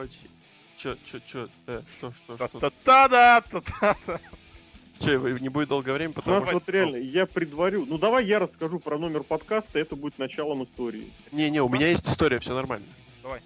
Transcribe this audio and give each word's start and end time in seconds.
Короче, 0.00 0.16
чё, 0.78 0.96
чё, 1.04 1.20
чё, 1.26 1.48
э, 1.66 1.82
что, 1.98 2.10
что, 2.12 2.36
что? 2.36 2.58
та 2.58 2.70
та 2.70 3.08
да 3.08 3.40
та 3.42 3.60
та 3.60 3.94
та 4.06 4.20
Чё, 4.98 5.20
вы- 5.20 5.38
не 5.40 5.50
будет 5.50 5.68
долгое 5.68 5.92
время, 5.92 6.14
потому 6.14 6.40
что... 6.42 6.52
вот 6.54 6.68
реально, 6.70 6.96
я 6.96 7.26
предварю. 7.26 7.84
Ну 7.86 7.98
давай 7.98 8.24
я 8.24 8.38
расскажу 8.38 8.78
про 8.78 8.98
номер 8.98 9.24
подкаста, 9.24 9.78
это 9.78 9.96
будет 9.96 10.18
началом 10.18 10.64
истории. 10.64 11.12
Не-не, 11.32 11.60
у 11.60 11.68
меня 11.68 11.88
есть 11.88 12.08
история, 12.08 12.38
все 12.38 12.54
нормально. 12.54 12.86
Давай. 13.22 13.42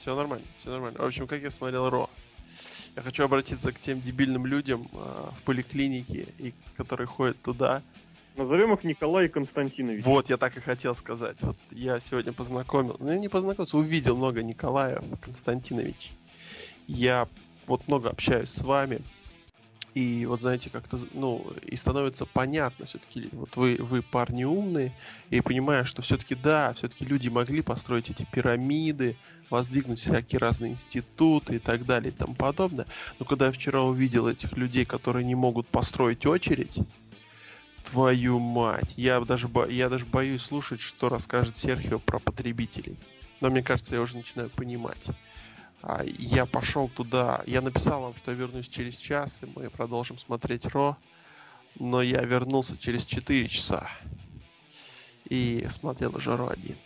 Все 0.00 0.16
нормально, 0.16 0.46
все 0.58 0.70
нормально. 0.70 0.98
В 0.98 1.04
общем, 1.04 1.28
как 1.28 1.42
я 1.42 1.52
смотрел 1.52 1.90
Ро. 1.90 2.10
Я 2.96 3.02
хочу 3.02 3.22
обратиться 3.22 3.70
к 3.70 3.78
тем 3.80 4.00
дебильным 4.00 4.44
людям 4.46 4.88
а, 4.94 5.32
в 5.36 5.42
поликлинике, 5.44 6.26
и, 6.38 6.52
которые 6.76 7.06
ходят 7.06 7.40
туда. 7.40 7.82
Назовем 8.36 8.72
их 8.72 8.84
Николай 8.84 9.26
и 9.26 9.28
Константинович. 9.28 10.04
Вот, 10.04 10.30
я 10.30 10.38
так 10.38 10.56
и 10.56 10.60
хотел 10.60 10.96
сказать. 10.96 11.36
Вот 11.42 11.56
я 11.70 12.00
сегодня 12.00 12.32
познакомил, 12.32 12.96
ну 12.98 13.12
я 13.12 13.18
не 13.18 13.28
познакомился, 13.28 13.76
увидел 13.76 14.16
много 14.16 14.42
Николаев 14.42 15.02
Константинович. 15.20 16.12
Я 16.86 17.28
вот 17.66 17.86
много 17.88 18.08
общаюсь 18.08 18.50
с 18.50 18.62
вами. 18.62 19.00
И 19.94 20.24
вот 20.24 20.40
знаете, 20.40 20.70
как-то, 20.70 20.98
ну, 21.12 21.52
и 21.66 21.76
становится 21.76 22.24
понятно 22.24 22.86
все-таки, 22.86 23.28
вот 23.32 23.56
вы, 23.56 23.76
вы 23.78 24.00
парни 24.00 24.44
умные, 24.44 24.94
и 25.28 25.42
понимаю, 25.42 25.84
что 25.84 26.00
все-таки 26.00 26.34
да, 26.34 26.72
все-таки 26.72 27.04
люди 27.04 27.28
могли 27.28 27.60
построить 27.60 28.08
эти 28.08 28.26
пирамиды, 28.32 29.16
воздвигнуть 29.50 29.98
всякие 29.98 30.38
разные 30.38 30.72
институты 30.72 31.56
и 31.56 31.58
так 31.58 31.84
далее 31.84 32.10
и 32.10 32.16
тому 32.16 32.34
подобное. 32.34 32.86
Но 33.18 33.26
когда 33.26 33.46
я 33.46 33.52
вчера 33.52 33.82
увидел 33.82 34.26
этих 34.26 34.56
людей, 34.56 34.86
которые 34.86 35.26
не 35.26 35.34
могут 35.34 35.68
построить 35.68 36.24
очередь, 36.24 36.78
твою 37.84 38.38
мать, 38.38 38.94
я 38.96 39.20
даже, 39.20 39.48
бо- 39.48 39.68
я 39.68 39.88
даже 39.88 40.04
боюсь 40.04 40.42
слушать, 40.42 40.80
что 40.80 41.08
расскажет 41.08 41.56
Серхио 41.56 41.98
про 41.98 42.18
потребителей. 42.18 42.96
Но 43.40 43.50
мне 43.50 43.62
кажется, 43.62 43.94
я 43.94 44.00
уже 44.00 44.16
начинаю 44.16 44.50
понимать. 44.50 45.04
А, 45.82 46.04
я 46.04 46.46
пошел 46.46 46.88
туда, 46.88 47.42
я 47.46 47.60
написал 47.60 48.02
вам, 48.02 48.14
что 48.16 48.30
я 48.30 48.36
вернусь 48.36 48.68
через 48.68 48.94
час, 48.96 49.38
и 49.42 49.46
мы 49.46 49.68
продолжим 49.68 50.18
смотреть 50.18 50.66
Ро. 50.66 50.96
Но 51.78 52.02
я 52.02 52.20
вернулся 52.22 52.76
через 52.76 53.04
4 53.04 53.48
часа. 53.48 53.90
И 55.28 55.66
смотрел 55.70 56.14
уже 56.16 56.36
Ро 56.36 56.48
один. 56.48 56.76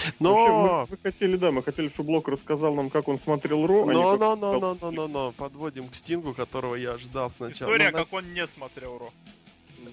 Вообще, 0.00 0.14
Но... 0.20 0.86
мы, 0.90 0.96
мы 0.96 0.96
хотели, 1.02 1.36
да, 1.36 1.50
мы 1.50 1.62
хотели, 1.62 1.88
чтобы 1.88 2.08
Блок 2.08 2.28
рассказал 2.28 2.74
нам, 2.74 2.90
как 2.90 3.08
он 3.08 3.18
смотрел 3.20 3.66
Ро. 3.66 3.82
а 3.88 3.92
Но, 3.92 4.16
но, 4.16 4.36
но, 4.36 4.58
но, 4.58 4.76
но, 4.80 4.90
но, 4.90 5.08
но, 5.08 5.32
подводим 5.32 5.88
к 5.88 5.94
Стингу, 5.94 6.34
которого 6.34 6.74
я 6.74 6.96
ждал 6.98 7.30
сначала. 7.30 7.70
История, 7.70 7.90
Ну, 7.90 7.98
на- 7.98 8.04
как 8.04 8.12
он 8.12 8.32
не 8.32 8.46
смотрел 8.46 8.98
Ро. 8.98 9.12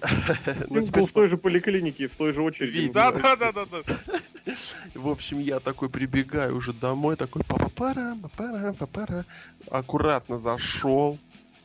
ну, 0.70 0.80
Стинг 0.82 0.90
был 0.96 1.06
в 1.06 1.12
той 1.12 1.28
же 1.28 1.36
поликлинике, 1.36 2.08
в 2.08 2.16
той 2.16 2.32
же 2.32 2.42
очереди. 2.42 2.90
Да, 2.92 3.12
да, 3.12 3.36
да, 3.36 3.52
да, 3.52 3.66
да. 3.66 3.82
В 4.94 5.08
общем, 5.08 5.40
я 5.40 5.60
такой 5.60 5.88
прибегаю 5.88 6.56
уже 6.56 6.72
домой, 6.72 7.16
такой 7.16 7.42
папа 7.44 7.68
пара 7.70 8.16
папара 8.22 8.72
папара 8.72 9.24
аккуратно 9.70 10.38
зашел, 10.38 11.18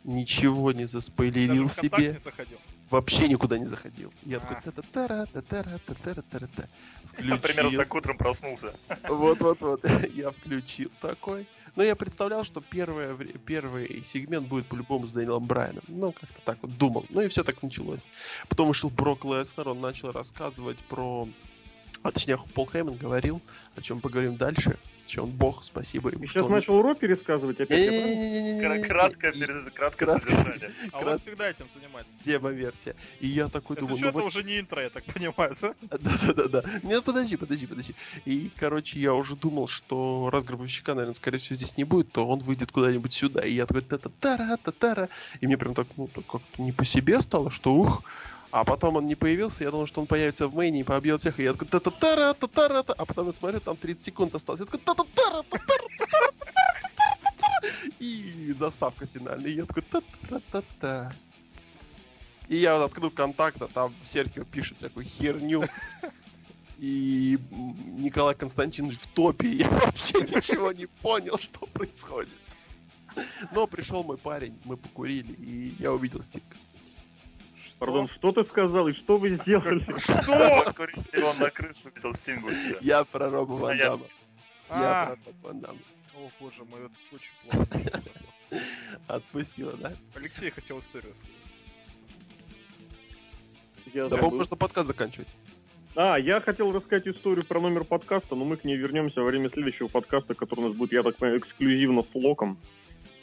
ничего 0.04 0.72
не 0.72 0.86
заспойлерил 0.86 1.70
себе, 1.70 2.20
вообще 2.90 3.28
никуда 3.28 3.58
не 3.58 3.66
заходил. 3.66 4.12
Я 4.26 4.40
такой 4.40 4.58
А. 4.58 4.62
та-та-тара, 4.62 5.28
та-тара, 5.32 5.80
та-тара-тара-та. 5.86 6.64
Я 6.64 6.68
примерно 6.68 6.93
Включил. 7.14 7.78
так 7.78 7.94
утром 7.94 8.18
проснулся. 8.18 8.74
Вот-вот-вот, 9.08 9.86
я 10.14 10.32
включил 10.32 10.92
такой. 11.02 11.48
Но 11.76 11.84
я 11.84 11.96
представлял, 11.96 12.44
что 12.44 12.62
первое, 12.62 13.16
первый 13.46 14.04
сегмент 14.04 14.48
будет 14.48 14.68
по-любому 14.68 15.08
с 15.08 15.12
Дэниелом 15.12 15.46
Брайаном. 15.46 15.84
Ну, 15.88 16.12
как-то 16.12 16.42
так 16.44 16.58
вот 16.62 16.78
думал. 16.78 17.06
Ну 17.10 17.22
и 17.22 17.30
все 17.30 17.44
так 17.44 17.62
началось. 17.64 18.02
Потом 18.48 18.68
вышел 18.68 18.90
Брок 18.90 19.26
Леснер, 19.26 19.70
он 19.70 19.82
начал 19.82 20.12
рассказывать 20.12 20.78
про... 20.90 21.28
А 22.04 22.12
точнее, 22.12 22.38
Пол 22.54 22.70
Хейман 22.70 22.96
говорил, 22.96 23.42
о 23.76 23.82
чем 23.82 24.02
поговорим 24.02 24.36
дальше. 24.36 24.78
Что 25.14 25.26
он 25.26 25.30
бог, 25.30 25.64
спасибо 25.64 26.10
ему. 26.10 26.26
Что 26.28 26.40
сейчас 26.42 26.50
начал 26.50 26.82
Ро 26.82 26.96
пересказывать 26.96 27.60
опять. 27.62 27.80
я 27.80 27.86
правильно? 27.92 28.08
Не-не-не-не-не-не-не. 28.16 28.62
Кра- 28.82 28.88
Краткое, 28.88 29.32
И- 29.32 29.40
пере- 29.40 29.70
краткое 29.72 30.06
Кратко. 30.08 30.30
содержание. 30.32 30.72
А 30.92 31.00
он 31.06 31.18
всегда 31.20 31.50
этим 31.52 31.66
занимается. 31.72 32.16
Демо-версия. 32.26 32.96
И 33.20 33.28
я 33.28 33.48
такой 33.48 33.76
Если 33.76 33.86
думаю, 33.86 33.98
что, 34.00 34.12
ну 34.12 34.18
это 34.18 34.26
уже 34.28 34.44
не 34.44 34.60
интро, 34.60 34.82
я 34.82 34.90
так 34.90 35.04
понимаю, 35.06 35.56
да? 35.62 35.76
Да-да-да. 36.00 36.64
Нет, 36.82 37.04
подожди, 37.04 37.38
подожди, 37.38 37.68
подожди. 37.68 37.94
И, 38.26 38.50
короче, 38.56 39.00
я 39.00 39.14
уже 39.14 39.36
думал, 39.36 39.68
что 39.68 40.32
раз 40.34 40.44
гробовщика, 40.46 40.96
наверное, 40.96 41.14
скорее 41.14 41.38
всего, 41.38 41.58
здесь 41.58 41.78
не 41.78 41.84
будет, 41.84 42.12
то 42.12 42.26
он 42.28 42.40
выйдет 42.40 42.72
куда-нибудь 42.72 43.14
сюда. 43.14 43.42
И 43.46 43.54
я 43.54 43.68
такой 43.68 43.84
та-та-тара, 43.84 44.58
та-тара. 44.64 45.10
И 45.42 45.46
мне 45.46 45.60
прям 45.60 45.76
так, 45.76 45.86
ну, 45.96 46.08
как-то 46.08 46.42
не 46.60 46.72
по 46.72 46.86
себе 46.86 47.22
стало, 47.22 47.52
что 47.52 47.72
ух. 47.76 48.02
А 48.54 48.64
потом 48.66 48.98
он 48.98 49.08
не 49.08 49.16
появился, 49.16 49.64
я 49.64 49.72
думал, 49.72 49.88
что 49.88 50.00
он 50.00 50.06
появится 50.06 50.48
в 50.48 50.54
мейне 50.54 50.82
и 50.82 50.84
побьет 50.84 51.22
всех. 51.22 51.40
И 51.40 51.44
я 51.44 51.54
такой 51.54 51.68
та-та-тара, 51.70 52.36
та-тара, 52.36 52.84
та. 52.84 52.94
А 52.94 53.04
потом 53.04 53.26
я 53.26 53.34
смотрю, 53.34 53.60
там 53.60 53.76
30 53.76 54.04
секунд 54.04 54.36
осталось. 54.36 54.60
Я 54.60 54.68
такой 54.68 54.80
та-та-тара, 54.80 55.42
та-тара, 55.50 55.88
та-тара, 55.98 56.32
та-тара, 56.38 57.14
та-тара. 57.24 57.92
И 58.00 58.54
заставка 58.54 59.08
финальная. 59.08 59.50
И 59.50 59.56
я 59.56 59.66
такой 59.66 59.82
та-та-та-та. 59.82 61.14
И 62.48 62.58
я 62.58 62.78
вот 62.78 62.92
открыл 62.92 63.10
контакт, 63.10 63.60
а 63.60 63.68
там 63.68 63.92
Серхио 64.06 64.44
пишет 64.44 64.78
всякую 64.78 65.08
херню. 65.08 65.64
И 66.78 67.40
Николай 67.98 68.36
Константинович 68.36 69.00
в 69.00 69.08
топе. 69.08 69.48
Я 69.48 69.70
вообще 69.72 70.22
ничего 70.22 70.72
не 70.72 70.86
понял, 70.86 71.40
что 71.40 71.66
происходит. 71.66 72.38
Но 73.52 73.66
пришел 73.66 74.04
мой 74.04 74.20
парень, 74.20 74.56
мы 74.64 74.78
покурили, 74.78 75.34
и 75.34 75.76
я 75.80 75.92
увидел 75.92 76.22
Стик. 76.22 76.44
Пардон, 77.84 78.08
что 78.08 78.32
ты 78.32 78.46
сказал 78.46 78.88
и 78.88 78.94
что 78.94 79.18
вы 79.18 79.32
сделали? 79.32 79.86
Что? 80.00 80.74
Он 81.28 81.38
на 81.38 81.50
крышу 81.50 81.92
видел 81.94 82.16
Стингу. 82.16 82.50
Я 82.80 83.04
про 83.04 83.30
Роба 83.30 83.52
Ван. 83.52 83.78
Дамма. 83.78 84.06
Я 84.70 85.02
А, 85.02 85.06
про 85.08 85.16
Роба 85.26 85.38
Ван 85.42 85.60
Дамма. 85.60 85.80
О, 86.16 86.30
боже 86.40 86.64
мой, 86.64 86.80
это 86.86 86.94
очень 87.12 87.34
плохо. 87.44 88.02
Отпустила, 89.08 89.74
да? 89.74 89.92
Алексей 90.16 90.50
хотел 90.50 90.80
историю 90.80 91.12
рассказать. 91.12 91.36
Да, 93.94 94.16
по-моему, 94.16 94.38
можно 94.38 94.56
подкаст 94.56 94.88
заканчивать. 94.88 95.28
А, 95.98 96.16
я 96.16 96.40
хотел 96.40 96.72
рассказать 96.72 97.10
историю 97.10 97.46
про 97.46 97.60
номер 97.60 97.84
подкаста, 97.84 98.36
но 98.36 98.46
мы 98.46 98.56
к 98.56 98.64
ней 98.64 98.78
вернемся 98.78 99.20
во 99.20 99.26
время 99.26 99.50
следующего 99.50 99.90
подкаста, 99.90 100.36
который 100.36 100.62
у 100.62 100.68
нас 100.70 100.74
будет, 100.78 100.94
я 100.94 101.04
так 101.04 101.18
понимаю, 101.18 101.38
эксклюзивно 101.40 102.04
с 102.04 102.16
Локом. 102.16 102.58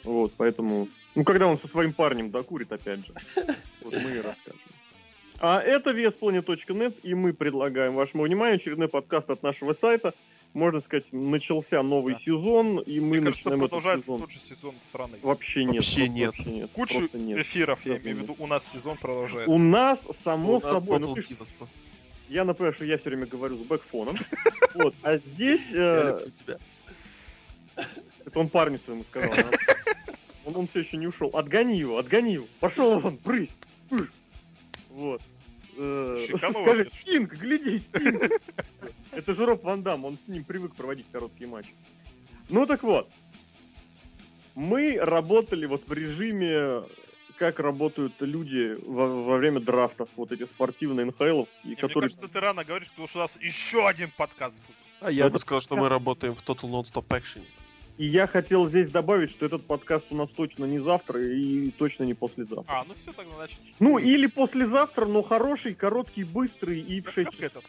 Вот, 0.03 0.33
поэтому... 0.37 0.87
Ну, 1.15 1.23
когда 1.23 1.47
он 1.47 1.57
со 1.57 1.67
своим 1.67 1.93
парнем 1.93 2.29
докурит, 2.29 2.71
опять 2.71 2.99
же. 3.07 3.15
Вот 3.81 3.93
мы 3.93 4.11
и 4.11 4.21
расскажем. 4.21 4.59
А 5.39 5.59
это 5.59 5.91
VSPlanet.net, 5.91 6.95
и 7.01 7.15
мы 7.15 7.33
предлагаем 7.33 7.95
вашему 7.95 8.23
вниманию 8.23 8.57
очередной 8.57 8.87
подкаст 8.87 9.29
от 9.29 9.41
нашего 9.41 9.73
сайта. 9.73 10.13
Можно 10.53 10.81
сказать, 10.81 11.05
начался 11.11 11.81
новый 11.81 12.15
Да. 12.15 12.19
сезон, 12.19 12.79
и 12.79 12.99
мы 12.99 13.17
Мне 13.17 13.25
кажется, 13.27 13.49
начинаем 13.49 13.59
этот 13.61 13.69
продолжается 13.71 14.05
сезон. 14.07 14.19
тот 14.19 14.31
же 14.31 14.39
сезон 14.39 14.75
сраный. 14.81 15.19
Вообще 15.21 15.63
нет. 15.63 15.75
Вообще 15.75 16.09
нет. 16.09 16.27
Вообще 16.37 16.51
нет. 16.51 16.71
Кучу 16.71 17.09
нет. 17.13 17.39
эфиров, 17.39 17.79
я 17.85 17.93
Просто 17.93 18.09
имею 18.09 18.17
в 18.17 18.21
виду, 18.23 18.35
у 18.37 18.47
нас 18.47 18.67
сезон 18.69 18.97
продолжается. 18.97 19.49
У 19.49 19.57
нас, 19.57 19.97
само 20.23 20.57
У 20.57 20.61
нас 20.61 20.71
собой, 20.71 20.99
ну 20.99 21.15
Total 21.15 21.35
ты 21.37 21.65
я 22.31 22.45
напоминаю, 22.45 22.73
что 22.73 22.85
я 22.85 22.97
все 22.97 23.09
время 23.09 23.25
говорю 23.25 23.57
с 23.57 23.61
бэкфоном. 23.61 24.17
Вот, 24.73 24.95
а 25.01 25.17
здесь... 25.17 25.61
Я 25.71 26.21
э. 26.47 26.55
Это 28.25 28.39
он 28.39 28.47
парню 28.47 28.79
своему 28.85 29.03
сказал. 29.03 29.31
да? 29.35 29.75
Он, 30.45 30.55
он 30.55 30.67
все 30.69 30.79
еще 30.79 30.95
не 30.95 31.07
ушел. 31.07 31.29
Отгони 31.33 31.77
его, 31.77 31.97
отгони 31.97 32.33
его. 32.33 32.45
Пошел 32.61 32.99
вон, 32.99 33.17
брысь. 33.23 33.49
Вот. 34.89 35.21
Э, 35.77 36.17
Скажи, 36.37 36.89
Стинг, 36.93 37.33
гляди, 37.33 37.79
Стинг. 37.79 38.23
Это 39.11 39.33
же 39.33 39.45
Роб 39.45 39.63
Ван 39.63 39.83
Дам, 39.83 40.03
он 40.05 40.17
с 40.17 40.27
ним 40.27 40.43
привык 40.43 40.75
проводить 40.75 41.05
короткие 41.11 41.47
матчи. 41.49 41.73
Ну 42.49 42.65
так 42.65 42.83
вот. 42.83 43.09
Мы 44.53 44.97
работали 44.99 45.65
вот 45.65 45.87
в 45.87 45.93
режиме, 45.93 46.83
как 47.37 47.59
работают 47.59 48.13
люди 48.19 48.77
во, 48.85 49.23
во 49.23 49.37
время 49.37 49.61
драфтов, 49.61 50.09
вот 50.17 50.33
эти 50.33 50.43
спортивные 50.43 51.05
НХЛ, 51.05 51.23
и 51.23 51.25
Не, 51.25 51.45
Мне 51.63 51.75
которые... 51.77 52.09
кажется, 52.09 52.27
ты 52.27 52.39
рано 52.41 52.65
говоришь, 52.65 52.89
потому 52.89 53.07
что 53.07 53.19
у 53.19 53.21
нас 53.21 53.37
еще 53.39 53.87
один 53.87 54.11
подкаст 54.17 54.57
будет. 54.67 54.75
А 54.99 55.09
я 55.09 55.25
Это- 55.25 55.33
бы 55.33 55.39
сказал, 55.39 55.61
что 55.61 55.77
мы 55.77 55.87
работаем 55.87 56.35
в 56.35 56.43
Total 56.43 56.69
Non-Stop 56.69 57.07
Action. 57.07 57.41
И 57.97 58.05
я 58.05 58.25
хотел 58.25 58.67
здесь 58.67 58.89
добавить, 58.89 59.29
что 59.31 59.45
этот 59.45 59.63
подкаст 59.63 60.05
у 60.09 60.15
нас 60.15 60.29
точно 60.29 60.65
не 60.65 60.79
завтра 60.79 61.21
и 61.23 61.69
точно 61.71 62.03
не 62.03 62.13
послезавтра. 62.13 62.65
А, 62.73 62.83
ну 62.87 62.93
все, 62.95 63.11
тогда 63.13 63.35
значит. 63.35 63.59
Ну, 63.79 63.97
или 63.99 64.25
послезавтра, 64.27 65.05
но 65.05 65.21
хороший, 65.21 65.75
короткий, 65.75 66.23
быстрый 66.23 66.79
и 66.79 67.01
в 67.01 67.05
Как, 67.05 67.13
6 67.13 67.29
как 67.31 67.39
этот. 67.41 67.63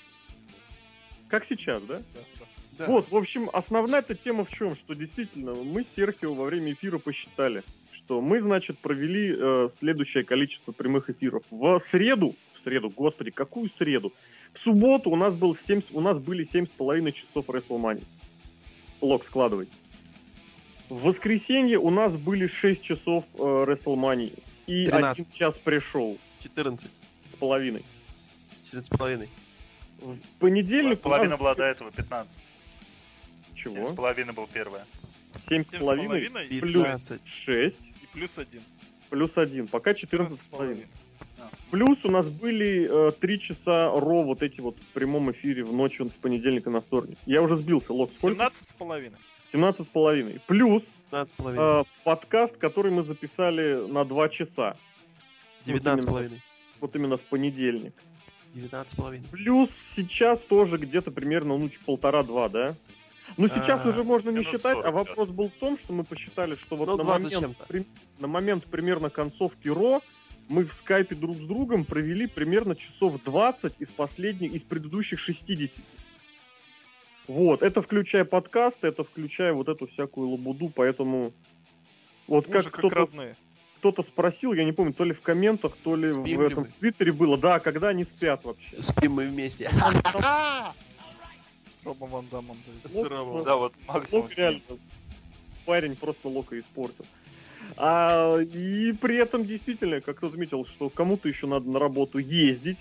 Как 1.29 1.45
сейчас, 1.47 1.83
да? 1.83 1.99
Да, 1.99 2.21
да. 2.39 2.47
Да. 2.79 2.87
Вот, 2.87 3.11
в 3.11 3.17
общем, 3.17 3.51
основная 3.53 4.01
эта 4.01 4.15
тема 4.15 4.45
в 4.47 4.51
чем? 4.51 4.75
Что 4.75 4.95
действительно, 4.95 5.53
мы 5.55 5.83
с 5.83 5.87
Серхио 5.95 6.33
во 6.33 6.47
время 6.47 6.73
эфира 6.73 6.97
посчитали, 6.99 7.63
что 7.93 8.23
мы, 8.23 8.41
значит, 8.41 8.79
провели 8.79 9.35
э, 9.39 9.69
следующее 9.79 10.25
количество 10.25 10.73
прямых 10.73 11.11
эфиров. 11.11 11.43
В 11.51 11.79
среду, 11.91 12.35
в 12.55 12.65
среду, 12.65 12.89
господи, 12.89 13.31
какую 13.31 13.71
среду? 13.77 14.15
В 14.55 14.59
субботу 14.61 15.11
у 15.11 15.17
нас, 15.17 15.35
был 15.35 15.55
7, 15.67 15.83
с- 15.83 15.91
у 15.93 16.01
нас 16.01 16.19
были 16.19 16.49
7,5 16.51 17.13
часов 17.13 17.47
WrestleMania. 17.47 18.03
Лог 19.03 19.25
складывай. 19.27 19.69
В 20.93 21.05
воскресенье 21.05 21.79
у 21.79 21.89
нас 21.89 22.15
были 22.15 22.47
6 22.47 22.83
часов 22.83 23.25
э, 23.33 23.39
WrestleMania. 23.39 24.39
И 24.67 24.85
13. 24.85 25.21
один 25.21 25.33
час 25.33 25.55
пришел 25.65 26.19
14. 26.41 26.87
с 26.87 27.37
половиной. 27.39 27.83
14 28.65 28.93
с 28.93 28.99
половиной. 28.99 29.31
В 30.01 30.19
понедельник 30.39 31.01
Половина 31.01 31.31
нас... 31.31 31.41
была 31.41 31.55
до 31.55 31.65
этого, 31.65 31.91
15. 31.93 32.31
Семь 33.55 33.57
Чего? 33.57 33.91
с 33.91 33.95
половиной 33.95 34.35
был 34.35 34.47
первая. 34.53 34.85
Семь 35.49 35.65
с 35.65 35.71
Семь 35.71 35.81
с 35.81 35.83
половиной 35.83 36.29
половиной 36.29 36.47
и 36.49 36.61
плюс 36.61 36.85
15. 36.85 37.21
шесть 37.27 37.77
и 38.03 38.07
плюс 38.13 38.37
один. 38.37 38.63
плюс 39.09 39.39
один. 39.39 39.69
Пока 39.69 39.95
14 39.95 40.39
с 40.39 40.45
14 40.45 40.51
половиной. 40.51 40.87
Плюс 41.71 42.05
у 42.05 42.11
нас 42.11 42.27
были 42.29 43.09
э, 43.09 43.13
три 43.13 43.41
часа 43.41 43.89
ро 43.99 44.25
вот 44.25 44.43
эти 44.43 44.61
вот 44.61 44.77
в 44.77 44.93
прямом 44.93 45.33
эфире 45.33 45.65
в 45.65 45.73
ночь 45.73 45.99
вот 46.01 46.09
с 46.09 46.17
понедельника 46.17 46.69
на 46.69 46.83
вторник. 46.83 47.17
Я 47.25 47.41
уже 47.41 47.57
сбился, 47.57 47.95
Лок, 47.95 48.11
сколько? 48.15 48.35
17 48.35 48.69
с 48.69 48.73
половиной. 48.75 49.17
17 49.53 49.87
с 49.87 49.91
половиной. 49.91 50.41
Плюс 50.47 50.83
15 51.11 51.35
с 51.35 51.37
половиной. 51.37 51.81
э, 51.81 51.85
подкаст, 52.05 52.57
который 52.57 52.91
мы 52.91 53.03
записали 53.03 53.87
на 53.89 54.05
два 54.05 54.29
часа. 54.29 54.77
19 55.67 56.05
с 56.05 56.07
именно. 56.09 56.31
Вот 56.81 56.97
именно 56.97 57.17
в 57.17 57.21
понедельник. 57.21 57.95
19 58.55 58.93
с 58.93 58.97
половиной. 58.97 59.29
Плюс 59.31 59.69
сейчас 59.95 60.41
тоже 60.41 60.79
где-то 60.79 61.11
примерно, 61.11 61.57
ну, 61.59 61.71
полтора-два, 61.87 62.49
да? 62.49 62.75
Ну, 63.37 63.49
сейчас 63.49 63.81
А, 63.85 63.89
уже 63.89 64.03
можно 64.05 64.31
не 64.31 64.43
считать, 64.43 64.75
40 64.77 64.85
а 64.85 64.91
вопрос 64.91 65.29
был 65.29 65.49
в 65.49 65.55
том, 65.55 65.79
что 65.79 65.93
мы 65.93 66.05
посчитали, 66.05 66.57
что 66.57 66.77
вот 66.77 66.89
Ну, 66.89 66.97
на, 66.97 67.05
20 67.05 67.33
с 67.33 67.35
момент, 67.37 67.57
при- 67.69 67.87
на 68.19 68.27
момент 68.27 68.65
примерно 68.65 69.11
концовки 69.11 69.69
РО 69.69 70.03
мы 70.49 70.65
в 70.65 70.73
скайпе 70.75 71.15
друг 71.15 71.37
с 71.37 71.41
другом 71.41 71.85
провели 71.85 72.27
примерно 72.27 72.75
часов 72.75 73.23
20 73.23 73.75
из 73.79 73.89
последних, 73.89 74.53
из 74.53 74.63
предыдущих 74.63 75.19
60. 75.19 75.71
Вот, 77.33 77.63
это 77.63 77.81
включая 77.81 78.27
подкасты, 78.27 78.89
это 78.89 79.05
включая 79.05 79.55
вот 79.55 79.69
эту 79.69 79.87
всякую 79.87 80.29
лабуду, 80.29 80.69
поэтому 80.69 81.33
вот 82.27 82.47
Мы 82.47 82.59
же 82.59 82.65
как 82.65 82.73
как 82.73 82.79
кто-то 82.81 82.95
родные. 82.95 83.37
кто-то 83.79 84.03
спросил, 84.03 84.53
я 84.53 84.65
не 84.65 84.73
помню, 84.73 84.93
то 84.93 85.05
ли 85.05 85.15
в 85.15 85.23
комментах, 85.23 85.75
то 85.83 85.97
ли 85.97 86.13
Спим 86.13 86.25
в 86.25 86.27
ли 86.27 86.47
этом 86.47 86.65
в 86.65 86.73
Твиттере 86.73 87.11
было, 87.11 87.39
да, 87.39 87.59
когда 87.59 87.89
они 87.89 88.05
спят 88.05 88.45
вообще. 88.45 88.83
Спим 88.83 89.13
мы 89.13 89.29
вместе. 89.29 89.71
С 91.75 91.87
Робом 91.87 92.11
Ван 92.11 92.27
Дамом. 92.31 92.57
Да, 93.45 93.57
вот 93.57 93.73
максимум. 93.89 94.29
Реально, 94.37 94.61
парень 95.65 95.97
просто 95.97 96.29
Лока 96.29 96.61
испортил. 96.61 97.07
А, 97.79 98.39
и 98.41 98.93
при 98.93 99.17
этом 99.17 99.47
действительно, 99.47 100.03
как 100.03 100.19
кто 100.19 100.29
заметил, 100.29 100.67
что 100.67 100.91
кому-то 100.91 101.31
еще 101.31 101.47
надо 101.47 101.71
на 101.71 101.79
работу 101.79 102.19
ездить, 102.19 102.77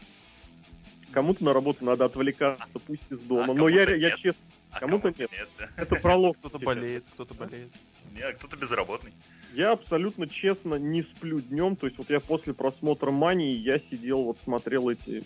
кому-то 1.11 1.43
на 1.43 1.53
работу 1.53 1.83
надо 1.85 2.05
отвлекаться, 2.05 2.79
пусть 2.85 3.03
из 3.09 3.19
дома. 3.19 3.51
А 3.51 3.53
Но 3.53 3.69
я, 3.69 3.83
я 3.83 4.09
нет. 4.09 4.17
честно, 4.17 4.41
А 4.71 4.79
кому-то 4.79 5.11
кому-то 5.13 5.21
нет. 5.35 5.49
да. 5.59 5.69
это 5.77 5.95
пролог. 5.95 6.37
Кто-то 6.37 6.59
болеет, 6.59 7.03
кто-то 7.13 7.33
болеет. 7.33 7.69
Нет, 8.13 8.37
кто-то 8.37 8.57
безработный. 8.57 9.13
Я 9.53 9.71
абсолютно 9.71 10.27
честно 10.27 10.75
не 10.75 11.03
сплю 11.03 11.41
днем. 11.41 11.75
То 11.75 11.87
есть 11.87 11.97
вот 11.97 12.09
я 12.09 12.19
после 12.19 12.53
просмотра 12.53 13.11
Мании, 13.11 13.53
я 13.55 13.79
сидел, 13.79 14.23
вот 14.23 14.37
смотрел 14.43 14.89
эти, 14.89 15.23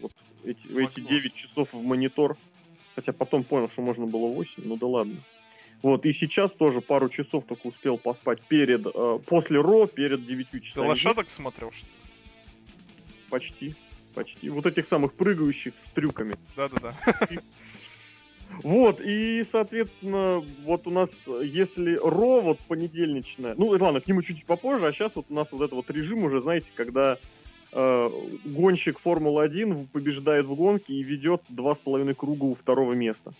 вот 0.00 0.12
эти, 0.44 0.60
эти 0.66 1.00
9 1.00 1.34
часов 1.34 1.68
в 1.72 1.82
монитор. 1.82 2.36
Хотя 2.94 3.12
потом 3.12 3.44
понял, 3.44 3.68
что 3.68 3.82
можно 3.82 4.06
было 4.06 4.26
8, 4.32 4.62
ну 4.64 4.76
да 4.76 4.86
ладно. 4.86 5.16
Вот, 5.82 6.04
и 6.06 6.12
сейчас 6.12 6.50
тоже 6.52 6.80
пару 6.80 7.08
часов 7.08 7.44
только 7.46 7.68
успел 7.68 7.98
поспать 7.98 8.40
перед, 8.42 8.84
э, 8.84 9.18
после 9.26 9.60
Ро, 9.60 9.86
перед 9.86 10.26
9 10.26 10.48
Ты 10.50 10.60
часами. 10.60 10.88
лошадок 10.88 11.28
смотрел, 11.28 11.70
что 11.70 11.86
ли? 11.86 11.92
Почти, 13.30 13.74
почти. 14.14 14.50
Вот 14.50 14.66
этих 14.66 14.88
самых 14.88 15.12
прыгающих 15.14 15.74
с 15.86 15.90
трюками. 15.92 16.34
Да-да-да. 16.56 16.94
Вот, 18.62 19.00
и, 19.04 19.44
соответственно, 19.52 20.42
вот 20.64 20.86
у 20.86 20.90
нас, 20.90 21.10
если 21.42 21.96
Ро, 22.02 22.40
вот 22.40 22.58
понедельничная, 22.60 23.54
ну, 23.56 23.66
ладно, 23.66 24.00
к 24.00 24.06
нему 24.06 24.22
чуть-чуть 24.22 24.46
попозже, 24.46 24.86
а 24.86 24.92
сейчас 24.92 25.12
вот 25.14 25.26
у 25.28 25.34
нас 25.34 25.48
вот 25.52 25.60
этот 25.60 25.74
вот 25.74 25.90
режим 25.90 26.24
уже, 26.24 26.40
знаете, 26.40 26.66
когда 26.74 27.18
э, 27.72 28.10
гонщик 28.46 29.00
Формулы-1 29.00 29.88
побеждает 29.92 30.46
в 30.46 30.54
гонке 30.54 30.94
и 30.94 31.02
ведет 31.02 31.42
два 31.50 31.74
с 31.74 31.78
половиной 31.78 32.14
круга 32.14 32.44
у 32.44 32.54
второго 32.54 32.94
места. 32.94 33.34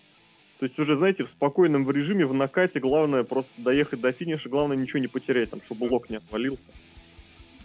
То 0.58 0.66
есть 0.66 0.78
уже, 0.78 0.98
знаете, 0.98 1.24
в 1.24 1.30
спокойном 1.30 1.90
режиме, 1.90 2.26
в 2.26 2.34
накате, 2.34 2.80
главное 2.80 3.22
просто 3.22 3.50
доехать 3.56 4.00
до 4.00 4.12
финиша, 4.12 4.48
главное 4.48 4.76
ничего 4.76 4.98
не 4.98 5.06
потерять, 5.06 5.50
там, 5.50 5.62
чтобы 5.62 5.84
лок 5.84 6.10
не 6.10 6.16
отвалился. 6.16 6.70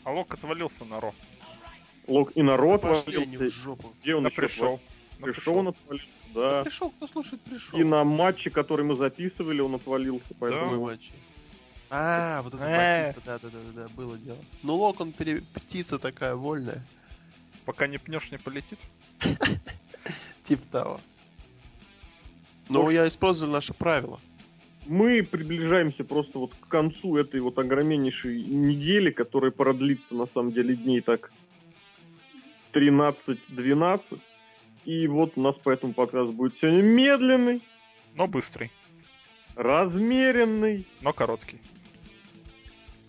А 0.04 0.12
Лок 0.12 0.34
отвалился 0.34 0.86
на 0.86 1.00
Ро. 1.00 1.14
Лок 2.08 2.32
и 2.36 2.42
на 2.42 2.58
Ро 2.58 2.78
Пошли 2.78 3.24
они 3.24 3.38
в 3.38 3.50
жопу. 3.50 3.94
где 4.02 4.16
он 4.16 4.26
еще 4.26 4.36
пришел. 4.36 4.80
На 5.20 5.28
Пришел 5.28 5.58
он 5.58 5.68
отвалился, 5.70 6.08
да. 6.34 6.64
Пришел, 6.64 6.90
кто 6.90 7.08
слушает, 7.08 7.42
пришел. 7.42 7.80
И 7.80 7.84
на 7.84 8.04
матче, 8.04 8.50
который 8.50 8.86
мы 8.86 8.96
записывали, 8.96 9.62
он 9.62 9.76
отвалился, 9.76 10.34
поэтому... 10.38 10.64
Какой 10.66 10.80
матч? 10.80 11.12
А, 11.90 12.42
вот 12.42 12.54
это 12.56 12.64
Э. 12.64 13.08
Батиста, 13.14 13.22
да, 13.26 13.40
да, 13.40 13.50
да, 13.50 13.60
да, 13.74 13.82
да, 13.84 13.88
было 13.96 14.18
дело. 14.18 14.38
Ну, 14.64 14.76
Лок, 14.76 15.00
он 15.00 15.12
пере- 15.14 15.44
птица 15.54 16.00
такая 16.00 16.36
вольная, 16.36 16.84
Пока 17.66 17.88
не 17.88 17.98
пнешь, 17.98 18.32
не 18.32 18.38
полетит. 18.38 18.80
типа 20.46 20.64
того. 20.72 21.00
Но 22.70 22.90
я 22.92 23.08
использовал 23.08 23.52
наше 23.54 23.74
правило. 23.74 24.20
Мы 24.86 25.24
приближаемся 25.24 26.04
просто 26.04 26.40
вот 26.40 26.54
к 26.60 26.68
концу 26.68 27.16
этой 27.16 27.40
вот 27.40 27.58
огромнейшей 27.58 28.44
недели, 28.44 29.12
которая 29.12 29.52
продлится 29.52 30.14
на 30.14 30.26
самом 30.28 30.52
деле 30.52 30.76
дней 30.76 31.00
так 31.00 31.32
13-12. 32.74 34.20
И 34.86 35.08
вот 35.08 35.34
у 35.38 35.42
нас 35.42 35.56
поэтому 35.64 35.94
подкаст 35.94 36.31
будет 36.34 36.58
сегодня 36.60 36.81
медленный, 36.81 37.62
Но 38.18 38.28
быстрый. 38.28 38.72
размеренный, 39.56 40.86
Но 41.02 41.14
короткий. 41.14 41.60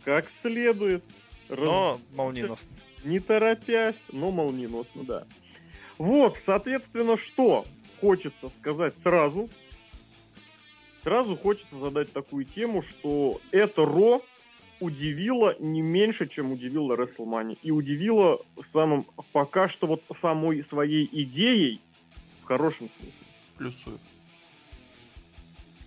как 0.04 0.26
следует. 0.42 1.02
раз- 1.48 1.58
Но 1.58 2.00
молниеносный. 2.14 2.76
Не 3.04 3.18
торопясь, 3.18 3.96
но 4.12 4.30
молниеносно, 4.30 5.04
да. 5.04 5.24
Вот, 5.98 6.36
соответственно, 6.46 7.16
что 7.18 7.64
хочется 8.00 8.50
сказать 8.60 8.94
сразу. 9.02 9.50
Сразу 11.02 11.36
хочется 11.36 11.76
задать 11.78 12.12
такую 12.12 12.44
тему, 12.46 12.82
что 12.82 13.40
это 13.50 13.84
Ро 13.84 14.22
удивило 14.80 15.56
не 15.58 15.82
меньше, 15.82 16.28
чем 16.28 16.52
удивило 16.52 16.96
WrestleMania. 16.96 17.58
И 17.62 17.70
удивило 17.70 18.40
самым 18.72 19.06
пока 19.32 19.68
что 19.68 19.86
вот 19.86 20.02
самой 20.20 20.64
своей 20.64 21.08
идеей, 21.10 21.80
в 22.42 22.46
хорошем 22.46 22.90
смысле. 22.98 23.12
Плюсую. 23.56 23.98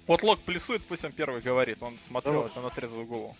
Вот 0.08 0.24
Лок 0.24 0.39
плюсует, 0.39 0.82
пусть 0.84 1.03
он 1.03 1.12
первый 1.12 1.41
говорит. 1.41 1.84
Он 1.84 2.00
смотрел 2.00 2.36
Давай. 2.36 2.50
это 2.50 2.62
на 2.62 2.70
трезвую 2.70 3.06
голову. 3.06 3.36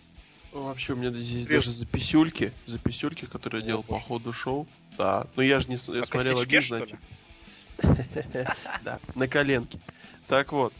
Вообще, 0.52 0.94
у 0.94 0.96
меня 0.96 1.10
здесь 1.10 1.46
Привет. 1.46 1.60
даже 1.62 1.72
записюльки, 1.72 2.52
записюльки, 2.66 3.26
которые 3.26 3.60
я 3.62 3.68
делал 3.68 3.82
по 3.82 3.98
ходу 3.98 4.32
шоу. 4.32 4.66
Да, 4.96 5.26
но 5.36 5.42
я 5.42 5.60
же 5.60 5.68
не 5.68 5.76
я 5.94 6.00
На 6.00 6.06
смотрел 6.06 6.38
один, 6.38 6.62
значит. 6.62 6.98
Да, 8.84 8.98
на 9.14 9.28
коленке. 9.28 9.78
Так 10.26 10.52
вот. 10.52 10.72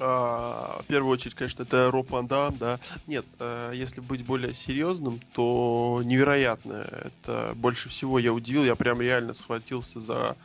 А, 0.00 0.80
В 0.82 0.86
первую 0.86 1.12
очередь, 1.12 1.34
конечно, 1.34 1.62
это 1.62 1.90
Роб 1.90 2.10
Ван 2.10 2.26
Дам, 2.26 2.56
да. 2.56 2.78
Нет, 3.06 3.26
а, 3.38 3.72
если 3.72 4.00
быть 4.00 4.24
более 4.24 4.54
серьезным, 4.54 5.20
то 5.32 6.00
невероятно. 6.04 6.86
Это 7.04 7.52
больше 7.56 7.88
всего 7.88 8.18
я 8.18 8.32
удивил. 8.32 8.64
Я 8.64 8.74
прям 8.76 9.00
реально 9.00 9.32
схватился 9.32 10.00
за 10.00 10.36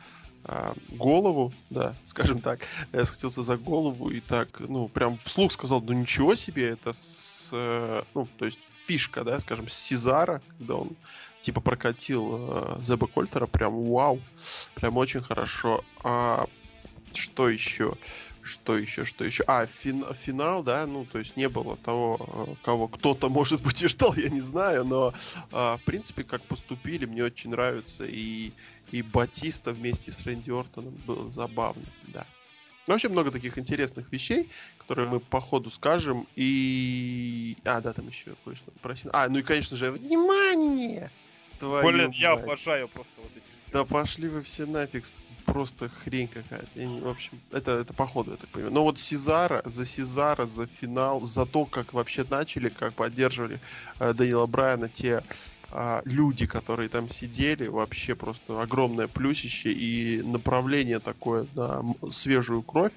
а, 0.44 0.74
голову, 0.88 1.52
да, 1.70 1.94
скажем 2.04 2.40
так. 2.40 2.60
Я 2.92 3.04
схватился 3.04 3.42
за 3.42 3.56
голову 3.56 4.10
и 4.10 4.20
так, 4.20 4.60
ну, 4.60 4.88
прям 4.88 5.16
вслух 5.18 5.52
сказал, 5.52 5.80
ну 5.80 5.92
ничего 5.92 6.34
себе, 6.34 6.70
это 6.70 6.92
с, 6.92 7.48
э, 7.52 8.02
ну, 8.14 8.28
то 8.38 8.44
есть 8.44 8.58
фишка, 8.86 9.24
да, 9.24 9.40
скажем, 9.40 9.68
с 9.68 9.74
Сезара, 9.74 10.42
когда 10.58 10.76
он 10.76 10.90
типа 11.40 11.60
прокатил 11.60 12.36
э, 12.38 12.80
Зеба 12.80 13.06
Кольтера, 13.06 13.46
прям 13.46 13.84
вау, 13.90 14.20
прям 14.74 14.96
очень 14.98 15.22
хорошо. 15.22 15.82
А 16.02 16.46
что 17.14 17.48
еще? 17.48 17.94
Что 18.44 18.76
еще, 18.76 19.06
что 19.06 19.24
еще? 19.24 19.42
А, 19.46 19.66
фин- 19.66 20.14
финал, 20.14 20.62
да, 20.62 20.86
ну, 20.86 21.06
то 21.06 21.18
есть 21.18 21.34
не 21.34 21.48
было 21.48 21.78
того, 21.78 22.18
э, 22.48 22.54
кого 22.62 22.88
кто-то, 22.88 23.28
может 23.30 23.62
быть, 23.62 23.80
и 23.82 23.88
ждал, 23.88 24.14
я 24.14 24.28
не 24.28 24.42
знаю, 24.42 24.84
но, 24.84 25.14
а, 25.50 25.78
в 25.78 25.82
принципе, 25.84 26.24
как 26.24 26.42
поступили, 26.42 27.06
мне 27.06 27.24
очень 27.24 27.50
нравится, 27.50 28.04
и, 28.04 28.52
и 28.92 29.00
Батиста 29.00 29.72
вместе 29.72 30.12
с 30.12 30.22
Рэнди 30.24 30.50
Ортоном 30.50 30.94
было 31.06 31.30
забавно, 31.30 31.84
да. 32.08 32.26
Ну, 32.86 32.92
вообще 32.92 33.08
много 33.08 33.30
таких 33.30 33.56
интересных 33.56 34.12
вещей, 34.12 34.50
которые 34.76 35.08
мы 35.08 35.20
по 35.20 35.40
ходу 35.40 35.70
скажем, 35.70 36.26
и... 36.36 37.56
А, 37.64 37.80
да, 37.80 37.94
там 37.94 38.08
еще 38.08 38.34
кое-что 38.44 38.70
просил. 38.82 39.08
А, 39.14 39.26
ну 39.30 39.38
и, 39.38 39.42
конечно 39.42 39.74
же, 39.78 39.90
внимание! 39.90 41.10
Твою 41.58 41.86
Блин, 41.86 42.10
я 42.10 42.32
обожаю 42.32 42.88
просто 42.88 43.22
вот 43.22 43.30
эти. 43.34 43.63
Да 43.74 43.84
пошли 43.84 44.28
вы 44.28 44.42
все 44.42 44.66
нафиг, 44.66 45.04
просто 45.44 45.88
хрень 45.88 46.28
какая-то. 46.28 46.78
Не- 46.78 47.00
в 47.00 47.08
общем, 47.08 47.40
это, 47.50 47.72
это 47.72 47.92
походу, 47.92 48.30
я 48.30 48.36
так 48.36 48.48
понимаю. 48.50 48.72
Но 48.72 48.84
вот 48.84 49.00
Сезара, 49.00 49.62
за 49.64 49.84
Сезара, 49.84 50.46
за 50.46 50.68
финал, 50.68 51.22
за 51.22 51.44
то, 51.44 51.66
как 51.66 51.92
вообще 51.92 52.22
начали, 52.22 52.68
как 52.68 52.94
поддерживали 52.94 53.60
э, 53.98 54.14
Данила 54.14 54.46
Брайана 54.46 54.88
те 54.88 55.24
а, 55.70 56.02
люди, 56.04 56.46
которые 56.46 56.88
там 56.88 57.08
сидели, 57.08 57.66
вообще 57.66 58.14
просто 58.14 58.62
огромное 58.62 59.08
плюсище 59.08 59.72
и 59.72 60.22
направление 60.22 61.00
такое 61.00 61.48
на 61.52 61.82
свежую 62.12 62.62
кровь. 62.62 62.92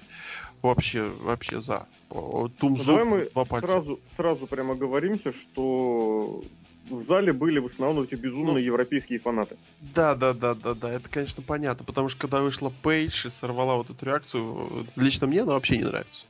Вообще, 0.62 1.08
вообще 1.08 1.60
за. 1.60 1.88
О, 2.10 2.48
Ну, 2.62 2.76
давай 2.76 3.04
мы 3.04 3.28
два 3.34 3.44
пальца. 3.44 3.68
сразу, 3.68 4.00
сразу 4.14 4.46
прямо 4.46 4.76
говоримся, 4.76 5.32
что 5.32 6.44
в 6.90 7.04
зале 7.04 7.32
были 7.32 7.58
в 7.58 7.66
основном 7.66 8.04
эти 8.04 8.14
безумные 8.14 8.54
Ну. 8.54 8.58
европейские 8.58 9.18
фанаты. 9.18 9.56
Да, 9.94 10.14
да, 10.14 10.32
да, 10.32 10.54
да, 10.54 10.74
да, 10.74 10.90
это, 10.90 11.08
конечно, 11.08 11.42
понятно, 11.42 11.84
потому 11.84 12.08
что 12.08 12.20
когда 12.20 12.40
вышла 12.40 12.72
Пейдж 12.82 13.26
и 13.26 13.30
сорвала 13.30 13.76
вот 13.76 13.90
эту 13.90 14.04
реакцию, 14.04 14.86
лично 14.96 15.26
мне 15.26 15.42
она 15.42 15.52
вообще 15.52 15.78
не 15.78 15.84
нравится. 15.84 16.24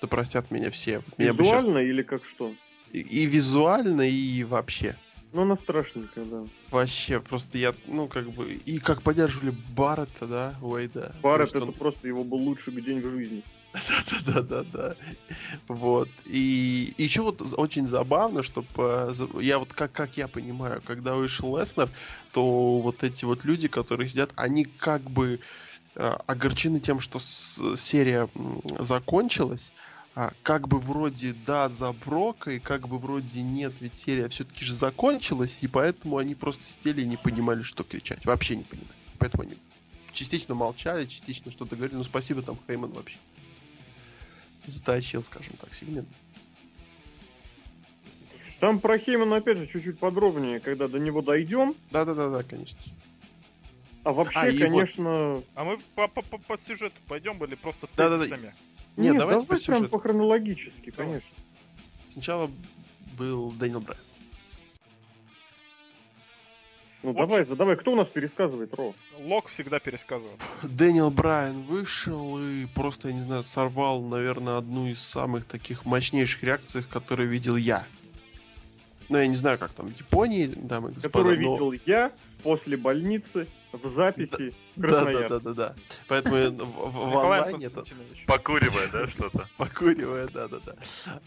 Да 0.00 0.08
простят 0.08 0.50
меня 0.50 0.70
все. 0.70 1.02
Меня 1.16 1.32
Визуально 1.32 1.78
или 1.78 2.02
как 2.02 2.24
что? 2.24 2.54
И, 2.92 3.00
и 3.00 3.26
визуально, 3.26 4.02
и 4.02 4.44
вообще. 4.44 4.96
Ну, 5.32 5.42
она 5.42 5.56
страшненькая, 5.56 6.24
да. 6.24 6.44
Вообще, 6.70 7.20
просто 7.20 7.58
я, 7.58 7.74
ну, 7.86 8.08
как 8.08 8.30
бы, 8.30 8.52
и 8.52 8.78
как 8.78 9.02
поддерживали 9.02 9.52
Барретта, 9.76 10.26
да, 10.26 10.54
Уэйда. 10.62 11.14
Барретт 11.22 11.50
это 11.50 11.66
что 11.66 11.72
просто 11.72 12.08
его 12.08 12.24
был 12.24 12.38
лучший 12.38 12.72
день 12.80 13.00
в 13.00 13.10
жизни. 13.10 13.42
Да, 14.26 14.42
да, 14.42 14.62
да. 14.62 14.96
Вот. 15.68 16.08
И 16.26 16.94
еще 16.98 17.22
вот 17.22 17.42
очень 17.56 17.88
забавно, 17.88 18.42
что 18.42 18.64
за- 19.12 19.40
я 19.40 19.58
вот 19.58 19.72
как, 19.72 19.92
как 19.92 20.16
я 20.16 20.28
понимаю, 20.28 20.82
когда 20.84 21.14
вышел 21.14 21.56
Леснер, 21.58 21.90
то 22.32 22.80
вот 22.80 23.02
эти 23.04 23.24
вот 23.24 23.44
люди, 23.44 23.68
которые 23.68 24.08
сидят, 24.08 24.30
они 24.36 24.64
как 24.64 25.02
бы 25.10 25.40
э, 25.94 26.16
огорчены 26.26 26.80
тем, 26.80 27.00
что 27.00 27.18
серия 27.76 28.28
закончилась, 28.78 29.72
а 30.14 30.32
как 30.42 30.68
бы 30.68 30.78
вроде 30.80 31.32
да 31.32 31.68
за 31.68 31.92
Брока, 31.92 32.50
и 32.52 32.58
как 32.58 32.88
бы 32.88 32.98
вроде 32.98 33.42
нет, 33.42 33.72
ведь 33.80 33.94
серия 33.96 34.28
все-таки 34.28 34.64
же 34.64 34.74
закончилась, 34.74 35.58
и 35.60 35.68
поэтому 35.68 36.18
они 36.18 36.34
просто 36.34 36.62
сидели 36.64 37.02
и 37.02 37.06
не 37.06 37.16
понимали, 37.16 37.62
что 37.62 37.84
кричать. 37.84 38.24
Вообще 38.24 38.56
не 38.56 38.64
понимали. 38.64 38.90
Поэтому 39.18 39.44
они 39.44 39.54
частично 40.12 40.54
молчали, 40.54 41.06
частично 41.06 41.52
что-то 41.52 41.76
говорили. 41.76 41.96
Ну, 41.98 42.04
спасибо 42.04 42.42
там 42.42 42.58
Хейман 42.66 42.90
вообще 42.90 43.18
затащил, 44.70 45.22
скажем 45.24 45.54
так, 45.60 45.74
сегмент. 45.74 46.08
Там 48.60 48.80
про 48.80 48.98
Хеймана, 48.98 49.36
опять 49.36 49.58
же, 49.58 49.66
чуть-чуть 49.68 49.98
подробнее, 49.98 50.58
когда 50.58 50.88
до 50.88 50.98
него 50.98 51.22
дойдем. 51.22 51.74
Да-да-да-да, 51.92 52.42
конечно. 52.42 52.78
А 54.04 54.12
вообще, 54.12 54.38
А, 54.40 54.48
и 54.48 54.58
вот- 54.58 54.68
конечно... 54.70 55.42
А 55.54 55.64
мы 55.64 55.78
по, 55.94 56.08
по, 56.08 56.22
по- 56.22 56.38
по 56.38 56.58
сюжету 56.58 56.96
пойдем 57.06 57.42
или 57.44 57.54
просто 57.54 57.88
Да-да-да. 57.96 58.24
тезисами? 58.24 58.52
Нет, 58.96 59.12
Нет, 59.12 59.18
давайте 59.18 59.40
по 59.46 59.46
давай 59.46 59.64
прям 59.64 59.76
сюжету. 59.78 59.90
по 59.90 59.98
хронологически, 60.00 60.90
конечно. 60.90 61.28
Сначала 62.12 62.50
был 63.16 63.52
Дэниел 63.52 63.80
Брайан. 63.80 64.02
Ну 67.02 67.12
Вот 67.12 67.28
давай, 67.28 67.44
задавай. 67.44 67.76
Кто 67.76 67.92
у 67.92 67.94
нас 67.94 68.08
пересказывает, 68.08 68.74
Ро? 68.74 68.92
Лок 69.20 69.48
всегда 69.48 69.78
пересказывает. 69.78 70.40
Дэниел 70.62 71.10
Брайан 71.10 71.62
вышел 71.62 72.38
и 72.40 72.66
просто, 72.74 73.08
я 73.08 73.14
не 73.14 73.20
знаю, 73.20 73.44
сорвал, 73.44 74.02
наверное, 74.02 74.56
одну 74.58 74.86
из 74.88 75.00
самых 75.00 75.44
таких 75.44 75.84
мощнейших 75.84 76.42
реакций, 76.42 76.82
которые 76.82 77.28
видел 77.28 77.56
я. 77.56 77.86
Ну, 79.08 79.16
я 79.18 79.26
не 79.28 79.36
знаю, 79.36 79.58
как 79.58 79.72
там 79.72 79.86
в 79.92 79.98
Японии, 79.98 80.46
дамы 80.46 80.90
и 80.90 80.94
господа, 80.94 81.08
Который 81.18 81.38
но- 81.38 81.52
видел 81.54 81.72
я 81.86 82.12
после 82.42 82.76
больницы 82.76 83.46
в 83.72 83.90
записи 83.90 84.54
Да, 84.76 85.04
да, 85.04 85.28
да, 85.28 85.40
да, 85.40 85.52
да. 85.54 85.74
Поэтому 86.08 86.36
в, 86.36 87.08
Николаем 87.08 87.44
онлайне 87.44 87.66
это. 87.66 87.84
Покуривая, 88.26 88.88
да, 88.90 89.06
что-то? 89.08 89.48
покуривая, 89.56 90.28
да, 90.28 90.48
да, 90.48 90.58
да. 90.64 90.74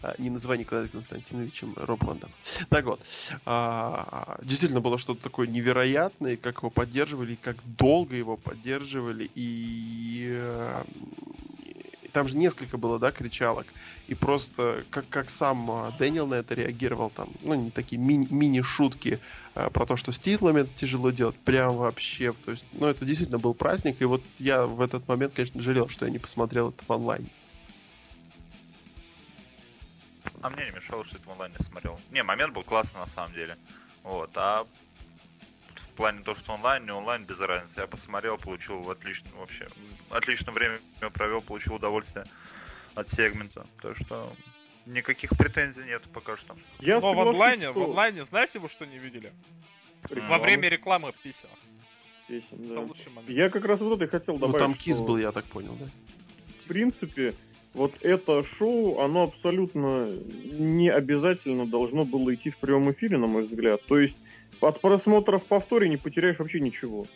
А, 0.02 0.14
не 0.18 0.30
называй 0.30 0.58
Николая 0.58 0.88
Константиновичем 0.88 1.74
Роб 1.76 2.02
Ван 2.04 2.18
Дам. 2.18 2.30
Так 2.68 2.84
вот, 2.84 3.00
а, 3.44 4.38
действительно 4.42 4.80
было 4.80 4.98
что-то 4.98 5.22
такое 5.22 5.46
невероятное, 5.46 6.36
как 6.36 6.58
его 6.58 6.70
поддерживали, 6.70 7.36
как 7.36 7.56
долго 7.64 8.16
его 8.16 8.36
поддерживали, 8.36 9.30
и 9.34 10.28
э, 10.30 10.82
и 11.51 11.51
там 12.12 12.28
же 12.28 12.36
несколько 12.36 12.76
было, 12.76 12.98
да, 12.98 13.10
кричалок, 13.10 13.66
и 14.06 14.14
просто 14.14 14.84
как, 14.90 15.08
как 15.08 15.30
сам 15.30 15.70
а, 15.70 15.90
Дэниел 15.98 16.26
на 16.26 16.34
это 16.34 16.54
реагировал, 16.54 17.10
там, 17.10 17.30
ну, 17.40 17.54
не 17.54 17.70
такие 17.70 18.00
ми- 18.00 18.28
мини-шутки 18.30 19.20
а, 19.54 19.70
про 19.70 19.86
то, 19.86 19.96
что 19.96 20.12
с 20.12 20.18
титлами 20.18 20.60
это 20.60 20.70
тяжело 20.74 21.10
делать, 21.10 21.38
прям 21.40 21.76
вообще, 21.76 22.32
то 22.32 22.50
есть, 22.50 22.66
ну, 22.72 22.86
это 22.86 23.04
действительно 23.04 23.38
был 23.38 23.54
праздник, 23.54 24.00
и 24.00 24.04
вот 24.04 24.22
я 24.38 24.66
в 24.66 24.80
этот 24.80 25.08
момент, 25.08 25.32
конечно, 25.34 25.60
жалел, 25.60 25.88
что 25.88 26.04
я 26.04 26.10
не 26.10 26.18
посмотрел 26.18 26.70
это 26.70 26.84
в 26.84 26.90
онлайне. 26.92 27.28
А 30.42 30.50
мне 30.50 30.66
не 30.66 30.72
мешало, 30.72 31.04
что 31.04 31.16
это 31.16 31.28
в 31.28 31.32
онлайне 31.32 31.56
смотрел. 31.60 31.98
Не, 32.10 32.22
момент 32.22 32.52
был 32.52 32.64
классный 32.64 33.00
на 33.00 33.06
самом 33.06 33.32
деле. 33.32 33.56
Вот, 34.02 34.30
а 34.34 34.66
в 35.92 35.94
плане 35.94 36.22
того, 36.22 36.36
что 36.38 36.54
онлайн, 36.54 36.84
не 36.84 36.90
онлайн, 36.90 37.24
без 37.24 37.38
разницы. 37.38 37.74
Я 37.80 37.86
посмотрел, 37.86 38.38
получил 38.38 38.90
отлично 38.90 39.28
вообще. 39.38 39.68
Отличное 40.10 40.54
время 40.54 40.78
провел, 41.12 41.42
получил 41.42 41.74
удовольствие 41.74 42.24
от 42.94 43.10
сегмента. 43.10 43.66
Так 43.82 43.96
что 43.98 44.32
никаких 44.86 45.30
претензий 45.36 45.82
нет 45.84 46.02
пока 46.12 46.36
что. 46.38 46.56
Я 46.80 46.98
Но 47.00 47.12
в 47.12 47.20
онлайне, 47.20 47.70
что 47.70 47.80
в 47.80 47.82
онлайне, 47.90 48.24
знаете 48.24 48.58
вы 48.58 48.68
что 48.70 48.86
не 48.86 48.96
видели? 48.98 49.32
реклама 50.08 50.28
Во 50.30 50.38
время 50.38 50.68
рекламы 50.70 51.12
писем. 51.22 51.48
песен, 52.26 52.46
да. 52.52 52.72
Это 52.74 52.80
лучший 52.80 53.12
момент. 53.12 53.28
Я 53.30 53.50
как 53.50 53.64
раз 53.66 53.80
вот 53.80 53.96
это 53.96 54.04
и 54.04 54.08
хотел 54.08 54.34
Ну, 54.34 54.40
добавить, 54.40 54.58
там 54.58 54.74
кис 54.74 54.96
что, 54.96 55.04
был, 55.04 55.18
я 55.18 55.30
так 55.30 55.44
понял, 55.44 55.76
да? 55.78 55.86
в 56.64 56.68
принципе, 56.68 57.34
вот 57.74 57.92
это 58.00 58.44
шоу, 58.44 59.00
оно 59.00 59.24
абсолютно 59.24 60.06
не 60.06 60.88
обязательно 60.88 61.66
должно 61.66 62.04
было 62.04 62.34
идти 62.34 62.50
в 62.50 62.56
прямом 62.56 62.92
эфире, 62.92 63.18
на 63.18 63.26
мой 63.26 63.44
взгляд. 63.44 63.82
То 63.86 63.98
есть 63.98 64.16
от 64.62 64.80
просмотра 64.80 65.38
в 65.38 65.44
повторе 65.44 65.88
не 65.88 65.96
потеряешь 65.96 66.38
вообще 66.38 66.60
ничего. 66.60 67.06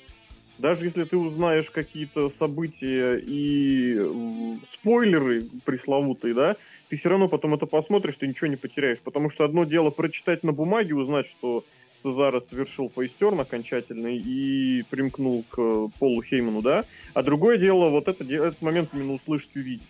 Даже 0.58 0.86
если 0.86 1.04
ты 1.04 1.16
узнаешь 1.16 1.70
какие-то 1.70 2.30
события 2.38 3.20
и 3.22 4.00
спойлеры 4.74 5.44
пресловутые, 5.64 6.34
да, 6.34 6.56
ты 6.88 6.96
все 6.96 7.10
равно 7.10 7.28
потом 7.28 7.54
это 7.54 7.66
посмотришь, 7.66 8.16
ты 8.16 8.26
ничего 8.26 8.46
не 8.46 8.56
потеряешь. 8.56 9.00
Потому 9.00 9.30
что 9.30 9.44
одно 9.44 9.64
дело 9.64 9.90
прочитать 9.90 10.42
на 10.44 10.52
бумаге, 10.52 10.94
узнать, 10.94 11.26
что 11.26 11.64
Цезаро 12.02 12.40
совершил 12.48 12.90
фейстерн 12.94 13.40
окончательный 13.40 14.16
и 14.16 14.84
примкнул 14.88 15.44
к 15.48 15.58
э, 15.58 15.88
Полу 15.98 16.22
Хейману, 16.22 16.62
да, 16.62 16.84
а 17.14 17.22
другое 17.22 17.58
дело 17.58 17.88
вот 17.88 18.08
это, 18.08 18.22
этот 18.24 18.62
момент 18.62 18.90
именно 18.92 19.14
услышать 19.14 19.50
и 19.54 19.58
увидеть. 19.58 19.82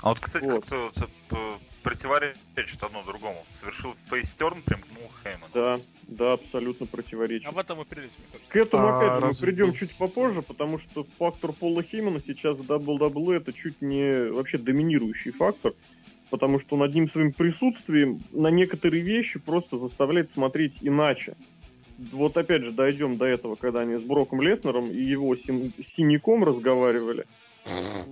А 0.00 0.10
вот, 0.10 0.20
кстати, 0.20 0.44
Вот. 0.44 0.64
как-то 0.66 0.92
э, 1.30 1.50
противоречит 1.82 2.82
одно 2.82 3.02
другому. 3.02 3.44
Совершил 3.60 3.94
фейстерн, 4.06 4.62
примкнул 4.62 5.10
Хейман. 5.22 5.50
Да, 5.54 5.78
да, 6.06 6.32
абсолютно 6.34 6.86
противоречит. 6.86 7.46
А 7.48 7.50
в 7.52 7.58
этом 7.58 7.80
и 7.80 7.84
прелесть, 7.84 8.18
мне 8.18 8.26
кажется. 8.32 8.50
К 8.52 8.56
этому, 8.56 8.86
А 8.86 8.98
опять 8.98 9.20
же, 9.20 9.26
мы 9.26 9.46
придем 9.46 9.72
чуть 9.72 9.94
попозже, 9.96 10.42
потому 10.42 10.78
что 10.78 11.04
фактор 11.18 11.52
Пола 11.52 11.82
Хеймана 11.82 12.20
сейчас 12.20 12.56
в 12.56 12.70
WWE 12.70 13.36
это 13.36 13.52
чуть 13.52 13.80
не 13.82 14.30
вообще 14.30 14.58
доминирующий 14.58 15.32
фактор, 15.32 15.72
потому 16.30 16.60
что 16.60 16.76
он 16.76 16.82
одним 16.82 17.10
своим 17.10 17.32
присутствием 17.32 18.20
на 18.32 18.48
некоторые 18.48 19.02
вещи 19.02 19.38
просто 19.38 19.78
заставляет 19.78 20.30
смотреть 20.32 20.74
иначе. 20.80 21.34
Вот 22.12 22.36
опять 22.36 22.62
же 22.62 22.70
дойдем 22.70 23.16
до 23.16 23.24
этого, 23.24 23.56
когда 23.56 23.80
они 23.80 23.96
с 23.96 24.02
Броком 24.02 24.40
Леснером 24.40 24.88
и 24.90 25.02
его 25.02 25.34
син- 25.34 25.72
синяком 25.84 26.44
разговаривали. 26.44 27.26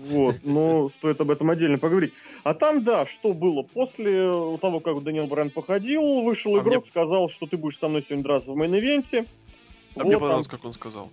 Вот, 0.06 0.36
но 0.44 0.90
стоит 0.98 1.20
об 1.20 1.30
этом 1.30 1.50
отдельно 1.50 1.78
поговорить. 1.78 2.12
А 2.44 2.54
там, 2.54 2.84
да, 2.84 3.06
что 3.06 3.32
было? 3.32 3.62
После 3.62 4.58
того, 4.58 4.80
как 4.80 5.02
Даниэл 5.02 5.26
Брайан 5.26 5.50
походил, 5.50 6.22
вышел 6.22 6.56
А 6.56 6.60
игрок, 6.60 6.84
мне- 6.84 6.90
сказал, 6.90 7.28
что 7.30 7.46
ты 7.46 7.56
будешь 7.56 7.78
со 7.78 7.88
мной 7.88 8.02
сегодня 8.06 8.22
драться 8.24 8.52
в 8.52 8.56
main 8.56 8.82
event 8.82 9.14
е. 9.14 9.26
А 9.94 10.00
Вот 10.00 10.04
мне 10.04 10.12
там- 10.12 10.20
понравилось, 10.20 10.48
как 10.48 10.64
он 10.64 10.72
сказал. 10.72 11.10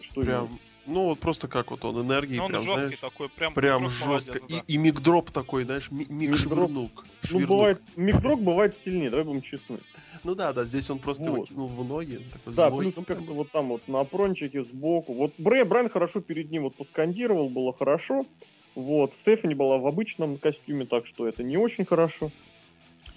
Что 0.00 0.20
Прям, 0.22 0.58
ну 0.86 1.04
вот 1.04 1.18
просто 1.20 1.48
как 1.48 1.70
вот 1.70 1.84
он 1.84 2.00
энергии, 2.04 2.36
Ну, 2.36 2.44
он 2.44 2.50
прям, 2.50 2.62
жесткий 2.62 2.82
знаешь, 2.82 2.98
такой, 3.00 3.28
прям, 3.28 3.54
прям 3.54 3.88
жестко. 3.88 4.06
молодец, 4.08 4.42
да. 4.48 4.56
И, 4.66 4.74
и 4.74 4.78
мигдроп 4.78 5.30
такой, 5.30 5.64
знаешь, 5.64 5.90
ми- 5.90 6.06
миг 6.08 6.30
Мигдроп. 6.30 6.38
швырнул. 6.38 6.90
Ну, 7.30 7.46
бывает, 7.46 7.80
микдрог 7.96 8.40
бывает 8.42 8.76
сильнее, 8.84 9.10
давай 9.10 9.24
будем 9.24 9.42
честны. 9.42 9.78
Ну 10.24 10.34
да, 10.34 10.52
да, 10.52 10.64
здесь 10.64 10.90
он 10.90 10.98
просто 10.98 11.24
его 11.24 11.36
Вот. 11.36 11.48
кинул 11.48 11.68
в 11.68 11.84
ноги. 11.84 12.18
Такой 12.32 12.54
Да, 12.54 12.70
злой. 12.70 12.92
плюс 12.92 12.94
как-то 13.06 13.32
вот 13.32 13.50
там 13.52 13.68
вот 13.68 13.88
на 13.88 14.00
апрончике 14.00 14.64
сбоку. 14.64 15.14
Вот 15.14 15.32
Брэй 15.38 15.64
Брайан 15.64 15.90
хорошо 15.90 16.20
перед 16.20 16.50
ним 16.50 16.64
вот 16.64 16.76
поскандировал, 16.76 17.48
было 17.48 17.72
хорошо. 17.72 18.26
Вот, 18.74 19.12
Стефани 19.22 19.54
была 19.54 19.78
в 19.78 19.86
обычном 19.86 20.38
костюме, 20.38 20.86
так 20.86 21.06
что 21.06 21.26
это 21.26 21.42
не 21.42 21.56
очень 21.56 21.84
хорошо. 21.84 22.30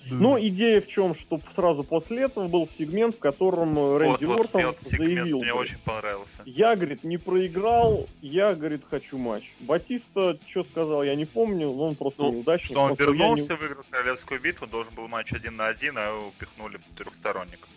Да. 0.09 0.15
Но 0.15 0.39
идея 0.39 0.81
в 0.81 0.87
чем, 0.87 1.13
что 1.13 1.39
сразу 1.55 1.83
после 1.83 2.23
этого 2.23 2.47
был 2.47 2.67
сегмент, 2.77 3.15
в 3.15 3.19
котором 3.19 3.77
э, 3.77 3.97
Рэнди 3.99 4.25
вот, 4.25 4.37
вот, 4.37 4.55
Ортон 4.55 4.75
заявил, 4.81 5.41
мне 5.41 5.53
очень 5.53 5.77
понравился. 5.85 6.41
я, 6.45 6.75
говорит, 6.75 7.03
не 7.03 7.17
проиграл, 7.17 8.07
я, 8.21 8.55
говорит, 8.55 8.81
хочу 8.89 9.17
матч. 9.17 9.43
Батиста, 9.59 10.37
что 10.47 10.63
сказал, 10.63 11.03
я 11.03 11.13
не 11.15 11.25
помню, 11.25 11.67
но 11.71 11.87
он 11.89 11.95
просто 11.95 12.23
Ну, 12.23 12.31
неудачник. 12.33 12.71
Что 12.71 12.81
он 12.81 12.95
сказал, 12.95 13.13
«Я 13.13 13.19
не- 13.19 13.29
вернулся, 13.35 13.55
выиграл 13.55 13.83
королевскую 13.89 14.41
битву, 14.41 14.67
должен 14.67 14.93
был 14.95 15.07
матч 15.07 15.31
один 15.33 15.55
на 15.55 15.67
один, 15.67 15.97
а 15.97 16.07
его 16.07 16.27
упихнули 16.29 16.79
трехсторонник. 16.97 17.67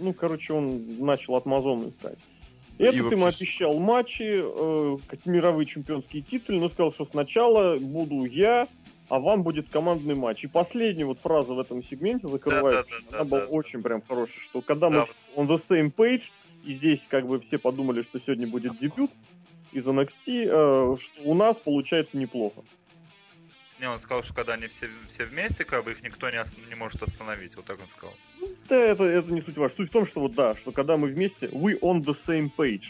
ну, 0.00 0.14
короче, 0.14 0.54
он 0.54 1.04
начал 1.04 1.34
от 1.36 1.44
Мазона 1.44 1.90
искать. 1.90 2.18
И 2.78 2.84
Этот 2.84 3.12
им 3.12 3.20
вообще- 3.20 3.44
обещал 3.44 3.78
матчи, 3.78 4.22
э, 4.42 4.96
мировые 5.26 5.66
чемпионские 5.66 6.22
титулы, 6.22 6.60
но 6.60 6.68
сказал, 6.70 6.92
что 6.94 7.04
сначала 7.04 7.76
буду 7.76 8.24
я, 8.24 8.66
а 9.12 9.18
вам 9.18 9.42
будет 9.42 9.68
командный 9.68 10.14
матч. 10.14 10.42
И 10.42 10.46
последняя 10.46 11.04
вот 11.04 11.18
фраза 11.20 11.52
в 11.52 11.60
этом 11.60 11.84
сегменте 11.84 12.28
закрывает, 12.28 12.86
Да-да-да-да-да. 12.86 13.16
она 13.18 13.24
была 13.28 13.44
очень 13.44 13.82
прям 13.82 14.00
хорошая, 14.00 14.40
что 14.40 14.62
когда 14.62 14.88
Да. 14.88 15.06
мы 15.36 15.44
on 15.44 15.48
the 15.48 15.60
same 15.68 15.92
page, 15.94 16.22
и 16.64 16.72
здесь 16.76 17.02
как 17.10 17.26
бы 17.26 17.38
все 17.40 17.58
подумали, 17.58 18.04
что 18.04 18.18
сегодня 18.20 18.46
будет 18.48 18.78
дебют 18.78 19.10
из 19.70 19.86
NXT, 19.86 20.14
э, 20.26 20.96
что 20.98 21.22
у 21.24 21.34
нас 21.34 21.58
получается 21.58 22.16
неплохо. 22.16 22.62
Не, 23.78 23.90
он 23.90 23.98
сказал, 23.98 24.22
что 24.22 24.32
когда 24.32 24.54
они 24.54 24.68
все, 24.68 24.88
все 25.10 25.26
вместе, 25.26 25.66
как 25.66 25.84
бы 25.84 25.90
их 25.90 26.02
никто 26.02 26.30
не, 26.30 26.40
ос- 26.40 26.54
не 26.70 26.74
может 26.74 27.02
остановить. 27.02 27.54
Вот 27.56 27.66
так 27.66 27.80
он 27.80 27.88
сказал. 27.88 28.14
Да, 28.70 28.76
это, 28.76 29.04
это 29.04 29.30
не 29.30 29.42
суть 29.42 29.58
важна. 29.58 29.76
Суть 29.76 29.90
в 29.90 29.92
том, 29.92 30.06
что 30.06 30.20
вот 30.20 30.32
да, 30.34 30.54
что 30.54 30.72
когда 30.72 30.96
мы 30.96 31.08
вместе, 31.08 31.48
we 31.48 31.78
on 31.80 32.00
the 32.02 32.16
same 32.26 32.48
page. 32.56 32.84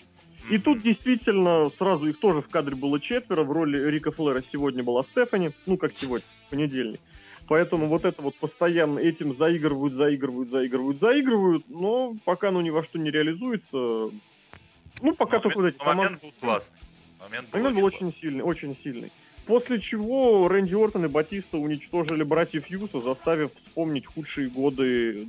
И 0.50 0.58
тут 0.58 0.82
действительно 0.82 1.70
сразу 1.78 2.08
их 2.08 2.18
тоже 2.18 2.42
в 2.42 2.48
кадре 2.48 2.74
было 2.76 3.00
четверо. 3.00 3.44
В 3.44 3.52
роли 3.52 3.78
Рика 3.90 4.10
Флэра 4.10 4.42
сегодня 4.52 4.82
была 4.82 5.02
Стефани. 5.04 5.50
Ну, 5.66 5.76
как 5.76 5.92
сегодня, 5.96 6.26
в 6.46 6.50
понедельник. 6.50 7.00
Поэтому 7.48 7.86
вот 7.86 8.04
это 8.04 8.22
вот 8.22 8.34
постоянно 8.36 8.98
этим 8.98 9.34
заигрывают, 9.34 9.94
заигрывают, 9.94 10.50
заигрывают, 10.50 11.00
заигрывают. 11.00 11.64
Но 11.68 12.14
пока 12.24 12.48
оно 12.48 12.60
ни 12.62 12.70
во 12.70 12.82
что 12.84 12.98
не 12.98 13.10
реализуется. 13.10 14.10
Ну, 15.00 15.14
пока 15.16 15.36
Но 15.36 15.42
только 15.42 15.56
вот 15.58 15.62
момент, 15.62 15.74
эти 15.76 15.78
команды- 15.84 16.02
момент 16.04 16.22
был 16.22 16.32
классный. 16.40 16.76
Момент 17.20 17.50
был, 17.50 17.58
Момент 17.58 17.76
был 17.78 17.84
очень 17.84 17.98
классный. 17.98 18.20
сильный, 18.20 18.42
очень 18.44 18.76
сильный. 18.82 19.12
После 19.46 19.80
чего 19.80 20.46
Рэнди 20.48 20.74
Ортон 20.74 21.04
и 21.04 21.08
Батиста 21.08 21.58
уничтожили 21.58 22.22
братьев 22.22 22.66
Юса, 22.68 23.00
заставив 23.00 23.50
вспомнить 23.66 24.06
худшие 24.06 24.48
годы 24.48 25.26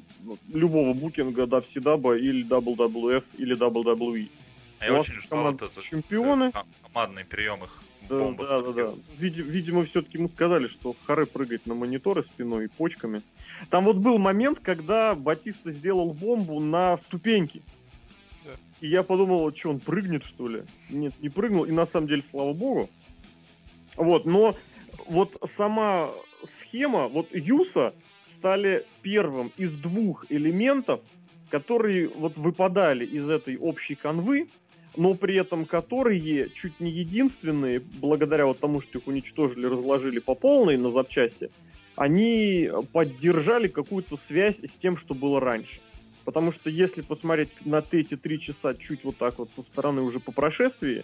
любого 0.54 0.94
букинга 0.94 1.44
WCW 1.44 2.20
или 2.20 2.46
WWF 2.48 3.24
или 3.40 3.56
WWE. 3.56 4.28
А 4.84 4.88
Я 4.88 5.00
очень 5.00 5.14
ждал 5.22 5.44
вот 5.44 5.62
этот 5.62 5.84
чемпионы. 5.84 6.46
э, 6.46 6.52
ком- 6.52 6.68
командный 6.92 7.24
прием 7.26 7.64
их. 7.64 7.82
Да, 8.10 8.20
бомба 8.20 8.46
да, 8.46 8.62
да, 8.62 8.72
да. 8.74 8.94
Види- 9.18 9.42
видимо, 9.42 9.86
все-таки 9.86 10.18
ему 10.18 10.28
сказали, 10.28 10.68
что 10.68 10.94
харе 11.06 11.26
прыгать 11.26 11.66
на 11.66 11.74
мониторы 11.74 12.24
спиной 12.24 12.66
и 12.66 12.68
почками. 12.68 13.22
Там 13.70 13.86
вот 13.86 13.96
был 13.98 14.18
момент, 14.18 14.60
когда 14.62 15.16
Батиста 15.16 15.72
сделал 15.72 16.14
бомбу 16.14 16.60
на 16.60 16.98
ступеньки. 16.98 17.62
Да. 18.44 18.52
И 18.82 18.88
я 18.90 19.04
подумал, 19.04 19.56
что 19.56 19.70
он 19.70 19.80
прыгнет, 19.80 20.26
что 20.26 20.50
ли? 20.50 20.64
Нет, 20.90 21.14
не 21.22 21.30
прыгнул. 21.30 21.64
И 21.64 21.72
на 21.72 21.86
самом 21.86 22.08
деле, 22.08 22.24
слава 22.30 22.52
богу. 22.52 22.90
Вот, 23.96 24.26
но 24.26 24.54
вот 25.08 25.42
сама 25.56 26.10
схема, 26.62 27.08
вот 27.08 27.30
Юса 27.34 27.94
стали 28.38 28.86
первым 29.02 29.54
из 29.56 29.72
двух 29.80 30.26
элементов, 30.30 31.00
которые 31.50 32.10
вот 32.10 32.36
выпадали 32.36 33.06
из 33.06 33.30
этой 33.30 33.56
общей 33.58 33.96
канвы, 33.96 34.50
но 34.96 35.14
при 35.14 35.36
этом 35.36 35.66
которые 35.66 36.50
чуть 36.50 36.80
не 36.80 36.92
единственные, 36.92 37.80
благодаря 37.80 38.46
вот 38.46 38.60
тому, 38.60 38.82
что 38.82 39.00
их 39.00 39.08
уничтожили, 39.08 39.66
разложили 39.66 40.20
по 40.20 40.36
полной 40.36 40.78
на 40.78 40.92
запчасти, 40.92 41.50
они 41.96 42.70
поддержали 42.92 43.68
какую-то 43.68 44.18
связь 44.28 44.58
с 44.58 44.80
тем, 44.82 44.98
что 44.98 45.14
было 45.14 45.40
раньше. 45.40 45.80
Потому 46.26 46.52
что 46.52 46.70
если 46.70 47.02
посмотреть 47.02 47.50
на 47.66 47.84
эти 47.92 48.16
три 48.16 48.40
часа 48.40 48.74
чуть 48.76 49.04
вот 49.04 49.18
так 49.18 49.40
вот 49.40 49.50
со 49.56 49.62
стороны 49.64 50.02
уже 50.02 50.20
по 50.20 50.32
прошествии, 50.32 51.04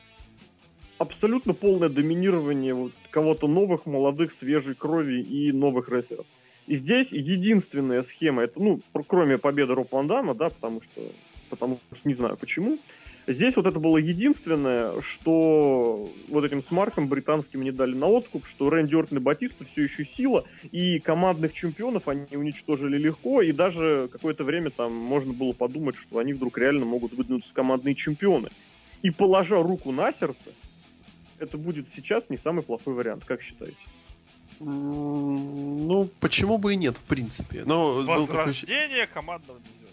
абсолютно 0.98 1.54
полное 1.54 1.90
доминирование 1.90 2.74
вот 2.74 2.92
кого-то 3.10 3.48
новых, 3.48 3.86
молодых, 3.86 4.34
свежей 4.34 4.76
крови 4.76 5.22
и 5.22 5.52
новых 5.52 5.90
рестлеров. 5.90 6.26
И 6.68 6.76
здесь 6.76 7.12
единственная 7.12 8.04
схема, 8.04 8.44
это, 8.44 8.62
ну, 8.62 8.82
кроме 9.08 9.38
победы 9.38 9.74
Роб 9.74 9.92
Ван 9.92 10.08
Дамма, 10.08 10.36
да, 10.36 10.50
потому 10.50 10.82
что, 10.84 11.02
потому 11.50 11.80
что 11.94 12.08
не 12.08 12.14
знаю 12.14 12.38
почему, 12.38 12.78
здесь 13.34 13.56
вот 13.56 13.66
это 13.66 13.80
было 13.80 13.98
единственное, 13.98 15.02
что 15.02 16.10
вот 16.28 16.44
этим 16.44 16.64
смаркам 16.64 17.08
британским 17.08 17.62
не 17.62 17.72
дали 17.72 17.96
на 17.96 18.08
откуп, 18.08 18.46
что 18.48 18.70
Рэнди 18.70 18.96
Ортон 18.96 19.20
и 19.20 19.22
Батиста 19.22 19.66
все 19.72 19.84
еще 19.84 20.06
сила, 20.06 20.46
и 20.72 21.00
командных 21.00 21.54
чемпионов 21.54 22.08
они 22.08 22.26
уничтожили 22.36 22.98
легко, 22.98 23.42
и 23.42 23.52
даже 23.52 24.10
какое-то 24.12 24.44
время 24.44 24.72
там 24.72 24.94
можно 24.94 25.34
было 25.34 25.54
подумать, 25.54 25.96
что 25.96 26.20
они 26.20 26.34
вдруг 26.34 26.58
реально 26.58 26.86
могут 26.86 27.14
выдвинуться 27.14 27.54
командные 27.54 27.96
чемпионы. 27.96 28.50
И 29.02 29.12
положа 29.12 29.62
руку 29.62 29.92
на 29.92 30.12
сердце, 30.12 30.52
это 31.38 31.58
будет 31.58 31.88
сейчас 31.96 32.30
не 32.30 32.38
самый 32.38 32.64
плохой 32.64 32.94
вариант, 32.94 33.24
как 33.26 33.42
считаете? 33.42 33.78
Ну, 34.60 36.10
почему 36.20 36.58
бы 36.58 36.74
и 36.74 36.76
нет, 36.76 36.98
в 36.98 37.04
принципе. 37.04 37.64
Но 37.66 38.04
был 38.04 38.28
такой... 38.28 38.46
Возрождение 38.46 39.08
командного 39.08 39.60
дивизиона. 39.62 39.89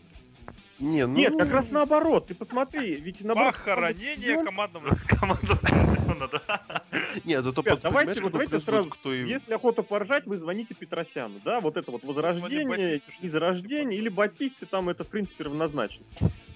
Не, 0.79 1.07
ну... 1.07 1.17
Нет, 1.17 1.35
как 1.39 1.51
раз 1.51 1.71
наоборот. 1.71 2.27
Ты 2.27 2.35
посмотри, 2.35 2.97
ведь 2.97 3.23
наоборот... 3.25 3.55
Похоронение 3.55 4.45
командного 4.45 4.97
Команда 5.07 5.59
Дивизиона, 5.63 6.29
да. 6.29 6.83
Нет, 7.25 7.43
зато 7.43 7.63
Ребят, 7.63 7.75
под- 7.81 7.83
давайте 7.83 8.23
вот 8.23 8.33
давайте 8.33 8.61
сразу, 8.61 8.91
кто 8.91 9.13
и... 9.13 9.27
Если 9.27 9.55
охота 9.55 9.83
поржать, 9.83 10.27
вы 10.27 10.37
звоните 10.37 10.75
Петросяну, 10.75 11.41
да, 11.45 11.61
вот 11.61 11.77
это 11.77 11.91
вот 11.91 12.05
возрождение, 12.05 13.01
изрождение 13.23 13.85
поржать? 13.85 13.99
или 13.99 14.09
Батисте, 14.09 14.67
там 14.67 14.91
это 14.91 15.05
в 15.05 15.09
принципе 15.09 15.45
равнозначно. 15.45 16.05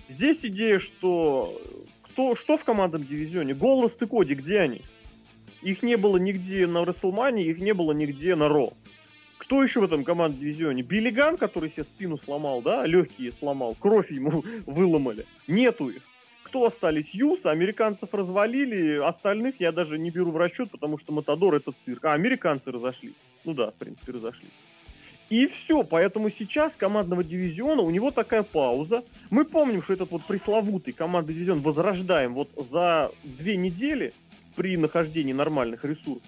Здесь 0.09 0.39
идея, 0.43 0.79
что 0.79 1.59
кто, 2.03 2.35
что 2.35 2.59
в 2.59 2.65
командном 2.65 3.05
дивизионе? 3.05 3.55
Голос 3.55 3.93
и 4.01 4.07
Коди, 4.07 4.35
где 4.35 4.59
они? 4.59 4.83
Их 5.63 5.83
не 5.83 5.97
было 5.97 6.17
нигде 6.17 6.67
на 6.67 6.85
Расселмане, 6.85 7.45
их 7.45 7.59
не 7.59 7.73
было 7.73 7.93
нигде 7.93 8.35
на 8.35 8.49
Ро. 8.49 8.73
Кто 9.51 9.65
еще 9.65 9.81
в 9.81 9.83
этом 9.83 10.05
командном 10.05 10.41
дивизионе? 10.41 10.83
Биллиган, 10.83 11.37
который 11.37 11.71
себе 11.71 11.83
спину 11.83 12.19
сломал, 12.19 12.63
да, 12.63 12.87
легкие 12.87 13.33
сломал, 13.33 13.75
кровь 13.77 14.13
ему 14.13 14.45
выломали. 14.67 15.27
Нету 15.49 15.89
их. 15.89 16.03
Кто 16.45 16.67
остались? 16.67 17.13
Юса, 17.13 17.51
американцев 17.51 18.15
развалили, 18.15 18.99
остальных 18.99 19.57
я 19.59 19.73
даже 19.73 19.99
не 19.99 20.11
беру 20.11 20.31
в 20.31 20.37
расчет, 20.37 20.71
потому 20.71 20.99
что 20.99 21.13
Матадор 21.13 21.57
это 21.57 21.73
цирк. 21.85 22.05
А, 22.05 22.13
американцы 22.13 22.71
разошлись. 22.71 23.17
Ну 23.45 23.55
да, 23.55 23.73
в 23.73 23.75
принципе, 23.75 24.13
разошлись. 24.13 24.53
И 25.31 25.49
все, 25.49 25.83
поэтому 25.83 26.31
сейчас 26.31 26.73
командного 26.77 27.25
дивизиона, 27.25 27.83
у 27.83 27.91
него 27.91 28.13
такая 28.13 28.45
пауза. 28.45 29.03
Мы 29.31 29.45
помним, 29.45 29.83
что 29.83 29.95
этот 29.95 30.13
вот 30.13 30.25
пресловутый 30.27 30.95
командный 30.95 31.35
дивизион 31.35 31.59
возрождаем 31.59 32.35
вот 32.35 32.51
за 32.71 33.11
две 33.25 33.57
недели 33.57 34.13
при 34.55 34.77
нахождении 34.77 35.33
нормальных 35.33 35.85
ресурсов. 35.85 36.23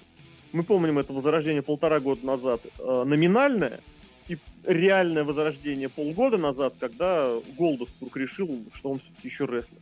Мы 0.53 0.63
помним 0.63 0.99
это 0.99 1.13
возрождение 1.13 1.63
полтора 1.63 2.01
года 2.01 2.27
назад 2.27 2.61
э, 2.79 3.05
номинальное, 3.05 3.81
и 4.29 4.39
реальное 4.65 5.25
возрождение 5.25 5.89
полгода 5.89 6.39
назад, 6.39 6.75
когда 6.79 7.33
Голдоспург 7.59 8.17
решил, 8.17 8.65
что 8.75 8.91
он 8.91 8.99
все-таки 9.01 9.29
еще 9.29 9.47
рестлер. 9.47 9.81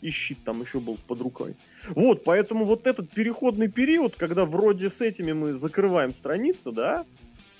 И 0.00 0.10
щит 0.10 0.38
там 0.44 0.62
еще 0.62 0.80
был 0.80 0.98
под 1.06 1.20
рукой. 1.20 1.54
Вот, 1.88 2.24
поэтому 2.24 2.64
вот 2.64 2.86
этот 2.86 3.10
переходный 3.10 3.68
период, 3.68 4.14
когда 4.16 4.44
вроде 4.44 4.90
с 4.90 5.00
этими 5.00 5.32
мы 5.32 5.54
закрываем 5.54 6.10
страницу, 6.10 6.72
да, 6.72 7.06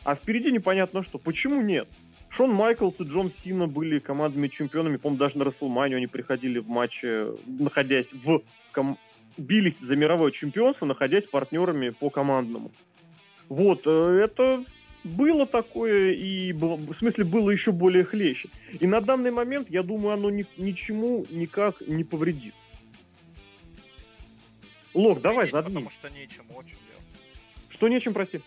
а 0.05 0.14
впереди 0.14 0.51
непонятно 0.53 1.03
что. 1.03 1.19
Почему 1.19 1.62
нет? 1.62 1.88
Шон 2.29 2.53
Майклс 2.53 3.01
и 3.01 3.05
Джон 3.05 3.31
Сина 3.42 3.66
были 3.66 3.99
командными 3.99 4.49
чемпионами, 4.49 4.97
по-моему, 4.97 5.19
даже 5.19 5.38
на 5.38 5.45
Расселманию 5.45 5.97
они 5.97 6.07
приходили 6.07 6.59
в 6.59 6.69
матче, 6.69 7.29
находясь 7.47 8.09
в... 8.12 8.42
ком- 8.73 8.99
бились 9.37 9.79
за 9.81 9.96
мировое 9.96 10.31
чемпионство, 10.31 10.87
находясь 10.87 11.25
партнерами 11.25 11.90
по 11.90 12.11
командному. 12.11 12.70
Вот, 13.49 13.83
э, 13.87 14.20
это 14.25 14.64
было 15.05 15.46
такое, 15.46 16.12
и 16.12 16.53
было- 16.53 16.77
в 16.77 16.94
смысле 16.94 17.25
было 17.25 17.51
еще 17.51 17.72
более 17.72 18.05
хлеще. 18.05 18.49
И 18.81 18.87
на 18.87 19.01
данный 19.01 19.31
момент, 19.31 19.70
я 19.70 19.83
думаю, 19.83 20.14
оно 20.14 20.31
ни- 20.31 20.46
ничему 20.57 21.25
никак 21.31 21.81
не 21.87 22.05
повредит. 22.05 22.55
Лок, 24.94 25.20
давай, 25.20 25.51
задвинь. 25.51 25.75
Потому 25.75 25.90
что 25.90 26.09
нечему 26.11 26.55
очень 26.55 26.77
делать. 26.88 27.05
Что 27.68 27.88
нечем, 27.88 28.14
прости? 28.14 28.40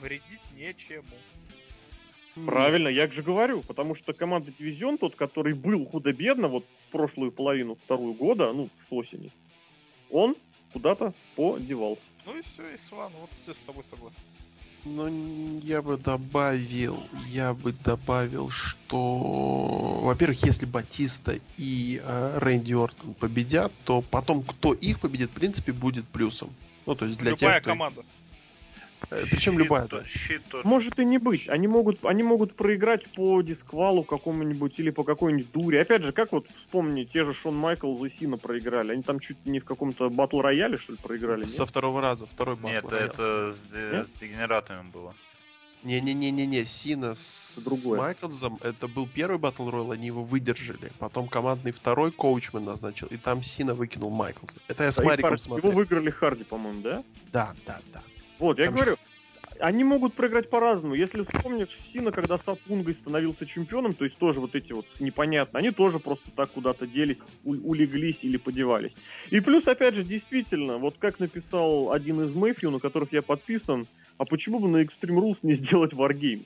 Вредить 0.00 0.40
нечему. 0.56 1.04
Правильно, 2.46 2.88
я 2.88 3.06
же 3.08 3.22
говорю, 3.22 3.60
потому 3.60 3.94
что 3.94 4.14
команда 4.14 4.50
Дивизион, 4.58 4.96
тот, 4.96 5.14
который 5.14 5.52
был 5.52 5.84
худо-бедно, 5.84 6.48
вот 6.48 6.64
в 6.88 6.90
прошлую 6.90 7.30
половину, 7.30 7.76
вторую 7.84 8.14
года, 8.14 8.52
ну, 8.54 8.70
с 8.88 8.92
осени, 8.92 9.30
он 10.12 10.36
куда-то 10.72 11.12
подевался. 11.34 12.02
Ну 12.24 12.38
и 12.38 12.42
все, 12.42 12.74
и 12.74 12.76
Сван, 12.76 13.10
вот 13.20 13.30
все 13.32 13.52
с 13.52 13.58
тобой 13.58 13.82
согласен. 13.82 14.20
Ну, 14.84 15.60
я 15.60 15.80
бы 15.80 15.96
добавил, 15.96 17.04
я 17.28 17.54
бы 17.54 17.72
добавил, 17.72 18.50
что, 18.50 20.00
во-первых, 20.02 20.44
если 20.44 20.66
Батиста 20.66 21.38
и 21.56 22.00
э, 22.02 22.38
Рэнди 22.38 22.72
Ортон 22.72 23.14
победят, 23.14 23.72
то 23.84 24.02
потом, 24.02 24.42
кто 24.42 24.72
их 24.72 24.98
победит, 24.98 25.30
в 25.30 25.34
принципе, 25.34 25.72
будет 25.72 26.06
плюсом. 26.08 26.52
Ну, 26.84 26.96
то 26.96 27.06
есть 27.06 27.18
для 27.18 27.30
Любая 27.30 27.54
тех, 27.54 27.62
кто... 27.62 27.70
команда. 27.70 28.02
Э, 29.10 29.24
Причем 29.30 29.58
любая, 29.58 29.86
то- 29.86 29.98
да. 30.00 30.04
Щит 30.06 30.42
тоже. 30.48 30.66
Может 30.66 30.98
и 30.98 31.04
не 31.04 31.18
быть. 31.18 31.48
Они 31.48 31.66
могут, 31.68 32.04
они 32.04 32.22
могут 32.22 32.54
проиграть 32.54 33.04
по 33.14 33.42
дисквалу 33.42 34.04
какому-нибудь 34.04 34.78
или 34.78 34.90
по 34.90 35.04
какой-нибудь 35.04 35.50
дуре. 35.52 35.80
Опять 35.82 36.02
же, 36.04 36.12
как 36.12 36.32
вот 36.32 36.46
вспомни, 36.64 37.04
те 37.04 37.24
же 37.24 37.34
Шон 37.34 37.56
Майкл 37.56 38.04
и 38.04 38.10
Сина 38.10 38.38
проиграли. 38.38 38.92
Они 38.92 39.02
там 39.02 39.20
чуть 39.20 39.44
не 39.46 39.60
в 39.60 39.64
каком-то 39.64 40.08
батл 40.10 40.40
рояле, 40.40 40.76
что 40.78 40.92
ли, 40.92 40.98
проиграли? 41.02 41.44
Со 41.44 41.66
второго 41.66 42.00
раза, 42.00 42.26
второй 42.26 42.56
батл 42.56 42.68
Нет, 42.68 42.84
роял. 42.88 43.06
это 43.08 43.54
с, 43.54 43.74
Нет? 43.74 44.06
с 44.08 44.20
дегенератами 44.20 44.90
было. 44.90 45.14
Не-не-не-не-не, 45.84 46.64
Сина 46.64 47.16
с, 47.16 47.58
Другое. 47.64 47.98
с 47.98 48.02
Майклзом, 48.02 48.56
это 48.62 48.86
был 48.86 49.08
первый 49.12 49.38
батл 49.38 49.68
роял, 49.68 49.90
они 49.90 50.06
его 50.06 50.22
выдержали. 50.22 50.92
Потом 51.00 51.26
командный 51.26 51.72
второй 51.72 52.12
коучмен 52.12 52.64
назначил, 52.64 53.08
и 53.08 53.16
там 53.16 53.42
Сина 53.42 53.74
выкинул 53.74 54.10
Майклза. 54.10 54.54
Это 54.68 54.84
я 54.84 54.92
с 54.92 55.00
А 55.00 55.02
Мариком 55.02 55.36
смотрел. 55.38 55.70
Его 55.70 55.78
выиграли 55.80 56.10
Харди, 56.10 56.44
по-моему, 56.44 56.82
да? 56.82 57.02
Да, 57.32 57.54
да, 57.66 57.80
да. 57.92 58.02
Вот, 58.42 58.58
я 58.58 58.64
Там 58.66 58.74
говорю, 58.74 58.96
они 59.60 59.84
могут 59.84 60.14
проиграть 60.14 60.50
по-разному. 60.50 60.94
Если 60.94 61.22
вспомнишь 61.22 61.78
Сина, 61.92 62.10
когда 62.10 62.38
с 62.38 62.48
Апунгой 62.48 62.94
становился 62.94 63.46
чемпионом, 63.46 63.94
то 63.94 64.04
есть 64.04 64.16
тоже 64.18 64.40
вот 64.40 64.56
эти 64.56 64.72
вот 64.72 64.84
непонятно, 64.98 65.60
они 65.60 65.70
тоже 65.70 66.00
просто 66.00 66.28
так 66.34 66.50
куда-то 66.50 66.88
делись, 66.88 67.18
у- 67.44 67.52
улеглись 67.70 68.18
или 68.22 68.38
подевались. 68.38 68.90
И 69.30 69.38
плюс, 69.38 69.68
опять 69.68 69.94
же, 69.94 70.02
действительно, 70.02 70.78
вот 70.78 70.96
как 70.98 71.20
написал 71.20 71.92
один 71.92 72.20
из 72.24 72.34
Мэйфью, 72.34 72.72
на 72.72 72.80
которых 72.80 73.12
я 73.12 73.22
подписан, 73.22 73.86
а 74.18 74.24
почему 74.24 74.58
бы 74.58 74.66
на 74.66 74.78
Extreme 74.82 75.20
Rules 75.20 75.38
не 75.42 75.54
сделать 75.54 75.92
Wargames? 75.92 76.44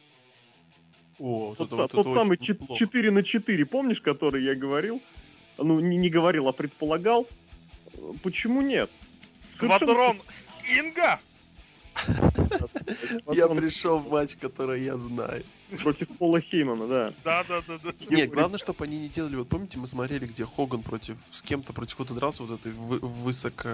О, 1.18 1.54
Тот, 1.56 1.68
это 1.68 1.76
вот 1.76 1.90
тот 1.92 2.06
это 2.08 2.14
самый 2.14 2.32
очень 2.32 2.44
чет- 2.44 2.60
неплохо. 2.60 2.78
4 2.78 3.10
на 3.10 3.22
4, 3.22 3.64
помнишь, 3.64 4.02
который 4.02 4.44
я 4.44 4.54
говорил? 4.54 5.00
Ну, 5.56 5.80
не, 5.80 5.96
не 5.96 6.10
говорил, 6.10 6.46
а 6.46 6.52
предполагал. 6.52 7.26
Почему 8.22 8.60
нет? 8.60 8.90
Сквадрон 9.44 10.20
Стинга? 10.28 11.18
Я 13.32 13.48
пришел 13.48 13.98
в 13.98 14.10
матч, 14.10 14.36
который 14.36 14.82
я 14.82 14.96
знаю. 14.96 15.44
Против 15.82 16.08
Пола 16.18 16.40
Хеймана, 16.40 16.86
да. 16.86 17.12
Да, 17.24 17.44
да, 17.48 17.62
да, 17.66 17.78
да. 17.82 17.92
Не, 18.08 18.26
главное, 18.26 18.58
чтобы 18.58 18.84
они 18.84 18.98
не 18.98 19.08
делали. 19.08 19.36
Вот 19.36 19.48
помните, 19.48 19.78
мы 19.78 19.88
смотрели, 19.88 20.26
где 20.26 20.44
Хоган 20.44 20.82
против 20.82 21.16
с 21.32 21.42
кем-то 21.42 21.72
против 21.72 21.96
кого-то 21.96 22.14
дрался 22.14 22.42
вот 22.44 22.60
этой 22.60 22.72
вы- 22.72 22.98
высоко 22.98 23.68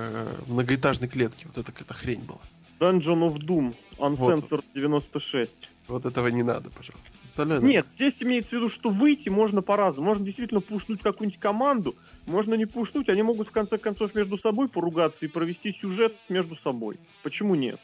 в 0.47 0.53
многоэтажной 0.53 1.09
клетке. 1.09 1.47
Вот 1.47 1.59
это 1.59 1.73
какая-то 1.73 1.95
хрень 1.95 2.25
была. 2.25 2.41
Dungeon 2.81 3.31
of 3.31 3.39
Doom, 3.39 3.75
Uncensored 3.99 4.65
96. 4.75 5.51
Вот 5.89 6.07
этого 6.07 6.29
не 6.29 6.43
надо, 6.43 6.71
пожалуйста. 6.71 7.11
Остальное 7.25 7.61
Нет, 7.61 7.87
здесь 7.95 8.23
имеется 8.23 8.51
в 8.51 8.53
виду, 8.55 8.69
что 8.69 8.91
выйти 8.91 9.29
можно 9.29 9.63
по-разному. 9.63 10.09
Можно 10.09 10.25
действительно 10.25 10.61
пушнуть 10.61 11.01
какую-нибудь 11.01 11.41
команду, 11.41 11.95
можно 12.27 12.55
не 12.55 12.67
пушнуть, 12.67 13.09
они 13.09 13.23
могут 13.23 13.49
в 13.49 13.53
конце 13.53 13.79
концов 13.79 14.15
между 14.15 14.39
собой 14.39 14.69
поругаться 14.69 15.25
и 15.25 15.29
провести 15.29 15.73
сюжет 15.81 16.15
между 16.29 16.57
собой. 16.57 16.99
Почему 17.23 17.55
нет? 17.55 17.81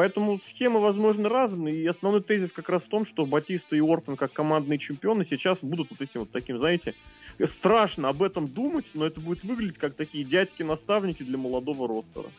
Поэтому 0.00 0.40
схемы, 0.48 0.80
возможно, 0.80 1.28
разные, 1.28 1.76
и 1.76 1.86
основной 1.86 2.22
тезис 2.22 2.50
как 2.52 2.70
раз 2.70 2.82
в 2.82 2.88
том, 2.88 3.04
что 3.04 3.26
Батиста 3.26 3.76
и 3.76 3.80
Ортон 3.80 4.16
как 4.16 4.32
командные 4.32 4.78
чемпионы 4.78 5.26
сейчас 5.28 5.58
будут 5.60 5.90
вот 5.90 6.00
этим 6.00 6.20
вот 6.20 6.30
таким, 6.30 6.56
знаете, 6.56 6.94
страшно 7.58 8.08
об 8.08 8.22
этом 8.22 8.48
думать, 8.48 8.86
но 8.94 9.04
это 9.04 9.20
будет 9.20 9.44
выглядеть 9.44 9.76
как 9.76 9.96
такие 9.96 10.24
дядьки-наставники 10.24 11.22
для 11.22 11.36
молодого 11.36 11.86
ростера. 11.86 12.30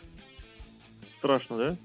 Страшно, 1.19 1.57
да? 1.57 1.77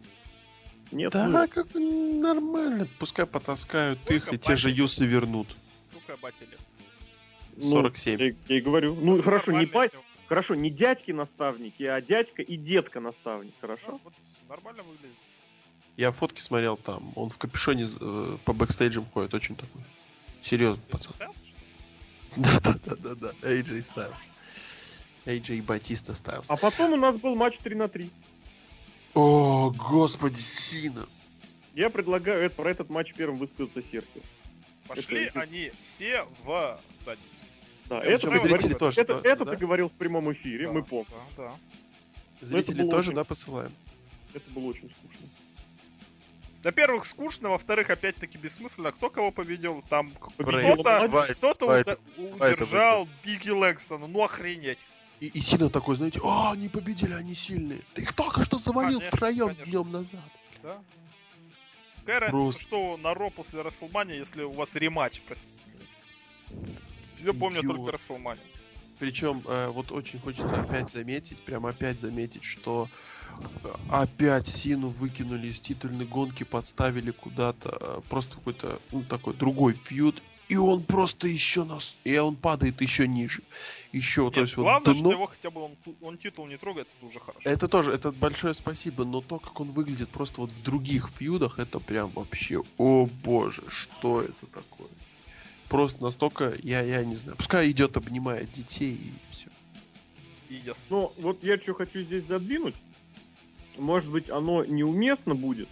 Нет? 0.93 1.13
Да, 1.13 1.27
ну, 1.29 1.47
как 1.47 1.69
бы 1.69 1.79
нормально. 1.79 2.89
Пускай 2.99 3.27
потаскают 3.27 3.99
их, 4.11 4.23
Сколько 4.23 4.35
и 4.35 4.39
те 4.39 4.57
же 4.57 4.71
юсы 4.71 5.05
вернут. 5.05 5.49
Сколько 5.91 6.19
батили? 6.23 6.57
ну, 7.59 7.71
47. 7.83 8.19
Я, 8.19 8.27
я 8.49 8.57
и 8.57 8.61
говорю. 8.63 8.95
Ну, 8.95 9.21
хорошо, 9.21 9.53
не 9.53 9.67
всё. 9.67 9.91
Хорошо, 10.27 10.55
не 10.55 10.71
дядьки-наставники, 10.71 11.83
а 11.83 12.01
дядька 12.01 12.41
и 12.41 12.57
детка-наставник, 12.57 13.53
хорошо? 13.61 14.01
вот 14.03 14.15
нормально 14.49 14.83
выглядит. 14.83 15.15
Я 15.97 16.13
фотки 16.13 16.41
смотрел 16.41 16.77
там. 16.77 17.13
Он 17.17 17.31
в 17.31 17.39
капюшоне 17.39 17.89
э, 18.01 18.37
по 18.45 18.53
бэкстейджам 18.53 19.07
ходит. 19.07 19.33
Очень 19.35 19.57
такой. 19.57 19.81
Серьезно, 20.43 20.83
пацан. 20.91 21.13
Да, 22.37 22.61
да, 22.61 22.75
да, 22.85 22.97
да, 22.97 23.15
да. 23.15 23.31
AJ 23.43 23.87
Styles. 23.95 24.15
AJ 25.25 25.63
Батиста 25.63 26.13
Styles. 26.13 26.45
А 26.49 26.57
потом 26.57 26.93
у 26.93 26.97
нас 26.97 27.17
был 27.17 27.35
матч 27.35 27.57
3 27.59 27.75
на 27.75 27.89
3. 27.89 28.11
О, 29.15 29.71
господи, 29.71 30.39
Сина. 30.41 31.07
Я 31.75 31.89
предлагаю 31.89 32.43
это- 32.43 32.55
про 32.57 32.71
этот 32.71 32.91
матч 32.91 33.15
первым 33.15 33.39
высказаться 33.39 33.83
Серхио. 33.91 34.21
Пошли 34.87 35.25
Это- 35.25 35.41
они 35.41 35.73
все 35.83 36.27
в 36.45 36.79
задницу. 37.05 37.25
Да, 37.87 37.97
Я 38.05 38.11
это, 38.13 38.29
ты 38.29 38.39
зрители 38.39 38.49
говорил- 38.59 38.79
тоже, 38.79 39.01
это, 39.01 39.21
да, 39.23 39.29
это 39.31 39.45
да? 39.45 39.51
ты 39.53 39.57
говорил 39.59 39.89
в 39.89 39.93
прямом 39.93 40.33
эфире, 40.33 40.67
Да, 40.67 40.73
мы 40.73 40.83
помним. 40.83 41.07
Да, 41.37 41.43
да. 42.41 42.47
Зрители 42.47 42.83
тоже, 42.83 43.11
очень- 43.11 43.15
да, 43.15 43.25
посылаем? 43.25 43.73
Это 44.35 44.51
было 44.51 44.67
очень 44.67 44.91
скучно. 44.91 45.27
Во-первых, 46.67 47.05
скучно, 47.05 47.51
во-вторых, 47.51 47.91
опять-таки 47.91 48.39
бессмысленно. 48.39 48.91
Кто 48.91 49.09
кого 49.09 49.31
победил? 49.31 49.85
Там 49.89 50.11
кто-то, 50.19 51.65
Вайт 51.65 52.01
удержал 52.17 53.07
Бигги 53.23 53.51
Лексона. 53.51 54.09
Ну 54.09 54.25
охренеть. 54.25 54.81
И, 55.21 55.29
и 55.29 55.41
Сина 55.43 55.71
такой, 55.71 55.95
знаете, 55.95 56.19
а, 56.25 56.51
они 56.51 56.69
победили, 56.69 57.13
они 57.13 57.37
сильные. 57.37 57.83
Ты 57.95 58.03
их 58.03 58.13
только 58.15 58.45
что 58.45 58.59
завалил 58.59 58.99
Конечно, 58.99 59.17
втроем 59.17 59.47
конечно. 59.47 59.65
днем 59.65 59.93
назад. 59.93 60.21
Да? 60.65 60.83
Какая 62.01 62.19
разница, 62.19 62.37
Просто. 62.37 62.61
что 62.61 62.97
на 62.97 63.15
Ро 63.15 63.31
после 63.31 63.63
Расселмания, 63.63 64.17
если 64.17 64.43
у 64.43 64.51
вас 64.51 64.75
рематч, 64.75 65.21
простите 65.21 65.65
меня. 65.67 66.75
Все 67.15 67.33
помнят 67.33 67.63
Идиот. 67.63 67.77
только 67.77 67.93
Расселманию. 67.93 68.45
Причем, 68.99 69.41
э, 69.47 69.69
вот 69.69 69.93
очень 69.93 70.19
хочется 70.19 70.61
опять 70.61 70.91
заметить, 70.91 71.39
прям 71.45 71.65
опять 71.65 72.01
заметить, 72.01 72.43
что 72.43 72.89
э, 72.91 73.06
опять 73.89 74.47
Сину 74.47 74.89
выкинули 74.89 75.49
из 75.49 75.61
титульной 75.61 76.07
гонки, 76.07 76.45
подставили 76.45 77.11
куда-то, 77.11 77.77
э, 77.81 78.01
просто 78.09 78.37
какой-то, 78.37 78.81
ну, 78.93 79.03
такой 79.03 79.35
другой 79.35 79.75
фьюд, 79.75 80.23
и 80.49 80.57
он 80.57 80.85
просто 80.85 81.27
еще 81.27 81.65
нас, 81.65 81.97
и 82.05 82.17
он 82.17 82.37
падает 82.37 82.81
еще 82.81 83.09
ниже. 83.09 83.43
Еще, 83.93 84.31
то 84.31 84.41
Нет, 84.41 84.47
есть 84.47 84.57
вот 84.57 84.65
главное, 84.65 84.95
дно- 84.95 85.01
что 85.01 85.13
его 85.13 85.27
хотя 85.27 85.51
бы 85.51 85.61
он, 85.63 85.77
он 86.01 86.19
титул 86.19 86.47
не 86.47 86.57
трогает, 86.57 86.89
это 86.97 87.07
уже 87.07 87.19
хорошо. 87.19 87.49
Это 87.49 87.69
тоже, 87.69 87.93
это 87.93 88.13
большое 88.13 88.55
спасибо, 88.55 89.05
но 89.05 89.21
то, 89.21 89.39
как 89.39 89.59
он 89.61 89.73
выглядит 89.73 90.09
просто 90.09 90.43
вот 90.43 90.51
в 90.51 90.63
других 90.63 91.09
фьюдах, 91.09 91.59
это 91.59 91.81
прям 91.81 92.11
вообще, 92.11 92.63
о 92.79 93.07
боже, 93.07 93.63
что 93.69 94.23
это 94.23 94.47
такое? 94.47 94.89
Просто 95.69 96.01
настолько, 96.01 96.55
я, 96.63 96.83
я 96.83 97.05
не 97.05 97.17
знаю, 97.17 97.37
пускай 97.37 97.71
идет, 97.73 97.97
обнимает 97.97 98.53
детей 98.53 98.95
и 98.95 99.13
все. 99.33 99.49
И 100.49 100.55
ясно. 100.55 100.83
Но 100.91 101.13
вот 101.19 101.43
я 101.43 101.59
что 101.59 101.75
хочу 101.75 102.03
здесь 102.03 102.25
задвинуть. 102.27 102.77
Может 103.79 104.11
быть, 104.11 104.31
оно 104.31 104.65
неуместно 104.65 105.35
будет, 105.35 105.69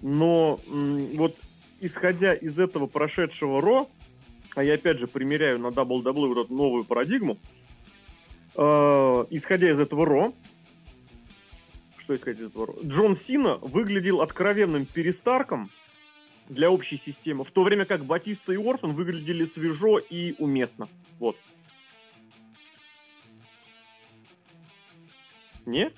но 0.00 0.60
вот 0.66 1.36
исходя 1.80 2.34
из 2.34 2.58
этого 2.58 2.86
прошедшего 2.86 3.60
Ро, 3.60 3.88
а 4.54 4.62
я 4.62 4.74
опять 4.74 4.98
же 4.98 5.06
примеряю 5.06 5.58
на 5.58 5.68
WWE 5.68 6.28
вот 6.28 6.44
эту 6.44 6.54
новую 6.54 6.84
парадигму, 6.84 7.38
э, 8.56 8.60
исходя 9.30 9.70
из 9.70 9.80
этого 9.80 10.06
Ро, 10.06 10.32
что 11.98 12.14
исходя 12.14 12.44
из 12.44 12.46
этого 12.50 12.66
Ро, 12.66 12.74
Джон 12.84 13.16
Сина 13.16 13.56
выглядел 13.56 14.20
откровенным 14.20 14.86
перестарком 14.86 15.70
для 16.48 16.70
общей 16.70 17.00
системы, 17.04 17.44
в 17.44 17.50
то 17.50 17.62
время 17.62 17.84
как 17.84 18.04
Батиста 18.04 18.52
и 18.52 18.56
Орфан 18.56 18.92
выглядели 18.92 19.46
свежо 19.46 19.98
и 19.98 20.34
уместно. 20.38 20.88
Вот. 21.18 21.36
Нет? 25.64 25.94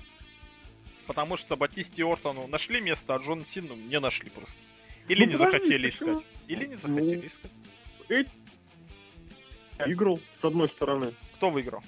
Потому 1.06 1.36
что 1.36 1.56
Батисте 1.56 2.02
и 2.02 2.04
Ортону 2.04 2.46
нашли 2.46 2.80
место, 2.80 3.14
а 3.14 3.18
Джон 3.18 3.44
Сину 3.44 3.74
не 3.76 4.00
нашли 4.00 4.30
просто. 4.30 4.58
Или 5.08 5.24
Ну, 5.24 5.26
не 5.26 5.32
подожди, 5.32 5.52
захотели 5.58 5.90
почему? 5.90 6.16
искать. 6.18 6.26
Или 6.48 6.66
не 6.66 6.74
захотели 6.76 7.16
Ну, 7.16 7.26
искать. 7.26 7.50
Выиграл, 9.78 10.20
с 10.40 10.44
одной 10.44 10.68
стороны. 10.68 11.12
Кто 11.36 11.50
выиграл? 11.50 11.82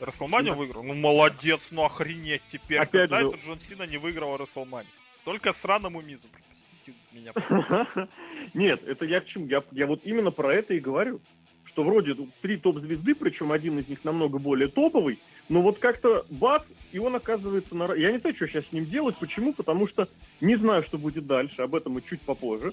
Расселманию 0.00 0.52
Да. 0.54 0.58
выиграл? 0.58 0.82
Ну 0.82 0.94
молодец, 0.94 1.60
ну 1.70 1.84
охренеть 1.84 2.42
теперь. 2.46 2.78
Опять 2.78 3.10
Когда 3.10 3.20
же- 3.20 3.28
этот 3.28 3.40
Джон 3.44 3.58
Сина 3.68 3.84
не 3.84 3.98
выиграл 3.98 4.36
Расселманию? 4.36 4.90
Только 5.24 5.52
сраному 5.52 6.00
Мизу, 6.02 6.26
простите 6.32 6.98
меня. 7.12 7.32
Нет, 8.54 8.82
это 8.86 9.04
я 9.04 9.20
к 9.20 9.26
чему? 9.26 9.46
Я, 9.46 9.62
я 9.72 9.86
вот 9.86 10.00
именно 10.04 10.30
про 10.30 10.54
это 10.54 10.74
и 10.74 10.80
говорю. 10.80 11.20
Что 11.64 11.82
вроде 11.82 12.14
три 12.42 12.56
топ-звезды, 12.58 13.14
причем 13.14 13.52
один 13.52 13.78
из 13.78 13.88
них 13.88 14.02
намного 14.04 14.38
более 14.38 14.68
топовый, 14.68 15.18
но 15.48 15.60
вот 15.62 15.78
как-то 15.78 16.24
бац, 16.30 16.62
и 16.96 16.98
он 16.98 17.14
оказывается 17.14 17.74
на... 17.74 17.92
Я 17.92 18.10
не 18.10 18.18
знаю, 18.18 18.34
что 18.34 18.46
сейчас 18.46 18.64
с 18.64 18.72
ним 18.72 18.86
делать. 18.86 19.18
Почему? 19.18 19.52
Потому 19.52 19.86
что 19.86 20.08
не 20.40 20.56
знаю, 20.56 20.82
что 20.82 20.96
будет 20.96 21.26
дальше. 21.26 21.60
Об 21.60 21.74
этом 21.74 21.92
мы 21.92 22.00
чуть 22.00 22.22
попозже. 22.22 22.72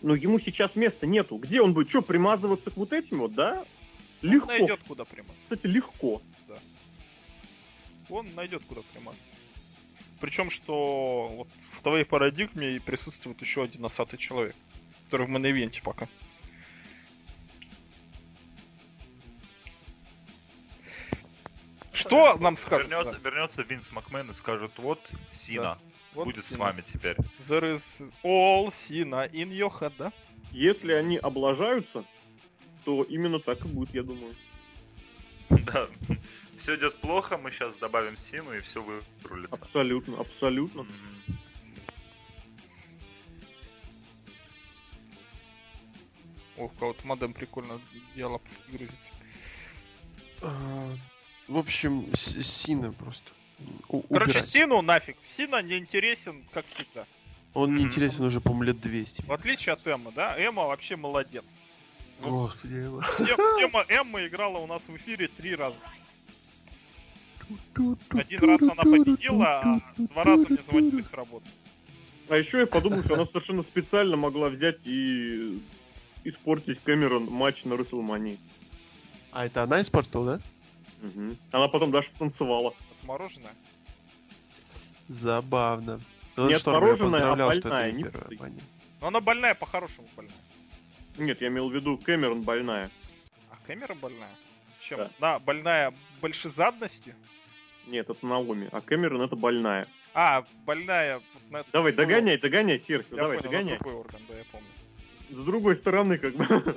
Но 0.00 0.14
ему 0.14 0.40
сейчас 0.40 0.74
места 0.76 1.06
нету. 1.06 1.36
Где 1.36 1.60
он 1.60 1.74
будет? 1.74 1.90
Что, 1.90 2.00
примазываться 2.00 2.70
к 2.70 2.76
вот 2.78 2.94
этим 2.94 3.18
вот, 3.18 3.34
да? 3.34 3.66
Легко. 4.22 4.48
найдет 4.48 4.80
куда 4.88 5.04
примазаться. 5.04 5.42
Кстати, 5.42 5.66
легко. 5.66 6.22
Он 8.08 8.26
найдет 8.34 8.62
куда 8.66 8.80
примазаться. 8.94 9.36
Причем, 10.22 10.48
что 10.48 11.28
вот 11.36 11.48
в 11.72 11.82
твоей 11.82 12.06
парадигме 12.06 12.80
присутствует 12.80 13.38
еще 13.42 13.64
один 13.64 13.82
носатый 13.82 14.18
человек, 14.18 14.56
который 15.04 15.26
в 15.26 15.28
мейн 15.28 15.70
пока. 15.84 16.08
Что 22.06 22.36
нам 22.38 22.56
скажет? 22.56 22.88
Вернется, 22.90 23.18
вернется 23.22 23.62
Винс 23.62 23.90
Макмен 23.92 24.30
и 24.30 24.34
скажет, 24.34 24.72
вот 24.76 25.00
Сина 25.32 25.78
Вот 26.14 26.24
будет 26.24 26.44
с 26.44 26.48
Сина. 26.48 26.60
вами 26.60 26.82
теперь. 26.82 27.16
There 27.40 27.74
is 27.74 28.12
all 28.22 28.68
Sina 28.68 29.30
in 29.30 29.50
your 29.50 29.70
head, 29.80 29.92
да? 29.98 30.12
Если 30.52 30.92
они 30.92 31.16
облажаются, 31.16 32.04
то 32.84 33.02
именно 33.02 33.38
так 33.40 33.64
и 33.64 33.68
будет, 33.68 33.94
я 33.94 34.02
думаю. 34.02 34.34
Да. 35.50 35.86
Все 36.58 36.76
идет 36.76 36.96
плохо, 36.96 37.36
мы 37.36 37.50
сейчас 37.50 37.76
добавим 37.76 38.16
Сину 38.16 38.54
и 38.54 38.60
все 38.60 38.82
вырулится. 38.82 39.56
Абсолютно, 39.56 40.20
абсолютно. 40.20 40.82
Мгм. 40.82 41.38
О, 46.56 46.64
у 46.64 46.68
кого-то 46.68 47.06
модем 47.06 47.34
прикольно 47.34 47.80
дело 48.14 48.40
грузится. 48.68 49.12
В 51.48 51.58
общем, 51.58 52.06
Сина 52.16 52.92
просто. 52.92 53.30
у- 53.88 54.00
Короче, 54.02 54.30
убирать. 54.32 54.48
Сину 54.48 54.82
нафиг. 54.82 55.16
Сина 55.20 55.62
не 55.62 55.78
интересен, 55.78 56.42
как 56.52 56.66
всегда. 56.66 57.06
Он 57.52 57.76
не 57.76 57.84
интересен 57.84 58.24
уже, 58.24 58.40
по-моему, 58.40 58.64
лет 58.64 58.80
200. 58.80 59.22
В 59.22 59.32
отличие 59.32 59.74
от 59.74 59.86
Эммы, 59.86 60.10
да? 60.12 60.36
Эмма 60.38 60.64
вообще 60.66 60.96
молодец. 60.96 61.44
Господи, 62.20 62.74
Эва. 62.86 63.04
Тем- 63.18 63.58
Тема 63.58 63.84
Эммы 63.88 64.26
играла 64.26 64.58
у 64.58 64.66
нас 64.66 64.82
в 64.88 64.96
эфире 64.96 65.28
три 65.28 65.54
раза. 65.54 65.76
Один 68.10 68.40
раз 68.40 68.62
она 68.62 68.82
победила, 68.82 69.60
а 69.60 69.80
два 69.96 70.24
раза 70.24 70.46
мне 70.48 70.58
звонили 70.62 71.00
с 71.02 71.12
работы. 71.12 71.46
А 72.28 72.36
еще 72.36 72.60
я 72.60 72.66
подумал, 72.66 73.04
что 73.04 73.14
она 73.14 73.26
совершенно 73.26 73.62
специально 73.64 74.16
могла 74.16 74.48
взять 74.48 74.78
и 74.84 75.62
испортить 76.24 76.80
Кэмерон 76.82 77.26
матч 77.26 77.64
на 77.64 77.76
Расселмании. 77.76 78.38
А 79.30 79.44
это 79.44 79.62
она 79.64 79.82
испортила, 79.82 80.38
да? 80.38 80.40
Мгм. 81.04 81.36
Она 81.52 81.68
потом 81.68 81.90
даже 81.90 82.08
танцевала. 82.18 82.74
Мороженое. 83.02 83.52
Забавно. 85.08 86.00
Ну, 86.36 86.48
Не 86.48 86.58
Шторм, 86.58 86.86
я 86.86 86.92
отмороженная, 86.92 87.20
а 87.20 87.36
поздравлял, 87.36 87.50
что 87.50 87.58
это 87.58 87.68
больная, 87.68 87.92
не 87.92 88.02
первая. 88.04 88.52
Но 89.00 89.06
она 89.08 89.20
больная, 89.20 89.54
по-хорошему 89.54 90.08
больная. 90.16 90.34
Нет, 91.18 91.42
я 91.42 91.48
имел 91.48 91.68
в 91.68 91.74
виду 91.74 91.98
Кэмерон 91.98 92.42
больная. 92.42 92.90
А 93.50 93.56
Кэмера 93.66 93.94
больная? 93.94 94.30
Чем? 94.80 94.98
Да. 94.98 95.10
Да, 95.20 95.38
больная 95.38 95.92
большезадностью? 96.22 97.14
Нет, 97.86 98.08
это 98.08 98.26
Наоми. 98.26 98.70
А 98.72 98.80
Кэмерон 98.80 99.20
это 99.20 99.36
больная. 99.36 99.86
А, 100.14 100.46
больная... 100.64 101.20
вот 101.34 101.50
на 101.50 101.64
Давай, 101.70 101.92
догоняй, 101.92 102.38
догоняй, 102.38 102.80
Серхио, 102.80 103.16
давай, 103.16 103.38
понял, 103.38 103.50
догоняй. 103.50 103.78
другой 103.78 104.00
орган, 104.00 104.20
да, 104.26 104.38
я 104.38 104.44
помню. 104.50 104.66
С 105.30 105.44
другой 105.44 105.76
стороны, 105.76 106.16
как 106.16 106.34
бы. 106.34 106.74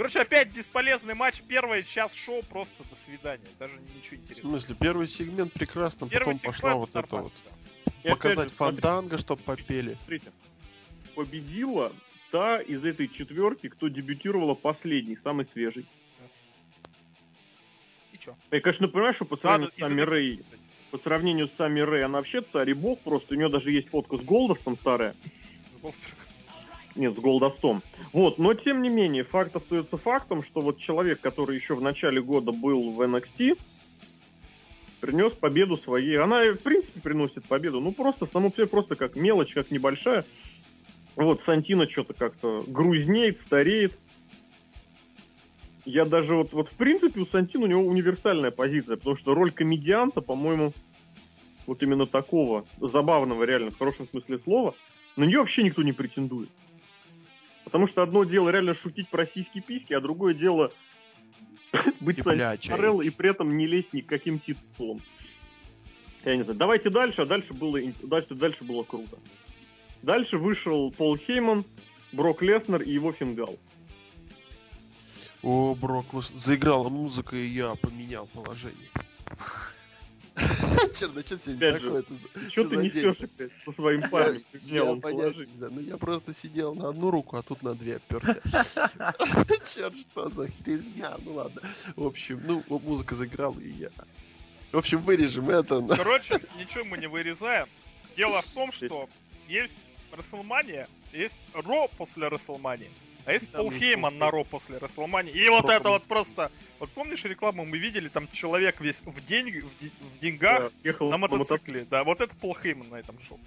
Короче, 0.00 0.20
опять 0.20 0.48
бесполезный 0.48 1.12
матч. 1.12 1.42
Первый 1.46 1.84
час 1.84 2.14
шоу 2.14 2.42
просто 2.44 2.82
до 2.88 2.96
свидания. 2.96 3.44
Даже 3.58 3.74
ничего 3.94 4.16
В 4.16 4.20
интересного. 4.22 4.52
смысле, 4.52 4.76
первый 4.80 5.06
сегмент 5.06 5.52
прекрасно, 5.52 6.08
Первый 6.08 6.36
потом 6.36 6.52
пошла 6.52 6.70
сегмент 6.70 6.94
вот 6.94 7.04
это 7.04 7.16
вот. 7.16 7.32
да. 8.02 8.10
Показать 8.14 8.48
же, 8.48 8.54
смотри, 8.56 8.80
фанданго, 8.80 9.18
чтоб 9.18 9.38
попели. 9.42 9.92
Смотрите. 9.96 10.32
Победила 11.14 11.92
та 12.30 12.62
из 12.62 12.82
этой 12.82 13.08
четверки, 13.08 13.68
кто 13.68 13.88
дебютировала 13.88 14.54
последний, 14.54 15.18
самый 15.22 15.46
свежий. 15.52 15.84
И 18.14 18.16
чё? 18.16 18.34
Я, 18.52 18.62
конечно, 18.62 18.88
понимаю, 18.88 19.12
что 19.12 19.26
по 19.26 19.36
сравнению 19.36 19.70
Надо 19.76 19.86
с 19.86 19.90
Сами 19.90 20.00
Рэй, 20.00 20.36
кстати. 20.38 20.62
по 20.92 20.96
сравнению 20.96 21.48
с 21.48 21.52
Сами 21.58 21.80
Рэй, 21.80 22.04
она 22.06 22.20
вообще 22.20 22.40
царь 22.40 22.70
и 22.70 22.72
бог 22.72 23.00
просто. 23.00 23.34
У 23.34 23.36
нее 23.36 23.50
даже 23.50 23.70
есть 23.70 23.90
фотка 23.90 24.16
с 24.16 24.22
Голдостом 24.22 24.78
старая. 24.78 25.14
С 25.74 25.82
Голдбергом. 25.82 26.19
Нет, 26.96 27.14
с 27.16 27.18
Голдостом. 27.18 27.82
Вот, 28.12 28.38
но 28.38 28.54
тем 28.54 28.82
не 28.82 28.88
менее, 28.88 29.24
факт 29.24 29.54
остается 29.54 29.96
фактом, 29.96 30.42
что 30.42 30.60
вот 30.60 30.78
человек, 30.78 31.20
который 31.20 31.56
еще 31.56 31.74
в 31.74 31.82
начале 31.82 32.20
года 32.20 32.52
был 32.52 32.90
в 32.90 33.00
NXT, 33.00 33.58
принес 35.00 35.32
победу 35.32 35.76
своей. 35.76 36.18
Она, 36.18 36.52
в 36.52 36.58
принципе, 36.58 37.00
приносит 37.00 37.44
победу. 37.44 37.80
Ну, 37.80 37.92
просто, 37.92 38.26
само 38.26 38.50
себе, 38.50 38.66
просто 38.66 38.96
как 38.96 39.16
мелочь, 39.16 39.54
как 39.54 39.70
небольшая. 39.70 40.24
Вот, 41.16 41.42
Сантина 41.44 41.88
что-то 41.88 42.14
как-то 42.14 42.62
грузнеет, 42.66 43.40
стареет. 43.40 43.98
Я 45.84 46.04
даже 46.04 46.34
вот, 46.34 46.52
вот 46.52 46.68
в 46.70 46.76
принципе, 46.76 47.20
у 47.20 47.26
Сантина 47.26 47.64
у 47.64 47.66
него 47.66 47.82
универсальная 47.82 48.50
позиция, 48.50 48.96
потому 48.96 49.16
что 49.16 49.34
роль 49.34 49.50
комедианта, 49.50 50.20
по-моему, 50.20 50.72
вот 51.66 51.82
именно 51.82 52.06
такого, 52.06 52.66
забавного, 52.80 53.44
реально, 53.44 53.70
в 53.70 53.78
хорошем 53.78 54.06
смысле 54.06 54.38
слова, 54.38 54.74
на 55.16 55.24
нее 55.24 55.38
вообще 55.38 55.62
никто 55.62 55.82
не 55.82 55.92
претендует. 55.92 56.50
Потому 57.70 57.86
что 57.86 58.02
одно 58.02 58.24
дело 58.24 58.48
реально 58.48 58.74
шутить 58.74 59.08
про 59.08 59.26
сиськи-письки, 59.26 59.94
а 59.94 60.00
другое 60.00 60.34
дело 60.34 60.72
быть. 62.00 62.24
Морелло 62.24 63.00
и 63.00 63.10
при 63.10 63.30
этом 63.30 63.56
не 63.56 63.68
лезть 63.68 63.92
ни 63.92 64.00
к 64.00 64.06
каким 64.06 64.40
титулам. 64.40 65.00
Я 66.24 66.36
не 66.36 66.42
знаю. 66.42 66.58
Давайте 66.58 66.90
дальше, 66.90 67.22
а 67.22 67.26
дальше 67.26 67.54
было, 67.54 67.80
дальше, 68.02 68.34
дальше 68.34 68.64
было 68.64 68.82
круто. 68.82 69.18
Дальше 70.02 70.36
вышел 70.36 70.90
Пол 70.90 71.16
Хейман, 71.16 71.64
Брок 72.10 72.42
Леснер 72.42 72.82
и 72.82 72.90
его 72.90 73.12
фингал. 73.12 73.56
О, 75.42 75.76
Брок, 75.76 76.06
заиграла 76.34 76.88
музыка, 76.88 77.36
и 77.36 77.46
я 77.46 77.76
поменял 77.76 78.26
положение. 78.26 78.88
Черт, 80.98 81.14
да 81.14 81.20
что 81.22 81.38
сегодня 81.38 81.68
Опять 81.68 81.82
же, 81.82 81.88
такое? 81.88 82.00
Это 82.00 82.14
за- 82.14 82.50
Что 82.50 82.68
ты 82.68 82.76
несешь 82.76 83.16
опять 83.20 83.50
со 83.64 83.72
своим 83.72 84.10
парнем? 84.10 84.42
Я, 84.52 84.60
Поменял 84.60 84.84
я 84.86 84.92
он 84.92 85.00
понятия 85.00 85.22
положение. 85.22 85.46
не 85.52 85.56
знаю. 85.58 85.72
Ну 85.74 85.80
я 85.80 85.96
просто 85.96 86.34
сидел 86.34 86.74
на 86.74 86.88
одну 86.88 87.10
руку, 87.10 87.36
а 87.36 87.42
тут 87.42 87.62
на 87.62 87.74
две 87.74 87.96
оперся. 87.96 88.40
Черт, 89.74 89.94
что 89.96 90.30
за 90.30 90.48
херня? 90.48 91.16
Ну 91.24 91.34
ладно. 91.34 91.60
В 91.96 92.06
общем, 92.06 92.40
ну, 92.44 92.62
вот 92.68 92.82
музыка 92.82 93.14
заиграла, 93.14 93.58
и 93.60 93.70
я... 93.70 93.88
В 94.72 94.76
общем, 94.78 95.02
вырежем 95.02 95.50
это. 95.50 95.80
на- 95.80 95.96
Короче, 95.96 96.40
ничего 96.58 96.84
мы 96.84 96.98
не 96.98 97.08
вырезаем. 97.08 97.66
Дело 98.16 98.40
в 98.42 98.46
том, 98.52 98.72
что 98.72 99.08
есть 99.48 99.78
Расселмания, 100.12 100.88
есть 101.12 101.38
Ро 101.54 101.88
после 101.98 102.28
Расселмании, 102.28 102.90
а 103.30 103.34
есть 103.34 103.50
Там 103.50 103.62
Пол 103.62 103.72
Хейман 103.72 104.18
на 104.18 104.30
Ро 104.30 104.44
после 104.44 104.78
Расселмании. 104.78 105.32
И 105.32 105.48
вот 105.48 105.68
это 105.70 105.90
вот 105.90 106.04
просто... 106.06 106.50
Вот 106.78 106.90
помнишь 106.90 107.24
рекламу 107.24 107.64
мы 107.64 107.78
видели, 107.78 108.08
там 108.08 108.28
человек 108.32 108.80
весь 108.80 109.00
в, 109.00 109.24
день... 109.24 109.60
в, 109.60 109.80
де- 109.80 109.90
в 110.16 110.18
деньгах 110.20 110.72
на 111.00 111.18
мотоцикле. 111.18 111.86
Да, 111.88 112.04
вот 112.04 112.20
это 112.20 112.34
Пол 112.34 112.56
Хейман 112.60 112.88
на 112.88 112.96
этом 112.96 113.20
шоу. 113.20 113.38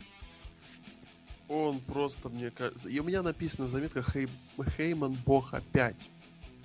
Он 1.50 1.80
просто, 1.82 2.30
мне 2.30 2.52
кажется... 2.52 2.88
И 2.88 3.00
у 3.00 3.04
меня 3.04 3.22
написано 3.22 3.68
в 3.68 3.70
заметках 3.70 4.12
Хей... 4.14 4.28
Хейман 4.78 5.14
бог 5.26 5.54
опять. 5.54 6.10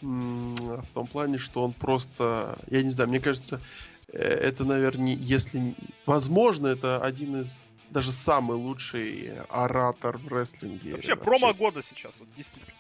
В 0.01 0.87
том 0.95 1.07
плане, 1.09 1.39
что 1.39 1.65
он 1.65 1.73
просто... 1.73 2.59
Я 2.69 2.83
не 2.83 2.91
знаю, 2.91 3.11
мне 3.11 3.19
кажется, 3.19 3.61
э, 4.13 4.19
это, 4.19 4.65
наверное, 4.65 5.17
если... 5.17 5.75
Возможно, 6.07 6.69
это 6.69 7.03
один 7.03 7.43
из... 7.43 7.59
Даже 7.91 8.13
самый 8.13 8.59
лучший 8.59 9.33
оратор 9.49 10.19
в 10.19 10.29
рестлинге. 10.29 10.93
Вообще, 10.93 11.17
промо 11.17 11.55
года 11.55 11.83
сейчас, 11.83 12.15
вот 12.19 12.29
действительно. 12.37 12.77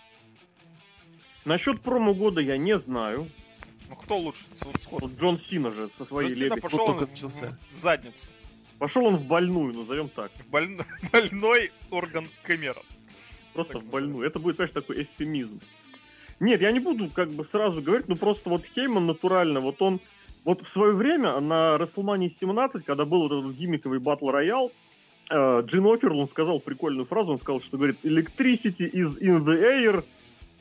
Насчет 1.48 1.80
промо 1.80 2.12
года 2.12 2.42
я 2.42 2.58
не 2.58 2.78
знаю. 2.78 3.26
Ну 3.88 3.96
кто 3.96 4.18
лучше? 4.18 4.44
Сходу. 4.82 5.10
Джон 5.18 5.40
Сина 5.40 5.70
же 5.70 5.88
со 5.96 6.04
своей 6.04 6.34
Джон 6.34 6.42
Сина 6.42 6.56
пошел 6.58 6.86
только 6.88 7.06
в, 7.06 7.78
задницу. 7.78 8.26
Пошел 8.78 9.06
он 9.06 9.16
в 9.16 9.26
больную, 9.26 9.72
назовем 9.72 10.10
так. 10.10 10.30
В 10.32 10.50
больно- 10.50 10.84
больной 11.10 11.72
орган 11.90 12.28
Кэмерон. 12.42 12.82
Просто 13.54 13.72
Так 13.72 13.82
в 13.82 13.86
больную. 13.86 14.26
Это 14.26 14.38
будет, 14.38 14.56
знаешь, 14.56 14.72
такой 14.72 15.04
эфемизм. 15.04 15.58
Нет, 16.38 16.60
я 16.60 16.70
не 16.70 16.80
буду 16.80 17.08
как 17.08 17.30
бы 17.30 17.46
сразу 17.46 17.80
говорить, 17.80 18.08
ну 18.08 18.16
просто 18.16 18.50
вот 18.50 18.66
Хейман 18.66 19.06
натурально, 19.06 19.60
вот 19.60 19.80
он, 19.80 20.00
вот 20.44 20.62
в 20.64 20.68
свое 20.68 20.92
время 20.92 21.40
на 21.40 21.76
WrestleMania 21.76 22.30
17, 22.40 22.84
когда 22.84 23.06
был 23.06 23.26
вот 23.26 23.32
этот 23.32 23.56
гиммиковый 23.56 24.00
батл 24.00 24.28
роял, 24.28 24.70
э, 25.30 25.62
Джин 25.64 25.86
Оферл, 25.86 26.20
он 26.20 26.28
сказал 26.28 26.60
прикольную 26.60 27.06
фразу, 27.06 27.32
он 27.32 27.40
сказал, 27.40 27.62
что 27.62 27.78
говорит, 27.78 28.04
electricity 28.04 28.88
is 28.92 29.18
in 29.18 29.44
the 29.44 29.58
air, 29.62 30.04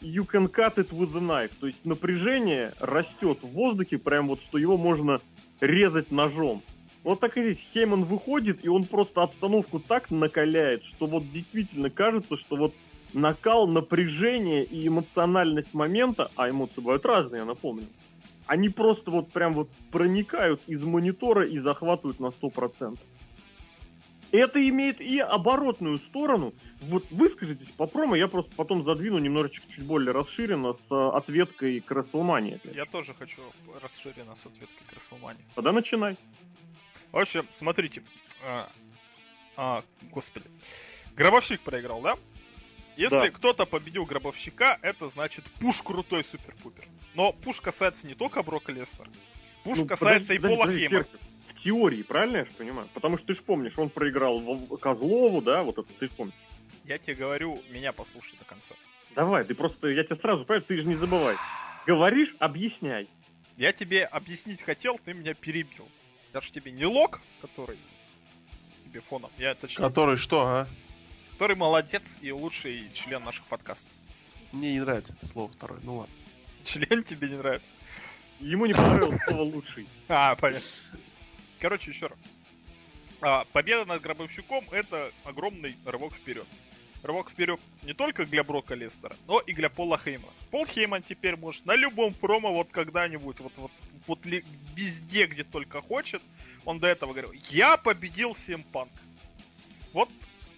you 0.02 0.26
can 0.26 0.48
cut 0.48 0.78
it 0.78 0.92
with 0.92 1.16
a 1.16 1.22
knife. 1.22 1.52
То 1.60 1.68
есть 1.68 1.84
напряжение 1.86 2.74
растет 2.80 3.40
в 3.42 3.48
воздухе, 3.48 3.98
прям 3.98 4.28
вот, 4.28 4.42
что 4.42 4.58
его 4.58 4.78
можно 4.78 5.20
резать 5.60 6.12
ножом. 6.12 6.62
Вот 7.04 7.20
так 7.20 7.38
и 7.38 7.42
здесь 7.42 7.66
Хейман 7.74 8.04
выходит, 8.04 8.66
и 8.66 8.70
он 8.70 8.84
просто 8.84 9.22
обстановку 9.22 9.80
так 9.80 10.12
накаляет, 10.12 10.84
что 10.84 11.06
вот 11.06 11.24
действительно 11.32 11.90
кажется, 11.90 12.36
что 12.36 12.58
вот 12.58 12.74
накал, 13.14 13.68
напряжение 13.68 14.64
и 14.64 14.88
эмоциональность 14.88 15.74
момента, 15.74 16.30
а 16.36 16.50
эмоции 16.50 16.82
бывают 16.82 17.06
разные, 17.06 17.40
я 17.40 17.46
напомню, 17.46 17.88
они 18.46 18.70
просто 18.70 19.12
вот 19.12 19.32
прям 19.32 19.54
вот 19.54 19.70
проникают 19.92 20.62
из 20.68 20.84
монитора 20.84 21.48
и 21.48 21.60
захватывают 21.60 22.20
на 22.20 22.28
100%. 22.28 22.98
Это 24.32 24.68
имеет 24.68 25.00
и 25.00 25.20
оборотную 25.20 25.98
сторону. 25.98 26.54
Вот 26.82 27.06
выскажитесь 27.12 27.70
по 27.70 27.86
промо, 27.88 28.16
я 28.16 28.28
просто 28.28 28.52
потом 28.56 28.84
задвину 28.84 29.18
немножечко 29.20 29.66
чуть 29.72 29.86
более 29.86 30.12
расширенно 30.12 30.74
с 30.74 30.92
э, 30.92 31.10
ответкой 31.18 31.80
к 31.80 31.90
Расселмане. 31.92 32.60
Я 32.64 32.86
тоже 32.86 33.14
хочу 33.14 33.42
расширенно 33.82 34.36
с 34.36 34.46
ответкой 34.46 34.86
к 34.90 34.94
Расселмане. 34.94 35.40
Тогда 35.56 35.72
начинай. 35.72 36.18
В 37.12 37.18
общем, 37.18 37.46
смотрите. 37.50 38.04
А, 38.46 38.70
а, 39.56 39.84
господи. 40.12 40.46
Гробовщик 41.16 41.62
проиграл, 41.62 42.02
да? 42.02 42.16
Если 42.98 43.16
Да. 43.16 43.30
кто-то 43.30 43.66
победил 43.66 44.06
гробовщика, 44.06 44.78
это 44.82 45.08
значит 45.10 45.46
пуш 45.60 45.82
крутой 45.82 46.24
супер-пупер. 46.24 46.86
Но 47.16 47.32
пуш 47.32 47.62
касается 47.62 48.08
не 48.08 48.16
только 48.16 48.44
Брока 48.44 48.72
Леснера. 48.72 49.10
Пуш 49.64 49.78
Ну, 49.80 49.86
касается 49.86 50.34
подожди, 50.34 50.36
и 50.36 50.38
подожди, 50.40 50.56
Пола 50.56 50.66
подожди, 50.66 50.88
Хеймана. 50.88 51.06
Серхио. 51.06 51.27
Теории, 51.68 52.02
правильно 52.02 52.38
я 52.38 52.46
же 52.46 52.52
понимаю? 52.52 52.88
Потому 52.94 53.18
что 53.18 53.28
ты 53.28 53.34
же 53.34 53.42
помнишь, 53.42 53.74
он 53.78 53.90
проиграл 53.90 54.40
в- 54.40 54.78
Козлову, 54.78 55.42
да, 55.42 55.64
вот 55.64 55.78
это 55.78 55.88
ты 56.00 56.08
помнишь. 56.08 56.34
Я 56.86 56.98
тебе 56.98 57.16
говорю, 57.16 57.62
меня 57.72 57.92
послушай 57.92 58.38
до 58.40 58.46
конца. 58.46 58.74
Давай, 59.16 59.44
ты 59.44 59.54
просто, 59.54 59.90
я 59.90 60.06
тебе 60.06 60.16
сразу, 60.16 60.46
понимаешь, 60.46 60.64
ты 60.66 60.78
же 60.78 60.86
не 60.88 60.96
забывай. 60.96 61.36
Говоришь, 61.86 62.34
объясняй. 62.40 63.10
Я 63.58 63.74
тебе 63.74 64.06
объяснить 64.06 64.62
хотел, 64.62 64.98
ты 65.04 65.14
меня 65.14 65.34
перебил. 65.34 65.90
Даже 66.32 66.54
тебе 66.54 66.72
не 66.72 66.86
лог, 66.86 67.20
который 67.42 67.78
тебе 68.86 69.02
фоном, 69.02 69.30
я 69.38 69.54
точнее, 69.54 69.84
Который 69.86 70.16
что, 70.16 70.46
а? 70.48 70.68
который 71.34 71.58
молодец 71.58 72.18
и 72.22 72.32
лучший 72.32 72.90
член 72.94 73.24
наших 73.26 73.44
подкастов. 73.48 73.92
Мне 74.54 74.72
не 74.72 74.80
нравится 74.80 75.12
это 75.18 75.28
слово 75.28 75.52
второе. 75.52 75.82
Ну 75.84 75.98
ладно. 75.98 76.14
Член 76.64 77.04
тебе 77.04 77.28
не 77.28 77.36
нравится? 77.36 77.68
Ему 78.40 78.68
не 78.68 78.74
понравилось 78.74 79.20
слово 79.28 79.42
лучший. 79.42 79.86
А, 80.08 80.34
понятно. 80.38 80.66
Короче, 81.60 81.92
еще 81.92 82.08
раз. 82.08 82.18
А, 83.22 83.46
победа 83.46 83.86
над 83.86 84.02
Гробовщиком— 84.02 84.64
это 84.72 85.12
огромный 85.24 85.76
рывок 85.86 86.14
вперед. 86.14 86.46
Рывок 87.04 87.30
вперед 87.30 87.60
не 87.84 87.94
только 87.94 88.26
для 88.26 88.44
Брока 88.44 88.76
Лестера, 88.76 89.16
но 89.28 89.40
и 89.40 89.54
для 89.54 89.70
Пола 89.70 89.98
Хеймана. 89.98 90.34
Пол 90.52 90.66
Хейман 90.66 91.04
теперь 91.04 91.36
может 91.36 91.66
на 91.66 91.76
любом 91.76 92.14
промо 92.14 92.54
вот 92.54 92.70
когда-нибудь, 92.72 93.40
вот, 93.40 93.54
вот, 93.56 93.72
вот 94.08 94.26
ли- 94.26 94.44
везде, 94.76 95.28
где 95.28 95.44
только 95.44 95.82
хочет, 95.82 96.22
он 96.66 96.80
до 96.80 96.88
этого 96.88 97.14
говорил, 97.14 97.32
я 97.50 97.78
победил 97.78 98.36
Симпанк. 98.36 98.92
Вот 99.94 100.10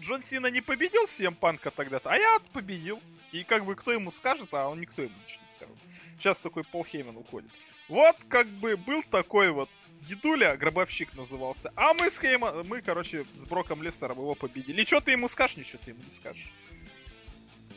Джон 0.01 0.23
Сина 0.23 0.47
не 0.47 0.61
победил 0.61 1.05
CM 1.05 1.35
Панка 1.35 1.71
тогда-то, 1.71 2.09
а 2.09 2.17
я 2.17 2.39
победил. 2.53 3.01
И 3.31 3.43
как 3.43 3.65
бы 3.65 3.75
кто 3.75 3.91
ему 3.91 4.11
скажет, 4.11 4.47
а 4.53 4.69
он 4.69 4.79
никто 4.81 5.01
ему 5.01 5.13
ничего 5.25 5.43
не 5.45 5.51
скажет. 5.53 5.75
Сейчас 6.17 6.37
такой 6.39 6.63
Пол 6.63 6.83
Хейман 6.85 7.17
уходит. 7.17 7.51
Вот 7.89 8.15
как 8.27 8.47
бы 8.47 8.77
был 8.77 9.03
такой 9.03 9.51
вот 9.51 9.69
дедуля, 10.01 10.57
гробовщик 10.57 11.15
назывался. 11.15 11.71
А 11.75 11.93
мы 11.93 12.09
с 12.09 12.19
Хейман, 12.19 12.67
мы, 12.67 12.81
короче, 12.81 13.25
с 13.35 13.45
Броком 13.45 13.83
Лестером 13.83 14.17
его 14.17 14.35
победили. 14.35 14.81
И 14.81 14.85
что 14.85 15.01
ты 15.01 15.11
ему 15.11 15.27
скажешь, 15.27 15.57
ничего 15.57 15.79
ты 15.83 15.91
ему 15.91 16.01
не 16.03 16.15
скажешь. 16.15 16.49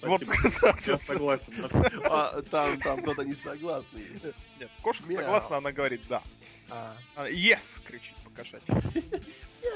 Вот. 0.02 0.22
Я 0.86 0.98
согласен. 0.98 1.68
да. 1.72 1.90
А, 2.04 2.42
там, 2.42 2.80
там 2.80 3.02
кто-то 3.02 3.24
не 3.24 3.34
согласный. 3.34 4.04
Нет, 4.58 4.70
кошка 4.82 5.04
Мяу. 5.06 5.18
согласна, 5.18 5.56
она 5.58 5.72
говорит 5.72 6.00
да. 6.08 6.22
А, 6.70 6.96
yes, 7.28 7.80
кричит 7.86 8.16
покошать. 8.24 8.62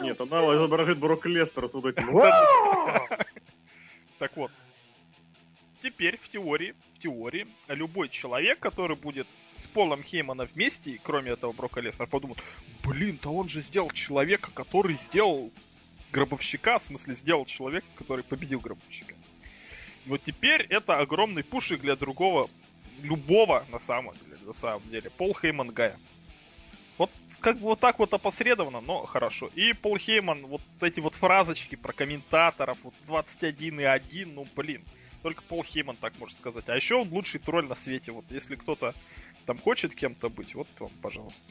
Нет, 0.00 0.20
она 0.20 0.40
изображает 0.56 0.98
Брок 0.98 1.26
Лестера 1.26 1.68
с 1.68 1.72
вот 1.72 1.87
этим. 1.87 2.20
Так 4.18 4.35
вот. 4.35 4.50
Теперь 5.82 6.18
в 6.18 6.28
теории, 6.28 6.74
в 6.94 6.98
теории, 6.98 7.46
любой 7.68 8.08
человек, 8.08 8.58
который 8.58 8.96
будет 8.96 9.26
с 9.54 9.66
Полом 9.66 10.02
Хеймана 10.02 10.44
вместе, 10.44 10.98
кроме 11.02 11.32
этого 11.32 11.52
Брока 11.52 11.80
Леснера, 11.80 12.08
подумает, 12.08 12.42
блин, 12.82 13.18
да 13.22 13.30
он 13.30 13.48
же 13.48 13.60
сделал 13.60 13.90
человека, 13.90 14.50
который 14.52 14.96
сделал 14.96 15.50
гробовщика, 16.12 16.78
в 16.78 16.82
смысле 16.82 17.14
сделал 17.14 17.44
человека, 17.44 17.86
который 17.96 18.24
победил 18.24 18.60
гробовщика. 18.60 19.14
Но 20.06 20.18
теперь 20.18 20.62
это 20.62 20.98
огромный 20.98 21.44
пушик 21.44 21.80
для 21.80 21.96
другого, 21.96 22.48
любого 23.02 23.66
на 23.70 23.78
самом 23.78 24.14
деле, 24.14 24.38
на 24.46 24.52
самом 24.52 24.88
деле, 24.88 25.10
Пол 25.10 25.34
Хейман 25.34 25.70
Гая. 25.70 25.98
Вот 26.96 27.10
как 27.40 27.56
бы 27.56 27.64
вот 27.64 27.80
так 27.80 27.98
вот 27.98 28.14
опосредованно, 28.14 28.80
но 28.80 29.04
хорошо. 29.04 29.50
И 29.54 29.74
Пол 29.74 29.98
Хейман, 29.98 30.46
вот 30.46 30.62
эти 30.80 31.00
вот 31.00 31.14
фразочки 31.14 31.74
про 31.74 31.92
комментаторов, 31.92 32.78
вот 32.82 32.94
21 33.06 33.80
и 33.80 33.84
1, 33.84 34.34
ну 34.34 34.46
блин. 34.56 34.82
Только 35.26 35.42
Пол 35.42 35.64
Хейман 35.64 35.96
так 35.96 36.16
может 36.20 36.38
сказать. 36.38 36.68
А 36.68 36.76
еще 36.76 36.94
он 36.94 37.08
лучший 37.08 37.40
тролль 37.40 37.66
на 37.66 37.74
свете. 37.74 38.12
Вот 38.12 38.24
если 38.30 38.54
кто-то 38.54 38.94
там 39.44 39.58
хочет 39.58 39.92
кем-то 39.92 40.28
быть, 40.28 40.54
вот 40.54 40.68
вам, 40.78 40.92
пожалуйста. 41.02 41.42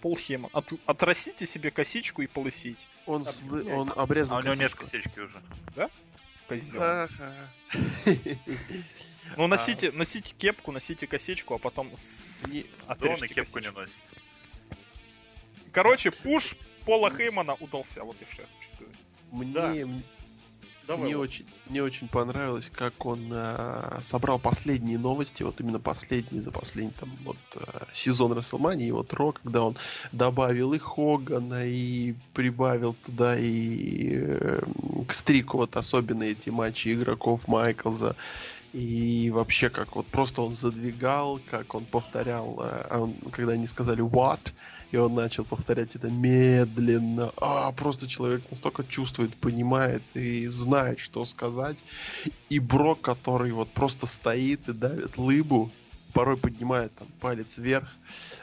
Пол 0.00 0.16
Хейман. 0.16 0.48
От- 0.54 0.72
отрастите 0.86 1.44
себе 1.44 1.70
косичку 1.70 2.22
и 2.22 2.26
полысить. 2.26 2.78
он, 3.04 3.20
злы- 3.24 3.70
он 3.70 3.92
обрезал 3.94 4.38
А 4.38 4.40
у 4.40 4.42
него 4.44 4.54
нет 4.54 4.74
косички 4.74 5.20
уже. 5.20 5.42
Козел. 6.48 6.80
Ха-ха. 6.80 7.34
Ну, 9.36 9.46
носите, 9.46 9.92
носите 9.92 10.32
кепку, 10.38 10.72
носите 10.72 11.06
косичку, 11.06 11.56
а 11.56 11.58
потом 11.58 11.90
Да 11.90 12.48
отрежьте 12.86 13.28
кепку 13.28 13.58
не 13.58 13.70
носит. 13.70 13.94
Короче, 15.70 16.10
пуш 16.10 16.56
Пола 16.86 17.10
Хеймана 17.14 17.56
удался. 17.56 18.02
Вот 18.04 18.16
и 18.22 18.24
что 18.24 18.40
я 18.40 18.48
хочу 18.48 18.74
сказать. 18.74 18.96
Мне, 19.30 19.52
Да. 19.52 19.74
Давай. 20.92 21.06
мне, 21.06 21.16
вот. 21.16 21.22
очень, 21.24 21.46
мне 21.68 21.82
очень 21.82 22.08
понравилось, 22.08 22.70
как 22.70 23.04
он 23.06 23.30
э, 23.32 24.00
собрал 24.02 24.38
последние 24.38 24.98
новости, 24.98 25.42
вот 25.42 25.60
именно 25.60 25.80
последние 25.80 26.42
за 26.42 26.50
последний 26.50 26.92
там 26.92 27.10
вот 27.24 27.36
э, 27.56 27.84
сезон 27.94 28.32
Расселмании, 28.32 28.88
и 28.88 28.92
вот 28.92 29.12
Ро, 29.14 29.32
когда 29.32 29.62
он 29.64 29.76
добавил 30.12 30.72
и 30.72 30.78
Хогана, 30.78 31.66
и 31.66 32.14
прибавил 32.34 32.94
туда 32.94 33.38
и 33.38 34.10
э, 34.14 34.60
к 35.08 35.12
стрику 35.14 35.58
вот 35.58 35.76
особенно 35.76 36.24
эти 36.24 36.50
матчи 36.50 36.92
игроков 36.92 37.46
Майклза, 37.48 38.16
и 38.72 39.30
вообще 39.30 39.68
как 39.70 39.96
вот 39.96 40.06
просто 40.08 40.42
он 40.42 40.54
задвигал, 40.54 41.38
как 41.38 41.74
он 41.74 41.86
повторял, 41.86 42.60
э, 42.62 42.86
а 42.90 43.00
он- 43.00 43.18
когда 43.30 43.52
они 43.52 43.66
сказали 43.66 44.02
what, 44.02 44.52
и 44.92 44.96
он 44.98 45.14
начал 45.14 45.44
повторять 45.44 45.96
это 45.96 46.10
медленно. 46.10 47.32
А, 47.38 47.72
просто 47.72 48.06
человек 48.06 48.42
настолько 48.50 48.84
чувствует, 48.84 49.34
понимает 49.34 50.02
и 50.14 50.46
знает, 50.46 51.00
что 51.00 51.24
сказать. 51.24 51.78
И 52.50 52.60
Брок, 52.60 53.00
который 53.00 53.52
вот 53.52 53.72
просто 53.72 54.06
стоит 54.06 54.68
и 54.68 54.72
давит 54.72 55.16
лыбу, 55.16 55.72
порой 56.12 56.36
поднимает 56.36 56.94
там 56.94 57.08
палец 57.20 57.56
вверх. 57.56 57.88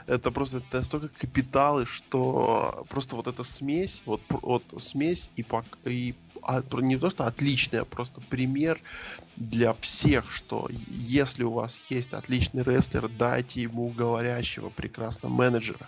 Это 0.08 0.32
просто 0.32 0.58
это 0.58 0.78
настолько 0.78 1.10
капиталы, 1.10 1.86
что 1.86 2.84
просто 2.90 3.16
вот 3.16 3.28
эта 3.28 3.44
смесь, 3.44 4.02
вот, 4.06 4.22
вот 4.30 4.64
смесь 4.80 5.30
и, 5.36 5.44
пок- 5.44 5.78
и 5.86 6.16
а, 6.42 6.64
не 6.82 6.98
просто 6.98 7.28
отличная, 7.28 7.82
а 7.82 7.86
просто 7.86 8.22
пример 8.22 8.82
для 9.36 9.74
всех, 9.76 10.32
что 10.32 10.68
если 10.88 11.44
у 11.44 11.52
вас 11.52 11.80
есть 11.90 12.14
отличный 12.14 12.64
рестлер, 12.64 13.08
дайте 13.08 13.62
ему 13.62 13.90
говорящего 13.90 14.70
прекрасно 14.70 15.30
менеджера. 15.30 15.88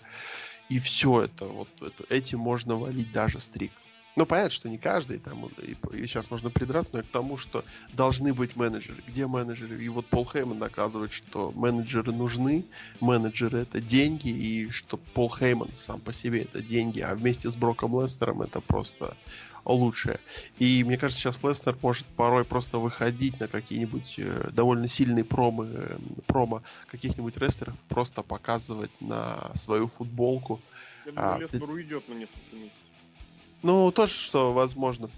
И 0.71 0.79
все 0.79 1.23
это, 1.23 1.43
вот 1.43 1.67
это, 1.81 2.05
этим 2.07 2.39
можно 2.39 2.77
валить 2.77 3.11
даже 3.11 3.41
стрик. 3.41 3.73
Ну, 4.15 4.25
понятно, 4.25 4.51
что 4.51 4.69
не 4.69 4.77
каждый, 4.77 5.19
там, 5.19 5.47
и, 5.61 5.75
и 5.97 6.07
сейчас 6.07 6.31
можно 6.31 6.49
придраться, 6.49 6.91
но 6.93 6.99
и 6.99 7.03
к 7.03 7.07
тому, 7.07 7.37
что 7.37 7.65
должны 7.91 8.33
быть 8.33 8.55
менеджеры. 8.55 9.03
Где 9.05 9.27
менеджеры? 9.27 9.83
И 9.83 9.89
вот 9.89 10.05
Пол 10.05 10.25
Хейман 10.25 10.59
доказывает, 10.59 11.11
что 11.11 11.51
менеджеры 11.53 12.13
нужны, 12.13 12.63
менеджеры 13.01 13.59
это 13.59 13.81
деньги, 13.81 14.29
и 14.29 14.69
что 14.69 14.95
Пол 14.95 15.29
Хейман 15.29 15.71
сам 15.75 15.99
по 15.99 16.13
себе 16.13 16.43
это 16.43 16.61
деньги, 16.61 17.01
а 17.01 17.15
вместе 17.15 17.51
с 17.51 17.55
Броком 17.57 18.01
Лестером 18.01 18.41
это 18.41 18.61
просто 18.61 19.17
лучшее. 19.65 20.19
И 20.59 20.83
мне 20.83 20.97
кажется, 20.97 21.21
сейчас 21.21 21.43
Лестер 21.43 21.77
может 21.81 22.05
порой 22.05 22.43
просто 22.45 22.77
выходить 22.79 23.39
на 23.39 23.47
какие-нибудь 23.47 24.15
э, 24.17 24.49
довольно 24.51 24.87
сильные 24.87 25.23
промо, 25.23 25.65
э, 25.65 25.97
промо 26.27 26.63
каких-нибудь 26.87 27.37
рестлеров, 27.37 27.75
просто 27.89 28.23
показывать 28.23 28.91
на 28.99 29.51
свою 29.55 29.87
футболку. 29.87 30.61
Я 31.05 31.11
А, 31.15 31.33
думаю, 31.33 31.41
Лестер 31.41 31.69
уйдет 31.69 32.09
на 32.09 32.13
несколько 32.13 32.55
месяцев. 32.55 32.77
Ну, 33.63 33.91
тоже, 33.91 34.13
что 34.13 34.53
возможно. 34.53 35.09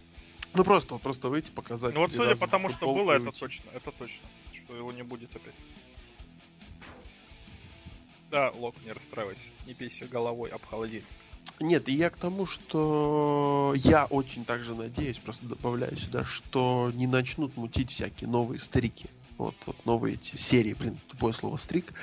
Ну, 0.53 0.63
просто, 0.63 0.97
просто 0.97 1.29
выйти, 1.29 1.49
показать. 1.49 1.93
Ну 1.95 2.01
вот 2.01 2.13
судя 2.13 2.36
по 2.36 2.47
тому, 2.47 2.69
что 2.69 2.93
было, 2.93 3.13
это 3.13 3.32
точно. 3.32 3.69
Это 3.73 3.91
точно. 3.91 4.27
Что 4.53 4.75
его 4.75 4.91
не 4.91 5.01
будет 5.01 5.36
опять. 5.36 5.56
Да, 8.29 8.51
Лок, 8.56 8.75
не 8.84 8.91
расстраивайся. 8.91 9.47
Не 9.65 9.73
бейся 9.73 10.06
головой 10.08 10.49
об 10.49 10.63
холодильник. 10.65 11.06
Нет, 11.60 11.88
я 11.88 12.10
к 12.10 12.17
тому, 12.17 12.45
что 12.45 13.73
я 13.77 14.06
очень 14.06 14.43
также 14.45 14.75
надеюсь, 14.75 15.17
просто 15.19 15.45
добавляю 15.45 15.95
сюда, 15.97 16.23
что 16.23 16.91
не 16.93 17.08
начнут 17.08 17.56
мутить 17.58 17.91
всякие 17.91 18.29
новые 18.29 18.60
стрики. 18.60 19.10
Вот, 19.38 19.56
вот 19.65 19.86
новые 19.86 20.15
эти 20.15 20.36
серии, 20.36 20.73
блин, 20.73 20.97
тупое 21.08 21.34
слово 21.34 21.58
стрик. 21.58 21.93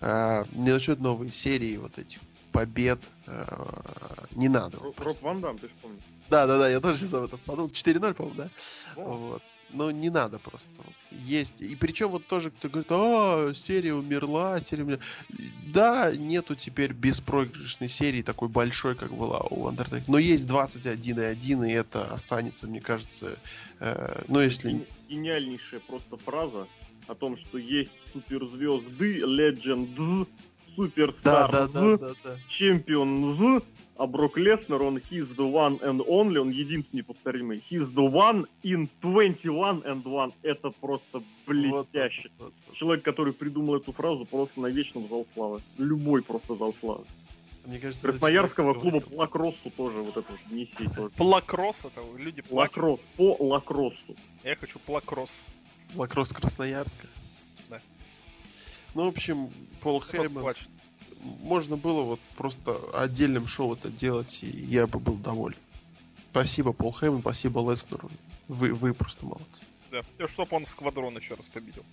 А, 0.00 0.44
не 0.52 0.72
начнут 0.72 1.00
новые 1.00 1.30
серии 1.30 1.76
вот 1.76 1.98
этих 1.98 2.20
побед. 2.52 3.00
а, 3.26 4.26
не 4.32 4.48
надо. 4.48 4.78
Ро- 4.78 4.94
Роб 4.98 5.22
Ван 5.22 5.40
Дам, 5.40 5.58
ты 5.58 5.68
же 5.68 5.74
помнишь. 5.82 6.02
Да, 6.30 6.46
да, 6.46 6.58
да, 6.58 6.68
я 6.68 6.80
тоже 6.80 6.98
сейчас 6.98 7.14
об 7.14 7.24
этом 7.24 7.38
подумал. 7.44 7.70
4-0, 7.70 8.14
по-моему, 8.14 8.36
да? 8.36 8.48
Да. 8.96 9.02
Вот. 9.04 9.42
Ну, 9.70 9.90
не 9.90 10.08
надо 10.10 10.38
просто. 10.38 10.68
Есть. 11.10 11.60
И 11.60 11.76
причем 11.76 12.08
вот 12.08 12.26
тоже 12.26 12.50
кто 12.50 12.68
говорит, 12.68 12.88
а, 12.90 13.52
серия 13.54 13.94
умерла, 13.94 14.60
серия 14.60 14.84
умерла. 14.84 15.02
Да, 15.66 16.14
нету 16.14 16.54
теперь 16.54 16.92
беспроигрышной 16.92 17.88
серии 17.88 18.22
такой 18.22 18.48
большой, 18.48 18.94
как 18.94 19.12
была 19.12 19.40
у 19.50 19.68
Undertaker. 19.68 20.04
Но 20.08 20.18
есть 20.18 20.46
21 20.46 21.20
и 21.20 21.24
1, 21.24 21.64
и 21.64 21.72
это 21.72 22.06
останется, 22.12 22.66
мне 22.66 22.80
кажется, 22.80 23.38
э, 23.80 24.22
ну, 24.28 24.40
если... 24.40 24.70
Ген- 24.70 24.86
Гениальнейшая 25.08 25.80
просто 25.80 26.16
фраза 26.16 26.66
о 27.06 27.14
том, 27.14 27.36
что 27.36 27.58
есть 27.58 27.92
суперзвезды, 28.12 29.14
легендз, 29.18 29.90
Да, 29.96 30.26
суперстар, 30.76 31.50
да, 31.52 31.66
да, 31.68 31.96
да, 31.96 32.10
да. 32.24 32.36
чемпион, 32.48 33.62
а 33.98 34.06
Брок 34.06 34.38
Леснер, 34.38 34.80
он 34.80 34.98
he's 34.98 35.34
the 35.36 35.50
one 35.52 35.80
and 35.80 35.98
only, 36.06 36.38
он 36.38 36.50
единственный 36.50 37.02
повторимый. 37.02 37.62
He's 37.68 37.92
the 37.92 38.08
one 38.08 38.46
in 38.62 38.88
21 39.02 39.82
and 39.82 40.04
one. 40.04 40.32
Это 40.42 40.70
просто 40.70 41.22
блестяще. 41.46 42.30
Вот, 42.38 42.46
вот, 42.46 42.54
вот. 42.68 42.76
Человек, 42.76 43.04
который 43.04 43.32
придумал 43.32 43.76
эту 43.76 43.92
фразу, 43.92 44.24
просто 44.24 44.60
навечно 44.60 45.00
в 45.00 45.08
зал 45.08 45.26
славы. 45.34 45.60
Любой 45.78 46.22
просто 46.22 46.54
зал 46.54 46.74
славы. 46.78 47.04
Мне 47.66 47.80
кажется, 47.80 48.06
Красноярского 48.06 48.72
клуба 48.74 49.00
который- 49.00 49.16
Лакроссу 49.18 49.70
тоже 49.76 49.98
вот 49.98 50.16
это 50.16 50.30
вот 50.30 50.52
неси. 50.52 50.88
тоже. 50.96 51.10
Плакросс 51.16 51.84
это 51.84 52.00
люди 52.16 52.40
плачут. 52.40 52.76
Лакросс, 52.76 53.00
по 53.16 53.36
Лакроссу. 53.40 54.16
Я 54.44 54.54
хочу 54.54 54.78
плакросс. 54.78 55.30
Лакросс 55.96 56.28
Красноярска. 56.28 57.08
Да. 57.68 57.80
Ну, 58.94 59.06
в 59.06 59.08
общем, 59.08 59.50
Пол 59.80 60.00
Хейман 60.02 60.34
плачет? 60.34 60.68
Можно 61.20 61.76
было 61.76 62.02
вот 62.02 62.20
просто 62.36 62.76
отдельным 62.94 63.46
шоу 63.46 63.74
это 63.74 63.90
делать, 63.90 64.38
и 64.42 64.46
я 64.46 64.86
бы 64.86 64.98
был 64.98 65.16
доволен. 65.16 65.58
Спасибо, 66.30 66.72
Пол 66.72 66.92
Хейман, 66.92 67.20
спасибо 67.20 67.60
Леснеру. 67.70 68.10
Вы, 68.48 68.72
вы 68.74 68.94
просто 68.94 69.24
молодцы. 69.24 69.64
Да. 69.90 70.02
И 70.18 70.26
чтоб 70.26 70.52
он 70.52 70.66
сквадрон 70.66 71.16
еще 71.16 71.34
раз 71.34 71.46
победил. 71.46 71.84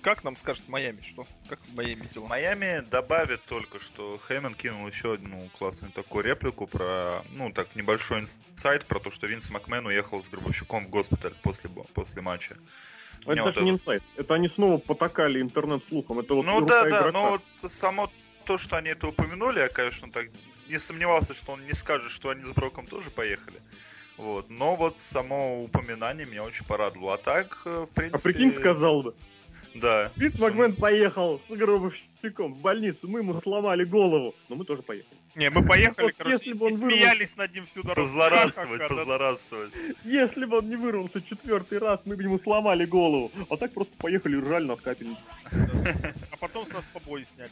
Как 0.00 0.22
нам 0.22 0.36
скажет 0.36 0.68
Майами, 0.68 1.00
что? 1.02 1.26
Как 1.48 1.60
в 1.60 1.74
Майами 1.74 2.08
дела? 2.14 2.28
Майами 2.28 2.84
добавит 2.88 3.42
только, 3.44 3.80
что 3.80 4.20
Хейман 4.28 4.54
кинул 4.54 4.86
еще 4.86 5.14
одну 5.14 5.48
классную 5.58 5.92
такую 5.92 6.24
реплику 6.24 6.66
про, 6.66 7.22
ну, 7.32 7.52
так, 7.52 7.74
небольшой 7.74 8.20
инсайт 8.20 8.86
про 8.86 9.00
то, 9.00 9.10
что 9.10 9.26
Винс 9.26 9.50
Макмен 9.50 9.84
уехал 9.86 10.22
с 10.22 10.28
Гробовщиком 10.28 10.86
в 10.86 10.90
госпиталь 10.90 11.34
после, 11.42 11.68
после 11.68 12.22
матча. 12.22 12.56
Это 13.22 13.32
Мне 13.32 13.42
вот 13.42 13.54
даже 13.54 13.64
не 13.64 13.72
это- 13.72 13.80
инсайт. 13.80 14.02
Это 14.16 14.34
они 14.34 14.48
снова 14.48 14.78
потакали 14.78 15.40
интернет-слухом. 15.40 16.20
Это 16.20 16.34
вот 16.34 16.46
ну 16.46 16.60
да, 16.62 16.82
да, 16.84 16.88
игрока. 16.88 17.12
но 17.12 17.30
вот 17.62 17.72
само 17.72 18.10
то, 18.44 18.58
что 18.58 18.76
они 18.76 18.90
это 18.90 19.08
упомянули, 19.08 19.60
я, 19.60 19.68
конечно, 19.68 20.10
так 20.10 20.28
не 20.68 20.80
сомневался, 20.80 21.34
что 21.34 21.52
он 21.52 21.64
не 21.66 21.74
скажет, 21.74 22.10
что 22.10 22.30
они 22.30 22.44
с 22.44 22.48
Броком 22.48 22.86
тоже 22.86 23.10
поехали. 23.10 23.58
Вот. 24.16 24.50
Но 24.50 24.74
вот 24.74 24.96
само 24.98 25.62
упоминание 25.62 26.26
меня 26.26 26.42
очень 26.44 26.64
порадовало. 26.64 27.14
А 27.14 27.18
так, 27.18 27.62
э, 27.64 27.86
в 27.90 27.94
принципе... 27.94 28.18
А 28.18 28.22
прикинь, 28.22 28.52
сказал 28.52 29.02
бы. 29.02 29.10
Да. 29.12 29.16
Винс 30.16 30.38
Макмен 30.38 30.74
поехал 30.74 31.40
с 31.48 31.52
гробовщиком 31.52 32.54
в 32.54 32.58
больницу, 32.60 33.08
мы 33.08 33.20
ему 33.20 33.40
сломали 33.40 33.84
голову, 33.84 34.34
но 34.48 34.56
мы 34.56 34.64
тоже 34.64 34.82
поехали. 34.82 35.16
Не, 35.34 35.50
мы 35.50 35.64
поехали, 35.64 36.06
Вот 36.06 36.14
короче, 36.18 36.32
если 36.36 36.52
бы 36.52 36.66
он 36.66 36.72
и 36.72 36.74
вырвал- 36.76 36.90
смеялись 36.90 37.36
над 37.36 37.54
ним 37.54 37.66
всю 37.66 37.82
дорогу. 37.82 38.06
Позлорадствовать, 38.08 38.78
да. 38.78 38.88
позлорадствовать. 38.88 39.72
Если 40.04 40.44
бы 40.44 40.58
он 40.58 40.68
не 40.68 40.76
вырвался 40.76 41.22
четвертый 41.22 41.78
раз, 41.78 42.00
мы 42.04 42.16
бы 42.16 42.22
ему 42.22 42.38
сломали 42.40 42.84
голову. 42.86 43.30
А 43.48 43.56
так 43.56 43.72
просто 43.72 43.92
поехали 44.00 44.36
и 44.36 44.40
ржали 44.40 44.66
над 44.66 44.80
капельницей. 44.80 45.22
А 45.52 46.36
потом 46.40 46.66
с 46.66 46.72
нас 46.72 46.84
побои 46.92 47.22
сняли. 47.22 47.50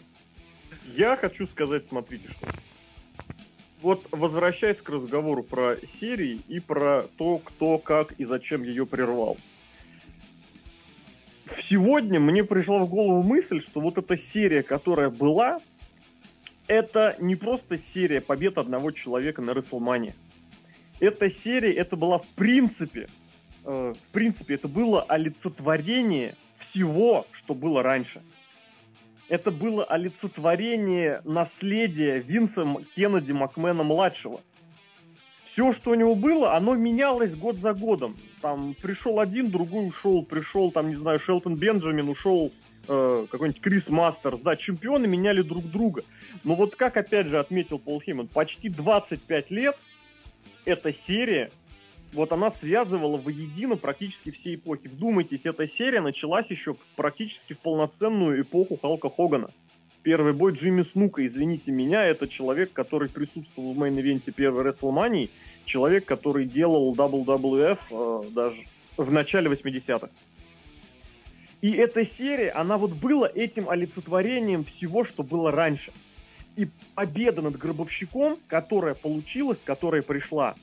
Я 0.97 1.17
хочу 1.17 1.47
сказать, 1.47 1.85
смотрите, 1.89 2.29
что. 2.31 2.49
Вот 3.83 4.07
возвращаясь 4.11 4.79
к 4.79 4.89
разговору 4.89 5.43
про 5.43 5.77
серии 6.01 6.41
и 6.49 6.61
про 6.61 7.03
то, 7.19 7.39
кто, 7.39 7.79
как 7.79 8.13
и 8.13 8.25
зачем 8.25 8.63
ее 8.63 8.87
прервал. 8.87 9.37
Сегодня 11.59 12.21
мне 12.21 12.45
пришла 12.45 12.79
в 12.79 12.89
голову 12.89 13.23
мысль, 13.23 13.63
что 13.63 13.81
вот 13.81 13.99
эта 13.99 14.17
серия, 14.17 14.63
которая 14.63 15.11
была, 15.11 15.61
это 16.67 17.15
не 17.19 17.37
просто 17.37 17.79
серия 17.79 18.21
побед 18.21 18.59
одного 18.59 18.91
человека 18.91 19.43
на 19.43 19.53
Рестлмане. 19.53 20.15
Эта 20.99 21.31
серия, 21.31 21.73
это 21.75 21.97
была 21.97 22.19
в 22.19 22.27
принципе, 22.29 23.09
э, 23.65 23.95
в 23.95 24.13
принципе, 24.13 24.55
это 24.55 24.67
было 24.67 25.03
олицетворение 25.03 26.35
всего, 26.59 27.27
что 27.33 27.55
было 27.55 27.83
раньше 27.83 28.23
это 29.29 29.51
было 29.51 29.85
олицетворение 29.85 31.21
наследия 31.25 32.19
Винса 32.19 32.65
Кеннеди 32.95 33.33
Макмена-младшего. 33.33 34.41
Все, 35.57 35.73
что 35.73 35.93
у 35.93 35.95
него 35.95 36.15
было, 36.15 36.55
оно 36.55 36.75
менялось 36.75 37.35
год 37.35 37.57
за 37.57 37.73
годом. 37.73 38.15
Там 38.43 38.75
пришел 38.75 39.21
один, 39.21 39.51
другой 39.51 39.89
ушел, 39.89 40.23
пришел, 40.23 40.71
там, 40.71 40.91
не 40.91 40.97
знаю, 40.97 41.19
Шелтон 41.19 41.55
Бенджамин, 41.57 42.11
ушел 42.11 42.53
э, 42.87 43.27
какой-нибудь 43.31 43.63
Крис 43.63 43.89
Мастерс. 43.89 44.39
Да, 44.41 44.55
чемпионы 44.55 45.07
меняли 45.07 45.41
друг 45.41 45.65
друга. 45.65 46.03
Но 46.45 46.57
вот 46.57 46.77
как, 46.77 46.99
опять 46.99 47.29
же, 47.29 47.39
отметил 47.39 47.79
Пол 47.79 48.03
Хейман, 48.03 48.29
почти 48.29 48.69
25 48.69 49.51
лет 49.51 49.79
эта 50.67 50.93
серия, 50.93 51.51
вот 52.13 52.33
она 52.33 52.51
связывала 52.51 53.17
воедино 53.17 53.77
практически 53.77 54.33
все 54.33 54.57
эпохи. 54.57 54.89
Вдумайтесь, 54.89 55.41
эта 55.45 55.67
серия 55.67 56.03
началась 56.03 56.51
еще 56.51 56.77
практически 56.97 57.55
в 57.55 57.61
полноценную 57.61 58.43
эпоху 58.43 58.77
Халка 58.77 59.09
Хогана. 59.09 59.49
Первый 60.07 60.35
бой 60.35 60.53
Джимми 60.53 60.85
Снука, 60.93 61.27
извините 61.27 61.73
меня, 61.73 62.05
это 62.05 62.29
человек, 62.29 62.73
который 62.73 63.09
присутствовал 63.09 63.73
в 63.73 63.77
main 63.77 63.98
event 63.98 64.25
е 64.25 64.31
первой 64.31 64.63
WrestleMania, 64.63 65.29
человек, 65.65 66.05
который 66.05 66.45
делал 66.45 66.95
WWF 66.95 67.79
э, 67.91 68.31
даже 68.31 68.67
в 68.97 69.11
начале 69.11 69.51
80-х. 69.51 70.09
И 71.61 71.73
эта 71.73 72.07
серия, 72.07 72.51
она 72.51 72.79
вот 72.79 72.93
была 72.93 73.29
этим 73.29 73.69
олицетворением 73.69 74.63
всего, 74.63 75.05
что 75.05 75.25
было 75.25 75.51
раньше. 75.51 75.91
И 76.55 76.69
победа 76.95 77.43
над 77.43 77.59
Гробовщиком, 77.59 78.39
которая 78.47 78.95
получилась, 78.95 79.59
которая 79.65 80.03
пришла, 80.03 80.55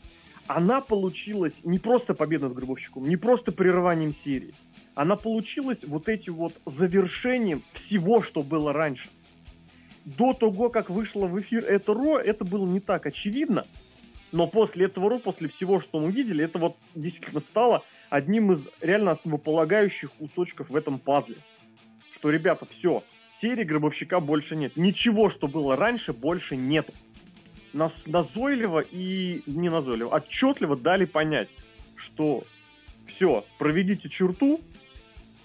она 0.47 0.79
получилась 0.79 1.53
не 1.65 1.79
просто 1.79 2.13
победа 2.13 2.47
над 2.47 2.55
Гробовщиком, 2.55 3.03
не 3.03 3.17
просто 3.17 3.51
прерыванием 3.51 4.15
серии. 4.23 4.53
Она 4.95 5.17
получилась 5.17 5.79
вот 5.85 6.07
этим 6.07 6.35
вот 6.35 6.53
завершением 6.65 7.61
всего, 7.73 8.21
что 8.21 8.41
было 8.41 8.71
раньше. 8.71 9.09
До 10.05 10.33
того, 10.33 10.69
как 10.69 10.89
вышло 10.89 11.27
в 11.27 11.39
эфир 11.39 11.63
это 11.65 11.93
Ро, 11.93 12.17
это 12.17 12.43
было 12.43 12.65
не 12.65 12.79
так 12.79 13.05
очевидно. 13.05 13.65
Но 14.31 14.47
после 14.47 14.85
этого 14.85 15.09
Ро, 15.09 15.19
после 15.19 15.47
всего, 15.49 15.79
что 15.79 15.99
мы 15.99 16.11
видели, 16.11 16.43
это 16.43 16.59
вот 16.59 16.75
действительно 16.95 17.41
стало 17.41 17.83
одним 18.09 18.53
из 18.53 18.67
реально 18.81 19.11
основополагающих 19.11 20.11
кусочков 20.11 20.69
в 20.69 20.75
этом 20.75 20.99
пазле. 20.99 21.37
Что, 22.15 22.29
ребята, 22.29 22.65
все, 22.65 23.03
серии 23.41 23.63
Гробовщика 23.63 24.19
больше 24.19 24.55
нет. 24.55 24.75
Ничего, 24.75 25.29
что 25.29 25.47
было 25.47 25.75
раньше, 25.75 26.13
больше 26.13 26.55
нет 26.55 26.89
нас 27.73 27.91
назойливо 28.05 28.83
и 28.91 29.41
не 29.45 29.69
назойливо, 29.69 30.15
отчетливо 30.15 30.77
дали 30.77 31.05
понять, 31.05 31.49
что 31.95 32.43
все, 33.07 33.43
проведите 33.57 34.09
черту, 34.09 34.61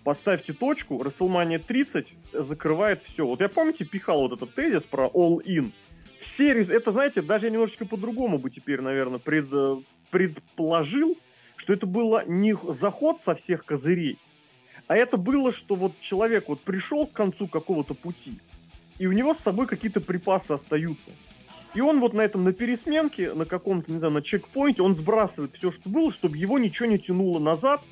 поставьте 0.04 0.52
точку, 0.52 0.98
WrestleMania 0.98 1.58
30 1.58 2.06
закрывает 2.32 3.02
все. 3.04 3.26
Вот 3.26 3.40
я, 3.40 3.48
помните, 3.48 3.84
пихал 3.84 4.20
вот 4.20 4.32
этот 4.32 4.54
тезис 4.54 4.82
про 4.82 5.06
All 5.06 5.44
In. 5.44 5.72
В 6.20 6.26
серии, 6.36 6.70
это, 6.70 6.92
знаете, 6.92 7.22
даже 7.22 7.46
я 7.46 7.50
немножечко 7.50 7.86
по-другому 7.86 8.38
бы 8.38 8.50
теперь, 8.50 8.80
наверное, 8.80 9.18
пред, 9.18 9.48
предположил, 10.10 11.16
что 11.56 11.72
это 11.72 11.86
было 11.86 12.24
не 12.26 12.56
заход 12.80 13.20
со 13.24 13.34
всех 13.34 13.64
козырей, 13.64 14.18
а 14.86 14.96
это 14.96 15.16
было, 15.16 15.52
что 15.52 15.74
вот 15.74 15.92
человек 16.00 16.48
вот 16.48 16.60
пришел 16.60 17.06
к 17.06 17.12
концу 17.12 17.46
какого-то 17.46 17.94
пути, 17.94 18.38
и 18.98 19.06
у 19.06 19.12
него 19.12 19.34
с 19.34 19.38
собой 19.38 19.66
какие-то 19.66 20.00
припасы 20.00 20.52
остаются. 20.52 21.10
И 21.74 21.80
он 21.80 22.00
вот 22.00 22.14
на 22.14 22.22
этом, 22.22 22.44
на 22.44 22.52
пересменке, 22.52 23.34
на 23.34 23.44
каком-то, 23.44 23.92
не 23.92 23.98
знаю, 23.98 24.14
на 24.14 24.22
чекпоинте, 24.22 24.82
он 24.82 24.96
сбрасывает 24.96 25.54
все, 25.54 25.70
что 25.70 25.88
было, 25.90 26.10
чтобы 26.12 26.36
его 26.38 26.58
ничего 26.58 26.88
не 26.88 26.98
тянуло 26.98 27.38
назад, 27.38 27.82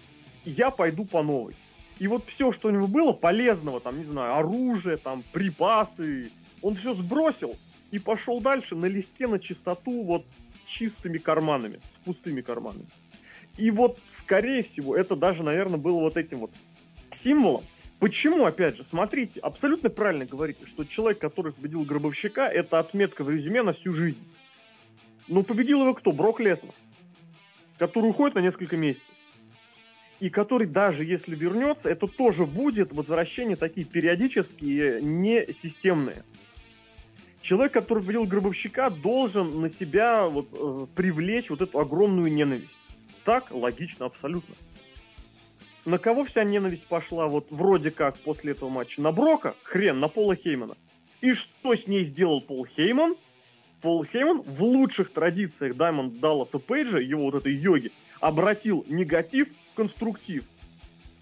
и 0.45 0.51
я 0.51 0.71
пойду 0.71 1.05
по 1.05 1.23
новой. 1.23 1.55
И 1.99 2.09
вот 2.09 2.25
все, 2.27 2.53
что 2.53 2.69
у 2.69 2.71
него 2.71 2.87
было 2.87 3.13
полезного, 3.13 3.81
там, 3.81 3.99
не 3.99 4.05
знаю, 4.05 4.37
оружие, 4.37 4.99
там, 4.99 5.23
припасы, 5.33 6.31
он 6.63 6.75
все 6.77 6.95
сбросил 6.95 7.57
и 7.91 7.99
пошел 7.99 8.41
дальше 8.41 8.75
налегке, 8.75 9.27
на 9.27 9.39
чистоту, 9.39 10.03
вот 10.03 10.25
чистыми 10.67 11.19
карманами, 11.19 11.79
с 11.79 12.05
пустыми 12.05 12.43
карманами. 12.43 12.87
И 13.57 13.71
вот, 13.71 13.99
скорее 14.19 14.65
всего, 14.65 14.95
это 14.95 15.17
даже, 15.17 15.43
наверное, 15.43 15.79
было 15.79 16.01
вот 16.01 16.17
этим 16.17 16.41
вот 16.41 16.51
символом. 17.15 17.65
Почему, 17.99 18.45
опять 18.45 18.77
же, 18.77 18.85
смотрите, 18.91 19.41
абсолютно 19.41 19.89
правильно 19.89 20.27
говорите, 20.27 20.67
что 20.67 20.85
человек, 20.85 21.19
который 21.19 21.53
победил 21.53 21.83
Гробовщика, 21.83 22.47
это 22.47 22.79
отметка 22.79 23.25
в 23.25 23.31
резюме 23.31 23.63
на 23.63 23.73
всю 23.73 23.95
жизнь. 23.95 24.23
Но 25.29 25.43
победил 25.43 25.81
его 25.81 25.95
кто? 25.95 26.13
Брок 26.13 26.41
Леснер, 26.41 26.75
который 27.79 28.11
уходит 28.11 28.35
на 28.35 28.41
несколько 28.41 28.77
месяцев. 28.77 29.16
И 30.19 30.31
который 30.31 30.67
даже 30.67 31.05
если 31.05 31.35
вернется, 31.35 31.91
это 31.91 32.07
тоже 32.07 32.47
будет 32.47 32.93
возвращение 32.93 33.57
такие 33.57 33.87
периодические, 33.87 35.03
не 35.03 35.47
системные. 35.63 36.25
Человек, 37.43 37.73
который 37.73 38.03
победил 38.03 38.25
Гробовщика, 38.25 38.91
должен 38.91 39.61
на 39.61 39.71
себя 39.71 40.27
вот, 40.27 40.49
э, 40.53 40.87
привлечь 40.97 41.51
вот 41.51 41.61
эту 41.61 41.79
огромную 41.79 42.33
ненависть. 42.33 42.75
Так, 43.25 43.51
логично, 43.51 44.07
абсолютно. 44.07 44.55
На 45.85 45.99
кого 45.99 46.25
вся 46.25 46.43
ненависть 46.43 46.87
пошла 46.89 47.29
вот 47.29 47.47
вроде 47.51 47.93
как 47.93 48.19
после 48.19 48.53
этого 48.53 48.69
матча? 48.69 49.01
На 49.01 49.13
Брока? 49.13 49.55
Хрен, 49.63 50.01
на 50.01 50.09
Пола 50.09 50.35
Хеймана. 50.35 50.77
И 51.21 51.35
что 51.35 51.77
с 51.77 51.87
ней 51.87 52.05
сделал 52.05 52.41
Пол 52.41 52.67
Хейман? 52.67 53.15
Пол 53.83 54.05
Хейман 54.05 54.43
в 54.43 54.63
лучших 54.63 55.13
традициях 55.13 55.77
Даймонд 55.77 56.19
Далласа 56.19 56.59
Пейджа, 56.59 56.99
его 56.99 57.25
вот 57.25 57.37
этой 57.37 57.55
йоги, 57.55 57.93
обратил 58.21 58.85
негатив 58.89 59.49
конструктив. 59.77 60.45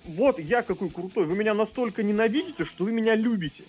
Вот 0.05 0.39
я 0.39 0.63
какой 0.63 0.91
крутой, 0.91 1.27
вы 1.27 1.37
меня 1.37 1.55
настолько 1.55 2.03
ненавидите, 2.03 2.65
что 2.65 2.85
вы 2.85 2.93
меня 2.93 3.15
любите. 3.15 3.65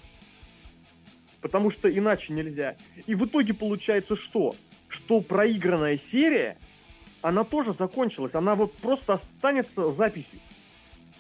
Потому 1.41 1.71
что 1.71 1.91
иначе 1.91 2.33
нельзя. 2.33 2.75
И 3.05 3.15
в 3.15 3.25
итоге 3.25 3.53
получается 3.53 4.15
что? 4.15 4.55
Что 4.87 5.21
проигранная 5.21 5.97
серия, 5.97 6.57
она 7.21 7.43
тоже 7.43 7.73
закончилась. 7.73 8.33
Она 8.33 8.55
вот 8.55 8.73
просто 8.77 9.13
останется 9.15 9.91
записью 9.91 10.39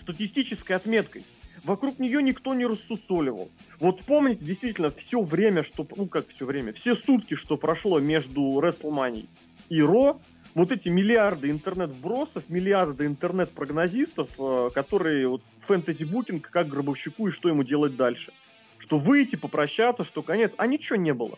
статистической 0.01 0.75
отметкой. 0.75 1.25
Вокруг 1.63 1.97
нее 1.97 2.21
никто 2.21 2.53
не 2.53 2.65
рассусоливал. 2.65 3.49
Вот 3.79 4.03
помните, 4.03 4.45
действительно, 4.45 4.91
все 4.91 5.21
время, 5.21 5.63
что... 5.63 5.87
Ну, 5.95 6.05
как 6.07 6.27
все 6.27 6.45
время? 6.45 6.73
Все 6.73 6.95
сутки, 6.95 7.33
что 7.33 7.57
прошло 7.57 7.99
между 7.99 8.41
WrestleMania 8.41 9.27
и 9.69 9.81
Ро, 9.81 10.21
вот 10.55 10.71
эти 10.71 10.87
миллиарды 10.87 11.51
интернет-вбросов, 11.51 12.49
миллиарды 12.49 13.05
интернет-прогнозистов, 13.05 14.29
э, 14.39 14.69
которые 14.73 15.27
вот 15.27 15.41
фэнтези-букинг, 15.67 16.49
как 16.49 16.69
Гробовщику 16.69 17.27
и 17.27 17.31
что 17.31 17.49
ему 17.49 17.63
делать 17.63 17.95
дальше. 17.95 18.31
Что 18.79 18.97
выйти, 18.97 19.35
попрощаться, 19.35 20.05
что 20.05 20.23
конец. 20.23 20.53
А 20.57 20.65
ничего 20.65 20.95
не 20.95 21.13
было. 21.13 21.37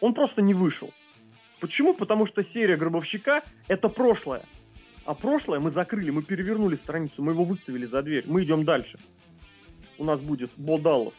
Он 0.00 0.14
просто 0.14 0.42
не 0.42 0.54
вышел. 0.54 0.92
Почему? 1.60 1.92
Потому 1.92 2.26
что 2.26 2.44
серия 2.44 2.76
Гробовщика— 2.76 3.42
это 3.68 3.88
прошлое. 3.88 4.42
А 5.04 5.14
прошлое 5.14 5.58
мы 5.58 5.70
закрыли, 5.72 6.10
мы 6.10 6.22
перевернули 6.22 6.76
страницу, 6.76 7.22
мы 7.22 7.32
его 7.32 7.44
выставили 7.44 7.86
за 7.86 8.02
дверь, 8.02 8.24
мы 8.26 8.44
идем 8.44 8.64
дальше. 8.64 8.98
У 9.98 10.04
нас 10.04 10.20
будет 10.20 10.50
Бодалов. 10.56 11.14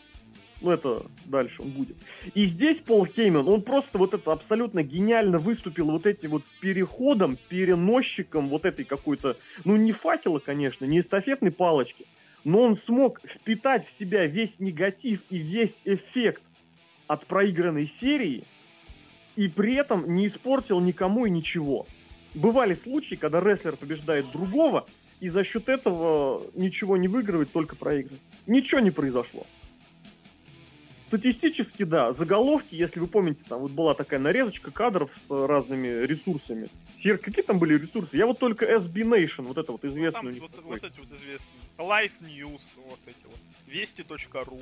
Ну, 0.62 0.72
это 0.72 1.06
дальше 1.26 1.62
он 1.62 1.70
будет. 1.70 1.98
И 2.34 2.46
здесь 2.46 2.78
Пол 2.78 3.06
Хейман, 3.06 3.48
он 3.48 3.62
просто 3.62 3.98
вот 3.98 4.14
это 4.14 4.32
абсолютно 4.32 4.82
гениально 4.82 5.38
выступил 5.38 5.92
вот 5.92 6.08
этим 6.08 6.32
вот 6.32 6.44
переходом, 6.60 7.38
переносчиком 7.48 8.50
вот 8.50 8.66
этой 8.66 8.84
какой-то, 8.84 9.38
ну, 9.66 9.76
не 9.76 9.92
факела, 9.92 10.40
конечно, 10.40 10.86
не 10.86 11.02
эстафетной 11.02 11.52
палочки, 11.52 12.06
но 12.44 12.64
он 12.64 12.78
смог 12.78 13.22
впитать 13.22 13.88
в 13.88 14.00
себя 14.00 14.26
весь 14.26 14.60
негатив 14.60 15.22
и 15.30 15.38
весь 15.38 15.78
эффект 15.86 16.42
от 17.06 17.26
проигранной 17.26 17.92
серии 18.00 18.44
и 19.36 19.48
при 19.48 19.76
этом 19.76 20.16
не 20.16 20.28
испортил 20.28 20.80
никому 20.80 21.26
и 21.26 21.30
ничего. 21.30 21.86
Бывали 22.34 22.74
случаи, 22.74 23.16
когда 23.16 23.40
рестлер 23.40 23.78
побеждает 23.78 24.32
другого, 24.32 24.88
и 25.20 25.30
за 25.30 25.44
счет 25.44 25.70
этого 25.70 26.42
ничего 26.56 26.98
не 26.98 27.08
выигрывает, 27.08 27.52
только 27.52 27.76
проигрывает. 27.76 28.22
Ничего 28.46 28.80
не 28.80 28.92
произошло. 28.92 29.46
Статистически, 31.08 31.84
да, 31.84 32.12
заголовки, 32.14 32.76
если 32.76 33.00
вы 33.00 33.08
помните, 33.08 33.40
там 33.48 33.62
вот 33.62 33.72
была 33.72 33.94
такая 33.94 34.20
нарезочка 34.20 34.72
кадров 34.72 35.10
с 35.28 35.48
разными 35.48 35.88
ресурсами. 36.06 36.68
Сер, 37.02 37.18
какие 37.18 37.44
там 37.44 37.60
были 37.60 37.78
ресурсы? 37.78 38.18
Я 38.18 38.26
вот 38.26 38.40
только 38.40 38.66
SB 38.66 38.94
Nation, 39.04 39.44
вот 39.44 39.58
это 39.58 39.72
вот 39.72 39.86
известный. 39.86 40.34
Ну, 40.34 40.48
там, 40.48 40.64
вот, 40.64 40.64
вот 40.64 40.84
эти 40.84 41.00
вот 41.00 41.12
известные. 41.12 41.62
Life 41.78 42.12
News, 42.22 42.62
вот 42.90 43.00
эти 43.06 43.24
вот. 43.26 43.40
Вести.ру. 43.68 44.62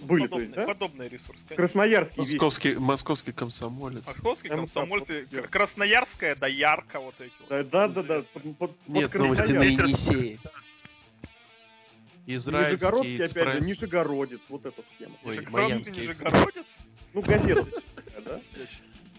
Были, 0.00 0.22
подобные, 0.22 0.28
то 0.28 0.60
есть, 0.60 0.68
да? 0.68 0.74
подобный 0.74 1.08
ресурс. 1.08 1.42
Конечно. 1.48 1.56
Красноярский 1.56 2.20
Московский, 2.22 2.74
московский 2.76 3.32
комсомолец. 3.32 4.06
Московский 4.06 4.48
так, 4.48 4.60
вот, 4.60 5.46
Красноярская 5.50 6.36
доярка, 6.36 7.00
вот 7.00 7.14
эти 7.18 7.32
вот. 7.40 7.68
Да, 7.70 7.88
да, 7.88 8.02
да. 8.02 8.20
Известные. 8.20 8.54
под- 8.54 8.76
под 8.76 8.94
Нет, 8.94 9.14
новости 9.14 9.52
на 9.52 9.76
Красноярск. 9.76 10.40
Енисее. 12.32 12.72
Нижегородский, 12.72 13.16
Израильский 13.16 13.40
опять 13.40 13.52
же, 13.54 13.58
экспресс. 13.60 13.66
Нижегородец, 13.66 14.40
вот 14.48 14.66
эта 14.66 14.82
схема. 14.94 15.14
Ой, 15.24 15.36
Нижегородский, 15.38 16.06
Нижегородец? 16.06 16.66
Ну, 17.14 17.22
газета, 17.22 17.64
такая, 17.64 18.22
да? 18.24 18.40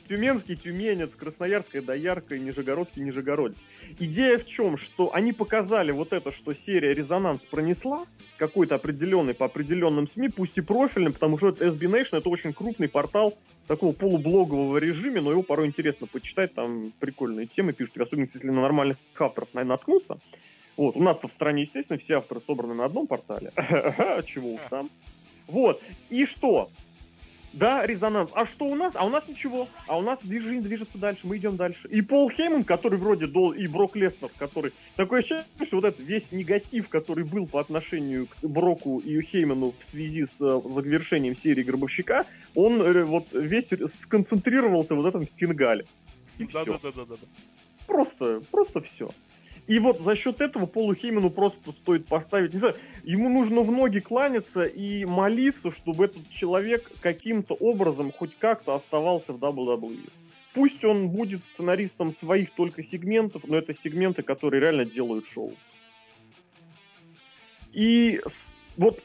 Тюменский 0.08 0.56
Тюменец, 0.56 1.12
Красноярская 1.12 1.84
Доярка 1.84 2.36
и 2.36 2.40
Нижегородский 2.40 3.04
Нижегородец. 3.04 3.58
Идея 4.00 4.40
в 4.40 4.48
чем? 4.48 4.78
Что 4.78 5.14
они 5.14 5.34
показали 5.34 5.92
вот 5.92 6.14
это, 6.14 6.32
что 6.32 6.54
серия 6.54 6.96
«Резонанс» 6.96 7.42
пронесла, 7.42 8.08
какой-то 8.38 8.76
определенный 8.76 9.36
по 9.36 9.46
определенным 9.46 10.10
СМИ, 10.10 10.30
пусть 10.30 10.58
и 10.58 10.62
профильным, 10.62 11.14
потому 11.14 11.38
что 11.38 11.50
это 11.50 11.68
SB 11.68 11.82
Nation, 11.82 12.18
это 12.18 12.30
очень 12.30 12.54
крупный 12.54 12.88
портал 12.90 13.38
такого 13.68 13.92
полублогового 13.92 14.78
режиме, 14.78 15.22
но 15.22 15.30
его 15.32 15.44
порой 15.44 15.68
интересно 15.68 16.08
почитать, 16.08 16.56
там 16.56 16.92
прикольные 17.00 17.46
темы 17.46 17.74
пишут, 17.74 17.98
особенно 18.00 18.28
если 18.34 18.48
на 18.48 18.62
нормальных 18.62 18.98
авторов 19.20 19.54
на- 19.54 19.64
наткнуться. 19.64 20.18
Вот, 20.80 20.96
у 20.96 21.04
нас-то 21.04 21.28
в 21.28 21.34
стране, 21.34 21.64
естественно, 21.64 22.00
все 22.00 22.20
авторы 22.20 22.40
собраны 22.48 22.74
на 22.74 22.86
одном 22.86 23.06
портале. 23.06 23.52
Чего 24.26 24.54
уж 24.54 24.62
там. 24.70 24.90
Вот, 25.46 25.82
и 26.10 26.26
что? 26.26 26.70
Да, 27.52 27.86
резонанс. 27.86 28.32
А 28.34 28.46
что 28.46 28.64
у 28.64 28.76
нас? 28.76 28.94
А 28.96 29.06
у 29.06 29.10
нас 29.10 29.28
ничего. 29.28 29.68
А 29.88 29.98
у 29.98 30.02
нас 30.02 30.20
движ- 30.24 30.44
жизнь 30.44 30.62
движется 30.62 30.98
дальше, 30.98 31.28
мы 31.28 31.36
идем 31.36 31.58
дальше. 31.58 31.90
И 31.90 32.02
Пол 32.02 32.30
Хейман, 32.30 32.64
который 32.64 32.98
вроде 32.98 33.28
дол, 33.28 33.52
и 33.52 33.68
Брок 33.68 33.98
Леснер, 33.98 34.30
который... 34.38 34.72
Такое 34.96 35.20
ощущение, 35.20 35.44
что 35.66 35.76
вот 35.76 35.84
этот 35.84 36.00
весь 36.00 36.32
негатив, 36.32 36.88
который 36.88 37.26
был 37.26 37.46
по 37.46 37.60
отношению 37.60 38.28
к 38.28 38.38
Броку 38.48 39.00
и 39.00 39.22
Хейману 39.22 39.74
в 39.74 39.92
связи 39.92 40.28
с 40.28 40.40
э, 40.40 40.62
завершением 40.64 41.36
серии 41.36 41.64
Гробовщика, 41.64 42.26
он 42.56 42.82
э, 42.82 43.04
вот 43.04 43.26
весь 43.34 43.68
сконцентрировался 44.04 44.96
вот 44.96 45.04
в 45.04 45.08
этом 45.08 45.28
фингале. 45.36 45.86
Да-да-да-да-да. 46.38 47.18
Просто, 47.86 48.42
просто 48.50 48.80
все. 48.80 49.10
И 49.70 49.78
вот 49.78 50.00
за 50.00 50.16
счет 50.16 50.42
этого 50.42 50.66
Полу 50.66 50.96
Хейману 50.96 51.30
просто 51.30 51.72
стоит 51.84 52.08
поставить, 52.08 52.54
не 52.54 52.60
знаю, 52.60 52.76
ему 53.04 53.30
нужно 53.30 53.62
в 53.62 53.72
ноги 53.72 54.00
кланяться 54.00 54.64
и 54.64 55.06
молиться, 55.06 55.72
чтобы 55.72 56.06
этот 56.06 56.28
человек 56.32 56.90
каким-то 57.02 57.54
образом 57.54 58.12
хоть 58.12 58.36
как-то 58.40 58.74
оставался 58.74 59.32
в 59.32 59.38
WWE. 59.38 60.10
Пусть 60.56 60.84
он 60.84 61.10
будет 61.10 61.42
сценаристом 61.54 62.16
своих 62.16 62.50
только 62.56 62.84
сегментов, 62.84 63.44
но 63.48 63.58
это 63.58 63.76
сегменты, 63.84 64.24
которые 64.24 64.60
реально 64.60 64.86
делают 64.86 65.28
шоу. 65.28 65.54
И 67.72 68.22
вот 68.76 69.00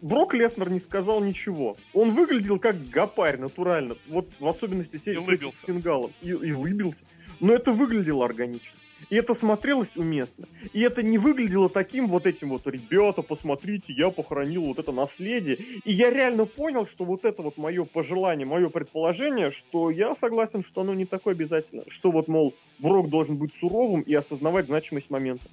Брок 0.00 0.34
Леснер 0.34 0.68
не 0.68 0.80
сказал 0.80 1.22
ничего. 1.22 1.76
Он 1.94 2.10
выглядел 2.10 2.58
как 2.58 2.88
гопарь, 2.90 3.38
натурально. 3.38 3.94
Вот 4.08 4.26
в 4.40 4.48
особенности 4.48 4.96
с 4.96 5.60
фингалом. 5.60 6.10
И, 6.22 6.30
и 6.30 6.50
улыбился. 6.50 6.98
Но 7.38 7.54
это 7.54 7.70
выглядело 7.70 8.24
органично. 8.24 8.81
И 9.10 9.16
это 9.16 9.34
смотрелось 9.34 9.94
уместно. 9.96 10.46
И 10.72 10.80
это 10.80 11.02
не 11.02 11.18
выглядело 11.18 11.68
таким 11.68 12.06
вот 12.06 12.26
этим 12.26 12.50
вот, 12.50 12.66
ребята, 12.66 13.22
посмотрите, 13.22 13.92
я 13.92 14.10
похоронил 14.10 14.66
вот 14.66 14.78
это 14.78 14.92
наследие. 14.92 15.56
И 15.84 15.92
я 15.92 16.10
реально 16.10 16.46
понял, 16.46 16.86
что 16.86 17.04
вот 17.04 17.24
это 17.24 17.42
вот 17.42 17.56
мое 17.56 17.84
пожелание, 17.84 18.46
мое 18.46 18.68
предположение, 18.68 19.50
что 19.50 19.90
я 19.90 20.14
согласен, 20.16 20.62
что 20.64 20.82
оно 20.82 20.94
не 20.94 21.04
такое 21.04 21.34
обязательно. 21.34 21.84
Что 21.88 22.10
вот, 22.10 22.28
мол, 22.28 22.54
Брок 22.78 23.08
должен 23.08 23.36
быть 23.36 23.52
суровым 23.60 24.02
и 24.02 24.14
осознавать 24.14 24.66
значимость 24.66 25.10
момента. 25.10 25.44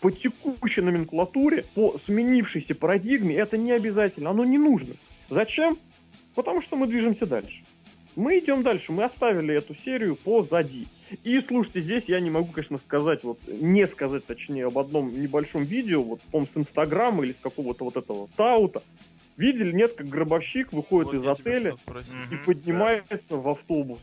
По 0.00 0.12
текущей 0.12 0.80
номенклатуре, 0.80 1.64
по 1.74 1.98
сменившейся 2.06 2.74
парадигме, 2.74 3.34
это 3.34 3.56
не 3.56 3.72
обязательно, 3.72 4.30
оно 4.30 4.44
не 4.44 4.58
нужно. 4.58 4.94
Зачем? 5.28 5.76
Потому 6.34 6.62
что 6.62 6.76
мы 6.76 6.86
движемся 6.86 7.26
дальше. 7.26 7.64
Мы 8.14 8.38
идем 8.38 8.62
дальше, 8.62 8.92
мы 8.92 9.04
оставили 9.04 9.54
эту 9.54 9.74
серию 9.74 10.16
позади. 10.16 10.86
И 11.24 11.40
слушайте, 11.40 11.80
здесь 11.80 12.04
я 12.06 12.20
не 12.20 12.30
могу, 12.30 12.52
конечно, 12.52 12.78
сказать, 12.78 13.24
вот 13.24 13.38
не 13.46 13.86
сказать, 13.86 14.24
точнее, 14.26 14.66
об 14.66 14.78
одном 14.78 15.20
небольшом 15.20 15.64
видео, 15.64 16.02
вот, 16.02 16.20
по 16.22 16.42
с 16.42 16.48
Инстаграма 16.54 17.24
или 17.24 17.32
с 17.32 17.42
какого-то 17.42 17.84
вот 17.84 17.96
этого 17.96 18.28
таута. 18.36 18.82
Видели, 19.36 19.72
нет, 19.72 19.94
как 19.94 20.08
гробовщик 20.08 20.72
выходит 20.72 21.12
Вот 21.12 21.22
из 21.22 21.26
отеля 21.28 21.76
и 22.32 22.36
поднимается 22.44 23.36
в 23.36 23.48
автобус. 23.48 24.00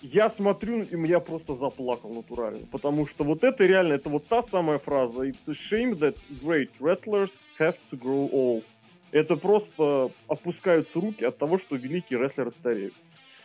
Я 0.00 0.30
смотрю, 0.30 0.82
и 0.82 1.08
я 1.08 1.20
просто 1.20 1.56
заплакал 1.56 2.12
натурально. 2.12 2.66
Потому 2.70 3.06
что 3.06 3.24
вот 3.24 3.42
это 3.42 3.64
реально, 3.64 3.94
это 3.94 4.08
вот 4.08 4.26
та 4.26 4.42
самая 4.42 4.78
фраза. 4.78 5.28
It's 5.28 5.36
a 5.46 5.52
shame 5.52 5.98
that 5.98 6.16
great 6.42 6.70
wrestlers 6.80 7.30
have 7.58 7.76
to 7.90 7.98
grow 7.98 8.30
old. 8.30 8.64
Это 9.10 9.36
просто 9.36 10.10
опускаются 10.26 11.00
руки 11.00 11.24
от 11.24 11.38
того, 11.38 11.58
что 11.58 11.76
великие 11.76 12.18
рестлеры 12.18 12.50
стареют. 12.52 12.94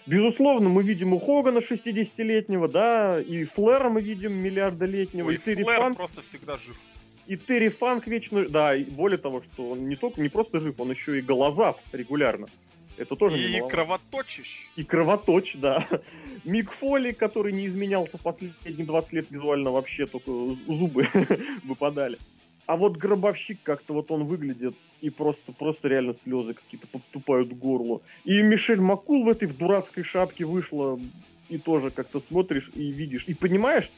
Безусловно, 0.06 0.70
мы 0.70 0.84
видим 0.84 1.14
у 1.14 1.20
Хогана 1.20 1.60
60-летнего, 1.60 2.68
да, 2.68 3.22
и 3.22 3.46
Флера 3.46 3.90
мы 3.90 4.02
видим 4.02 4.34
миллиардолетнего, 4.34 5.28
Ой, 5.30 5.36
и 5.36 5.38
Терри 5.38 5.64
Флэр 5.64 5.78
Фанк, 5.80 5.98
просто 5.98 6.22
всегда 6.22 6.58
жив. 6.58 6.78
и 7.26 7.38
Терри 7.38 7.70
Фанк 7.70 8.06
вечно, 8.08 8.48
да, 8.50 8.76
и 8.76 8.84
более 8.84 9.18
того, 9.18 9.42
что 9.42 9.72
он 9.72 9.88
не 9.88 9.96
только, 9.96 10.22
не 10.22 10.30
просто 10.30 10.60
жив, 10.60 10.78
он 10.80 10.92
еще 10.92 11.20
и 11.20 11.22
голозав 11.22 11.78
регулярно. 11.94 12.48
Это 12.98 13.16
тоже 13.16 13.40
И 13.40 13.56
немало. 13.56 13.70
кровоточищ. 13.70 14.68
И 14.76 14.84
кровоточ, 14.84 15.56
да. 15.56 15.88
Мик 16.44 16.72
Фоли, 16.74 17.12
который 17.12 17.52
не 17.54 17.66
изменялся 17.66 18.18
последние 18.18 18.86
20 18.86 19.14
лет 19.14 19.32
визуально 19.32 19.72
вообще, 19.72 20.06
только 20.06 20.30
зубы 20.68 21.08
выпадали. 21.64 22.18
А 22.66 22.78
вот 22.78 22.98
гробовщик 22.98 23.60
как-то 23.64 23.94
вот 23.94 24.10
он 24.10 24.24
выглядит, 24.24 24.74
и 25.02 25.10
просто, 25.10 25.52
просто 25.52 25.90
реально 25.90 26.16
слезы 26.24 26.54
какие-то 26.54 26.88
подступают 26.88 27.50
к 27.50 27.54
горлу. 27.54 28.02
И 28.24 28.42
Мишель 28.42 28.80
Макул 28.80 29.26
в 29.26 29.30
этой 29.30 29.50
в 29.50 29.58
дурацкой 29.58 30.04
шапке 30.04 30.46
вышла, 30.46 30.98
и 31.50 31.58
тоже 31.58 31.90
как-то 31.90 32.22
смотришь 32.22 32.72
и 32.74 32.92
видишь, 32.92 33.26
и 33.28 33.34
понимаешь 33.34 33.90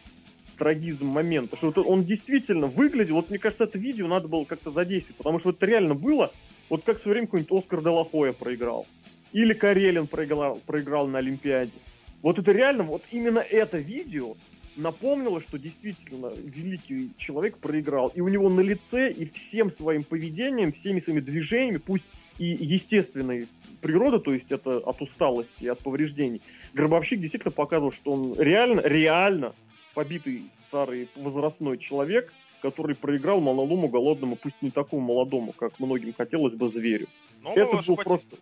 трагизм 0.57 1.05
момента, 1.07 1.57
что 1.57 1.67
вот 1.67 1.77
он 1.77 2.05
действительно 2.05 2.67
выглядел, 2.67 3.15
вот 3.15 3.29
мне 3.29 3.37
кажется, 3.37 3.65
это 3.65 3.77
видео 3.77 4.07
надо 4.07 4.27
было 4.27 4.45
как-то 4.45 4.71
задействовать, 4.71 5.17
потому 5.17 5.39
что 5.39 5.51
это 5.51 5.65
реально 5.65 5.93
было, 5.93 6.31
вот 6.69 6.83
как 6.83 6.97
в 6.97 7.01
свое 7.01 7.13
время 7.13 7.27
какой-нибудь 7.27 7.59
Оскар 7.59 7.81
Делахоя 7.81 8.33
проиграл. 8.33 8.87
Или 9.31 9.53
Карелин 9.53 10.07
проиграл, 10.07 10.61
проиграл 10.65 11.07
на 11.07 11.19
Олимпиаде. 11.19 11.73
Вот 12.21 12.39
это 12.39 12.51
реально, 12.51 12.83
вот 12.83 13.03
именно 13.11 13.39
это 13.39 13.77
видео 13.77 14.35
напомнило, 14.77 15.41
что 15.41 15.57
действительно 15.57 16.31
великий 16.35 17.11
человек 17.17 17.57
проиграл. 17.57 18.09
И 18.09 18.21
у 18.21 18.27
него 18.27 18.49
на 18.49 18.61
лице 18.61 19.11
и 19.11 19.25
всем 19.25 19.71
своим 19.71 20.03
поведением, 20.03 20.73
всеми 20.73 20.99
своими 20.99 21.21
движениями, 21.21 21.77
пусть 21.77 22.05
и 22.37 22.45
естественной 22.45 23.47
природы, 23.81 24.19
то 24.19 24.33
есть 24.33 24.51
это 24.51 24.77
от 24.77 25.01
усталости 25.01 25.51
и 25.61 25.67
от 25.67 25.79
повреждений, 25.79 26.41
Гробовщик 26.73 27.19
действительно 27.21 27.51
показывал, 27.51 27.91
что 27.91 28.11
он 28.11 28.35
реально, 28.37 28.81
реально 28.81 29.53
побитый 29.93 30.43
старый 30.67 31.07
возрастной 31.15 31.77
человек, 31.77 32.33
который 32.61 32.95
проиграл 32.95 33.39
молодому, 33.39 33.87
голодному, 33.87 34.35
пусть 34.35 34.61
не 34.61 34.71
такому 34.71 35.01
молодому, 35.01 35.53
как 35.53 35.79
многим 35.79 36.13
хотелось 36.13 36.53
бы, 36.53 36.69
зверю. 36.69 37.07
Нового 37.41 37.59
Это 37.59 37.87
был 37.87 37.95
просто... 37.95 38.37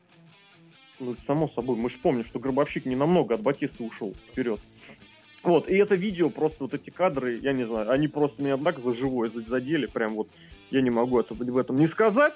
Ну, 1.00 1.16
само 1.28 1.50
собой, 1.50 1.76
мы 1.76 1.90
же 1.90 1.98
помним, 1.98 2.24
что 2.24 2.40
Гробовщик 2.40 2.86
не 2.86 2.96
намного 2.96 3.36
от 3.36 3.42
Батиста 3.42 3.84
ушел 3.84 4.14
вперед. 4.32 4.60
Вот, 5.44 5.68
и 5.70 5.76
это 5.76 5.96
видео, 5.96 6.30
просто 6.30 6.64
вот 6.64 6.74
эти 6.74 6.90
кадры, 6.90 7.38
я 7.38 7.52
не 7.52 7.66
знаю, 7.66 7.92
они 7.92 8.08
просто 8.08 8.42
меня 8.42 8.56
так 8.58 8.80
за 8.80 8.94
живое 8.94 9.30
за- 9.30 9.42
задели, 9.42 9.86
прям 9.88 10.14
вот, 10.16 10.30
я 10.72 10.82
не 10.82 10.90
могу 10.90 11.20
это, 11.20 11.34
в 11.34 11.58
этом 11.58 11.78
не 11.78 11.88
сказать. 11.88 12.34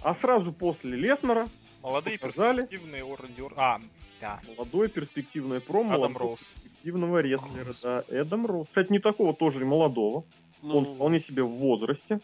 А 0.00 0.14
сразу 0.16 0.52
после 0.52 0.96
Леснера, 0.96 1.48
Молодые 1.82 2.18
показали. 2.18 2.62
перспективные 2.62 3.04
Оранди 3.04 3.40
Ор- 3.40 3.52
А, 3.56 3.80
да. 4.20 4.40
молодое 4.56 4.88
перспективное 4.88 5.60
промо 5.60 5.94
Адам 5.94 6.16
Роуз. 6.16 6.40
перспективного 6.40 7.18
рестлера, 7.18 7.74
да, 7.82 8.04
Эдам 8.08 8.46
Роуз. 8.46 8.66
Кстати, 8.66 8.90
не 8.90 8.98
такого 8.98 9.32
тоже 9.32 9.64
молодого, 9.64 10.24
он 10.64 10.84
Ну, 10.84 10.94
вполне 10.94 11.20
себе 11.20 11.44
в 11.44 11.50
возрасте. 11.50 12.18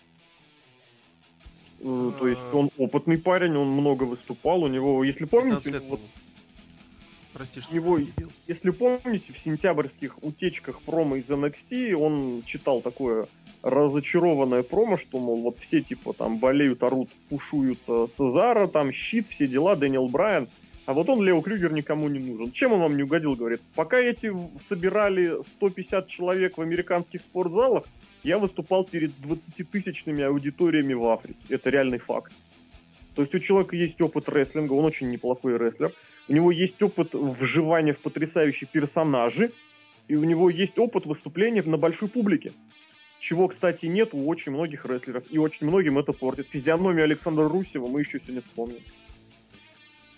Э, 1.81 2.13
То 2.19 2.27
есть 2.29 2.41
А. 2.53 2.57
он 2.57 2.71
опытный 2.79 3.19
парень, 3.19 3.57
он 3.57 3.69
много 3.69 4.05
выступал, 4.05 4.63
у 4.65 4.69
него, 4.69 5.05
если 5.05 5.25
15 5.25 5.63
помните, 5.65 5.89
вот. 5.89 6.01
Прости, 7.35 7.61
что 7.61 7.75
его- 7.75 7.99
перебил. 7.99 8.31
Если 8.47 8.71
помните, 8.71 9.33
в 9.33 9.39
сентябрьских 9.45 10.23
утечках 10.23 10.81
промо 10.83 11.17
из 11.17 11.29
NXT 11.29 11.93
он 11.95 12.45
читал 12.47 12.81
такое 12.81 13.27
разочарованное 13.63 14.63
промо, 14.63 14.99
что, 14.99 15.19
мол, 15.19 15.43
вот 15.43 15.59
все, 15.59 15.81
типа, 15.81 16.13
там, 16.13 16.39
болеют, 16.39 16.83
орут, 16.83 17.11
пушуют 17.29 17.81
э, 17.89 18.07
Сезара, 18.17 18.69
там, 18.69 18.93
щит, 18.93 19.27
все 19.31 19.49
дела, 19.49 19.75
Дэниел 19.75 20.09
Брайан. 20.09 20.49
А 20.87 20.93
вот 20.93 21.09
он, 21.09 21.23
Лео 21.23 21.41
Крюгер, 21.41 21.73
никому 21.73 22.09
не 22.09 22.19
нужен. 22.19 22.53
Чем 22.53 22.75
он 22.75 22.81
вам 22.81 22.97
не 22.97 23.03
угодил, 23.03 23.35
говорит? 23.35 23.63
Пока 23.75 23.99
эти 23.99 24.31
собирали 24.69 25.43
150 25.57 26.07
человек 26.09 26.59
в 26.59 26.61
американских 26.63 27.23
спортзалах, 27.23 27.85
я 28.23 28.39
выступал 28.39 28.85
перед 28.85 29.11
20-тысячными 29.23 30.23
аудиториями 30.23 30.93
в 30.93 31.07
Африке. 31.07 31.39
Это 31.49 31.71
реальный 31.71 31.99
факт. 31.99 32.33
То 33.15 33.23
есть 33.23 33.35
у 33.35 33.39
человека 33.39 33.77
есть 33.77 34.01
опыт 34.01 34.29
рестлинга, 34.29 34.75
он 34.75 34.85
очень 34.85 35.11
неплохой 35.11 35.57
рестлер. 35.57 35.93
У 36.29 36.33
него 36.33 36.51
есть 36.51 36.81
опыт 36.83 37.13
вживания 37.13 37.93
в 37.93 37.99
потрясающие 37.99 38.69
персонажи. 38.71 39.53
И 40.09 40.17
у 40.17 40.25
него 40.25 40.51
есть 40.51 40.79
опыт 40.79 41.07
выступления 41.07 41.63
на 41.63 41.79
большой 41.79 42.09
публике. 42.09 42.53
Чего, 43.21 43.49
кстати, 43.49 43.87
нет 43.87 44.11
у 44.13 44.29
очень 44.29 44.53
многих 44.53 44.85
рестлеров. 44.85 45.25
И 45.31 45.39
очень 45.39 45.67
многим 45.67 45.99
это 45.99 46.13
портит. 46.13 46.47
Физиономию 46.49 47.05
Александра 47.05 47.49
Русева 47.49 47.87
мы 47.87 48.01
еще 48.01 48.21
сегодня 48.21 48.43
вспомним. 48.43 48.81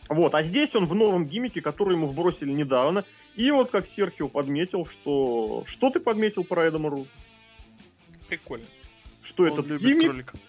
Вот, 0.09 0.35
а 0.35 0.43
здесь 0.43 0.75
он 0.75 0.87
в 0.87 0.95
новом 0.95 1.27
гиммике, 1.27 1.61
который 1.61 1.95
ему 1.95 2.07
вбросили 2.07 2.53
недавно. 2.53 3.05
И 3.35 3.51
вот 3.51 3.71
как 3.71 3.87
Серхио 3.95 4.29
подметил, 4.29 4.87
что... 4.87 5.65
Что 5.67 5.91
ты 5.91 6.01
подметил 6.01 6.45
про 6.45 6.69
Эдама 6.69 6.91
Ру? 6.91 7.07
Прикольно. 8.29 8.67
Что 9.23 9.45
Он 9.45 9.51
этот 9.51 9.81
гиммик 9.81 10.11
кроликов. 10.11 10.41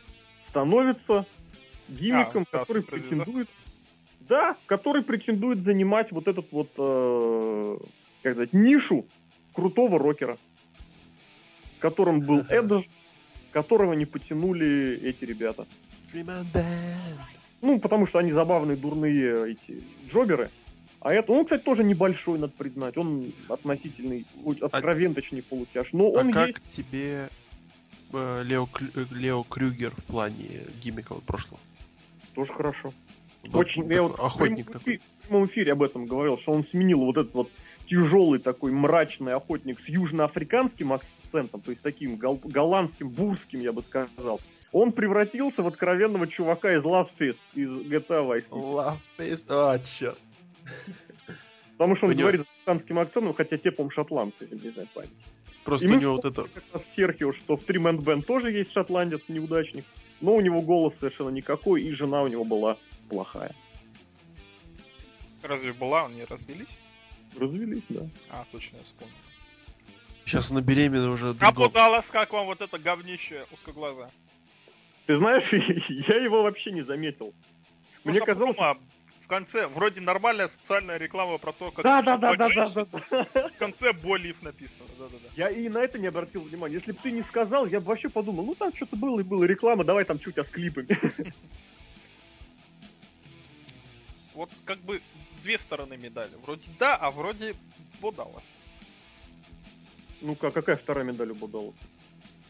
становится 0.50 1.26
гиммиком, 1.90 2.46
А, 2.52 2.60
который 2.60 2.84
претендует... 2.84 3.50
Да, 4.28 4.58
который 4.66 5.04
претендует 5.04 5.64
занимать 5.64 6.12
вот 6.12 6.28
этот 6.28 6.52
вот, 6.52 6.70
э, 6.78 7.78
как 8.24 8.34
сказать, 8.34 8.54
нишу 8.54 9.06
крутого 9.54 9.98
рокера. 10.00 10.38
Которым 11.80 12.22
был 12.22 12.40
Эдж, 12.50 12.84
которого 13.52 13.94
не 13.94 14.06
потянули 14.06 15.00
эти 15.04 15.26
ребята. 15.26 15.66
Ну, 17.62 17.80
потому 17.80 18.06
что 18.06 18.20
они 18.20 18.32
забавные, 18.32 18.78
дурные 18.78 19.52
эти 19.54 19.82
джоберы. 20.08 20.50
А 21.00 21.14
это, 21.14 21.32
он, 21.32 21.46
кстати, 21.46 21.64
тоже 21.64 21.84
небольшой, 21.84 22.40
надо 22.40 22.54
признать. 22.58 22.98
Он 22.98 23.32
относительный, 23.48 24.26
очень 24.44 24.64
откровен, 24.64 25.14
точнее, 25.14 25.44
полутяж. 25.44 25.94
Но 25.94 26.06
А 26.08 26.20
он 26.22 26.32
как 26.32 26.48
есть. 26.48 26.76
тебе 26.76 27.30
э, 28.14 28.44
Лео, 28.44 28.68
э, 28.96 29.06
Лео 29.12 29.44
Крюгер 29.44 29.92
в 29.92 30.04
плане 30.04 30.66
гиммика 30.84 31.14
вот 31.14 31.24
прошлого? 31.24 31.60
Тоже 32.36 32.52
хорошо. 32.54 32.94
Очень, 33.54 33.92
я 33.92 34.04
вот 34.04 34.20
охотник 34.20 34.70
в 34.70 34.74
такой. 34.74 35.02
прямом 35.28 35.46
эфире 35.48 35.72
об 35.74 35.84
этом 35.84 36.06
говорил, 36.06 36.38
что 36.38 36.52
он 36.52 36.66
сменил 36.66 37.00
вот 37.00 37.18
этот 37.18 37.34
вот 37.34 37.50
тяжелый 37.90 38.40
такой 38.40 38.72
мрачный 38.72 39.34
охотник 39.34 39.80
с 39.80 39.88
южноафриканским 39.88 40.92
акцентом, 40.94 41.62
то 41.62 41.72
есть 41.72 41.82
таким 41.82 42.18
гол- 42.18 42.42
голландским, 42.44 43.10
бурским, 43.10 43.62
я 43.62 43.72
бы 43.72 43.82
сказал. 43.84 44.42
Он 44.74 44.92
превратился 44.92 45.64
в 45.64 45.68
откровенного 45.68 46.28
чувака 46.28 46.74
из 46.74 46.84
Love 46.84 47.08
Fist, 47.18 47.38
из 47.56 47.70
GTA 47.70 48.28
Vice 48.28 48.50
City. 48.50 48.62
Love 48.62 48.98
Fist. 49.18 49.46
А, 49.50 49.80
черт. 49.80 50.20
Потому 51.78 51.96
что 51.96 52.08
он 52.08 52.12
него- 52.14 52.22
говорит 52.22 52.42
с 52.42 52.46
британским 52.66 53.00
акцентом, 53.00 53.34
хотя 53.34 53.58
те, 53.58 53.72
по-моему, 53.72 53.92
шотландцы, 53.92 54.48
не 54.52 54.70
знаю 54.72 54.88
память. 54.94 55.10
Просто 55.64 55.86
И 55.88 55.92
у 55.92 56.00
него 56.00 56.16
вот 56.16 56.26
это... 56.26 56.44
как 56.44 56.64
раз 56.74 56.84
Серхио, 56.96 57.34
что 57.34 57.56
в 57.58 57.64
Три 57.64 57.78
Бенд 57.78 58.26
тоже 58.26 58.52
есть 58.52 58.72
шотландец, 58.72 59.22
неудачник, 59.28 59.84
но 60.22 60.34
у 60.36 60.42
него 60.42 60.62
голос 60.62 60.94
совершенно 61.00 61.30
никакой, 61.30 61.84
и 61.84 61.92
жена 61.92 62.24
у 62.24 62.28
него 62.28 62.44
была 62.46 62.78
плохая. 63.10 63.54
Разве 65.44 65.74
была, 65.74 66.06
они 66.06 66.24
развелись? 66.26 66.78
Развелись, 67.38 67.84
да. 67.90 68.08
А, 68.30 68.46
точно, 68.52 68.78
я 68.78 68.84
вспомнил. 68.84 69.16
Сейчас 70.26 70.52
она 70.52 70.62
беременна 70.62 71.12
уже 71.12 71.36
А. 71.40 71.70
Даллас, 71.70 72.08
как 72.10 72.34
вам 72.34 72.48
вот 72.48 72.62
это 72.62 72.78
говнище 72.78 73.46
узкоглазое? 73.52 74.12
Ты 75.06 75.16
знаешь, 75.16 75.48
я 76.08 76.16
его 76.16 76.44
вообще 76.44 76.72
не 76.72 76.82
заметил. 76.82 77.34
Мне 78.04 78.20
Просто 78.20 78.26
казалось... 78.26 78.56
промо 78.58 78.80
в 79.28 79.30
конце 79.30 79.68
вроде 79.68 80.00
нормальная 80.00 80.48
социальная 80.48 80.96
реклама 80.96 81.38
про 81.38 81.52
то, 81.52 81.70
как 81.70 81.84
Да, 81.84 82.02
да, 82.02 82.18
да, 82.18 82.36
да, 82.36 82.48
да, 82.50 82.86
да. 83.34 83.50
В 83.50 83.58
конце 83.60 83.92
болив 83.92 84.42
написано. 84.42 84.86
Да-да-да. 84.98 85.28
Я 85.36 85.50
и 85.50 85.68
на 85.68 85.80
это 85.80 86.00
не 86.00 86.08
обратил 86.08 86.44
внимания. 86.44 86.76
Если 86.76 86.94
бы 86.94 87.00
ты 87.04 87.12
не 87.12 87.24
сказал, 87.24 87.66
я 87.66 87.82
бы 87.82 87.88
вообще 87.88 88.08
подумал, 88.08 88.46
ну 88.46 88.56
там 88.56 88.74
что-то 88.74 88.96
было 88.96 89.20
и 89.20 89.24
было 89.24 89.44
реклама, 89.44 89.84
давай 89.84 90.06
там 90.06 90.18
чуть 90.18 90.38
а 90.38 90.46
с 90.46 90.48
клипами. 90.48 90.88
Вот 94.38 94.52
как 94.66 94.78
бы 94.82 95.02
две 95.42 95.58
стороны 95.58 95.98
медали. 95.98 96.30
Вроде 96.44 96.62
да, 96.78 96.96
а 96.96 97.10
вроде 97.10 97.56
бодалось. 98.00 98.54
Ну-ка, 100.22 100.52
какая 100.52 100.76
вторая 100.76 101.04
медаль 101.04 101.32
у 101.32 101.36
Будала? 101.36 101.74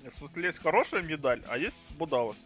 В 0.03 0.11
смысле, 0.11 0.47
есть 0.47 0.59
хорошая 0.59 1.01
медаль, 1.01 1.41
а 1.47 1.57
есть 1.57 1.79
бодалось. 1.97 2.37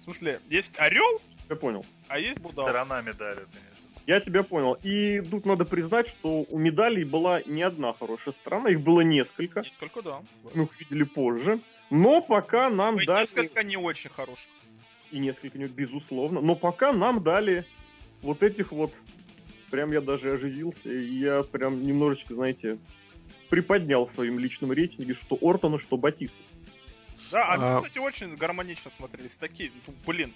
В 0.00 0.04
смысле, 0.04 0.40
есть 0.48 0.72
орел, 0.78 1.20
Я 1.50 1.56
понял. 1.56 1.84
а 2.08 2.18
есть 2.18 2.38
будалось. 2.40 2.70
Сторона 2.70 3.02
медали, 3.02 3.40
конечно. 3.40 4.00
Я 4.06 4.20
тебя 4.20 4.42
понял. 4.44 4.78
И 4.82 5.20
тут 5.20 5.44
надо 5.44 5.66
признать, 5.66 6.08
что 6.08 6.46
у 6.48 6.58
медалей 6.58 7.04
была 7.04 7.42
не 7.42 7.62
одна 7.62 7.92
хорошая 7.92 8.34
сторона, 8.40 8.70
их 8.70 8.80
было 8.80 9.02
несколько. 9.02 9.60
Несколько, 9.60 10.00
да. 10.00 10.22
Мы 10.54 10.64
их 10.64 10.80
видели 10.80 11.04
позже. 11.04 11.60
Но 11.90 12.22
пока 12.22 12.70
нам 12.70 12.98
и 12.98 13.04
дали... 13.04 13.20
несколько 13.20 13.62
не 13.62 13.76
очень 13.76 14.08
хороших. 14.08 14.48
И 15.14 15.18
несколько, 15.20 15.56
не- 15.58 15.68
безусловно. 15.68 16.40
Но 16.40 16.56
пока 16.56 16.92
нам 16.92 17.22
дали 17.22 17.64
вот 18.20 18.42
этих 18.42 18.72
вот... 18.72 18.92
Прям 19.70 19.92
я 19.92 20.00
даже 20.00 20.32
оживился. 20.32 20.92
И 20.92 21.14
я 21.18 21.44
прям 21.44 21.86
немножечко, 21.86 22.34
знаете, 22.34 22.78
приподнял 23.48 24.06
в 24.06 24.14
своем 24.14 24.40
личном 24.40 24.72
рейтинге, 24.72 25.14
что 25.14 25.38
Ортона, 25.40 25.78
что 25.78 25.96
Батиста. 25.96 26.36
Да, 27.30 27.48
они, 27.52 27.62
А- 27.64 27.76
кстати, 27.80 27.98
очень 27.98 28.34
гармонично 28.34 28.90
смотрелись. 28.96 29.36
Такие, 29.36 29.70
ну, 29.86 29.94
блин, 30.04 30.32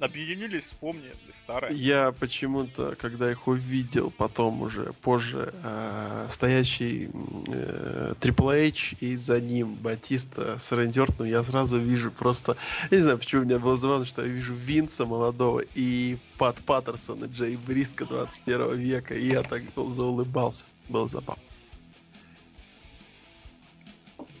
объединились, 0.00 0.64
вспомнили 0.64 1.14
старое. 1.34 1.72
Я 1.72 2.12
почему-то, 2.12 2.96
когда 2.96 3.30
их 3.30 3.46
увидел, 3.46 4.10
потом 4.10 4.62
уже 4.62 4.92
позже, 5.02 5.54
э, 5.62 6.28
стоящий 6.30 7.10
э, 7.48 8.14
Triple 8.20 8.68
H 8.68 8.94
и 9.00 9.16
за 9.16 9.40
ним 9.40 9.74
Батиста 9.74 10.58
с 10.58 10.72
Рэнди 10.72 10.98
Ортоном, 10.98 11.30
я 11.30 11.44
сразу 11.44 11.78
вижу 11.78 12.10
просто... 12.10 12.56
Я 12.90 12.96
не 12.96 13.02
знаю, 13.02 13.18
почему 13.18 13.42
у 13.42 13.44
меня 13.44 13.58
было 13.58 13.76
забавно, 13.76 14.06
что 14.06 14.22
я 14.22 14.28
вижу 14.28 14.54
Винса 14.54 15.06
молодого 15.06 15.62
и 15.74 16.16
Пат 16.38 16.56
Паттерсона, 16.64 17.26
Джей 17.26 17.56
Бриска 17.56 18.06
21 18.06 18.76
века, 18.76 19.14
и 19.14 19.28
я 19.28 19.42
так 19.42 19.62
был 19.74 19.90
заулыбался. 19.90 20.64
Было 20.88 21.08
забавно. 21.08 21.42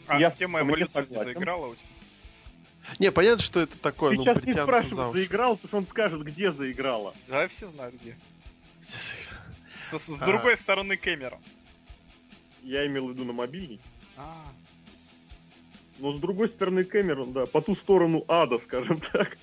А 0.06 0.18
Я 0.18 0.30
тема 0.30 0.60
эволюции 0.60 1.06
не 1.08 1.22
заиграла 1.22 1.66
у 1.66 1.74
тебя? 1.74 1.89
Не, 2.98 3.12
понятно, 3.12 3.42
что 3.42 3.60
это 3.60 3.78
такое, 3.78 4.12
Ты 4.12 4.16
ну, 4.16 4.22
сейчас 4.24 4.42
не 4.44 4.52
спрашивай, 4.52 5.12
заиграл, 5.12 5.56
потому 5.56 5.68
что 5.68 5.76
он 5.78 5.86
скажет, 5.86 6.22
где 6.22 6.50
заиграла. 6.50 7.14
Да, 7.28 7.46
все 7.48 7.68
знают 7.68 7.94
где. 8.00 8.16
С, 8.82 9.98
с 9.98 10.20
А. 10.20 10.26
другой 10.26 10.56
стороны 10.56 10.96
Кэмерон. 10.96 11.40
Я 12.62 12.86
имел 12.86 13.08
в 13.08 13.12
виду 13.12 13.24
на 13.24 13.32
мобильный. 13.32 13.80
А, 14.16 14.44
Но 15.98 16.14
с 16.14 16.20
другой 16.20 16.48
стороны 16.48 16.84
Кэмерон, 16.84 17.32
да, 17.32 17.46
по 17.46 17.60
ту 17.60 17.76
сторону 17.76 18.24
ада, 18.28 18.58
скажем 18.58 19.00
так. 19.12 19.36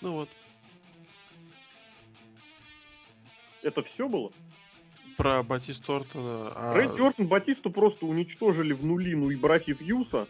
Ну 0.00 0.12
вот, 0.12 0.28
Это 3.62 3.82
все 3.82 4.08
было? 4.08 4.32
Про 5.22 5.42
Батиста 5.44 5.96
Ортона... 5.98 6.52
а- 6.56 6.74
Рэнди 6.74 7.00
Ортон 7.00 7.26
Батисту 7.28 7.70
просто 7.70 8.06
уничтожили 8.06 8.72
в 8.72 8.84
нулину 8.84 9.30
и 9.30 9.36
братьев 9.36 9.80
Юса. 9.80 10.26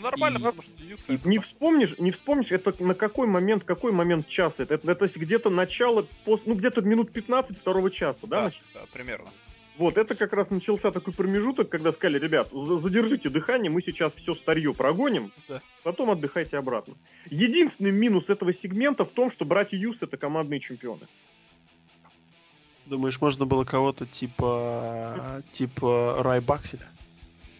нормально, 0.00 0.38
И- 0.38 0.42
потому 0.42 0.62
что 0.62 0.84
Юса 0.84 1.12
И 1.12 1.16
это 1.16 1.28
не 1.28 1.38
вспомнишь, 1.40 1.98
не 1.98 2.12
вспомнишь, 2.12 2.52
это 2.52 2.72
на 2.82 2.94
какой 2.94 3.26
момент, 3.26 3.64
какой 3.64 3.90
момент 3.90 4.28
часа 4.28 4.62
это? 4.62 4.74
Это, 4.74 4.92
это 4.92 5.08
где-то 5.18 5.50
начало, 5.50 6.06
пос- 6.24 6.42
ну 6.46 6.54
где-то 6.54 6.82
минут 6.82 7.10
15 7.12 7.58
второго 7.58 7.90
часа, 7.90 8.20
да? 8.28 8.42
да, 8.42 8.52
да, 8.74 8.80
примерно. 8.92 9.28
Вот, 9.76 9.96
это 9.96 10.14
как 10.14 10.32
раз 10.34 10.50
начался 10.50 10.92
такой 10.92 11.12
промежуток, 11.14 11.68
когда 11.68 11.90
сказали, 11.92 12.20
ребят, 12.20 12.48
за- 12.52 12.78
задержите 12.78 13.28
дыхание, 13.28 13.72
мы 13.72 13.82
сейчас 13.82 14.12
все 14.14 14.34
старье 14.36 14.72
прогоним, 14.72 15.32
Да. 15.48 15.60
потом 15.82 16.10
отдыхайте 16.10 16.58
обратно. 16.58 16.94
Единственный 17.28 17.90
минус 17.90 18.28
этого 18.28 18.54
сегмента 18.54 19.04
в 19.04 19.10
том, 19.10 19.32
что 19.32 19.44
братья 19.44 19.76
Юс 19.76 19.96
это 20.00 20.16
командные 20.16 20.60
чемпионы. 20.60 21.08
Думаешь, 22.86 23.20
можно 23.20 23.46
было 23.46 23.64
кого-то 23.64 24.06
типа... 24.06 25.42
типа 25.52 26.16
Рай 26.22 26.40
Бакселя? 26.40 26.86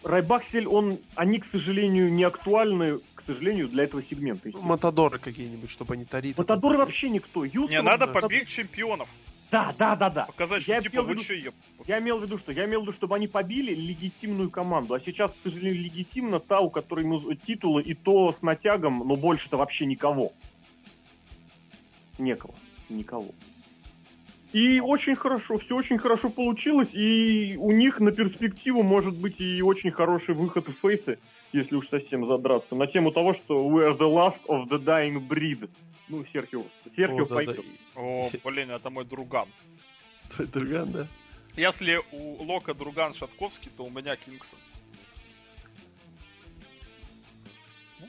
Райбаксель, 0.03 0.67
он, 0.67 0.99
они, 1.15 1.39
к 1.39 1.45
сожалению, 1.45 2.11
не 2.11 2.23
актуальны, 2.23 2.99
к 3.15 3.23
сожалению, 3.25 3.69
для 3.69 3.85
этого 3.85 4.03
сегмента. 4.03 4.49
Ну, 4.51 4.61
Матадоры 4.61 5.17
какие-нибудь, 5.17 5.69
чтобы 5.69 5.93
они 5.93 6.03
тариты. 6.05 6.39
Матадоры 6.41 6.77
вообще 6.77 7.09
никто. 7.09 7.45
Юс, 7.45 7.69
Не, 7.69 7.81
надо 7.81 8.07
побег 8.07 8.47
чемпионов. 8.47 9.07
Да, 9.49 9.73
да, 9.77 9.95
да, 9.95 10.09
да. 10.09 10.25
Показать, 10.25 10.63
что 10.63 10.71
Я 10.73 10.81
типа 10.81 11.03
вы 11.03 11.13
виду- 11.13 11.53
Я 11.85 11.99
имел 11.99 12.17
в 12.17 12.23
виду, 12.23 12.37
что 12.39 12.51
я 12.51 12.65
имел 12.65 12.81
в 12.81 12.83
виду, 12.83 12.93
чтобы 12.93 13.15
они 13.15 13.27
побили 13.27 13.73
легитимную 13.73 14.49
команду. 14.49 14.95
А 14.95 14.99
сейчас, 14.99 15.31
к 15.31 15.35
сожалению, 15.43 15.83
легитимна 15.83 16.39
та, 16.39 16.59
у 16.59 16.69
которой 16.69 17.05
титулы 17.45 17.83
и 17.83 17.93
то 17.93 18.33
с 18.33 18.41
натягом, 18.41 19.07
но 19.07 19.15
больше-то 19.15 19.57
вообще 19.57 19.85
никого. 19.85 20.33
Некого. 22.17 22.53
Никого. 22.89 23.27
И 24.53 24.79
очень 24.79 25.15
хорошо, 25.15 25.57
все 25.57 25.75
очень 25.75 25.97
хорошо 25.97 26.29
получилось, 26.29 26.89
и 26.93 27.57
у 27.59 27.71
них 27.71 27.99
на 27.99 28.11
перспективу 28.11 28.83
может 28.83 29.15
быть 29.15 29.41
и 29.41 29.63
очень 29.63 29.89
хороший 29.89 30.35
выход 30.35 30.67
в 30.67 30.73
фейсы, 30.73 31.17
если 31.53 31.73
уж 31.75 31.89
совсем 31.89 32.27
задраться, 32.27 32.75
на 32.75 32.85
тему 32.85 33.11
того, 33.11 33.33
что 33.33 33.67
we 33.67 33.83
are 33.83 33.97
the 33.97 34.07
last 34.07 34.39
of 34.47 34.69
the 34.69 34.77
dying 34.77 35.27
breed. 35.27 35.67
Ну, 36.07 36.23
Серхио, 36.31 36.65
Серхио 36.95 37.23
О, 37.23 37.25
да, 37.25 37.35
пойдет. 37.35 37.65
да. 37.95 38.01
О, 38.01 38.29
блин, 38.43 38.69
это 38.69 38.91
мой 38.91 39.05
друган. 39.05 39.47
Твой 40.35 40.47
друган, 40.47 40.91
да? 40.91 41.07
Если 41.55 41.99
у 42.11 42.43
Лока 42.43 42.75
друган 42.75 43.15
Шатковский, 43.15 43.71
то 43.75 43.83
у 43.83 43.89
меня 43.89 44.15
Кингсон. 44.15 44.59
Ну, 47.99 48.07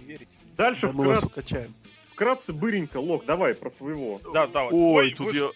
Не 0.00 0.06
верите? 0.06 0.32
Дальше 0.56 0.88
Да 0.88 0.92
мы 0.92 1.06
вас 1.06 1.22
укачаем. 1.22 1.72
Вкратце 2.14 2.52
быренько, 2.52 2.98
Лок, 2.98 3.24
давай 3.26 3.54
про 3.54 3.70
своего. 3.72 4.20
Да, 4.32 4.46
да, 4.46 4.64
вот. 4.64 4.72
Ой, 4.72 5.04
Ой, 5.06 5.10
тут 5.14 5.26
вы 5.26 5.36
я... 5.36 5.50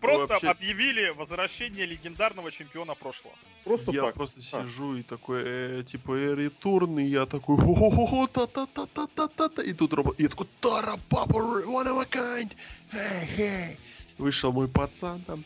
Просто 0.00 0.26
вообще- 0.26 0.48
объявили 0.48 1.10
возвращение 1.10 1.86
легендарного 1.86 2.50
чемпиона 2.50 2.94
прошлого. 2.94 3.36
Просто 3.64 3.92
Я 3.92 4.02
так. 4.02 4.14
просто 4.14 4.40
А. 4.52 4.64
сижу 4.64 4.96
и 4.96 5.02
такой, 5.04 5.42
э, 5.44 5.84
типа, 5.84 6.12
э, 6.12 6.34
ретурн, 6.34 6.98
и 6.98 7.04
я 7.04 7.24
такой, 7.24 7.56
хо-хо-хо, 7.56 8.26
та-та-та-та-та-та-та, 8.26 9.62
и 9.62 9.72
тут 9.72 9.92
робот, 9.92 10.18
и 10.18 10.24
я 10.24 10.28
такой, 10.28 10.48
Тара, 10.60 10.98
папа, 11.08 11.38
one 11.64 11.86
of 11.86 12.00
a 12.00 12.04
kind, 12.04 12.50
hey, 12.92 13.28
hey. 13.36 13.76
Вышел 14.18 14.52
мой 14.52 14.66
пацан 14.68 15.20
там, 15.20 15.44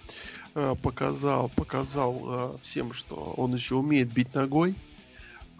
э, 0.54 0.74
показал, 0.82 1.50
показал 1.50 2.54
э, 2.56 2.58
всем, 2.62 2.94
что 2.94 3.34
он 3.36 3.54
еще 3.54 3.74
умеет 3.74 4.10
бить 4.12 4.34
ногой. 4.34 4.74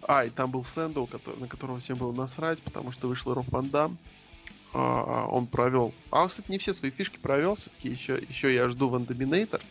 А, 0.09 0.25
и 0.25 0.31
там 0.31 0.51
был 0.51 0.65
Сэндоу, 0.65 1.07
который, 1.07 1.39
на 1.39 1.49
которого 1.49 1.81
всем 1.81 1.99
было 1.99 2.13
насрать, 2.13 2.63
потому 2.63 2.93
что 2.93 3.09
вышел 3.09 3.35
Роб 3.35 3.47
Ван 3.51 3.69
Дам. 3.69 3.99
А, 4.79 5.27
он 5.31 5.47
провел. 5.47 5.95
А 6.11 6.22
он, 6.22 6.29
кстати, 6.29 6.51
не 6.51 6.59
все 6.59 6.74
свои 6.74 6.91
фишки 6.91 7.18
провел. 7.18 7.57
Все-таки 7.57 7.89
еще, 7.89 8.20
еще 8.29 8.55
я 8.55 8.68
жду 8.68 8.89
Ван 8.91 9.07
Доминейтор. 9.07 9.62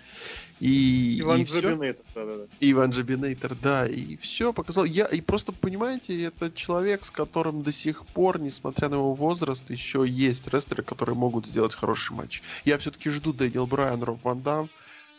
И, 0.60 1.20
Иван 1.20 1.42
и. 1.42 1.44
Джабинейтер, 1.44 2.04
да-да-да. 2.16 2.46
Иван 2.60 2.90
Джабинейтер, 2.90 3.56
да, 3.56 3.86
и 3.88 4.16
все 4.18 4.52
показал. 4.52 4.84
Я 4.86 5.06
и 5.06 5.22
просто 5.22 5.52
понимаете, 5.52 6.20
это 6.24 6.52
человек, 6.52 7.06
с 7.06 7.12
которым 7.12 7.62
до 7.62 7.72
сих 7.72 8.04
пор, 8.08 8.40
несмотря 8.40 8.90
на 8.90 8.96
его 8.96 9.14
возраст, 9.14 9.70
еще 9.70 10.06
есть 10.08 10.48
рестлеры, 10.48 10.82
которые 10.82 11.16
могут 11.16 11.46
сделать 11.46 11.76
хороший 11.76 12.16
матч. 12.16 12.42
Я 12.64 12.80
все-таки 12.80 13.12
жду 13.12 13.32
Дэниел 13.32 13.68
Брайан, 13.68 14.02
Роб 14.02 14.24
Ван 14.24 14.42
Дам, 14.42 14.70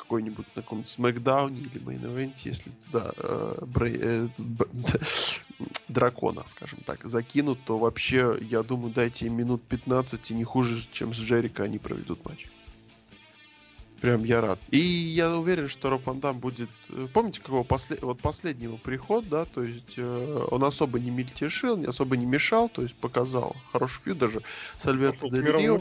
какой-нибудь 0.06 0.46
на 0.54 0.62
каком-нибудь 0.62 0.90
смакдауне 0.90 1.60
или 1.60 1.80
мейн-эвенте, 1.80 2.42
если 2.44 2.70
туда 2.86 3.12
э, 3.16 3.58
Брей- 3.66 3.98
э, 4.00 4.28
б- 4.38 4.68
дракона, 5.88 6.44
скажем 6.48 6.78
так, 6.86 7.04
закинут, 7.04 7.58
то 7.64 7.78
вообще, 7.78 8.38
я 8.40 8.62
думаю, 8.62 8.92
дайте 8.94 9.26
им 9.26 9.34
минут 9.34 9.62
15 9.64 10.30
и 10.30 10.34
не 10.34 10.44
хуже, 10.44 10.86
чем 10.92 11.12
с 11.12 11.18
Джерика 11.18 11.64
они 11.64 11.78
проведут 11.78 12.24
матч. 12.24 12.46
Прям 14.00 14.24
я 14.24 14.40
рад. 14.42 14.60
И 14.70 14.78
я 14.78 15.36
уверен, 15.36 15.68
что 15.68 15.90
Роб 15.90 16.06
Ван 16.06 16.20
Дам 16.20 16.38
будет... 16.38 16.68
э, 16.90 17.08
Помните, 17.12 17.40
какого 17.40 17.64
после... 17.64 17.98
вот 18.00 18.20
последний 18.20 18.64
его 18.64 18.76
приход, 18.76 19.28
да, 19.28 19.44
то 19.46 19.62
есть 19.64 19.94
э, 19.96 20.46
он 20.50 20.62
особо 20.62 21.00
не 21.00 21.10
мельтешил, 21.10 21.76
не 21.76 21.86
особо 21.86 22.16
не 22.16 22.26
мешал, 22.26 22.68
то 22.68 22.82
есть 22.82 22.94
показал 22.94 23.56
хороший 23.72 24.02
фьюд 24.02 24.18
даже 24.18 24.42
с 24.78 24.86
Альберто 24.86 25.28
Дель 25.30 25.42
Рио. 25.62 25.74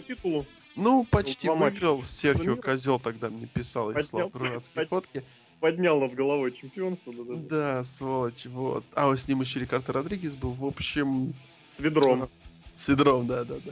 Титулу. 0.76 0.84
Ну, 0.98 1.04
почти 1.06 1.50
матча 1.50 1.74
выиграл. 1.74 2.04
Серхио. 2.04 2.56
Козел 2.58 3.00
тогда 3.00 3.30
мне 3.30 3.48
писал 3.48 3.92
и 3.92 4.04
слал 4.04 4.30
дурацкие 4.30 4.74
Под- 4.76 4.90
фотки. 4.90 5.24
Поднял 5.60 6.00
над 6.00 6.14
головой 6.14 6.52
чемпионство, 6.52 7.14
да-да-да. 7.14 7.48
Да, 7.50 7.84
сволочь, 7.84 8.46
вот. 8.46 8.84
А 8.94 9.08
вот 9.08 9.20
с 9.20 9.28
ним 9.28 9.42
еще 9.42 9.60
Рикардо 9.62 9.94
Родригес 9.94 10.36
был. 10.36 10.52
В 10.52 10.66
общем, 10.66 11.34
С 11.78 11.82
ведром. 11.82 12.30
с 12.76 12.90
ядром, 12.90 13.26
да, 13.26 13.46
да, 13.46 13.56
да. 13.66 13.72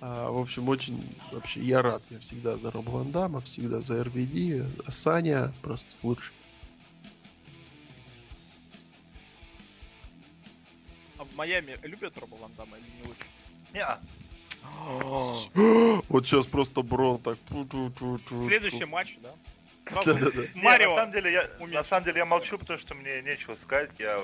А, 0.00 0.30
в 0.30 0.38
общем, 0.38 0.68
очень 0.68 1.02
вообще 1.32 1.60
я 1.60 1.82
рад. 1.82 2.02
Я 2.10 2.20
всегда 2.20 2.56
за 2.56 2.70
Роба 2.70 2.90
Ван 2.90 3.10
Дамма, 3.10 3.40
всегда 3.42 3.80
за 3.80 4.04
РВД. 4.04 4.64
А 4.86 4.92
Саня 4.92 5.52
просто 5.60 5.88
лучше. 6.02 6.30
А 11.18 11.24
в 11.24 11.34
Майами 11.36 11.76
любят 11.82 12.16
Роба 12.18 12.36
Ван 12.36 12.52
Дамма 12.56 12.76
или 12.78 12.86
не 12.96 13.02
очень? 13.10 13.30
Неа. 13.74 13.98
Вот 16.08 16.26
сейчас 16.26 16.46
просто 16.46 16.82
Брон 16.82 17.18
так... 17.20 17.38
Следующий 18.42 18.84
матч, 18.84 19.16
да? 19.22 19.34
Марио. 20.54 20.90
на 20.90 20.96
самом 20.96 21.12
деле 21.12 21.32
я, 21.32 21.50
на 21.66 21.84
самом 21.84 22.04
деле 22.04 22.18
я 22.18 22.24
молчу, 22.24 22.58
потому 22.58 22.78
что 22.78 22.94
мне 22.94 23.20
нечего 23.22 23.54
сказать. 23.56 23.90
Я 23.98 24.20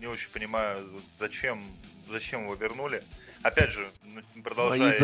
не 0.00 0.06
очень 0.06 0.30
понимаю, 0.30 0.88
зачем, 1.18 1.64
зачем 2.08 2.44
его 2.44 2.54
вернули. 2.54 3.02
Опять 3.42 3.70
же, 3.70 3.88
ну, 4.04 4.22
продолжая, 4.42 4.96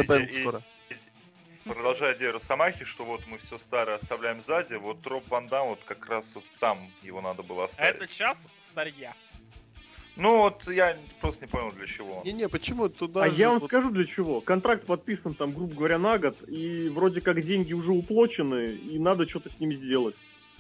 продолжая 1.65 2.15
идею 2.17 2.33
Росомахи, 2.33 2.85
что 2.85 3.05
вот 3.05 3.27
мы 3.27 3.39
все 3.39 3.59
старое 3.59 3.97
оставляем 3.97 4.43
сзади, 4.43 4.75
вот 4.75 5.07
Роб 5.07 5.29
Ван 5.29 5.49
Дам, 5.49 5.69
вот 5.69 5.81
как 5.85 6.07
раз 6.07 6.31
вот 6.35 6.45
там 6.59 6.91
его 7.03 7.21
надо 7.21 7.43
было 7.43 7.65
А 7.65 7.67
оставить. 7.67 7.97
это 7.97 8.07
час 8.09 8.47
старья. 8.71 9.15
Ну 10.21 10.37
вот 10.37 10.69
я 10.69 10.99
просто 11.23 11.47
не 11.47 11.51
понял 11.51 11.73
для 11.73 11.87
чего. 11.87 12.21
Не-не, 12.27 12.47
почему 12.51 12.91
туда 12.91 13.25
А 13.25 13.31
же 13.31 13.37
я 13.37 13.49
вам 13.49 13.61
вот- 13.61 13.69
скажу 13.69 13.91
для 13.91 14.05
чего. 14.05 14.43
Контракт 14.43 14.85
подписан 14.85 15.33
там, 15.33 15.53
грубо 15.53 15.75
говоря, 15.75 15.99
на 15.99 16.19
год, 16.19 16.37
и 16.47 16.91
вроде 16.91 17.23
как 17.23 17.43
деньги 17.43 17.73
уже 17.73 17.93
уплочены, 17.93 18.73
и 18.73 18.99
надо 18.99 19.27
что-то 19.27 19.49
с 19.49 19.59
ними 19.59 19.77
сделать. 19.77 20.15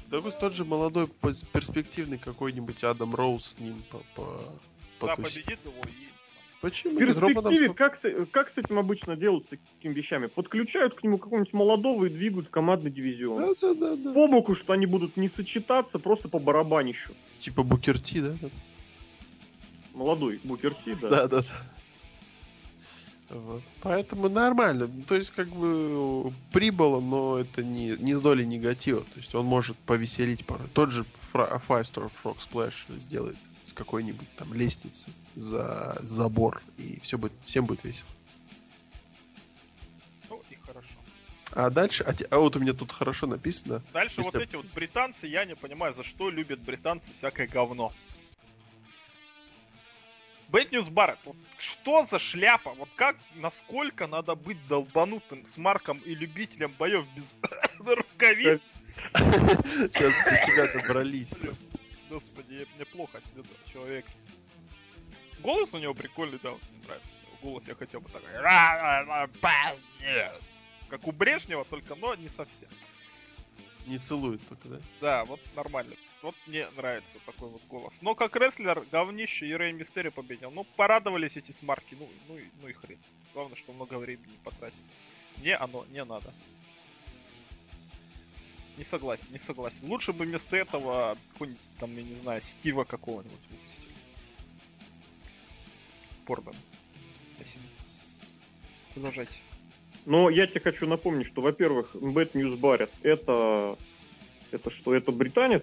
Да 0.07 0.19
вы 0.21 0.31
тот 0.33 0.55
же 0.55 0.65
молодой 0.65 1.09
перспективный 1.53 2.17
какой-нибудь 2.17 2.83
Адам 2.85 3.15
Роуз 3.15 3.55
с 3.55 3.59
ним 3.61 3.83
по, 3.91 3.99
по, 4.99 5.07
Да, 5.07 5.17
победит 5.17 5.59
его 5.63 5.83
и... 5.87 6.09
Почему? 6.63 6.95
В 6.95 6.99
перспективе, 6.99 7.67
сколько- 7.69 7.75
как 7.75 7.97
с, 7.97 8.27
как 8.31 8.49
с 8.51 8.59
этим 8.59 8.79
обычно 8.79 9.15
делают, 9.17 9.45
с 9.45 9.49
такими 9.49 9.93
вещами? 9.93 10.27
Подключают 10.27 10.95
к 10.95 11.03
нему 11.03 11.19
какого-нибудь 11.19 11.53
молодого 11.53 12.07
и 12.07 12.09
двигают 12.09 12.49
в 12.49 12.51
командный 12.51 12.91
дивизион. 12.91 13.37
Да, 13.37 13.49
да, 13.61 13.75
да, 13.75 13.97
да. 13.97 14.13
По 14.13 14.27
боку, 14.27 14.55
что 14.55 14.73
они 14.73 14.87
будут 14.87 15.17
не 15.19 15.29
сочетаться, 15.29 15.99
просто 15.99 16.29
по 16.29 16.39
барабанищу. 16.39 17.13
Типа 17.41 17.63
Букерти, 17.63 18.21
да? 18.21 18.35
Молодой 20.01 20.41
Букерти, 20.45 20.95
да. 20.95 21.11
Да, 21.11 21.29
да, 21.29 21.43
да. 21.43 23.37
Вот. 23.37 23.63
Поэтому 23.83 24.31
нормально. 24.31 24.89
То 25.07 25.15
есть, 25.15 25.29
как 25.29 25.49
бы 25.49 26.33
прибыло, 26.53 27.01
но 27.01 27.37
это 27.37 27.63
не, 27.63 27.91
не 27.99 28.15
с 28.15 28.21
долей 28.23 28.47
негатива. 28.47 29.03
То 29.03 29.19
есть 29.19 29.35
он 29.35 29.45
может 29.45 29.77
повеселить 29.81 30.47
порой. 30.47 30.69
Тот 30.73 30.91
же 30.91 31.05
Five 31.35 31.69
Star 31.69 32.11
Frog 32.25 32.39
Splash 32.39 32.99
сделает 32.99 33.37
с 33.67 33.75
какой-нибудь 33.75 34.27
там 34.37 34.55
лестницы 34.55 35.07
за 35.35 35.99
забор, 36.01 36.63
и 36.79 36.99
все 37.01 37.19
будет, 37.19 37.35
всем 37.45 37.67
будет 37.67 37.85
весело. 37.85 38.09
Ну 40.31 40.43
и 40.49 40.55
хорошо. 40.67 40.97
А 41.53 41.69
дальше, 41.69 42.05
а, 42.05 42.15
а 42.35 42.39
вот 42.39 42.57
у 42.57 42.59
меня 42.59 42.73
тут 42.73 42.91
хорошо 42.91 43.27
написано. 43.27 43.83
Дальше 43.93 44.23
вот 44.23 44.33
Если- 44.33 44.49
эти 44.49 44.57
вот 44.57 44.67
британцы, 44.75 45.27
я 45.27 45.45
не 45.45 45.57
понимаю, 45.57 45.93
за 45.93 46.05
что 46.05 46.31
любят 46.31 46.61
британцы 46.61 47.13
всякое 47.13 47.47
говно. 47.47 47.93
Bad 50.51 50.71
News 50.71 50.91
Barrett, 50.91 51.19
вот 51.25 51.37
что 51.59 52.05
за 52.05 52.19
шляпа? 52.19 52.73
Вот 52.73 52.89
как, 52.97 53.17
насколько 53.37 54.07
надо 54.09 54.35
быть 54.35 54.59
долбанутым 54.67 55.47
с 55.47 55.57
Марком 55.57 55.99
и 55.99 56.15
любителем 56.15 56.75
боев 56.79 57.07
без 57.15 57.37
рукавиц? 57.79 58.61
Сейчас 59.13 60.13
тебя 60.47 60.73
добрались. 60.73 61.33
Господи, 62.09 62.67
мне 62.75 62.85
плохо 62.85 63.19
от 63.19 63.25
этого 63.33 63.57
человека. 63.73 64.11
Голос 65.41 65.73
у 65.73 65.79
него 65.79 65.95
прикольный, 65.95 66.41
да, 66.43 66.51
вот 66.51 66.61
мне 66.71 66.83
нравится. 66.85 67.17
Голос 67.43 67.69
я 67.69 67.75
хотел 67.75 68.01
бы 68.01 68.11
такой. 68.11 68.29
Как 70.89 71.07
у 71.07 71.13
Брежнева, 71.13 71.65
только, 71.65 71.95
но 71.95 72.15
не 72.17 72.29
совсем. 72.29 72.69
Не 73.87 73.99
целует 73.99 74.47
только, 74.49 74.69
да? 74.69 74.81
Да, 75.01 75.25
вот 75.25 75.41
нормально. 75.55 75.95
Вот 76.23 76.35
мне 76.47 76.69
нравится 76.77 77.19
такой 77.25 77.49
вот 77.49 77.63
голос. 77.69 78.03
Но 78.03 78.15
как 78.15 78.37
рестлер, 78.37 78.85
говнище 78.93 79.47
и 79.47 79.55
Рэй 79.55 79.73
Мистерио 79.73 80.11
победил. 80.11 80.51
Ну, 80.51 80.65
порадовались 80.77 81.37
эти 81.39 81.51
смарки. 81.51 81.97
Ну, 81.99 82.09
ну, 82.29 82.39
ну 82.61 82.69
и 82.69 82.73
хрен. 82.73 82.99
Главное, 83.33 83.57
что 83.57 83.73
много 83.73 83.95
времени 83.95 84.37
потратил. 84.45 84.77
Мне 85.39 85.57
оно 85.57 85.87
не 85.91 86.05
надо. 86.05 86.33
Не 88.77 88.85
согласен, 88.85 89.29
не 89.31 89.39
согласен. 89.39 89.87
Лучше 89.89 90.13
бы 90.13 90.25
вместо 90.25 90.57
этого 90.57 91.17
какой-нибудь 91.33 91.61
там, 91.79 91.97
я 91.97 92.03
не 92.03 92.15
знаю, 92.15 92.41
Стива 92.41 92.85
какого-нибудь 92.85 93.41
выпустили. 93.51 93.89
Порбан. 96.27 96.55
Спасибо. 97.37 97.65
Продолжайте. 98.95 99.39
Но 100.07 100.31
я 100.31 100.47
тебе 100.47 100.61
хочу 100.61 100.87
напомнить, 100.87 101.27
что, 101.27 101.43
во-первых, 101.43 101.95
Bad 101.95 102.33
News 102.33 102.59
Barrett 102.59 102.91
это... 103.03 103.77
Это 104.51 104.71
что, 104.71 104.95
это 104.95 105.13
британец? 105.13 105.63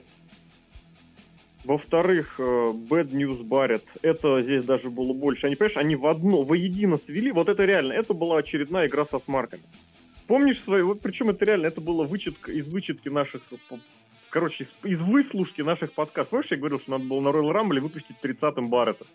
Во-вторых, 1.67 2.35
э, 2.39 2.43
Bad 2.43 3.11
News 3.11 3.41
Barrett, 3.43 3.83
это 4.01 4.41
здесь 4.41 4.63
даже 4.63 4.89
было 4.89 5.11
больше. 5.11 5.47
Они, 5.47 5.57
понимаешь, 5.57 5.75
они 5.75 5.97
в 5.97 6.07
одно, 6.07 6.43
воедино 6.43 6.97
свели. 6.97 7.29
Вот 7.33 7.49
это 7.49 7.65
реально, 7.65 7.91
это 7.91 8.13
была 8.13 8.37
очередная 8.37 8.87
игра 8.87 9.03
со 9.03 9.19
смарками. 9.19 9.63
Помнишь 10.27 10.61
свои, 10.61 10.81
вот 10.81 11.01
причем 11.01 11.29
это 11.29 11.43
реально, 11.43 11.67
это 11.67 11.81
было 11.81 12.05
вычетка, 12.05 12.53
из 12.53 12.69
вычетки 12.69 13.09
наших, 13.09 13.41
короче, 14.29 14.63
из, 14.63 14.91
из 14.91 15.01
выслушки 15.01 15.59
наших 15.59 15.91
подкастов. 15.91 16.29
Помнишь, 16.29 16.51
я 16.51 16.57
говорил, 16.57 16.79
что 16.79 16.91
надо 16.91 17.03
было 17.03 17.19
на 17.19 17.29
Royal 17.29 17.51
Rumble 17.51 17.81
выпустить 17.81 18.15
30-м 18.23 18.69
Баррета? 18.69 19.05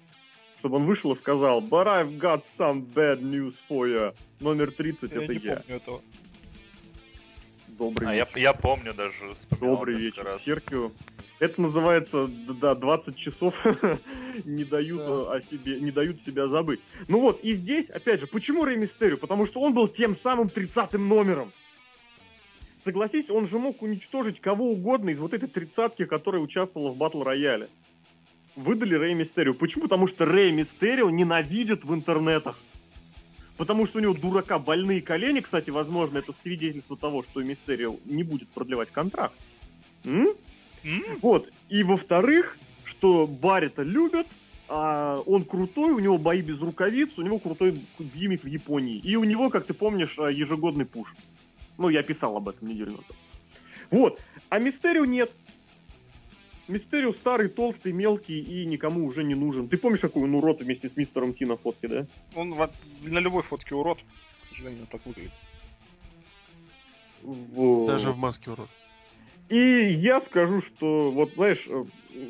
Чтобы 0.58 0.76
он 0.76 0.84
вышел 0.84 1.10
и 1.14 1.18
сказал, 1.18 1.62
but 1.62 1.86
I've 1.86 2.18
got 2.18 2.42
some 2.58 2.84
bad 2.94 3.22
news 3.22 3.54
for 3.66 3.88
you. 3.88 4.14
Номер 4.40 4.72
30 4.72 5.10
Я 5.10 5.22
это 5.22 5.32
не 5.34 5.40
я. 5.40 5.56
помню 5.56 5.76
этого. 5.76 6.02
Добрый 7.82 8.08
А 8.10 8.14
я, 8.14 8.24
вечер. 8.26 8.38
я 8.38 8.52
помню 8.52 8.94
даже. 8.94 9.12
Добрый 9.60 9.96
вечер, 9.96 10.22
раз. 10.22 10.40
Серхио. 10.44 10.92
Это 11.40 11.60
называется, 11.60 12.28
да, 12.60 12.76
20 12.76 13.16
часов 13.16 13.54
не 14.44 14.62
дают 14.62 14.98
Да. 14.98 15.34
э, 15.34 15.38
о 15.38 15.40
себе, 15.50 15.80
не 15.80 15.90
дают 15.90 16.18
себя 16.24 16.46
забыть. 16.46 16.78
Ну 17.08 17.18
вот, 17.20 17.40
и 17.42 17.54
здесь, 17.54 17.90
опять 17.90 18.20
же, 18.20 18.28
почему 18.28 18.64
Рэй 18.64 18.76
Мистерио? 18.76 19.16
Потому 19.16 19.46
что 19.46 19.60
он 19.60 19.74
был 19.74 19.88
тем 19.88 20.14
самым 20.14 20.46
30-м 20.46 21.08
номером. 21.08 21.50
Согласись, 22.84 23.28
он 23.28 23.48
же 23.48 23.58
мог 23.58 23.82
уничтожить 23.82 24.40
кого 24.40 24.70
угодно 24.70 25.10
из 25.10 25.18
вот 25.18 25.34
этой 25.34 25.48
тридцатки, 25.48 26.04
которая 26.04 26.40
участвовала 26.40 26.90
в 26.92 26.96
батл 26.96 27.24
рояле. 27.24 27.68
Выдали 28.54 28.94
Рэй 28.94 29.14
Мистерио. 29.14 29.54
Почему? 29.54 29.84
Потому 29.84 30.06
что 30.06 30.24
Рэй 30.24 30.52
Мистерио 30.52 31.10
ненавидит 31.10 31.82
в 31.84 31.92
интернетах. 31.92 32.60
Потому 33.62 33.86
что 33.86 33.98
у 33.98 34.02
него 34.02 34.12
дурака 34.12 34.58
больные 34.58 35.00
колени, 35.00 35.38
кстати, 35.38 35.70
возможно, 35.70 36.18
это 36.18 36.34
свидетельство 36.42 36.96
того, 36.96 37.22
что 37.22 37.44
Мистерио 37.44 37.94
не 38.06 38.24
будет 38.24 38.48
продлевать 38.48 38.90
контракт. 38.90 39.36
М? 40.04 40.30
М? 40.82 41.04
Вот. 41.22 41.48
И 41.68 41.84
во-вторых, 41.84 42.58
что 42.84 43.28
Баррита 43.28 43.84
любят, 43.84 44.26
а 44.66 45.20
он 45.26 45.44
крутой, 45.44 45.92
у 45.92 46.00
него 46.00 46.18
бои 46.18 46.42
без 46.42 46.58
рукавиц, 46.58 47.10
у 47.18 47.22
него 47.22 47.38
крутой 47.38 47.78
гиммик 48.00 48.42
в 48.42 48.48
Японии. 48.48 48.98
И 48.98 49.14
у 49.14 49.22
него, 49.22 49.48
как 49.48 49.64
ты 49.64 49.74
помнишь, 49.74 50.18
а, 50.18 50.28
ежегодный 50.28 50.84
пуш. 50.84 51.14
Ну, 51.78 51.88
я 51.88 52.02
писал 52.02 52.36
об 52.36 52.48
этом 52.48 52.66
неделю 52.66 52.90
назад. 52.90 53.16
Вот. 53.92 54.20
А 54.48 54.58
Мистерио 54.58 55.04
нет. 55.04 55.30
Мистерио 56.72 57.12
старый, 57.12 57.48
толстый, 57.48 57.92
мелкий 57.92 58.40
и 58.40 58.64
никому 58.64 59.06
уже 59.06 59.24
не 59.24 59.34
нужен. 59.34 59.68
Ты 59.68 59.76
помнишь, 59.76 60.00
какой 60.00 60.22
он 60.22 60.34
урод 60.34 60.62
вместе 60.62 60.88
с 60.88 60.96
мистером 60.96 61.34
Ти 61.34 61.44
на 61.44 61.56
фотке, 61.56 61.88
да? 61.88 62.06
Он 62.34 62.54
во- 62.54 62.70
на 63.02 63.18
любой 63.18 63.42
фотке 63.42 63.74
урод. 63.74 63.98
К 64.40 64.46
сожалению, 64.46 64.86
так 64.90 65.04
выглядит. 65.04 65.32
Вот. 67.22 67.86
Даже 67.86 68.10
в 68.10 68.18
маске 68.18 68.50
урод. 68.50 68.68
И 69.48 69.58
я 70.00 70.20
скажу, 70.22 70.62
что, 70.62 71.10
вот 71.10 71.34
знаешь, 71.34 71.64
э, 71.68 71.84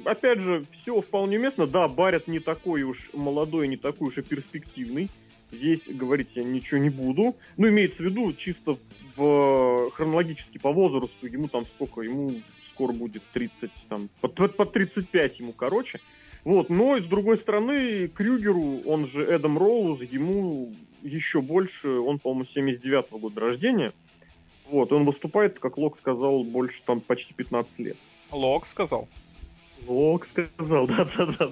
опять 0.04 0.40
же, 0.40 0.64
все 0.82 1.00
вполне 1.00 1.38
уместно. 1.38 1.66
Да, 1.66 1.86
Барят 1.86 2.26
не 2.26 2.40
такой 2.40 2.82
уж 2.82 3.10
молодой, 3.12 3.68
не 3.68 3.76
такой 3.76 4.08
уж 4.08 4.18
и 4.18 4.22
перспективный. 4.22 5.08
Здесь 5.52 5.82
говорить 5.86 6.30
я 6.34 6.42
ничего 6.42 6.78
не 6.80 6.90
буду. 6.90 7.36
Ну, 7.56 7.68
имеется 7.68 7.98
в 8.02 8.06
виду, 8.06 8.32
чисто 8.32 8.76
в, 9.14 9.90
хронологически 9.92 10.58
по 10.58 10.72
возрасту, 10.72 11.26
ему 11.26 11.46
там 11.46 11.64
сколько, 11.66 12.00
ему 12.00 12.32
скоро 12.74 12.92
будет 12.92 13.22
30, 13.32 13.70
там, 13.88 14.08
под, 14.20 14.34
под- 14.34 14.56
под 14.56 14.72
35 14.72 15.40
ему, 15.40 15.52
короче. 15.52 16.00
Вот, 16.44 16.70
но 16.70 16.98
с 16.98 17.04
другой 17.04 17.36
стороны, 17.36 18.08
Крюгеру, 18.08 18.80
он 18.84 19.06
же 19.06 19.24
Эдам 19.24 19.58
Роуз, 19.58 20.00
ему 20.02 20.72
еще 21.02 21.40
больше, 21.40 21.88
он, 21.88 22.18
по-моему, 22.18 22.46
79 22.46 23.10
года 23.12 23.40
рождения. 23.40 23.92
Вот, 24.68 24.92
он 24.92 25.04
выступает, 25.04 25.58
как 25.58 25.76
Лок 25.76 25.98
сказал, 25.98 26.42
больше 26.44 26.80
там 26.84 27.00
почти 27.00 27.34
15 27.34 27.78
лет. 27.78 27.96
Лок 28.30 28.66
сказал. 28.66 29.08
Лок 29.86 30.26
сказал, 30.26 30.86
да-да-да. 30.88 31.50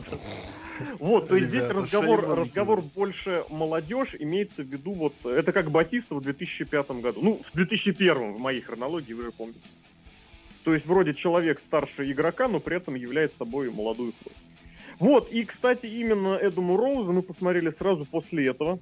Вот, 0.99 1.29
то 1.29 1.37
есть 1.37 1.49
здесь 1.49 1.69
разговор, 1.69 2.25
разговор 2.27 2.81
больше 2.95 3.45
молодежь, 3.51 4.17
имеется 4.19 4.63
в 4.63 4.67
виду 4.67 4.93
вот, 4.93 5.15
это 5.25 5.53
как 5.53 5.71
Батиста 5.71 6.15
в 6.15 6.23
2005 6.23 6.91
году. 7.03 7.21
Ну, 7.23 7.41
в 7.53 7.55
2001 7.55 8.33
в 8.35 8.41
моей 8.41 8.63
хронологии, 8.63 9.13
вы 9.13 9.25
же 9.25 9.31
помните. 9.31 9.61
То 10.71 10.75
есть 10.75 10.87
вроде 10.87 11.15
человек 11.15 11.59
старше 11.59 12.09
игрока, 12.13 12.47
но 12.47 12.61
при 12.61 12.77
этом 12.77 12.95
является 12.95 13.39
собой 13.39 13.73
молодую 13.73 14.13
кровь. 14.13 14.37
Вот, 15.01 15.29
и, 15.33 15.45
кстати, 15.45 15.87
именно 15.87 16.39
Эдаму 16.41 16.77
Роузу 16.77 17.11
мы 17.13 17.23
посмотрели 17.23 17.71
сразу 17.71 18.05
после 18.05 18.47
этого, 18.47 18.79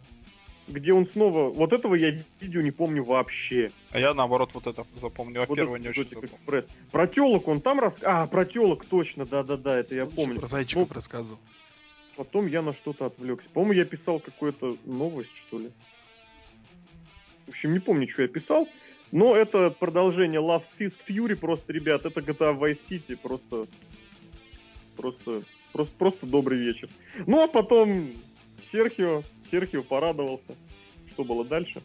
где 0.67 0.93
он 0.93 1.07
снова... 1.07 1.49
Вот 1.49 1.73
этого 1.73 1.95
я 1.95 2.23
видео 2.43 2.61
не 2.61 2.73
помню 2.73 3.05
вообще. 3.05 3.71
А 3.91 3.99
я 3.99 4.13
наоборот 4.13 4.51
вот 4.53 4.67
это 4.67 4.85
запомнил. 4.97 5.41
А 5.41 5.47
Вот 5.47 5.57
первое 5.57 5.79
не 5.79 5.89
очень 5.89 6.03
«Экзотик 6.03 6.17
запомнил. 6.17 6.37
Экспресс. 6.37 6.65
Про 6.93 7.07
телок 7.07 7.49
он 7.49 7.63
там 7.63 7.81
рас... 7.81 7.95
А, 8.03 8.27
про 8.27 8.45
телок, 8.45 8.85
точно, 8.85 9.25
да-да-да, 9.25 9.79
это 9.79 9.95
я 9.95 10.05
помню. 10.05 10.41
Про 10.41 10.49
зайчиков 10.49 10.91
Ну, 10.91 10.95
рассказывал. 10.95 11.41
Потом 12.17 12.49
я 12.49 12.61
на 12.61 12.75
что-то 12.75 13.07
отвлекся. 13.07 13.49
По-моему, 13.55 13.73
я 13.73 13.87
писал 13.87 14.21
какую-то 14.21 14.77
новость, 14.85 15.35
что 15.47 15.59
ли. 15.59 15.71
В 17.47 17.49
общем, 17.49 17.73
не 17.73 17.79
помню, 17.79 18.07
что 18.11 18.21
я 18.21 18.29
писал. 18.29 18.69
Но 19.13 19.35
это 19.35 19.71
продолжение 19.71 20.41
Love 20.41 20.65
Fist 20.79 20.95
Fury. 21.09 21.37
Просто, 21.37 21.73
ребят, 21.73 22.05
это 22.05 22.21
GTA 22.21 22.59
Vice 22.59 22.79
City. 22.91 23.17
Просто... 23.17 23.67
Просто... 24.97 25.43
Просто, 25.73 25.95
просто 25.99 26.27
добрый 26.27 26.59
вечер. 26.59 26.89
Ну, 27.27 27.43
а 27.43 27.47
потом 27.47 28.11
Серхио. 28.73 29.23
Серхио 29.51 29.83
порадовался. 29.83 30.57
Что 31.13 31.25
было 31.25 31.45
дальше? 31.45 31.83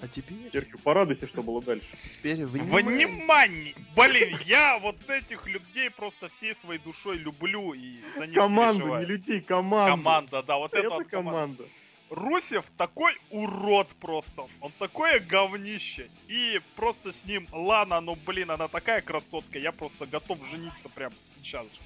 А 0.00 0.08
теперь, 0.08 0.50
Серхио, 0.52 0.78
порадуйся, 0.82 1.28
что 1.28 1.44
было 1.44 1.62
дальше. 1.62 1.86
теперь 2.18 2.44
внимание. 2.44 3.06
Внимание! 3.06 3.74
Блин, 3.94 4.36
я 4.46 4.80
вот 4.80 4.96
этих 5.08 5.46
людей 5.46 5.90
просто 5.90 6.28
всей 6.28 6.54
своей 6.56 6.80
душой 6.80 7.18
люблю 7.18 7.72
и 7.72 8.00
за 8.16 8.26
них 8.26 8.34
Команду, 8.34 8.80
переживаю. 8.80 9.06
не 9.06 9.12
людей, 9.12 9.40
команду. 9.40 9.90
Команда, 9.96 10.42
да, 10.42 10.56
вот 10.58 10.72
это, 10.74 10.86
Это 10.86 10.90
вот 10.96 11.06
команда. 11.06 11.30
команда. 11.30 11.64
Русев 12.12 12.66
такой 12.76 13.14
урод 13.30 13.88
просто. 13.98 14.42
Он 14.60 14.70
такое 14.78 15.18
говнище. 15.18 16.10
И 16.28 16.60
просто 16.76 17.10
с 17.12 17.24
ним 17.24 17.46
Лана, 17.52 18.00
ну 18.02 18.18
блин, 18.26 18.50
она 18.50 18.68
такая 18.68 19.00
красотка. 19.00 19.58
Я 19.58 19.72
просто 19.72 20.04
готов 20.04 20.38
жениться 20.50 20.90
прямо 20.90 21.14
сейчас 21.34 21.64
же. 21.64 21.80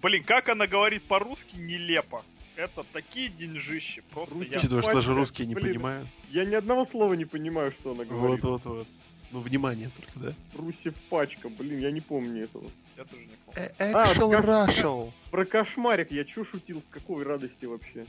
Блин, 0.00 0.24
как 0.24 0.48
она 0.48 0.66
говорит 0.66 1.02
по-русски, 1.02 1.56
нелепо. 1.56 2.24
Это 2.56 2.82
такие 2.94 3.28
деньжищи. 3.28 4.02
Просто 4.10 4.38
я... 4.38 4.56
Учитывая, 4.56 4.82
что 4.82 4.94
даже 4.94 5.14
русские 5.14 5.46
не 5.46 5.54
блин. 5.54 5.74
понимают. 5.74 6.08
Я 6.30 6.46
ни 6.46 6.54
одного 6.54 6.86
слова 6.86 7.12
не 7.12 7.26
понимаю, 7.26 7.72
что 7.72 7.92
она 7.92 8.04
говорит. 8.04 8.42
Вот, 8.42 8.64
вот, 8.64 8.76
вот. 8.78 8.86
Ну, 9.32 9.40
внимание 9.40 9.90
только, 9.94 10.12
да? 10.18 10.34
Русев 10.58 10.94
пачка, 11.10 11.50
блин, 11.50 11.78
я 11.78 11.90
не 11.90 12.00
помню 12.00 12.44
этого. 12.44 12.70
я 12.96 13.04
тоже 13.04 13.22
не 13.22 13.36
помню. 13.44 13.70
Э, 13.78 13.92
А, 13.92 14.12
Экшел 14.12 14.30
как- 14.30 14.44
Рашел. 14.44 15.12
Про 15.30 15.44
кошмарик 15.44 16.10
я 16.10 16.24
чё 16.24 16.44
шутил, 16.44 16.80
с 16.80 16.92
какой 16.92 17.22
радости 17.22 17.64
вообще? 17.66 18.06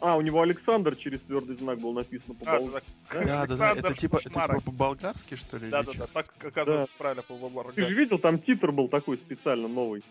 А, 0.00 0.16
у 0.16 0.20
него 0.20 0.42
Александр 0.42 0.94
через 0.96 1.20
твердый 1.20 1.56
знак 1.56 1.78
был 1.80 1.92
написано 1.92 2.34
по 2.34 2.44
бал- 2.44 2.68
да, 2.68 2.80
Да, 3.12 3.20
да, 3.20 3.24
да. 3.24 3.42
Александр 3.42 3.86
Это 3.86 3.94
типа, 3.94 4.16
это 4.16 4.28
Кошмарок. 4.30 4.58
типа 4.58 4.70
по-болгарски, 4.70 5.34
что 5.34 5.56
ли? 5.56 5.70
Да, 5.70 5.82
да, 5.82 5.92
да, 5.92 6.06
так 6.06 6.32
оказывается 6.44 6.94
правильно 6.96 7.22
по 7.22 7.72
Ты 7.72 7.84
же 7.84 7.94
видел, 7.94 8.18
там 8.18 8.38
титр 8.38 8.70
был 8.70 8.88
такой 8.88 9.16
специально 9.16 9.66
новый. 9.66 10.02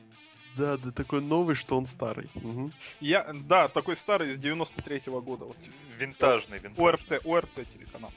Да, 0.57 0.75
да, 0.77 0.91
такой 0.91 1.21
новый, 1.21 1.55
что 1.55 1.77
он 1.77 1.85
старый. 1.85 2.27
Мгм. 2.35 2.71
Я, 2.99 3.31
да, 3.47 3.67
такой 3.67 3.95
старый 3.95 4.29
из 4.29 4.39
93-го 4.39 5.21
года. 5.21 5.45
Вот, 5.45 5.57
Винтажный, 5.99 6.57
винтажный. 6.57 6.83
ОРТ, 6.83 7.25
ОРТ 7.25 7.67
телеканал. 7.73 8.11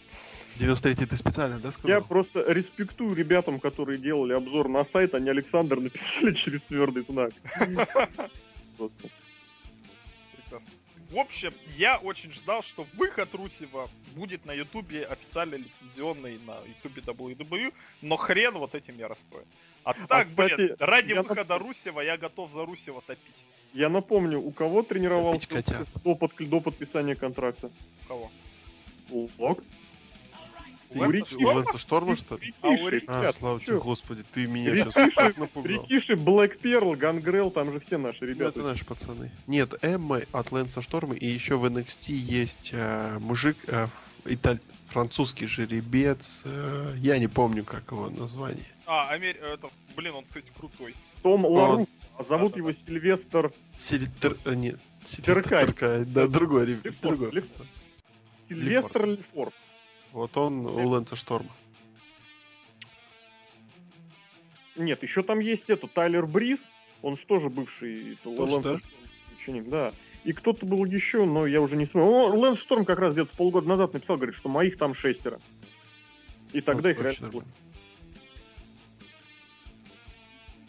93-й 0.58 1.06
ты 1.06 1.16
специально, 1.16 1.58
да, 1.58 1.70
сказал? 1.70 1.90
Я 1.98 2.00
просто 2.00 2.44
респектую 2.50 3.14
ребятам, 3.14 3.60
которые 3.60 3.98
делали 3.98 4.32
обзор 4.32 4.68
на 4.68 4.84
сайт, 4.84 5.14
они 5.14 5.28
Александр 5.30 5.80
написали 5.80 6.32
через 6.34 6.62
твердый 6.62 7.04
знак. 7.04 7.32
В 11.10 11.18
общем, 11.18 11.52
я 11.76 11.96
очень 11.98 12.30
ждал, 12.32 12.62
что 12.62 12.86
выход 12.94 13.28
Русева 13.34 13.90
будет 14.14 14.44
на 14.46 14.52
Ютубе 14.52 15.04
официально 15.04 15.56
лицензионный 15.56 16.38
на 16.46 16.56
Ютубе 16.66 17.02
WWE, 17.02 17.72
но 18.02 18.16
хрен 18.16 18.56
вот 18.58 18.74
этим 18.76 18.96
я 18.96 19.08
расстроен. 19.08 19.46
А 19.82 19.94
так, 20.06 20.28
кстати, 20.28 20.54
блин, 20.54 20.76
ради 20.78 21.12
выхода 21.14 21.58
Русева 21.58 22.00
я 22.00 22.16
готов 22.16 22.52
за 22.52 22.64
Русева 22.64 23.02
топить. 23.02 23.44
Я 23.72 23.88
напомню, 23.88 24.40
у 24.40 24.50
кого 24.52 24.82
тренировался 24.82 25.48
до, 26.04 26.14
под- 26.14 26.48
до 26.48 26.60
подписания 26.60 27.14
контракта? 27.16 27.70
У 28.04 28.08
кого? 28.08 28.30
Лок. 29.38 29.62
Ты 30.92 30.98
Лэнса 30.98 31.36
у 31.36 31.38
Шторма? 31.40 31.58
Лэнса 31.58 31.78
Шторма, 31.78 32.16
что 32.16 32.36
ли? 32.36 32.54
А 32.62 32.68
А, 32.68 32.90
ребят, 32.90 33.34
слава 33.36 33.60
чё? 33.60 33.66
тебе, 33.66 33.78
господи, 33.78 34.24
ты 34.32 34.46
меня 34.46 34.72
Рикиши, 34.74 34.92
сейчас 35.10 35.36
напугал. 35.36 35.82
Рикиши, 35.84 36.16
Блэк 36.16 36.58
Перл, 36.58 36.94
Гангрел, 36.96 37.50
там 37.50 37.72
же 37.72 37.80
все 37.80 37.96
наши 37.98 38.18
Ну, 38.22 38.26
ребята. 38.28 38.58
это 38.60 38.68
наши 38.68 38.84
пацаны. 38.84 39.30
Нет, 39.46 39.74
Эмма 39.82 40.22
от 40.32 40.50
Лэнса 40.52 40.82
Шторма, 40.82 41.14
и 41.14 41.26
еще 41.26 41.56
в 41.56 41.64
NXT 41.64 42.12
есть 42.12 42.70
э, 42.72 43.18
мужик, 43.20 43.56
э, 43.68 43.86
италь- 44.24 44.58
французский 44.88 45.46
жеребец, 45.46 46.42
э, 46.44 46.94
я 46.98 47.18
не 47.18 47.28
помню, 47.28 47.64
как 47.64 47.92
его 47.92 48.10
название. 48.10 48.64
А, 48.86 49.08
Амер... 49.10 49.36
это, 49.36 49.70
блин, 49.96 50.14
он, 50.16 50.24
кстати, 50.24 50.46
крутой. 50.58 50.96
Том 51.22 51.44
Лару. 51.44 51.86
А 52.18 52.24
зовут 52.24 52.52
Да-да-да. 52.54 52.70
его 52.70 52.72
Сильвестр 52.86 53.52
Сильтер... 53.78 54.36
э, 54.44 54.54
нет, 54.54 54.80
Сильвестр. 55.04 55.42
Теркач, 55.48 56.06
да, 56.08 56.26
другой 56.26 56.66
ребят. 56.66 56.92
Сильвестр 58.48 59.06
Лефорт. 59.06 59.54
Вот 60.12 60.36
он 60.36 60.66
у 60.66 60.88
Лэнса 60.88 61.16
Шторма. 61.16 61.50
Нет, 64.76 65.02
еще 65.02 65.22
там 65.22 65.40
есть 65.40 65.64
это, 65.68 65.86
Тайлер 65.86 66.26
Бриз. 66.26 66.58
Он 67.02 67.16
же 67.16 67.48
бывший 67.48 68.18
Тоже, 68.22 68.52
Лэнс 68.52 68.64
да? 68.64 68.78
Шторм 68.78 68.92
ученик, 69.38 69.68
да. 69.68 69.92
И 70.24 70.32
кто-то 70.32 70.66
был 70.66 70.84
еще, 70.84 71.24
но 71.24 71.46
я 71.46 71.60
уже 71.60 71.76
не 71.76 71.86
смотрю. 71.86 72.38
Лэнс 72.38 72.58
Шторм 72.60 72.84
как 72.84 72.98
раз 72.98 73.14
где-то 73.14 73.34
полгода 73.36 73.68
назад 73.68 73.94
написал, 73.94 74.16
говорит, 74.16 74.34
что 74.36 74.48
моих 74.48 74.76
там 74.76 74.94
шестеро. 74.94 75.40
И 76.52 76.60
тогда 76.60 76.88
Ну, 76.88 76.94
их 76.94 77.00
реально 77.02 77.28
было. 77.30 77.44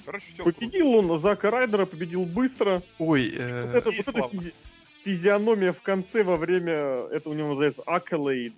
Короче, 0.06 0.32
все 0.34 0.44
Победил 0.44 0.94
он 0.96 1.20
Зака 1.20 1.52
Райдера, 1.52 1.86
победил 1.86 2.26
быстро. 2.26 2.82
Ой, 2.98 3.30
Вот 3.30 3.40
э, 3.40 3.72
это, 3.78 3.92
вот 3.92 4.06
славно. 4.06 4.38
физи- 4.38 4.54
физиономия 5.04 5.74
в 5.74 5.82
конце 5.82 6.24
во 6.24 6.38
время, 6.38 6.74
это 7.12 7.30
у 7.30 7.34
него 7.34 7.50
называется 7.50 7.82
Accolade. 7.86 8.54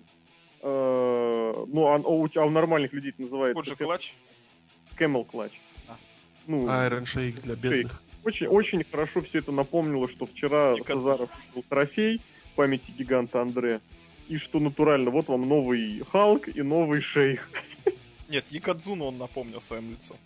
Э, 0.64 1.64
ну, 1.68 1.86
а, 1.86 1.98
у, 1.98 2.28
а 2.34 2.44
у 2.44 2.50
нормальных 2.50 2.92
людей 2.92 3.10
это 3.10 3.22
называется 3.22 3.54
Кот 3.54 3.66
же 3.66 3.76
клатч. 3.76 4.14
Camel. 4.98 5.50
А. 5.88 5.96
Ну, 6.46 6.66
Iron 6.66 7.04
Shake 7.04 7.42
для 7.42 7.54
бедных. 7.54 8.02
очень, 8.24 8.46
очень 8.46 8.84
хорошо 8.84 9.20
все 9.22 9.38
это 9.38 9.52
напомнило, 9.52 10.08
что 10.08 10.26
вчера 10.26 10.74
концов. 10.76 10.86
Сазаров 10.86 11.30
был 11.54 11.64
трофей 11.68 12.20
памяти 12.54 12.92
гиганта 12.96 13.42
Андре. 13.42 13.80
И 14.28 14.38
что 14.38 14.58
натурально, 14.58 15.10
вот 15.10 15.28
вам 15.28 15.46
новый 15.46 16.02
Халк 16.10 16.48
и 16.48 16.62
новый 16.62 17.02
Шейх. 17.02 17.50
Нет, 18.28 18.48
Якадзуну 18.48 19.06
он 19.06 19.18
напомнил 19.18 19.60
своим 19.60 19.90
лицом. 19.90 20.16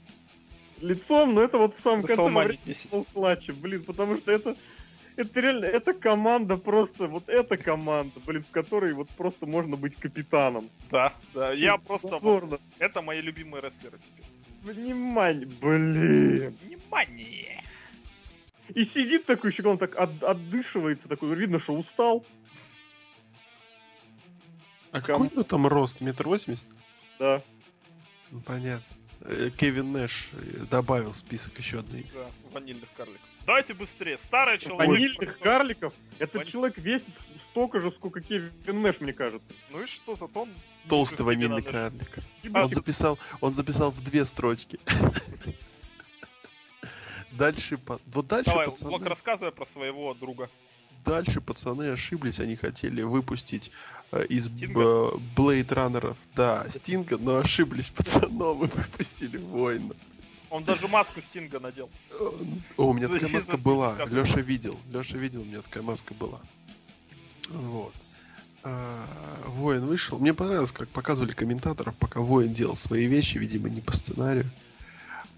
Лицом, 0.81 1.35
но 1.35 1.43
это 1.43 1.59
вот 1.59 1.77
в 1.77 1.83
самом 1.83 2.03
На 2.03 2.07
конце 2.07 2.17
Салмане 2.17 2.37
во 2.37 2.45
время 2.45 2.61
10. 2.65 2.91
Клатча, 3.13 3.53
блин, 3.53 3.83
потому 3.83 4.17
что 4.19 4.31
это 4.31 4.57
это 5.19 5.41
реально, 5.41 5.65
это 5.67 5.93
команда 5.93 6.57
просто, 6.57 7.09
вот 7.09 7.29
эта 7.29 7.57
команда, 7.57 8.21
блин, 8.25 8.45
в 8.45 8.51
которой 8.51 8.93
вот 8.95 9.09
просто 9.11 9.47
можно 9.47 9.77
быть 9.77 9.97
капитаном. 9.97 10.71
Да, 10.91 11.13
да. 11.35 11.53
Я 11.53 11.77
просто... 11.77 12.19
вот-. 12.19 12.61
Это 12.79 13.03
мои 13.03 13.21
любимые 13.21 13.63
рестлеры 13.63 13.99
теперь. 13.99 14.27
Внимание, 14.63 15.47
блин. 15.47 16.57
Внимание! 16.63 17.65
И 18.75 18.85
сидит 18.85 19.27
такой 19.27 19.51
еще, 19.51 19.67
он 19.67 19.79
так 19.79 19.97
от- 19.97 20.23
отдышивается, 20.23 21.09
такой, 21.09 21.35
видно, 21.35 21.59
что 21.59 21.75
устал. 21.75 22.25
А 24.91 25.01
Кому? 25.01 25.25
какой 25.25 25.27
у 25.27 25.31
него 25.31 25.43
там 25.43 25.67
рост? 25.67 26.01
Метр 26.01 26.29
восемьдесят? 26.29 26.69
Да. 27.19 27.43
Ну, 28.31 28.41
понятно. 28.41 28.87
Э, 29.23 29.51
Кевин 29.57 29.93
Нэш 29.93 30.31
э, 30.33 30.65
добавил 30.71 31.13
в 31.13 31.17
список 31.17 31.59
еще 31.59 31.81
одной. 31.81 32.07
Да, 32.15 32.27
ванильных 32.53 32.89
карликов. 32.97 33.21
Давайте 33.49 33.73
быстрее. 33.73 34.19
Старый 34.19 34.59
человек. 34.59 34.89
Ванильных 34.91 35.39
карликов. 35.39 35.95
Этот 36.19 36.35
Ваниль- 36.43 36.51
человек 36.51 36.77
весит 36.77 37.09
столько 37.51 37.81
же, 37.81 37.91
сколько 37.93 38.21
Кевин 38.21 38.53
Нэш, 38.67 39.01
мне 39.01 39.15
кажется. 39.15 39.49
Ну 39.71 39.83
и 39.83 39.87
что, 39.87 40.15
зато 40.17 40.43
он... 40.43 40.51
Толстый 40.87 41.23
ванильный 41.23 41.63
карлик. 41.63 42.19
А, 42.53 42.65
Он 42.65 42.71
записал, 42.71 43.19
он 43.41 43.55
записал 43.55 43.91
в 43.91 44.05
две 44.05 44.27
строчки. 44.27 44.79
Дальше, 47.33 47.79
вот 48.13 48.27
дальше, 48.27 48.51
Давай, 48.51 48.67
пацаны, 48.69 48.91
Блок, 48.91 49.07
рассказывай 49.07 49.53
про 49.53 49.65
своего 49.65 50.13
друга. 50.13 50.51
дальше 51.07 51.41
пацаны 51.41 51.89
ошиблись, 51.91 52.41
они 52.41 52.57
хотели 52.57 53.01
выпустить 53.01 53.71
э, 54.13 54.27
из 54.27 54.47
Стинга? 54.47 55.13
б- 55.17 55.21
Blade 55.37 55.69
Runner'ов, 55.69 56.17
да, 56.35 56.67
Стинга, 56.69 57.17
но 57.17 57.37
ошиблись 57.37 57.89
пацаном 57.89 58.65
и 58.65 58.67
выпустили 58.67 59.39
Воина. 59.39 59.95
Он 60.51 60.65
даже 60.65 60.89
маску 60.89 61.21
Стинга 61.21 61.61
надел. 61.61 61.91
О, 62.77 62.89
у 62.89 62.93
меня 62.93 63.09
такая 63.09 63.31
маска 63.31 63.57
80. 63.57 63.65
была. 63.65 63.97
Леша 64.07 64.41
видел. 64.41 64.79
Леша 64.91 65.19
видел, 65.19 65.43
у 65.43 65.45
меня 65.45 65.61
такая 65.61 65.83
маска 65.83 66.15
была. 66.15 66.41
Вот. 67.51 67.95
А, 68.63 69.05
Воин 69.47 69.87
вышел. 69.87 70.19
Мне 70.19 70.35
понравилось, 70.35 70.73
как 70.73 70.89
показывали 70.89 71.33
комментаторов, 71.33 71.95
пока 71.97 72.21
Воин 72.21 72.55
делал 72.55 72.77
свои 72.77 73.07
вещи, 73.07 73.39
видимо, 73.39 73.69
не 73.69 73.81
по 73.81 73.97
сценарию. 73.97 74.51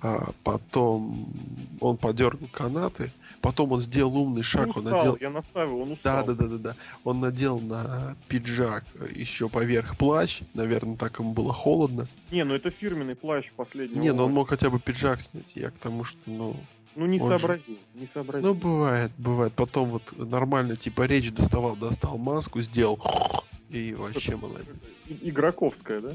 А 0.03 0.30
потом 0.44 1.32
он 1.80 1.96
подергал 1.98 2.48
канаты. 2.53 3.12
Потом 3.42 3.72
он 3.72 3.80
сделал 3.80 4.16
умный 4.16 4.42
шаг. 4.42 4.68
Он 4.68 4.72
Он 4.78 4.84
устал, 4.84 4.98
надел... 4.98 5.18
я 5.20 5.30
настаиваю, 5.30 5.78
он 5.82 5.86
Да, 5.88 5.92
устал. 5.92 6.26
да, 6.26 6.34
да, 6.34 6.46
да, 6.46 6.57
да. 6.59 6.76
Он 7.05 7.20
надел 7.20 7.59
на 7.59 8.16
пиджак 8.28 8.84
еще 9.14 9.48
поверх 9.48 9.96
плащ. 9.96 10.40
Наверное, 10.55 10.96
так 10.96 11.18
ему 11.18 11.32
было 11.32 11.53
холодно. 11.53 12.07
Не, 12.30 12.44
ну 12.44 12.55
это 12.55 12.70
фирменный 12.70 13.14
плащ 13.14 13.51
последнего. 13.57 14.01
Не, 14.03 14.12
но 14.12 14.26
он 14.26 14.32
мог 14.32 14.48
хотя 14.51 14.68
бы 14.70 14.78
пиджак 14.78 15.20
снять. 15.22 15.51
Я 15.55 15.70
к 15.70 15.74
тому, 15.74 16.05
что, 16.05 16.18
ну, 16.26 16.57
Ну 16.96 17.07
не 17.07 17.18
он 17.20 17.30
же- 17.32 17.38
сообразил, 17.38 17.78
не 17.94 18.09
сообразил. 18.12 18.48
Ну, 18.48 18.55
бывает, 18.61 19.11
бывает. 19.18 19.53
Потом 19.55 19.90
вот 19.90 20.03
нормально, 20.18 20.76
типа, 20.76 21.03
речь 21.03 21.32
доставал, 21.32 21.76
достал 21.76 22.18
маску, 22.18 22.61
сделал 22.62 23.01
и 23.70 23.94
вообще 23.94 24.36
молодец. 24.36 24.76
И- 25.07 25.28
Игроковская, 25.30 26.01
да? 26.01 26.11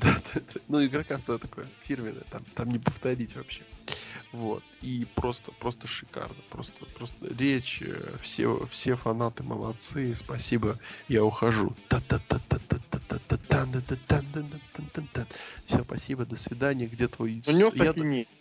Да, 0.00 0.22
да, 0.34 0.40
да. 0.54 0.60
Ну, 0.68 0.84
игрока 0.84 1.18
свое 1.18 1.38
такое 1.38 1.66
фирменное, 1.82 2.24
там, 2.30 2.42
там 2.54 2.70
не 2.70 2.78
повторить 2.78 3.34
вообще. 3.36 3.62
Вот. 4.32 4.62
И 4.80 5.06
просто, 5.14 5.52
просто 5.52 5.86
шикарно. 5.86 6.36
Просто, 6.50 6.86
просто 6.86 7.16
речь, 7.36 7.82
э, 7.82 8.16
все, 8.22 8.66
все 8.70 8.96
фанаты 8.96 9.42
молодцы, 9.42 10.14
спасибо, 10.14 10.78
я 11.08 11.24
ухожу. 11.24 11.74
Все, 15.66 15.82
спасибо, 15.84 16.24
до 16.24 16.36
свидания, 16.36 16.86
где 16.86 17.08
твой... 17.08 17.42
Ну 17.46 17.52
нес 17.52 17.74
Я-. 17.74 18.39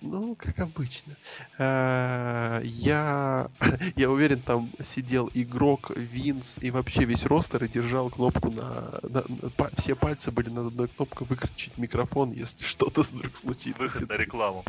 ну, 0.00 0.36
как 0.36 0.58
обычно. 0.58 1.16
Э, 1.58 2.60
Я, 2.64 3.50
я 3.96 4.10
уверен, 4.10 4.42
там 4.42 4.72
сидел 4.82 5.30
игрок, 5.34 5.90
Винс 5.96 6.58
и 6.62 6.70
вообще 6.70 7.04
весь 7.04 7.24
ростер 7.26 7.64
и 7.64 7.68
держал 7.68 8.10
кнопку 8.10 8.50
на... 8.50 9.00
на- 9.02 9.24
на- 9.28 9.50
па- 9.50 9.70
все 9.76 9.94
пальцы 9.96 10.30
были 10.30 10.48
над 10.48 10.68
одной 10.68 10.88
кнопкой 10.88 11.26
выключить 11.26 11.76
микрофон, 11.76 12.32
если 12.32 12.62
что-то 12.64 13.02
вдруг 13.02 13.36
случится. 13.36 13.82
Выход 13.82 14.08
на 14.08 14.16
рекламу. 14.16 14.64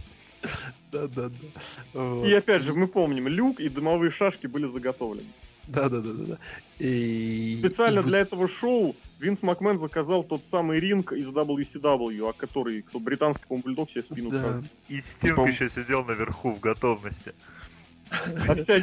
Да, 0.92 1.08
да, 1.08 1.30
да. 1.30 1.48
Вот. 1.94 2.28
И 2.28 2.34
опять 2.34 2.64
же, 2.64 2.74
мы 2.74 2.88
помним, 2.88 3.28
люк 3.28 3.60
и 3.60 3.70
дымовые 3.70 4.12
шашки 4.12 4.48
были 4.48 4.72
заготовлены. 4.72 5.34
Да, 5.68 5.90
да, 5.90 6.00
да, 6.02 6.14
да, 6.14 6.26
да. 6.26 6.40
И... 6.80 7.60
Специально 7.60 8.02
для 8.02 8.20
этого 8.20 8.48
шоу 8.50 8.96
Винс 9.22 9.44
Макмен 9.44 9.80
заказал 9.80 10.24
тот 10.24 10.42
самый 10.50 10.80
ринг 10.80 11.14
из 11.14 11.28
WCW, 11.28 12.28
а 12.28 12.34
который, 12.34 12.82
кто 12.82 13.00
британский, 13.00 13.46
по-моему, 13.46 13.64
бульдог 13.66 13.92
себе 13.92 14.02
спину 14.02 14.32
Да. 14.32 14.64
И 14.90 15.00
Стинг 15.02 15.38
Пом- 15.38 15.52
еще 15.52 15.70
сидел 15.70 16.04
наверху 16.04 16.52
в 16.54 16.60
готовности. 16.60 17.34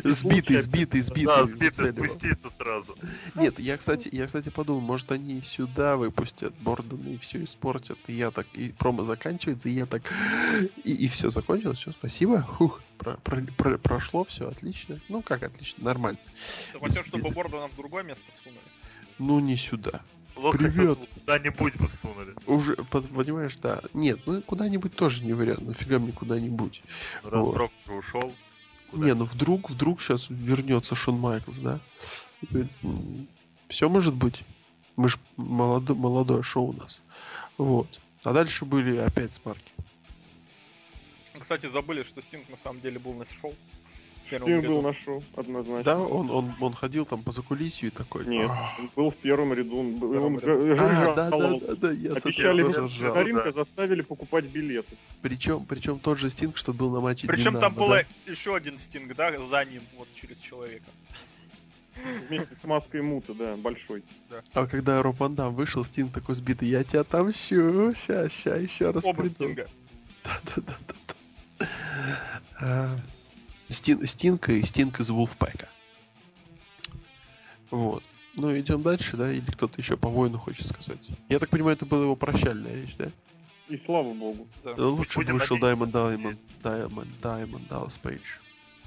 Сбитый, 0.04 0.62
сбитый, 0.62 1.00
сбитый. 1.02 1.24
Да, 1.24 1.44
сбитый 1.44 1.92
спуститься 1.92 2.50
сразу. 2.50 2.96
Нет, 3.34 3.58
я, 3.58 3.76
кстати, 3.76 4.08
я, 4.12 4.26
кстати, 4.26 4.48
подумал, 4.48 4.80
может, 4.80 5.10
они 5.12 5.42
сюда 5.42 5.96
выпустят 5.96 6.54
Бордена 6.60 7.08
и 7.08 7.18
все 7.18 7.42
испортят. 7.44 7.98
И 8.06 8.14
я 8.14 8.30
так, 8.30 8.46
и 8.54 8.72
промо 8.72 9.02
заканчивается, 9.02 9.68
и 9.68 9.72
я 9.72 9.86
так... 9.86 10.02
И, 10.84 10.92
и 10.94 11.08
все, 11.08 11.30
закончилось, 11.30 11.78
все, 11.78 11.90
спасибо. 11.92 12.40
Хух, 12.42 12.80
про- 12.96 13.18
про- 13.18 13.42
про- 13.42 13.78
прошло, 13.78 14.24
все, 14.24 14.48
отлично. 14.48 14.98
Ну, 15.08 15.20
как 15.20 15.42
отлично, 15.42 15.84
нормально. 15.84 16.20
Ты 16.72 16.78
хотел, 16.78 17.04
чтобы 17.04 17.30
Бордона 17.32 17.68
в 17.68 17.76
другое 17.76 18.04
место 18.04 18.24
всунули? 18.40 18.62
Ну, 19.18 19.40
не 19.40 19.56
сюда. 19.56 20.00
Лох 20.38 20.56
Привет. 20.56 20.98
Куда-нибудь 21.14 21.76
бы 21.76 21.88
всунули. 21.88 22.34
Уже, 22.46 22.76
понимаешь, 22.76 23.56
да. 23.56 23.82
Нет, 23.92 24.20
ну, 24.26 24.40
куда-нибудь 24.42 24.94
тоже 24.94 25.24
не 25.24 25.32
вариант. 25.32 25.62
Нафига 25.62 25.98
мне 25.98 26.12
куда-нибудь. 26.12 26.80
Ну, 27.24 27.52
Раз 27.54 27.70
Вот. 27.86 27.94
Ушел. 27.98 28.32
куда? 28.90 29.04
Не, 29.04 29.14
ну 29.14 29.24
вдруг, 29.24 29.68
вдруг 29.68 30.00
сейчас 30.00 30.26
вернется 30.30 30.94
Шон 30.94 31.18
Майклс, 31.18 31.58
да? 31.58 31.80
Все 33.68 33.88
может 33.88 34.14
быть. 34.14 34.44
Мы 34.96 35.08
ж 35.08 35.18
молодо- 35.36 35.94
молодое 35.96 36.42
шоу 36.44 36.68
у 36.68 36.72
нас. 36.72 37.00
Вот. 37.56 37.88
А 38.22 38.32
дальше 38.32 38.64
были 38.64 38.96
опять 38.96 39.32
смарки. 39.32 39.72
Кстати, 41.38 41.66
забыли, 41.66 42.02
что 42.04 42.20
Стинг 42.22 42.48
на 42.48 42.56
самом 42.56 42.80
деле 42.80 42.98
был 42.98 43.14
на 43.14 43.24
шоу. 43.24 43.54
Первом 44.30 44.48
Стинг 44.48 44.62
ряду. 44.64 44.74
был 44.74 44.82
на 44.82 44.94
шоу, 44.94 45.22
однозначно. 45.36 45.84
Да, 45.84 45.98
он, 45.98 46.30
он, 46.30 46.54
он 46.60 46.72
ходил 46.74 47.06
там 47.06 47.22
по 47.22 47.32
закулисью 47.32 47.88
и 47.88 47.90
такой. 47.90 48.26
Нет, 48.26 48.50
он 48.78 48.90
был 48.94 49.10
в 49.10 49.16
первом 49.16 49.52
ряду, 49.52 49.78
он, 49.78 49.98
был- 49.98 50.22
он 50.22 50.36
А, 50.38 51.14
да, 51.14 51.30
да, 51.30 51.32
да, 51.58 51.74
да, 51.76 51.92
я 51.92 52.12
Обещали 52.12 52.62
тоже 52.62 52.72
вернуть 52.72 52.92
ржал. 52.92 53.14
на 53.14 53.22
ринг, 53.22 53.42
да. 53.42 53.48
а 53.48 53.52
заставили 53.52 54.02
покупать 54.02 54.44
билеты. 54.46 54.96
Причем, 55.22 55.64
причем 55.66 55.98
тот 55.98 56.18
же 56.18 56.30
Стинг, 56.30 56.56
что 56.56 56.72
был 56.72 56.90
на 56.90 57.00
матче 57.00 57.26
Причем 57.26 57.54
Динамо, 57.54 57.60
там 57.60 57.74
да? 57.74 57.80
было 57.80 58.02
еще 58.26 58.54
один 58.54 58.78
Стинг, 58.78 59.14
да, 59.16 59.32
за 59.40 59.64
ним, 59.64 59.82
вот 59.96 60.08
через 60.14 60.38
человека. 60.38 60.86
Вместе 62.28 62.54
с 62.62 62.64
маской 62.64 63.02
мута, 63.02 63.34
да, 63.34 63.56
большой. 63.56 64.04
А 64.54 64.66
когда 64.66 65.02
Роб 65.02 65.18
Ван 65.18 65.34
Дам 65.34 65.54
вышел, 65.54 65.84
Стинг 65.84 66.12
такой 66.12 66.36
сбитый, 66.36 66.68
я 66.68 66.84
тебя 66.84 67.00
отомщу, 67.00 67.90
ща, 68.06 68.28
ща, 68.28 68.56
еще 68.56 68.90
раз 68.90 69.04
Оба 69.04 69.22
приду». 69.22 69.34
Стинга. 69.34 69.66
Да-да-да-да. 70.24 73.00
Стин, 73.68 74.06
Стинг 74.06 74.48
и 74.48 74.64
Стинг 74.64 75.00
из 75.00 75.08
Вулфпэка. 75.10 75.68
Вот. 77.70 78.02
Ну, 78.34 78.58
идем 78.58 78.82
дальше, 78.82 79.16
да? 79.16 79.32
Или 79.32 79.50
кто-то 79.50 79.80
еще 79.80 79.96
по 79.96 80.08
воину 80.08 80.38
хочет 80.38 80.66
сказать? 80.68 81.06
Я 81.28 81.38
так 81.38 81.50
понимаю, 81.50 81.76
это 81.76 81.86
была 81.86 82.04
его 82.04 82.16
прощальная 82.16 82.72
речь, 82.74 82.94
да? 82.96 83.10
И 83.68 83.76
слава 83.78 84.14
богу. 84.14 84.48
Да. 84.64 84.72
Лучше 84.76 85.18
Будем 85.18 85.34
бы 85.34 85.40
вышел. 85.40 85.58
Даймонд, 85.58 85.92
Даймонд, 85.92 86.38
Даймонд, 86.62 87.20
Даймонд, 87.20 87.68
Даллас 87.68 87.98
Пейдж. 87.98 88.22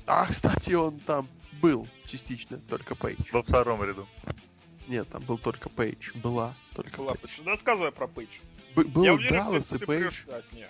А, 0.07 0.25
кстати, 0.25 0.73
он 0.73 0.99
там 1.01 1.27
был 1.61 1.87
частично, 2.07 2.57
только 2.57 2.95
Пейдж. 2.95 3.19
Во 3.31 3.43
втором 3.43 3.83
ряду. 3.83 4.07
Нет, 4.87 5.07
там 5.09 5.21
был 5.23 5.37
только 5.37 5.69
Пейдж. 5.69 6.11
Была 6.15 6.55
только 6.75 6.97
Была 6.97 7.13
Пейдж. 7.13 7.35
Пейдж. 7.37 7.47
Рассказывай 7.47 7.91
про 7.91 8.07
Пейдж. 8.07 8.29
Б- 8.75 8.85
был 8.85 9.03
Я 9.03 9.13
уверен, 9.13 9.35
Даллас 9.37 9.71
и 9.73 9.77
Пейдж. 9.77 10.23
прешь 10.25 10.25
нее. 10.53 10.69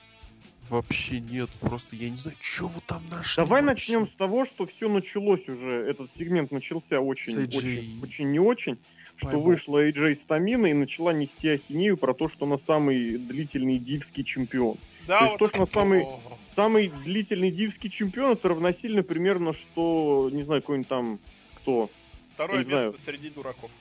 Вообще 0.75 1.19
нет, 1.19 1.49
просто 1.59 1.97
я 1.97 2.09
не 2.09 2.15
знаю, 2.15 2.37
что 2.39 2.67
вы 2.69 2.79
там 2.87 3.03
нашли. 3.11 3.43
Давай 3.43 3.61
вообще. 3.61 3.91
начнем 3.97 4.07
с 4.07 4.15
того, 4.15 4.45
что 4.45 4.65
все 4.65 4.87
началось 4.87 5.45
уже, 5.49 5.85
этот 5.89 6.09
сегмент 6.17 6.49
начался 6.51 7.01
очень, 7.01 7.37
очень, 7.43 7.99
очень 8.01 8.31
не 8.31 8.39
очень, 8.39 8.77
что 9.17 9.27
Пойму. 9.27 9.41
вышла 9.43 9.85
AJ 9.85 10.21
Стамина 10.21 10.67
и 10.67 10.73
начала 10.73 11.11
нести 11.11 11.49
ахинею 11.49 11.97
про 11.97 12.13
то, 12.13 12.29
что 12.29 12.45
она 12.45 12.57
самый 12.65 13.17
длительный 13.17 13.79
дивский 13.79 14.23
чемпион. 14.23 14.77
Да, 15.07 15.19
То 15.19 15.25
есть 15.25 15.39
то, 15.39 15.47
что 15.49 15.59
на 15.59 15.65
самый- 15.65 16.07
Самый 16.55 16.87
длительный 17.03 17.49
дивский 17.51 17.89
чемпион 17.89 18.33
это 18.33 18.49
равносильно 18.49 19.03
примерно, 19.03 19.53
что, 19.53 20.29
не 20.33 20.43
знаю, 20.43 20.61
какой-нибудь 20.61 20.87
там, 20.89 21.19
кто, 21.55 21.89
Второе 22.33 22.59
не 22.59 22.65
знаю. 22.65 22.91
место 22.91 23.01
среди 23.01 23.29
дураков. 23.29 23.71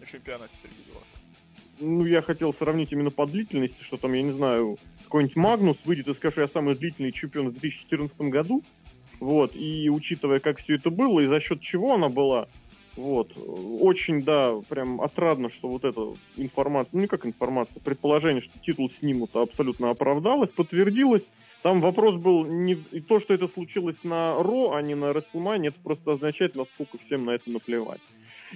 На 0.00 0.06
чемпионате 0.06 0.54
среди 0.60 0.76
дураков. 0.88 1.08
ну, 1.80 2.04
я 2.06 2.20
хотел 2.22 2.52
сравнить 2.54 2.92
именно 2.92 3.10
по 3.10 3.26
длительности, 3.26 3.82
что 3.82 3.96
там, 3.96 4.12
я 4.12 4.22
не 4.22 4.32
знаю, 4.32 4.78
какой-нибудь 5.12 5.36
Магнус 5.36 5.76
выйдет 5.84 6.08
и 6.08 6.14
скажет, 6.14 6.32
что 6.32 6.40
я 6.40 6.48
самый 6.48 6.74
длительный 6.74 7.12
чемпион 7.12 7.50
в 7.50 7.52
2014 7.52 8.18
году. 8.22 8.62
Вот, 9.20 9.54
и 9.54 9.90
учитывая, 9.90 10.40
как 10.40 10.58
все 10.58 10.76
это 10.76 10.88
было, 10.88 11.20
и 11.20 11.26
за 11.26 11.38
счет 11.38 11.60
чего 11.60 11.92
она 11.92 12.08
была, 12.08 12.48
вот, 12.96 13.30
очень, 13.36 14.22
да, 14.22 14.54
прям 14.70 15.02
отрадно, 15.02 15.50
что 15.50 15.68
вот 15.68 15.84
эта 15.84 16.14
информация, 16.36 16.88
ну 16.94 17.00
не 17.02 17.06
как 17.08 17.26
информация, 17.26 17.78
предположение, 17.80 18.40
что 18.40 18.58
титул 18.58 18.90
снимут, 19.00 19.36
абсолютно 19.36 19.90
оправдалось, 19.90 20.48
подтвердилось. 20.48 21.24
Там 21.60 21.82
вопрос 21.82 22.16
был 22.16 22.46
не 22.46 22.72
и 22.90 23.00
то, 23.00 23.20
что 23.20 23.34
это 23.34 23.48
случилось 23.48 24.02
на 24.04 24.42
Ро, 24.42 24.72
а 24.72 24.80
не 24.80 24.94
на 24.94 25.12
Расселмане, 25.12 25.68
это 25.68 25.78
просто 25.80 26.12
означает, 26.12 26.56
насколько 26.56 26.96
всем 27.04 27.26
на 27.26 27.32
это 27.32 27.50
наплевать. 27.50 28.00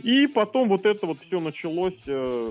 И 0.03 0.27
потом 0.27 0.71
вот 0.71 0.87
это 0.87 1.07
вот 1.07 1.19
все 1.21 1.39
началось, 1.39 2.01
э, 2.07 2.51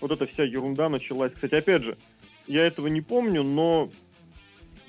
вот 0.00 0.10
эта 0.10 0.26
вся 0.26 0.44
ерунда 0.44 0.88
началась. 0.88 1.32
Кстати, 1.34 1.54
опять 1.54 1.82
же, 1.82 1.98
я 2.46 2.66
этого 2.66 2.86
не 2.88 3.00
помню, 3.00 3.42
но 3.42 3.90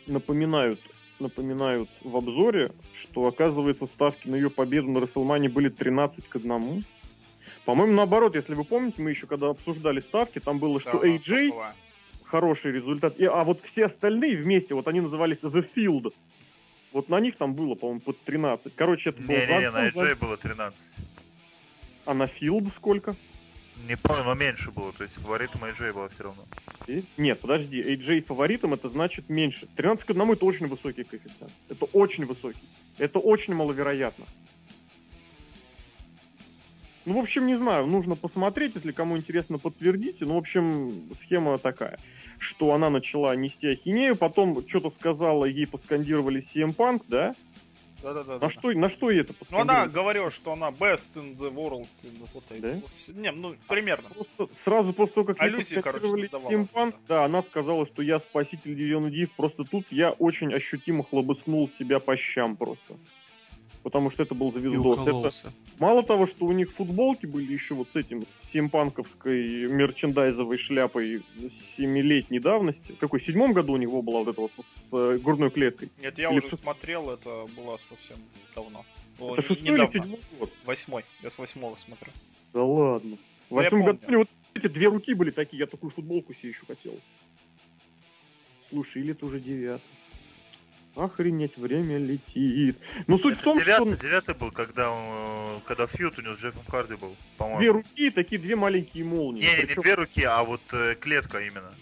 напоминают, 0.08 0.80
напоминают 1.20 1.90
в 2.02 2.16
обзоре, 2.16 2.72
что, 3.02 3.26
оказывается, 3.28 3.86
ставки 3.86 4.28
на 4.28 4.36
ее 4.36 4.50
победу 4.50 4.90
на 4.90 5.00
Расселмане 5.00 5.50
были 5.50 5.70
13 5.70 6.28
к 6.28 6.36
1. 6.36 6.86
По-моему, 7.66 7.94
наоборот, 7.94 8.36
если 8.36 8.56
вы 8.56 8.64
помните, 8.64 9.02
мы 9.02 9.12
еще 9.12 9.28
когда 9.28 9.50
обсуждали 9.50 10.02
ставки, 10.02 10.40
там 10.40 10.60
было, 10.60 10.80
что 10.80 11.04
AJ 11.06 11.50
была. 11.52 11.74
хороший 12.26 12.74
результат. 12.74 13.18
И, 13.20 13.26
а 13.26 13.44
вот 13.44 13.62
все 13.64 13.86
остальные 13.86 14.38
вместе, 14.38 14.74
вот 14.74 14.88
они 14.88 15.00
назывались 15.00 15.38
The 15.40 15.66
Field. 15.76 16.14
Вот 16.92 17.10
на 17.10 17.20
них 17.20 17.38
там 17.38 17.54
было, 17.54 17.76
по-моему, 17.76 18.02
под 18.02 18.20
13. 18.24 18.74
Короче, 18.76 19.12
это 19.12 19.22
был 19.22 19.30
Не-не-не, 19.30 19.72
на 19.72 19.86
закон, 19.86 20.06
AJ 20.06 20.16
было 20.20 20.38
13. 20.38 20.80
А 22.06 22.14
на 22.14 22.24
Field 22.24 22.72
сколько? 22.76 23.16
Не 23.88 23.98
помню, 23.98 24.24
но 24.24 24.34
меньше 24.34 24.72
было, 24.72 24.94
то 24.94 25.04
есть 25.04 25.16
фаворитом 25.16 25.64
AJ 25.64 25.94
было 25.94 26.08
все 26.10 26.24
равно. 26.24 26.44
Нет, 27.18 27.40
подожди, 27.42 27.82
AJ 27.82 28.24
фаворитом 28.24 28.74
это 28.74 28.90
значит 28.90 29.30
меньше. 29.30 29.68
13 29.76 30.06
к 30.06 30.10
1 30.12 30.32
это 30.32 30.46
очень 30.46 30.68
высокий 30.68 31.04
коэффициент. 31.04 31.52
Это 31.70 31.86
очень 31.86 32.26
высокий. 32.26 32.64
Это 32.98 33.20
очень 33.20 33.54
маловероятно. 33.54 34.26
Ну, 37.06 37.16
в 37.16 37.24
общем, 37.24 37.48
не 37.48 37.56
знаю, 37.56 37.86
нужно 37.86 38.16
посмотреть, 38.16 38.76
если 38.76 38.94
кому 38.94 39.18
интересно, 39.18 39.58
подтвердите. 39.58 40.24
Ну, 40.26 40.36
в 40.36 40.38
общем, 40.38 41.10
схема 41.22 41.58
такая, 41.58 42.00
что 42.40 42.74
она 42.74 42.90
начала 42.90 43.36
нести 43.36 43.68
ахинею, 43.68 44.16
потом 44.16 44.66
что-то 44.68 44.92
сказала, 44.92 45.44
ей 45.44 45.68
поскандировали 45.68 46.42
CM 46.54 46.74
Punk, 46.74 47.04
да? 47.10 47.36
Да-да-да. 48.04 48.38
На 48.40 48.50
что, 48.52 48.72
на 48.74 48.90
что 48.90 49.10
ей 49.10 49.22
это 49.22 49.34
Ну, 49.50 49.60
она 49.60 49.88
говорила, 49.88 50.30
что 50.30 50.52
она 50.52 50.70
best 50.70 51.16
in 51.16 51.36
the 51.38 51.52
world. 51.54 51.88
Вот 52.34 52.44
Да? 52.60 52.74
вот. 52.74 53.16
Не, 53.16 53.32
ну, 53.32 53.56
примерно. 53.68 54.10
Просто 54.10 54.54
сразу 54.66 54.92
после 54.94 55.14
того, 55.14 55.28
как 55.28 55.42
Аллюзии, 55.42 55.80
короче. 55.80 56.06
CM 56.06 56.68
Punk, 56.70 56.96
да, 57.08 57.24
она 57.24 57.42
сказала, 57.44 57.86
что 57.86 58.02
я 58.02 58.20
спаситель 58.20 58.76
дивизиона 58.76 59.10
Див. 59.10 59.32
Просто 59.38 59.64
тут 59.64 59.86
я 59.90 60.12
очень 60.12 60.54
ощутимо 60.54 61.06
хлобыснул 61.06 61.70
себя 61.80 62.00
по 62.00 62.18
щам 62.18 62.58
просто. 62.58 62.98
Потому 63.84 64.10
что 64.12 64.24
это 64.24 64.34
был 64.34 64.52
завиздос. 64.54 65.00
Это, 65.06 65.54
мало 65.78 66.04
того, 66.04 66.26
что 66.26 66.46
у 66.46 66.54
них 66.54 66.72
футболки 66.72 67.26
были 67.26 67.52
еще 67.52 67.74
вот 67.74 67.90
с 67.92 67.96
этим 67.98 68.24
симпанковской 68.54 69.68
мерчендайзовой 69.68 70.58
шляпой 70.58 71.22
семилетней 71.76 72.40
давности. 72.40 72.94
В 72.94 72.98
какой, 72.98 73.20
в 73.20 73.26
седьмом 73.26 73.52
году 73.52 73.74
у 73.74 73.78
него 73.78 74.02
была 74.02 74.24
вот 74.24 74.30
эта 74.30 74.40
вот 74.42 74.52
с 74.90 75.20
грудной 75.20 75.50
клеткой? 75.50 75.90
Нет, 76.02 76.18
я 76.18 76.30
Или 76.32 76.38
уже 76.40 76.50
шест- 76.50 76.62
смотрел, 76.64 77.10
это 77.10 77.46
было 77.58 77.78
совсем 77.90 78.18
давно. 78.56 78.86
Было 79.20 79.34
это 79.34 79.42
шестой 79.42 79.68
или 79.68 79.74
недавно. 79.74 79.92
седьмой 80.02 80.20
год? 80.40 80.50
Восьмой. 80.66 81.04
Я 81.22 81.30
с 81.30 81.38
восьмого 81.38 81.76
смотрю. 81.76 82.12
Да 82.54 82.64
ладно. 82.64 83.18
В 83.50 83.54
Ну, 83.54 83.58
я 83.62 83.64
восьмом 83.64 83.84
году 83.86 84.00
у 84.08 84.12
него 84.12 84.20
вот 84.22 84.30
эти 84.64 84.68
две 84.72 84.88
руки 84.88 85.14
были 85.14 85.32
такие, 85.32 85.60
я 85.60 85.66
такую 85.68 85.92
футболку 85.92 86.34
себе 86.34 86.50
еще 86.50 86.66
хотел. 86.66 86.98
Слушай, 88.70 89.02
или 89.02 89.12
это 89.12 89.26
уже 89.26 89.42
девятый. 89.42 89.86
Охренеть, 90.96 91.58
время 91.58 91.98
летит. 91.98 92.78
Ну, 93.08 93.18
суть 93.18 93.36
в 93.36 93.38
Это 93.38 93.44
том, 93.46 93.60
девятый, 93.60 93.96
что 93.96 94.06
девятый 94.06 94.36
был, 94.36 94.52
когда, 94.52 94.92
он, 94.92 95.58
э, 95.58 95.60
когда 95.66 95.88
фьют 95.88 96.20
у 96.20 96.22
него 96.22 96.36
с 96.36 96.40
Джеффом 96.40 96.64
Харди 96.68 96.94
был, 96.96 97.10
две 97.10 97.18
по-моему. 97.38 97.74
руки 97.74 97.90
и 97.96 98.10
такие 98.12 98.40
две 98.40 98.56
маленькие 98.56 99.04
молнии. 99.04 99.42
Не, 99.42 99.48
не, 99.48 99.56
не 99.58 99.62
Причем 99.66 99.82
две 99.82 99.94
руки, 99.96 100.24
а 100.24 100.44
вот 100.44 100.62
э, 100.72 100.96
клетка 101.00 101.40
именно. 101.40 101.74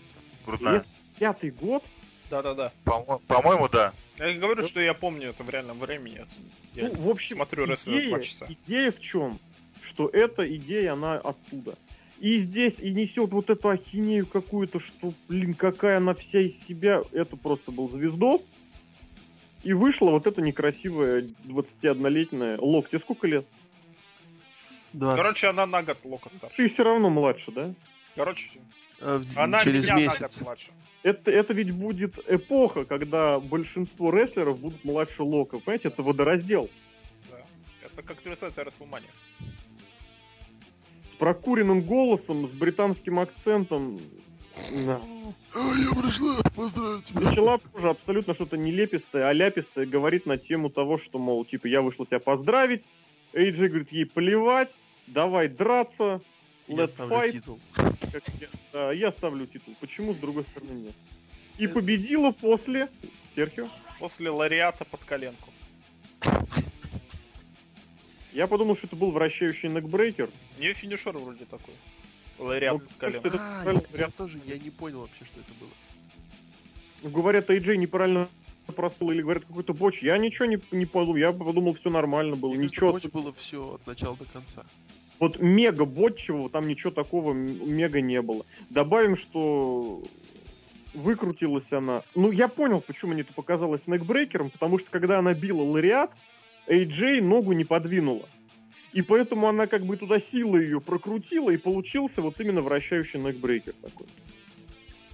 Грудная. 0.45 0.85
пятый 1.19 1.51
год, 1.51 1.83
Да-да-да. 2.29 2.71
По-мо- 2.85 3.19
По-моему, 3.27 3.67
да. 3.67 3.91
Я 4.17 4.33
говорю, 4.35 4.65
что 4.67 4.79
я 4.79 4.93
помню 4.93 5.29
это 5.31 5.43
в 5.43 5.49
реальном 5.49 5.79
времени. 5.79 6.25
Я 6.73 6.87
ну, 6.87 6.95
в 6.95 7.09
общем, 7.09 7.35
смотрю 7.35 7.65
рестлинг 7.65 8.07
два 8.07 8.19
идея, 8.19 8.23
часа. 8.23 8.47
идея 8.49 8.91
в 8.91 9.01
чем? 9.01 9.39
Что 9.83 10.07
эта 10.07 10.55
идея, 10.55 10.93
она 10.93 11.15
оттуда. 11.15 11.75
И 12.21 12.37
здесь 12.37 12.75
и 12.79 12.91
несет 12.91 13.31
вот 13.31 13.49
эту 13.49 13.67
ахинею 13.69 14.25
какую-то, 14.25 14.79
что, 14.79 15.13
блин, 15.27 15.53
какая 15.53 15.97
она 15.97 16.13
вся 16.13 16.39
из 16.39 16.53
себя. 16.67 17.01
Это 17.11 17.35
просто 17.35 17.71
был 17.71 17.89
звездос. 17.89 18.41
И 19.63 19.73
вышла 19.73 20.11
вот 20.11 20.25
эта 20.27 20.41
некрасивая 20.41 21.23
21-летняя 21.45 22.57
Лок. 22.59 22.89
Тебе 22.89 22.99
сколько 22.99 23.27
лет? 23.27 23.45
Да. 24.93 25.15
Короче, 25.15 25.47
она 25.47 25.65
на 25.65 25.83
год 25.83 25.97
Лока 26.03 26.29
старше. 26.29 26.55
Ты 26.57 26.67
все 26.69 26.83
равно 26.83 27.09
младше, 27.09 27.51
да? 27.51 27.73
Короче, 28.15 28.49
Э, 28.99 29.17
в- 29.17 29.37
она 29.37 29.63
через 29.63 29.83
меня 29.85 29.95
на 29.95 30.05
год 30.05 30.21
месяц. 30.21 30.41
младше. 30.41 30.71
Это, 31.03 31.31
это 31.31 31.53
ведь 31.53 31.71
будет 31.71 32.19
эпоха, 32.29 32.85
когда 32.85 33.39
большинство 33.39 34.11
рестлеров 34.11 34.59
будут 34.59 34.83
младше 34.83 35.23
Лока. 35.23 35.59
Понимаете, 35.59 35.87
это 35.87 36.03
водораздел. 36.03 36.69
Да. 37.31 37.37
Это 37.83 38.01
как 38.03 38.17
30-я 38.21 38.63
Расселмания. 38.63 39.09
С 41.13 41.15
прокуренным 41.17 41.81
голосом, 41.81 42.47
с 42.47 42.51
британским 42.51 43.19
акцентом. 43.19 43.99
Да. 44.85 45.01
А, 45.53 45.59
я 45.59 45.89
пришла 46.01 46.41
поздравить 46.55 47.05
тебя. 47.05 47.21
начала 47.21 47.57
тоже 47.57 47.89
абсолютно 47.89 48.33
что-то 48.33 48.57
нелепистое, 48.57 49.27
аляпистое 49.27 49.85
говорит 49.85 50.25
на 50.25 50.37
тему 50.37 50.69
того, 50.69 50.97
что, 50.97 51.19
мол, 51.19 51.45
типа, 51.45 51.67
я 51.67 51.81
вышла 51.81 52.05
тебя 52.05 52.19
поздравить. 52.19 52.83
Эйджи 53.33 53.67
говорит, 53.69 53.91
ей 53.91 54.05
плевать, 54.05 54.69
давай 55.07 55.47
драться, 55.47 56.21
Я 56.67 56.75
let's 56.75 56.89
ставлю 56.89 57.15
fight. 57.15 57.31
титул. 57.31 57.59
Как 57.73 58.23
я, 58.39 58.47
да, 58.73 58.91
я 58.91 59.11
ставлю 59.13 59.47
титул. 59.47 59.73
Почему, 59.79 60.13
с 60.13 60.17
другой 60.17 60.43
стороны, 60.43 60.71
нет? 60.71 60.95
И 61.57 61.67
победила 61.67 62.31
после... 62.31 62.89
Серхио? 63.35 63.69
После 63.99 64.29
лариата 64.29 64.83
под 64.83 65.01
коленку. 65.05 65.49
Я 68.33 68.47
подумал, 68.47 68.77
что 68.77 68.87
это 68.87 68.95
был 68.95 69.11
вращающий 69.11 69.69
некбрейкер. 69.69 70.29
У 70.57 70.61
нее 70.61 70.73
финишер 70.73 71.17
вроде 71.17 71.45
такой. 71.45 71.73
Лариат 72.41 72.81
Ну, 73.01 73.07
это 73.07 73.37
А, 73.39 73.97
я, 73.97 74.09
тоже 74.09 74.39
я 74.45 74.57
не 74.57 74.69
понял 74.69 75.01
вообще, 75.01 75.25
что 75.25 75.39
это 75.39 75.51
было. 75.59 75.69
Ну, 77.03 77.09
Говорят, 77.09 77.49
Эйджей 77.49 77.77
неправильно 77.77 78.27
просыл 78.75 79.11
или 79.11 79.21
говорят 79.21 79.45
какой-то 79.45 79.73
боч. 79.73 80.01
Я 80.01 80.17
ничего 80.17 80.45
не, 80.45 80.59
не 80.71 80.85
подумал. 80.85 81.17
Я 81.17 81.31
подумал, 81.31 81.73
все 81.75 81.89
нормально 81.89 82.35
было. 82.35 82.53
Мне 82.53 82.65
Ничего 82.65 82.93
Боч 82.93 83.05
было 83.05 83.33
все 83.33 83.75
от 83.75 83.85
начала 83.85 84.15
до 84.15 84.25
конца. 84.25 84.65
Вот 85.19 85.39
мега 85.39 85.85
ботчевого, 85.85 86.49
там 86.49 86.67
ничего 86.67 86.91
такого 86.91 87.33
мега 87.33 88.01
не 88.01 88.21
было. 88.21 88.45
Добавим, 88.69 89.17
что 89.17 90.01
выкрутилась 90.93 91.71
она. 91.71 92.01
Ну, 92.15 92.31
я 92.31 92.47
понял, 92.47 92.81
почему 92.81 93.13
мне 93.13 93.21
это 93.21 93.33
показалось 93.33 93.81
некбрейкером, 93.85 94.49
потому 94.49 94.79
что 94.79 94.89
когда 94.89 95.19
она 95.19 95.33
била 95.33 95.61
лариат, 95.61 96.11
AJ 96.67 97.21
ногу 97.21 97.51
не 97.51 97.65
подвинула. 97.65 98.27
И 98.93 99.01
поэтому 99.01 99.47
она 99.47 99.67
как 99.67 99.85
бы 99.85 99.95
туда 99.95 100.19
силой 100.19 100.65
ее 100.65 100.81
прокрутила, 100.81 101.49
и 101.49 101.57
получился 101.57 102.21
вот 102.21 102.39
именно 102.39 102.61
вращающий 102.61 103.19
некбрейкер 103.19 103.73
такой. 103.81 104.07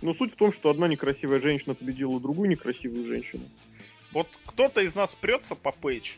Но 0.01 0.13
суть 0.13 0.33
в 0.33 0.35
том, 0.35 0.51
что 0.53 0.69
одна 0.69 0.87
некрасивая 0.87 1.39
женщина 1.39 1.75
победила 1.75 2.19
другую 2.19 2.49
некрасивую 2.49 3.05
женщину. 3.05 3.43
Вот 4.11 4.27
кто-то 4.45 4.81
из 4.81 4.95
нас 4.95 5.15
прется 5.15 5.55
по 5.55 5.71
Пейдж. 5.71 6.13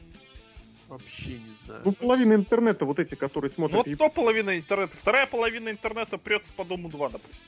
Вообще 0.88 1.34
не 1.34 1.56
знаю. 1.66 1.82
Ну, 1.86 1.92
половина 1.92 2.34
интернета, 2.34 2.86
вот 2.86 3.00
эти, 3.00 3.16
которые 3.16 3.52
Ну 3.52 3.56
смотрят... 3.56 3.78
вот 3.78 3.88
и- 3.88 3.96
то 3.96 4.10
половина 4.10 4.58
интернета. 4.58 4.98
Вторая 4.98 5.28
половина 5.28 5.70
интернета 5.70 6.18
прется 6.18 6.52
по 6.54 6.64
Дому 6.66 6.90
2, 6.90 7.10
допустим. 7.10 7.44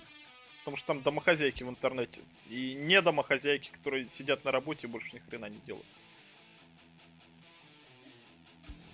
Потому 0.60 0.78
что 0.78 0.88
там 0.88 1.02
домохозяйки 1.02 1.64
в 1.64 1.70
интернете. 1.70 2.22
И 2.50 2.76
не 2.76 3.02
домохозяйки, 3.02 3.72
которые 3.72 4.08
сидят 4.10 4.46
на 4.46 4.52
работе 4.52 4.86
и 4.86 4.90
больше 4.90 5.16
ни 5.16 5.20
хрена 5.20 5.46
не 5.50 5.60
делают. 5.66 5.86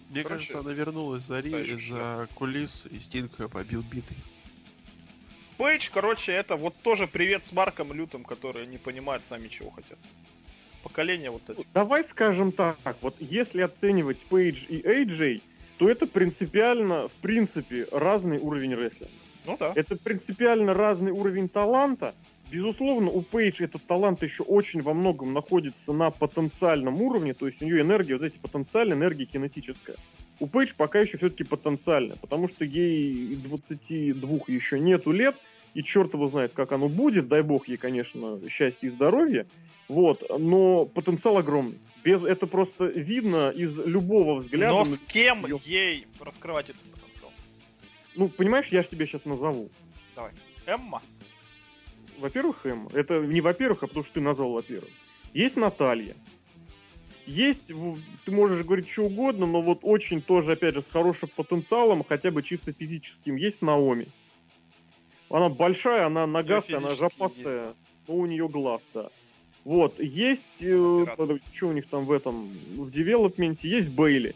Мне 0.09 0.23
короче, 0.23 0.53
кажется, 0.53 0.59
она 0.59 0.73
вернулась 0.73 1.23
за, 1.23 1.39
ри- 1.39 1.51
дальше 1.51 1.79
за 1.79 2.27
кулис, 2.35 2.85
и 2.89 2.99
Стинг 2.99 3.39
ее 3.39 3.49
побил 3.49 3.81
битой. 3.81 4.15
Пейдж, 5.57 5.89
короче, 5.91 6.31
это 6.31 6.55
вот 6.55 6.75
тоже 6.83 7.07
привет 7.07 7.43
с 7.43 7.51
Марком 7.51 7.91
Лютым, 7.91 8.23
которые 8.23 8.67
не 8.67 8.77
понимают 8.77 9.23
сами, 9.23 9.47
чего 9.47 9.71
хотят. 9.71 9.97
Поколение 10.83 11.31
вот 11.31 11.41
это. 11.49 11.61
Давай 11.73 12.03
скажем 12.03 12.51
так, 12.51 12.77
вот 13.01 13.15
если 13.19 13.61
оценивать 13.61 14.19
Пейдж 14.27 14.63
и 14.69 14.79
AJ, 14.79 15.41
то 15.77 15.89
это 15.89 16.07
принципиально, 16.07 17.07
в 17.07 17.13
принципе, 17.13 17.87
разный 17.91 18.37
уровень 18.37 18.75
рестлинга. 18.75 19.11
Ну 19.45 19.57
да. 19.59 19.73
Это 19.75 19.95
принципиально 19.95 20.73
разный 20.73 21.11
уровень 21.11 21.49
таланта. 21.49 22.13
Безусловно, 22.49 23.09
у 23.11 23.21
Пейдж 23.21 23.61
этот 23.61 23.85
талант 23.85 24.23
еще 24.23 24.43
очень 24.43 24.81
во 24.81 24.93
многом 24.93 25.33
находится 25.33 25.91
на 25.91 26.11
потенциальном 26.11 27.01
уровне, 27.01 27.33
то 27.33 27.45
есть 27.45 27.61
у 27.61 27.65
нее 27.65 27.81
энергия, 27.81 28.15
вот 28.15 28.23
эти 28.23 28.37
потенциальная 28.37 28.95
энергия 28.95 29.25
кинетическая. 29.25 29.97
у 30.39 30.47
Пейдж 30.47 30.71
пока 30.77 30.99
еще 30.99 31.17
все-таки 31.17 31.43
потенциально, 31.43 32.15
потому 32.15 32.47
что 32.47 32.63
ей 32.63 33.35
22 33.35 34.39
еще 34.47 34.79
нету 34.79 35.11
лет, 35.11 35.35
и 35.73 35.83
черт 35.83 36.13
его 36.13 36.29
знает, 36.29 36.53
как 36.53 36.71
оно 36.71 36.87
будет, 36.87 37.27
дай 37.27 37.41
бог 37.41 37.67
ей, 37.67 37.77
конечно, 37.77 38.39
счастья 38.49 38.87
и 38.87 38.91
здоровья, 38.91 39.45
вот, 39.89 40.23
но 40.39 40.85
потенциал 40.85 41.37
огромный. 41.37 41.79
Без, 42.03 42.23
это 42.23 42.47
просто 42.47 42.85
видно 42.85 43.49
из 43.49 43.75
любого 43.77 44.39
взгляда. 44.39 44.77
Но 44.77 44.85
с 44.85 44.99
кем 44.99 45.45
её- 45.45 45.59
ей 45.65 46.07
раскрывать 46.21 46.69
этот 46.69 46.81
потенциал? 46.83 47.31
Ну, 48.15 48.29
понимаешь, 48.29 48.67
я 48.67 48.83
же 48.83 48.87
тебе 48.87 49.05
сейчас 49.05 49.25
назову. 49.25 49.69
Эмма? 50.65 51.01
Во-первых, 52.17 52.65
Эм, 52.65 52.87
это 52.93 53.19
не 53.19 53.41
во-первых, 53.41 53.83
а 53.83 53.87
потому 53.87 54.03
что 54.05 54.15
ты 54.15 54.21
назвал 54.21 54.51
во-первых. 54.51 54.89
Есть 55.33 55.55
Наталья. 55.55 56.15
Есть, 57.25 57.67
ты 57.67 58.31
можешь 58.31 58.65
говорить 58.65 58.89
что 58.89 59.03
угодно, 59.03 59.45
но 59.45 59.61
вот 59.61 59.79
очень 59.81 60.21
тоже, 60.21 60.53
опять 60.53 60.75
же, 60.75 60.81
с 60.81 60.91
хорошим 60.91 61.29
потенциалом, 61.35 62.03
хотя 62.07 62.31
бы 62.31 62.41
чисто 62.41 62.71
физическим, 62.71 63.35
есть 63.35 63.61
Наоми. 63.61 64.07
Она 65.29 65.49
большая, 65.49 66.05
она 66.05 66.25
ногастая, 66.25 66.77
она 66.77 66.95
жопастая, 66.95 67.73
но 68.07 68.15
у 68.15 68.25
нее 68.25 68.47
глаз, 68.47 68.81
да. 68.93 69.09
Вот, 69.65 69.99
есть, 69.99 70.41
Оператор. 70.59 71.41
что 71.53 71.67
у 71.67 71.73
них 71.73 71.87
там 71.87 72.05
в 72.05 72.13
этом, 72.13 72.47
в 72.77 72.89
девелопменте, 72.89 73.67
есть 73.67 73.89
Бейли. 73.89 74.33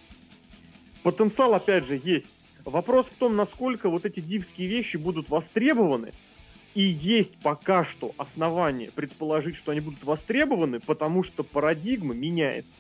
Потенциал, 1.03 1.53
опять 1.53 1.85
же, 1.85 1.99
есть. 2.03 2.27
Вопрос 2.65 3.07
в 3.07 3.17
том, 3.17 3.37
насколько 3.37 3.89
вот 3.89 4.05
эти 4.05 4.19
дивские 4.19 4.67
вещи 4.67 4.97
будут 4.97 5.29
востребованы, 5.29 6.11
и 6.73 6.81
есть 6.81 7.38
пока 7.39 7.84
что 7.84 8.14
основания 8.18 8.91
предположить, 8.95 9.56
что 9.56 9.72
они 9.72 9.81
будут 9.81 10.03
востребованы, 10.03 10.80
потому 10.80 11.23
что 11.23 11.43
парадигма 11.43 12.14
меняется. 12.14 12.72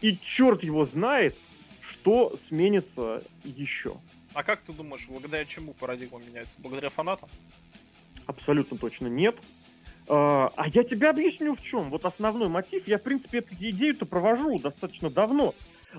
И 0.00 0.18
черт 0.18 0.62
его 0.62 0.84
знает, 0.84 1.36
что 1.80 2.36
сменится 2.48 3.22
еще. 3.44 3.96
А 4.34 4.42
как 4.42 4.62
ты 4.62 4.72
думаешь, 4.72 5.06
благодаря 5.08 5.44
чему 5.44 5.74
парадигма 5.74 6.18
меняется? 6.18 6.56
Благодаря 6.58 6.90
фанатам? 6.90 7.28
Абсолютно 8.26 8.76
точно 8.78 9.06
нет. 9.06 9.36
А 10.08 10.52
а 10.56 10.68
я 10.68 10.82
тебе 10.84 11.08
объясню 11.08 11.54
в 11.54 11.62
чем. 11.62 11.90
Вот 11.90 12.04
основной 12.04 12.48
мотив, 12.48 12.88
я, 12.88 12.98
в 12.98 13.02
принципе, 13.02 13.38
эту 13.38 13.54
идею-то 13.54 14.04
провожу 14.06 14.58
достаточно 14.58 15.10
давно. 15.10 15.54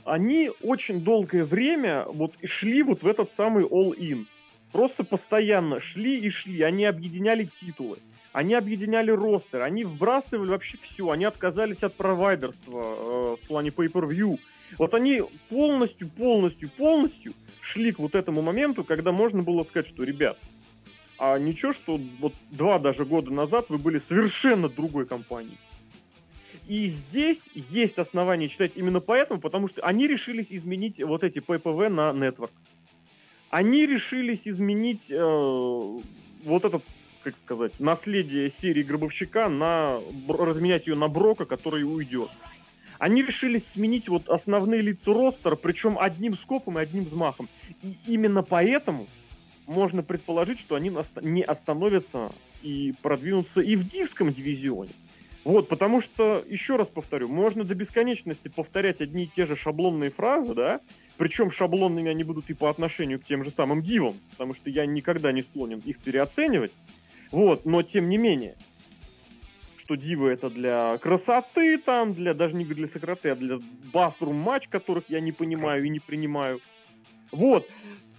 Они 0.06 0.52
очень 0.62 1.02
долгое 1.02 1.46
время 1.46 2.06
вот 2.06 2.34
шли 2.44 2.84
вот 2.84 3.04
в 3.04 3.08
этот 3.08 3.32
самый 3.38 3.64
all-in. 3.64 4.26
Просто 4.74 5.04
постоянно 5.04 5.80
шли 5.80 6.20
и 6.20 6.30
шли. 6.30 6.62
Они 6.64 6.84
объединяли 6.84 7.48
титулы. 7.62 8.00
Они 8.34 8.56
объединяли 8.56 9.12
ростер, 9.12 9.62
они 9.62 9.84
вбрасывали 9.84 10.50
вообще 10.50 10.78
все, 10.82 11.12
они 11.12 11.24
отказались 11.24 11.84
от 11.84 11.94
провайдерства 11.94 12.82
э, 12.82 13.36
в 13.40 13.48
плане 13.48 13.70
pay-per-view. 13.70 14.40
Вот 14.80 14.96
они 14.96 15.22
полностью, 15.50 16.10
полностью, 16.10 16.68
полностью 16.70 17.34
шли 17.62 17.92
к 17.92 18.00
вот 18.00 18.16
этому 18.16 18.42
моменту, 18.42 18.84
когда 18.84 19.12
можно 19.12 19.44
было 19.44 19.64
сказать, 19.64 19.88
что, 19.88 20.04
ребят, 20.04 20.40
а 21.20 21.38
ничего, 21.38 21.74
что 21.74 22.00
вот 22.20 22.34
два 22.50 22.80
даже 22.80 23.06
года 23.06 23.32
назад 23.32 23.68
вы 23.70 23.78
были 23.78 24.02
совершенно 24.10 24.68
другой 24.68 25.06
компанией. 25.06 25.60
И 26.68 26.88
здесь 26.88 27.40
есть 27.54 28.00
основания 28.00 28.48
считать 28.48 28.72
именно 28.76 29.00
поэтому, 29.00 29.40
потому 29.40 29.68
что 29.68 29.84
они 29.84 30.08
решились 30.08 30.48
изменить 30.50 31.04
вот 31.04 31.24
эти 31.24 31.38
PPV 31.38 31.90
на 31.90 32.10
Network. 32.10 32.50
Они 33.54 33.86
решились 33.86 34.42
изменить 34.46 35.12
э, 35.12 35.16
вот 35.16 36.66
этот, 36.66 36.82
как 37.24 37.36
сказать, 37.46 37.80
наследие 37.80 38.52
серии 38.60 38.82
Гробовщика 38.82 39.48
на 39.48 40.00
разменять 40.28 40.88
ее 40.88 40.96
на 40.96 41.08
Брока, 41.08 41.46
который 41.46 41.84
уйдет. 41.84 42.32
Они 42.98 43.22
решили 43.22 43.62
сменить 43.76 44.10
вот 44.10 44.28
основные 44.28 44.82
лица 44.82 45.14
ростера, 45.14 45.56
причем 45.56 46.00
одним 46.00 46.36
скопом 46.36 46.80
и 46.80 46.82
одним 46.82 47.04
взмахом. 47.04 47.48
И 47.84 47.96
именно 48.08 48.42
поэтому 48.42 49.06
можно 49.68 50.02
предположить, 50.02 50.60
что 50.60 50.74
они 50.74 50.92
не 51.22 51.44
остановятся 51.44 52.32
и 52.64 52.96
продвинутся 53.04 53.62
и 53.62 53.76
в 53.76 53.88
дивском 53.88 54.34
дивизионе. 54.34 54.94
Вот, 55.44 55.68
потому 55.68 56.02
что, 56.02 56.44
еще 56.50 56.76
раз 56.76 56.88
повторю, 56.88 57.28
можно 57.28 57.64
до 57.64 57.76
бесконечности 57.76 58.48
повторять 58.48 59.00
одни 59.00 59.26
и 59.26 59.32
те 59.36 59.46
же 59.46 59.56
шаблонные 59.56 60.10
фразы, 60.10 60.56
да, 60.56 60.82
причем 61.18 61.52
шаблонными 61.52 62.10
они 62.10 62.24
будут 62.24 62.50
и 62.50 62.54
по 62.54 62.70
отношению 62.70 63.20
к 63.20 63.26
тем 63.26 63.44
же 63.44 63.52
самым 63.52 63.82
дивам, 63.82 64.16
потому 64.32 64.56
что 64.56 64.70
я 64.70 64.86
никогда 64.86 65.32
не 65.32 65.44
склонен 65.44 65.80
их 65.80 66.00
переоценивать. 66.00 66.72
Вот, 67.32 67.66
но 67.66 67.82
тем 67.84 68.10
не 68.10 68.18
менее, 68.18 68.56
что 69.80 69.96
дивы 69.96 70.32
это 70.32 70.50
для 70.50 70.98
красоты 70.98 71.78
там, 71.78 72.14
для 72.14 72.34
даже 72.34 72.56
не 72.56 72.66
для 72.66 72.88
сократы, 72.88 73.30
а 73.30 73.36
для 73.36 73.60
баструм 73.92 74.36
матч, 74.36 74.68
которых 74.68 75.06
я 75.10 75.20
не 75.20 75.32
понимаю 75.32 75.84
и 75.84 75.90
не 75.90 76.00
принимаю. 76.00 76.60
Вот, 77.32 77.70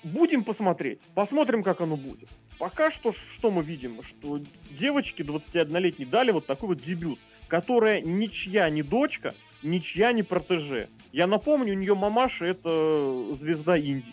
будем 0.03 0.45
посмотреть, 0.45 1.01
посмотрим, 1.15 1.63
как 1.63 1.81
оно 1.81 1.97
будет. 1.97 2.29
Пока 2.59 2.91
что, 2.91 3.13
что 3.13 3.51
мы 3.51 3.63
видим, 3.63 4.03
что 4.03 4.41
девочки 4.79 5.23
21-летней 5.23 6.05
дали 6.05 6.31
вот 6.31 6.47
такой 6.47 6.71
вот 6.71 6.83
дебют, 6.83 7.19
которая 7.49 8.01
ничья 8.01 8.69
не 8.71 8.83
дочка, 8.83 9.35
ничья 9.65 10.13
не 10.13 10.23
протеже. 10.23 10.89
Я 11.13 11.27
напомню, 11.27 11.75
у 11.75 11.77
нее 11.77 11.95
мамаша 11.95 12.45
это 12.45 13.37
звезда 13.41 13.77
Индии. 13.77 14.13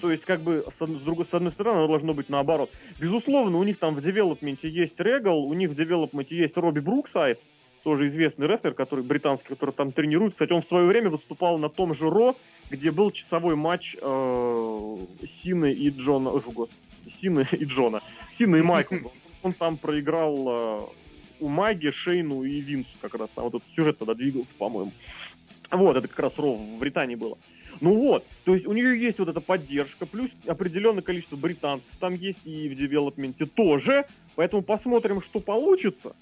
То 0.00 0.12
есть, 0.12 0.24
как 0.24 0.40
бы, 0.40 0.64
с, 0.78 1.00
другой, 1.02 1.26
с 1.26 1.34
одной 1.34 1.50
стороны, 1.52 1.78
оно 1.78 1.88
должно 1.88 2.14
быть 2.14 2.28
наоборот. 2.28 2.70
Безусловно, 3.00 3.58
у 3.58 3.64
них 3.64 3.78
там 3.78 3.96
в 3.96 4.02
development 4.02 4.62
е 4.62 4.68
есть 4.68 4.98
Регал, 5.00 5.42
у 5.42 5.52
них 5.54 5.70
в 5.70 5.74
development 5.74 6.31
е 6.31 6.36
есть 6.36 6.56
Робби 6.56 6.78
Бруксайд, 6.78 7.40
тоже 7.82 8.08
известный 8.08 8.46
рестлер, 8.46 8.74
который 8.74 9.04
британский, 9.04 9.48
который 9.48 9.72
там 9.72 9.90
тренирует. 9.90 10.34
Кстати, 10.34 10.52
он 10.52 10.62
в 10.62 10.68
свое 10.68 10.86
время 10.86 11.10
выступал 11.10 11.58
на 11.58 11.68
том 11.68 11.94
же 11.94 12.08
Raw, 12.08 12.36
где 12.70 12.92
был 12.92 13.10
часовой 13.10 13.56
матч 13.56 13.96
э, 14.00 14.96
Сины 15.42 15.72
и 15.72 15.90
Джона. 15.90 16.30
Ой, 16.30 16.42
Сины 17.20 17.48
и 17.50 17.64
Джона. 17.64 18.02
Сина 18.32 18.56
и 18.56 18.62
Майкл. 18.62 18.94
Он, 18.94 19.10
он 19.42 19.52
там 19.52 19.76
проиграл 19.78 20.92
Умаге, 21.40 21.90
Шейну 21.90 22.42
и 22.44 22.60
Винсу 22.60 22.90
как 23.00 23.14
раз. 23.14 23.28
Там 23.34 23.44
вот 23.44 23.54
этот 23.56 23.68
сюжет 23.74 23.98
тогда 23.98 24.14
двигался, 24.14 24.50
по-моему. 24.58 24.92
Вот, 25.70 25.96
это 25.96 26.08
как 26.08 26.18
раз 26.18 26.32
Ро 26.38 26.54
в 26.54 26.78
Британии 26.78 27.14
было. 27.14 27.38
Ну 27.80 27.94
вот, 27.94 28.24
то 28.44 28.54
есть 28.54 28.66
у 28.66 28.72
нее 28.72 28.98
есть 29.00 29.18
вот 29.18 29.28
эта 29.28 29.40
поддержка, 29.40 30.04
плюс 30.06 30.30
определенное 30.46 31.02
количество 31.02 31.36
британцев 31.36 31.86
там 32.00 32.14
есть 32.14 32.44
и 32.44 32.68
в 32.68 32.74
девелопменте 32.74 33.46
тоже, 33.46 34.06
поэтому 34.34 34.62
посмотрим, 34.62 35.22
что 35.22 35.38
получится. 35.38 36.16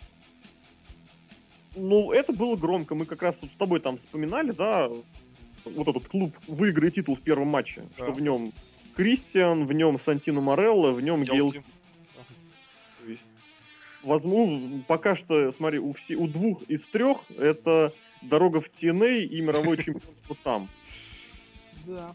Ну, 1.74 2.12
это 2.12 2.32
было 2.32 2.56
громко, 2.56 2.94
мы 2.94 3.04
как 3.06 3.22
раз 3.22 3.36
вот 3.40 3.50
с 3.50 3.56
тобой 3.56 3.80
там 3.80 3.98
вспоминали, 3.98 4.52
да, 4.52 4.88
вот 5.64 5.88
этот 5.88 6.06
клуб 6.08 6.34
выиграет 6.46 6.94
титул 6.94 7.16
в 7.16 7.20
первом 7.20 7.48
матче, 7.48 7.84
Да. 7.96 8.04
что 8.04 8.12
в 8.12 8.20
нем 8.20 8.52
Кристиан, 8.94 9.66
в 9.66 9.72
нем 9.72 10.00
Сантино 10.04 10.40
Морелло, 10.40 10.92
в 10.92 11.00
нем 11.02 11.22
Гейл 11.22 11.50
Гелти. 11.52 11.62
Возможно, 14.06 14.82
пока 14.86 15.16
что, 15.16 15.52
смотри, 15.52 15.78
у, 15.78 15.92
все, 15.92 16.16
у 16.16 16.26
двух 16.26 16.62
из 16.62 16.80
трех 16.92 17.18
это 17.38 17.92
дорога 18.22 18.60
в 18.60 18.70
TNA 18.80 19.24
и 19.24 19.40
мировое 19.40 19.76
чемпионство 19.76 20.36
там. 20.44 20.68
Да. 21.86 22.14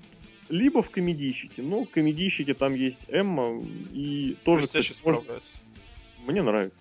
Либо 0.49 0.81
в 0.81 0.89
комедийщике. 0.89 1.61
Ну, 1.61 1.85
в 1.85 1.89
комедийщике 1.89 2.53
там 2.53 2.73
есть 2.73 2.99
Эмма 3.07 3.61
и 3.93 4.35
тоже, 4.43 4.63
кстати, 4.63 4.93
может, 5.03 5.21
справляется. 5.23 5.57
мне 6.25 6.41
нравится. 6.41 6.77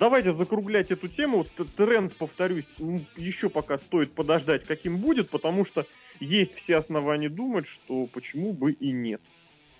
Давайте 0.00 0.32
закруглять 0.32 0.90
эту 0.92 1.08
тему. 1.08 1.44
Тренд, 1.76 2.14
повторюсь, 2.14 2.66
м, 2.78 3.04
еще 3.16 3.48
пока 3.48 3.78
стоит 3.78 4.12
подождать, 4.12 4.64
каким 4.64 4.98
будет, 4.98 5.28
потому 5.28 5.66
что 5.66 5.86
есть 6.20 6.54
все 6.54 6.76
основания 6.76 7.28
думать, 7.28 7.66
что 7.66 8.06
почему 8.06 8.52
бы 8.52 8.72
и 8.72 8.92
нет. 8.92 9.20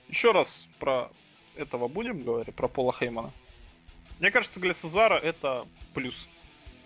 Еще 0.09 0.32
раз 0.32 0.66
про 0.80 1.10
этого 1.59 1.89
будем 1.89 2.22
говорить, 2.22 2.55
про 2.55 2.68
Пола 2.68 2.93
Хеймана. 2.93 3.32
Мне 4.20 4.30
кажется, 4.30 4.60
для 4.60 4.74
Сезара 4.74 5.16
это 5.16 5.66
плюс. 5.94 6.28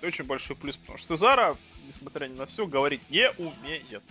Очень 0.02 0.24
большой 0.24 0.56
плюс, 0.56 0.76
потому 0.76 0.98
что 0.98 1.16
Сезара, 1.16 1.56
несмотря 1.86 2.26
ни 2.26 2.34
на 2.36 2.46
все, 2.46 2.66
говорить 2.66 3.02
не 3.08 3.30
умеет. 3.32 4.02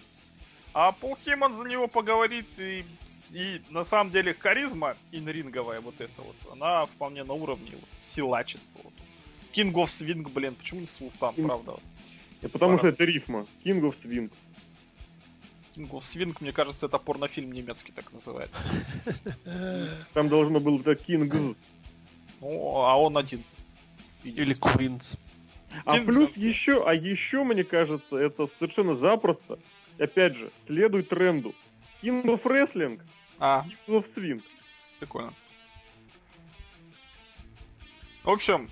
А 0.74 0.94
Пол 0.94 1.18
Хейман 1.18 1.56
за 1.56 1.66
него 1.66 1.88
поговорит, 1.88 2.48
и, 2.58 2.86
и 3.32 3.62
на 3.70 3.84
самом 3.84 4.12
деле 4.12 4.34
харизма 4.34 4.96
инринговая 5.12 5.82
вот 5.82 6.00
эта 6.00 6.22
вот, 6.22 6.36
она 6.52 6.86
вполне 6.86 7.24
на 7.24 7.34
уровне 7.34 7.72
вот, 7.74 7.90
силачества. 8.16 8.80
Вот. 8.82 8.94
King 9.54 9.74
of 9.74 9.86
Swing, 9.88 10.30
блин, 10.30 10.56
почему 10.56 10.82
не 10.82 10.88
Султан, 10.88 11.36
правда? 11.36 11.76
И 12.42 12.48
потому 12.48 12.78
что 12.78 12.88
это 12.88 13.04
рифма. 13.04 13.46
King 13.66 13.82
of 13.82 13.96
Swing. 14.02 14.32
King 15.76 15.90
of 15.92 16.00
Swing, 16.00 16.36
мне 16.40 16.52
кажется, 16.52 16.88
это 16.88 16.98
порнофильм 16.98 17.52
немецкий 17.52 17.92
так 17.92 18.12
называется. 18.12 18.64
Там 20.14 20.30
должно 20.30 20.60
было 20.60 20.80
это 20.80 20.92
King. 20.94 21.56
Ну, 22.42 22.48
а 22.82 22.98
он 22.98 23.18
один. 23.18 23.44
Или 24.24 24.54
Квинс. 24.54 25.18
А 25.86 25.98
плюс 25.98 26.36
еще, 26.36 26.86
а 26.86 26.94
еще, 26.94 27.44
мне 27.44 27.64
кажется, 27.64 28.18
это 28.18 28.48
совершенно 28.60 28.96
запросто. 28.96 29.58
Опять 29.98 30.36
же, 30.36 30.52
следуй 30.68 31.04
тренду. 31.04 31.56
King 32.02 32.24
of 32.24 32.44
Wrestling, 32.44 33.00
А, 33.40 33.66
King 33.88 34.02
of 34.02 34.06
Swing. 34.16 34.44
Прикольно. 35.00 35.34
В 38.24 38.30
общем, 38.30 38.70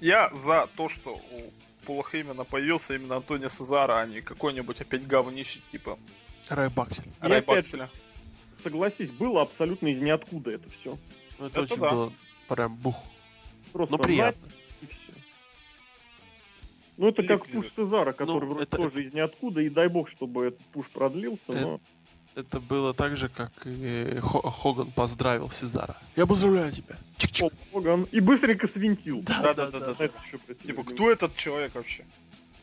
я 0.00 0.30
за 0.34 0.68
то, 0.76 0.88
что 0.88 1.14
у 1.14 1.52
Пола 1.86 2.04
Хеймена 2.04 2.44
появился 2.44 2.94
именно 2.94 3.16
Антонио 3.16 3.48
Сезара, 3.48 4.00
а 4.00 4.06
не 4.06 4.20
какой-нибудь 4.20 4.80
опять 4.80 5.06
говнище 5.06 5.60
типа 5.72 5.98
Рай 6.48 6.68
Баксель. 6.68 7.04
И 7.22 7.26
Рай 7.26 7.40
опять-. 7.40 7.74
Согласись, 8.62 9.10
было 9.10 9.42
абсолютно 9.42 9.88
из 9.88 10.00
ниоткуда 10.00 10.52
это 10.52 10.70
все. 10.70 10.96
Ну, 11.38 11.46
это, 11.46 11.60
Это 11.60 11.72
очень 11.74 11.82
да. 11.82 11.90
было 11.90 12.12
прям 12.48 12.76
бух. 12.76 12.96
Просто 13.72 13.96
Ну, 13.96 14.02
приятно. 14.02 14.40
нать 14.46 14.52
и 14.82 14.86
все. 14.86 15.12
Ну, 16.98 17.08
это 17.08 17.22
как 17.24 17.48
Лиз- 17.48 17.62
пуш 17.62 17.72
Цезара, 17.74 18.12
который 18.12 18.42
Ну, 18.46 18.54
вроде 18.54 18.62
это- 18.64 18.76
тоже 18.76 19.04
из 19.04 19.12
ниоткуда, 19.14 19.62
и 19.62 19.68
дай 19.68 19.88
бог, 19.88 20.08
чтобы 20.10 20.46
этот 20.46 20.60
пуш 20.66 20.86
продлился, 20.90 21.40
Это- 21.48 21.60
но... 21.60 21.80
Это 22.34 22.60
было 22.60 22.94
так 22.94 23.16
же, 23.16 23.28
как 23.28 23.52
и 23.66 24.18
Хо- 24.22 24.50
Хоган 24.50 24.90
поздравил 24.92 25.50
Сезара. 25.50 25.96
Я 26.16 26.26
поздравляю 26.26 26.72
тебя. 26.72 26.96
Чик-чик. 27.18 27.52
Хоган 27.72 28.04
и 28.04 28.20
быстренько 28.20 28.68
свинтил. 28.68 29.18
Ещё 29.20 30.08
Типа, 30.66 30.82
кто 30.84 31.10
этот 31.10 31.36
человек 31.36 31.74
вообще? 31.74 32.04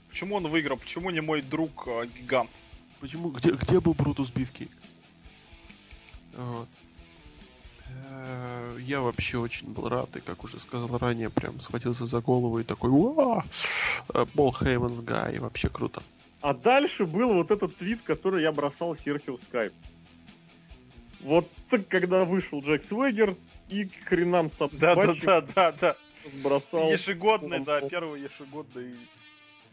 Почему 0.09 0.35
он 0.35 0.47
выиграл? 0.47 0.77
Почему 0.77 1.11
не 1.11 1.21
мой 1.21 1.43
друг 1.43 1.87
а, 1.87 2.05
гигант? 2.07 2.49
Почему? 2.99 3.29
Где, 3.29 3.51
где 3.51 3.79
был 3.79 3.93
Брутус 3.93 4.31
Бифкейк? 4.31 4.71
Вот. 6.35 6.67
Э, 7.87 8.77
Я 8.79 9.01
вообще 9.01 9.37
очень 9.37 9.71
был 9.71 9.87
рад, 9.87 10.15
и, 10.15 10.19
как 10.19 10.43
уже 10.43 10.59
сказал 10.59 10.97
ранее, 10.97 11.29
прям 11.29 11.59
схватился 11.61 12.07
за 12.07 12.21
голову 12.21 12.59
и 12.59 12.63
такой 12.63 12.89
«Уа! 12.89 13.43
Э, 14.13 14.25
Paul 14.33 14.51
Heyman's 14.53 14.99
Guy, 15.01 15.37
вообще 15.39 15.69
круто. 15.69 16.01
А 16.41 16.53
дальше 16.53 17.05
был 17.05 17.33
вот 17.33 17.51
этот 17.51 17.75
твит, 17.75 17.99
который 18.03 18.43
я 18.43 18.51
бросал 18.51 18.95
Серхио 18.97 19.37
в 19.37 19.41
скайп. 19.43 19.73
Вот 21.21 21.49
так, 21.69 21.87
когда 21.89 22.23
вышел 22.23 22.61
Джек 22.61 22.85
Свегер 22.85 23.35
и 23.69 23.83
к 23.85 23.91
хренам 24.05 24.49
собачьим 24.57 24.79
Да-да-да-да-да. 24.79 25.95
бросал. 26.41 26.89
Ежегодный, 26.91 27.59
да, 27.59 27.81
первый 27.81 28.21
ежегодный. 28.21 28.93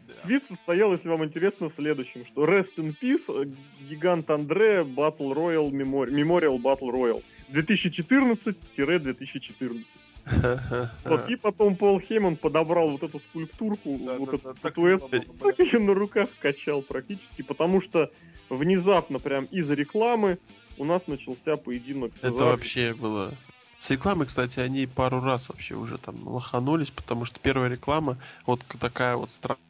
да. 0.07 0.13
Твит 0.23 0.43
состоял, 0.49 0.91
если 0.91 1.07
вам 1.07 1.23
интересно, 1.23 1.69
в 1.69 1.73
следующем, 1.75 2.25
что 2.25 2.43
Rest 2.45 2.75
in 2.77 2.93
Peace, 3.01 3.23
э, 3.29 3.45
гигант 3.89 4.29
Андре, 4.29 4.81
Battle 4.81 5.33
Royale, 5.33 5.71
Memori- 5.71 6.11
Memorial 6.11 6.57
Battle 6.61 6.91
Royale. 6.91 7.23
2014-2014. 7.49 9.85
Вот, 11.05 11.29
и 11.29 11.35
потом 11.35 11.75
Пол 11.75 11.99
Хейман 11.99 12.35
подобрал 12.35 12.89
вот 12.89 13.03
эту 13.03 13.19
скульптурку, 13.19 13.99
Да, 13.99 14.17
вот 14.17 14.29
да, 14.31 14.37
эту 14.37 14.43
да, 14.43 14.49
так 14.53 14.57
статуэтку, 14.57 15.09
было, 15.09 15.53
так 15.53 15.59
ее 15.59 15.79
на 15.79 15.93
руках 15.93 16.29
качал 16.39 16.81
практически, 16.81 17.41
потому 17.41 17.81
что 17.81 18.11
внезапно, 18.49 19.19
прям 19.19 19.45
из 19.45 19.69
рекламы, 19.69 20.39
у 20.77 20.85
нас 20.85 21.01
начался 21.07 21.57
поединок. 21.57 22.11
Это 22.21 22.33
вообще 22.33 22.93
было... 22.93 23.33
С 23.79 23.91
рекламы, 23.91 24.25
кстати, 24.25 24.59
они 24.59 24.87
пару 24.87 25.21
раз 25.21 25.49
вообще 25.49 25.75
уже 25.75 25.99
там 25.99 26.27
лоханулись, 26.27 26.89
потому 26.89 27.25
что 27.25 27.39
первая 27.39 27.69
реклама, 27.69 28.17
вот 28.47 28.63
такая 28.79 29.15
вот 29.15 29.29
странная, 29.29 29.61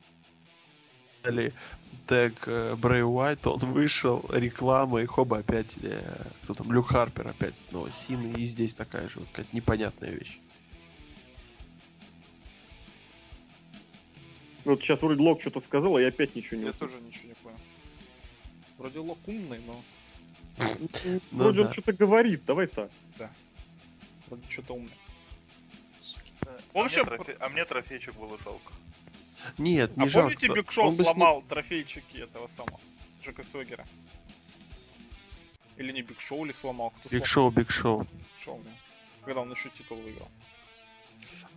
тег 2.07 2.47
э, 2.47 2.75
Брэй 2.77 3.03
Уайт, 3.03 3.45
он 3.47 3.59
вышел, 3.59 4.25
реклама, 4.29 5.01
и 5.01 5.05
хоба 5.05 5.39
опять, 5.39 5.75
э, 5.81 5.99
кто 6.43 6.53
там, 6.53 6.71
Люк 6.71 6.87
Харпер 6.87 7.27
опять 7.27 7.57
снова 7.69 7.91
Син, 7.91 8.33
и 8.33 8.45
здесь 8.45 8.73
такая 8.73 9.09
же 9.09 9.19
вот 9.19 9.27
какая-то 9.29 9.53
непонятная 9.53 10.11
вещь. 10.11 10.39
Вот 14.67 14.81
сейчас 14.81 15.01
вроде 15.01 15.21
Лок 15.21 15.39
что-то 15.41 15.61
сказал, 15.61 15.95
а 15.95 16.01
я 16.01 16.09
опять 16.09 16.35
ничего 16.35 16.57
не 16.57 16.65
Я 16.65 16.71
услышал. 16.71 16.95
тоже 16.97 17.07
ничего 17.07 17.27
не 17.29 17.33
понял. 17.35 17.57
Вроде 18.77 18.99
Лок 18.99 19.17
умный, 19.25 19.59
но 19.65 19.81
Ну, 20.79 21.19
Вроде 21.31 21.59
он 21.61 21.67
да. 21.67 21.73
что-то 21.73 21.93
говорит, 21.93 22.43
давай 22.45 22.67
так. 22.67 22.91
вроде 24.27 24.43
что-то 24.49 24.73
умный. 24.73 24.91
А, 26.45 26.57
общем, 26.73 27.05
мне, 27.05 27.15
трофе- 27.17 27.37
а 27.39 27.49
мне 27.49 27.65
трофейчик 27.65 28.13
было 28.15 28.37
жалко. 28.43 28.73
Нет, 29.57 29.95
не 29.95 30.05
а 30.05 30.09
жалко. 30.09 30.35
помните, 30.35 30.53
Биг 30.53 30.71
Шоу 30.71 30.91
сломал 30.91 31.41
трофейчики 31.43 32.17
этого 32.17 32.47
самого 32.47 32.79
Джека 33.23 33.43
Свегера? 33.43 33.85
Или 35.77 35.91
не 35.91 36.01
Биг 36.01 36.19
Шоу 36.19 36.43
ли 36.45 36.53
сломал? 36.53 36.91
Кто 36.99 37.09
Биг? 37.09 37.25
Шоу, 37.25 37.51
Биг 37.51 37.69
Шоу. 37.71 38.05
Шоу, 38.39 38.61
да. 38.63 38.71
Когда 39.23 39.41
он 39.41 39.51
еще 39.51 39.69
титул 39.77 39.97
выиграл. 39.97 40.27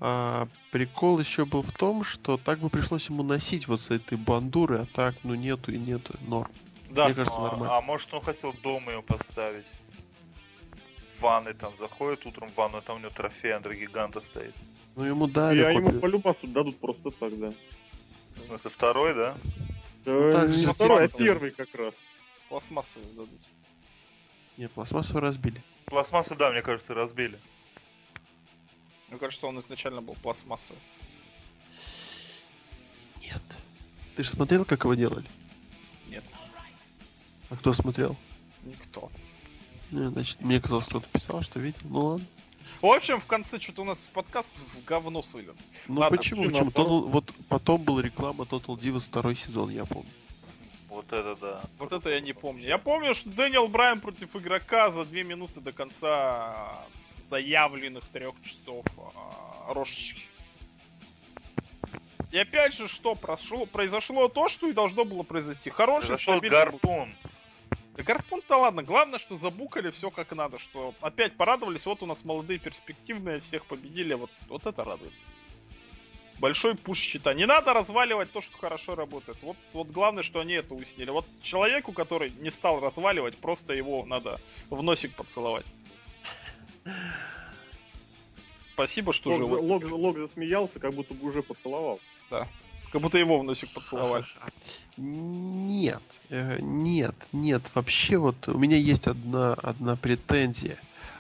А, 0.01 0.49
прикол 0.71 1.19
еще 1.19 1.45
был 1.45 1.63
в 1.63 1.73
том, 1.73 2.05
что 2.05 2.39
так 2.39 2.59
бы 2.59 2.71
пришлось 2.71 3.09
ему 3.09 3.23
носить 3.23 3.69
вот 3.69 3.83
с 3.83 3.91
этой 3.91 4.17
бандуры, 4.17 4.79
а 4.79 4.87
так, 4.87 5.15
ну 5.25 5.35
нету 5.35 5.73
и 5.73 5.79
нету, 5.79 6.15
норм. 6.27 6.51
Да, 6.89 7.07
Мне 7.07 7.15
кажется, 7.15 7.39
а, 7.39 7.43
нормально. 7.43 7.77
а 7.77 7.81
может 7.83 8.13
он 8.15 8.23
хотел 8.23 8.55
дома 8.63 8.93
ее 8.93 9.03
поставить? 9.03 9.67
В 11.19 11.23
ванной 11.23 11.55
там 11.55 11.73
заходит 11.79 12.25
утром 12.25 12.49
в 12.49 12.57
ванну, 12.57 12.79
а 12.79 12.81
там 12.81 12.97
у 12.97 12.99
него 12.99 13.11
трофей 13.11 13.53
Андре 13.53 13.79
Гиганта 13.79 14.21
стоит. 14.23 14.55
Ну 14.97 15.05
ему 15.05 15.29
дали 15.29 15.61
а 15.63 15.71
ему 15.71 15.85
копию. 15.85 16.01
по 16.01 16.07
любасу 16.07 16.47
дадут 16.47 16.79
просто 16.81 17.11
так, 17.11 17.39
да. 17.39 17.53
В 18.37 18.47
смысле, 18.47 18.71
второй, 18.71 19.15
да? 19.15 19.37
Да, 20.05 20.33
так 20.33 20.49
не 20.49 20.55
же 20.55 20.73
второй, 20.73 21.05
а 21.05 21.09
первый 21.09 21.51
как 21.51 21.75
раз. 21.75 21.95
пластмассовый 22.49 23.09
дадут. 23.11 23.41
Не, 24.57 24.69
пластмассовый 24.69 25.23
разбили. 25.23 25.63
Пластмассы, 25.87 26.35
да, 26.35 26.51
мне 26.51 26.63
кажется, 26.63 26.95
разбили. 26.95 27.39
Мне 29.11 29.19
кажется, 29.19 29.47
он 29.47 29.59
изначально 29.59 30.01
был 30.03 30.15
пластмассовый. 30.15 30.81
Нет. 33.21 33.43
Ты 34.17 34.23
же 34.25 34.31
смотрел, 34.31 34.65
как 34.65 34.85
его 34.85 34.95
делали? 34.95 35.27
Нет, 36.09 36.25
А 37.51 37.57
кто 37.57 37.73
смотрел? 37.73 38.17
никто. 38.65 39.11
Ну, 39.91 40.11
значит, 40.11 40.41
мне 40.41 40.61
казалось, 40.61 40.87
кто-то 40.87 41.09
писал, 41.09 41.43
что 41.43 41.59
видел. 41.61 41.81
Ну 41.85 42.01
ладно. 42.01 42.27
В 42.81 42.87
общем, 42.87 43.21
в 43.21 43.27
конце 43.27 43.59
что-то 43.59 43.83
у 43.83 43.85
нас 43.85 44.07
подкаст 44.13 44.49
в 44.75 44.85
говно 44.85 45.23
сылен. 45.23 45.55
Ну 45.89 46.01
Ладно, 46.01 46.17
почему? 46.17 46.45
почему? 46.45 46.71
Почему? 46.71 46.85
Total- 47.01 47.09
вот 47.09 47.33
потом 47.49 47.83
была 47.83 48.01
реклама 48.03 48.45
Total 48.45 48.77
Divas 48.79 49.01
второй 49.01 49.37
сезон, 49.37 49.71
я 49.71 49.85
помню. 49.85 50.11
Вот 50.89 51.07
это 51.13 51.37
да. 51.37 51.63
Вот 51.79 51.93
это 51.93 52.11
я 52.11 52.21
не 52.21 52.33
помню. 52.33 52.65
Я 52.67 52.79
помню, 52.79 53.15
что 53.15 53.29
Дэниел 53.31 53.69
Брайан 53.69 54.01
против 54.01 54.35
игрока 54.37 54.91
за 54.91 55.05
две 55.05 55.25
минуты 55.25 55.61
до 55.61 55.73
конца 55.73 56.85
заявленных 57.31 58.05
трех 58.09 58.35
часов 58.43 58.85
а, 58.99 59.73
рожечки. 59.73 60.23
И 62.33 62.39
опять 62.39 62.75
же, 62.75 62.87
что 62.87 63.15
прошло? 63.15 63.67
Произошло 63.67 64.29
то, 64.29 64.49
что 64.49 64.69
и 64.69 64.73
должно 64.73 65.05
было 65.05 65.23
произойти. 65.23 65.71
Хороший, 65.71 66.09
Зашел 66.09 66.35
стабильный 66.35 66.59
гарпун. 66.59 67.15
Да 67.97 68.03
гарпун-то 68.03 68.57
ладно, 68.57 68.83
главное, 68.83 69.19
что 69.19 69.37
забукали 69.37 69.91
все 69.91 70.11
как 70.11 70.33
надо, 70.33 70.59
что 70.59 70.95
опять 71.01 71.37
порадовались, 71.37 71.87
вот 71.87 72.03
у 72.03 72.07
нас 72.07 72.25
молодые, 72.25 72.59
перспективные, 72.59 73.41
всех 73.41 73.67
победили, 73.67 74.15
вот, 74.15 74.31
вот 74.49 74.67
это 74.67 74.85
радуется. 74.85 75.27
Большой 76.39 76.77
пуш 76.77 76.99
счета. 76.99 77.35
Не 77.35 77.47
надо 77.47 77.75
разваливать 77.75 78.33
то, 78.33 78.41
что 78.41 78.57
хорошо 78.57 78.95
работает. 78.95 79.37
Вот, 79.43 79.57
вот 79.75 79.89
главное, 79.89 80.23
что 80.23 80.41
они 80.41 80.55
это 80.55 80.75
уяснили. 80.75 81.11
Вот 81.11 81.27
человеку, 81.43 81.93
который 81.93 82.31
не 82.41 82.51
стал 82.51 82.81
разваливать, 82.81 83.37
просто 83.37 83.75
его 83.75 84.07
надо 84.07 84.41
в 84.71 84.83
носик 84.83 85.15
поцеловать. 85.15 85.67
Спасибо, 88.73 89.13
что 89.13 89.37
живой. 89.37 89.61
Лог- 89.61 89.85
Лог 89.85 90.17
засмеялся, 90.17 90.79
как 90.79 90.95
будто 90.95 91.15
бы 91.15 91.29
уже 91.29 91.43
поцеловал. 91.43 92.01
Как 92.93 93.01
будто 93.03 93.19
его 93.19 93.39
в 93.39 93.45
носик 93.45 93.73
поцеловали. 93.73 94.25
Нет, 94.97 96.03
э, 96.29 96.59
нет, 96.61 97.15
нет. 97.33 97.63
Вообще 97.75 98.17
вот 98.17 98.49
у 98.49 98.59
меня 98.59 98.77
есть 98.77 99.07
одна, 99.07 99.55
одна 99.55 99.97
претензия. 99.97 100.79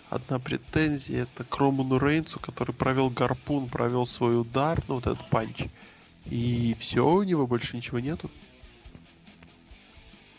Одна 0.09 0.41
претензия 0.41 1.23
это 1.23 1.45
к 1.45 1.57
Роману 1.59 1.99
Рейнсу, 1.99 2.41
который 2.41 2.75
провел 2.75 3.11
гарпун, 3.11 3.69
провел 3.69 4.07
свой 4.07 4.41
удар, 4.41 4.83
ну 4.89 4.97
вот 4.97 5.07
этот 5.07 5.29
панч. 5.29 5.67
И 6.27 6.77
все, 6.81 7.07
у 7.07 7.23
него 7.23 7.47
больше 7.47 7.77
ничего 7.77 8.01
нету. 8.01 8.29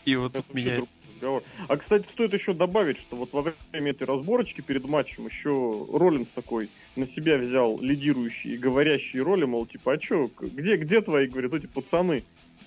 И 0.04 0.16
вот 0.16 0.34
Это 0.34 0.42
тут 0.42 0.54
меня... 0.54 0.76
другой 0.76 0.88
разговор. 1.22 1.42
А, 1.68 1.76
кстати, 1.76 2.04
стоит 2.10 2.34
еще 2.34 2.52
добавить, 2.52 2.98
что 2.98 3.16
вот 3.16 3.32
во 3.32 3.54
время 3.72 3.90
этой 3.92 4.06
разборочки 4.06 4.60
перед 4.60 4.84
матчем 4.84 5.26
еще 5.26 5.86
Роллинс 5.92 6.28
такой 6.34 6.68
на 6.96 7.06
себя 7.06 7.36
взял 7.36 7.78
лидирующие 7.80 8.54
и 8.54 8.58
говорящие 8.58 9.22
роли, 9.22 9.44
мол, 9.44 9.66
типа, 9.66 9.94
а 9.94 9.98
к- 9.98 10.42
где, 10.42 10.76
где 10.76 11.00
твои, 11.00 11.26
говорят, 11.26 11.54
эти 11.54 11.66
пацаны, 11.66 12.24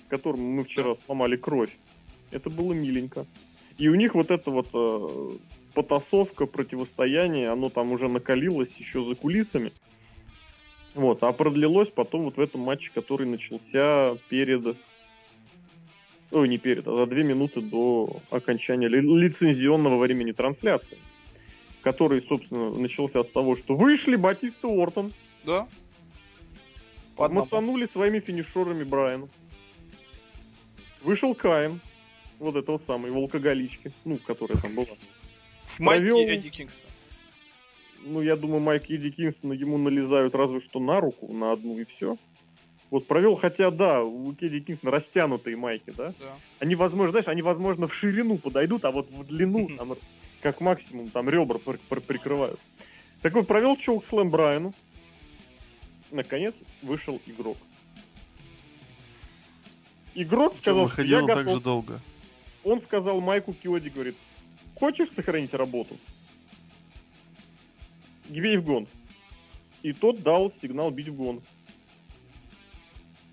которым 0.08 0.40
мы 0.40 0.64
вчера 0.64 0.96
сломали 1.04 1.36
кровь? 1.36 1.70
Это 2.30 2.50
было 2.50 2.72
миленько. 2.72 3.26
И 3.78 3.88
у 3.88 3.94
них 3.94 4.14
вот 4.14 4.30
эта 4.30 4.50
вот 4.50 4.68
э, 4.72 5.36
потасовка, 5.74 6.46
противостояние, 6.46 7.50
оно 7.50 7.68
там 7.68 7.92
уже 7.92 8.08
накалилось 8.08 8.72
еще 8.78 9.04
за 9.04 9.14
кулисами. 9.14 9.72
Вот, 10.94 11.22
а 11.22 11.32
продлилось 11.32 11.90
потом 11.90 12.24
вот 12.24 12.38
в 12.38 12.40
этом 12.40 12.62
матче, 12.62 12.90
который 12.94 13.26
начался 13.26 14.16
перед 14.30 14.76
Ой, 16.32 16.48
не 16.48 16.58
перед, 16.58 16.86
а 16.88 16.96
за 16.96 17.06
две 17.06 17.22
минуты 17.22 17.60
до 17.60 18.20
окончания 18.30 18.88
ли- 18.88 19.00
лицензионного 19.00 19.98
времени 19.98 20.32
трансляции. 20.32 20.98
Который, 21.82 22.22
собственно, 22.28 22.70
начался 22.70 23.22
с 23.22 23.28
того, 23.28 23.56
что 23.56 23.76
вышли 23.76 24.16
Батиста 24.16 24.66
и 24.68 24.76
Ортон, 24.82 25.12
Да? 25.44 25.68
По 27.16 27.26
одному. 27.26 27.44
мотанули 27.46 27.86
своими 27.86 28.18
финишерами 28.20 28.82
Брайану. 28.82 29.28
Вышел 31.02 31.34
Каин, 31.34 31.80
вот 32.40 32.56
этого 32.56 32.78
самой 32.86 33.10
волкоголички, 33.12 33.92
ну, 34.04 34.16
которая 34.16 34.58
там 34.60 34.74
была. 34.74 34.86
В 35.66 35.80
майке 35.80 36.06
провел- 36.06 36.28
Эдди 36.28 36.48
Кингстон. 36.50 36.90
Ну, 38.04 38.20
я 38.20 38.36
думаю, 38.36 38.60
Майк 38.60 38.90
Эдди 38.90 39.10
Кингстона 39.10 39.52
ему 39.52 39.78
налезают 39.78 40.34
разве 40.34 40.60
что 40.60 40.80
на 40.80 41.00
руку, 41.00 41.32
на 41.32 41.52
одну 41.52 41.78
и 41.78 41.84
все. 41.84 42.16
Вот 42.96 43.06
провел, 43.06 43.36
хотя 43.36 43.70
да, 43.70 44.02
у 44.02 44.32
Кеди 44.32 44.60
Кингсона 44.60 44.90
растянутые 44.90 45.54
майки, 45.54 45.92
да? 45.94 46.14
Да. 46.18 46.38
Они, 46.60 46.74
возможно, 46.76 47.10
знаешь, 47.10 47.28
они, 47.28 47.42
возможно, 47.42 47.88
в 47.88 47.94
ширину 47.94 48.38
подойдут, 48.38 48.86
а 48.86 48.90
вот 48.90 49.10
в 49.10 49.22
длину, 49.26 49.68
там, 49.76 49.96
как 50.40 50.62
максимум, 50.62 51.10
там 51.10 51.28
ребра 51.28 51.58
пр- 51.58 51.78
пр- 51.90 52.00
прикрывают. 52.00 52.58
Так 53.20 53.34
вот, 53.34 53.46
провел 53.46 53.76
чоук 53.76 54.06
слэм 54.06 54.30
Брайану. 54.30 54.72
Наконец 56.10 56.54
вышел 56.80 57.20
игрок. 57.26 57.58
Игрок 60.14 60.56
сказал, 60.56 60.88
что 60.88 61.02
я 61.02 61.20
он 61.20 61.26
так 61.26 61.36
готов. 61.44 61.54
же 61.54 61.60
долго. 61.60 62.00
Он 62.64 62.80
сказал 62.80 63.20
Майку 63.20 63.52
Киоди, 63.52 63.90
говорит, 63.90 64.16
хочешь 64.74 65.10
сохранить 65.14 65.52
работу? 65.52 65.98
Бей 68.30 68.56
в 68.56 68.64
гон. 68.64 68.88
И 69.82 69.92
тот 69.92 70.22
дал 70.22 70.50
сигнал 70.62 70.90
бить 70.90 71.08
в 71.08 71.14
гон. 71.14 71.42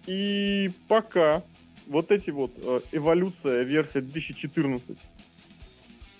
И 0.05 0.71
пока 0.87 1.43
вот 1.87 2.11
эти 2.11 2.29
вот 2.29 2.51
э, 2.57 2.81
эволюция 2.91 3.63
версия 3.63 4.01
2014 4.01 4.97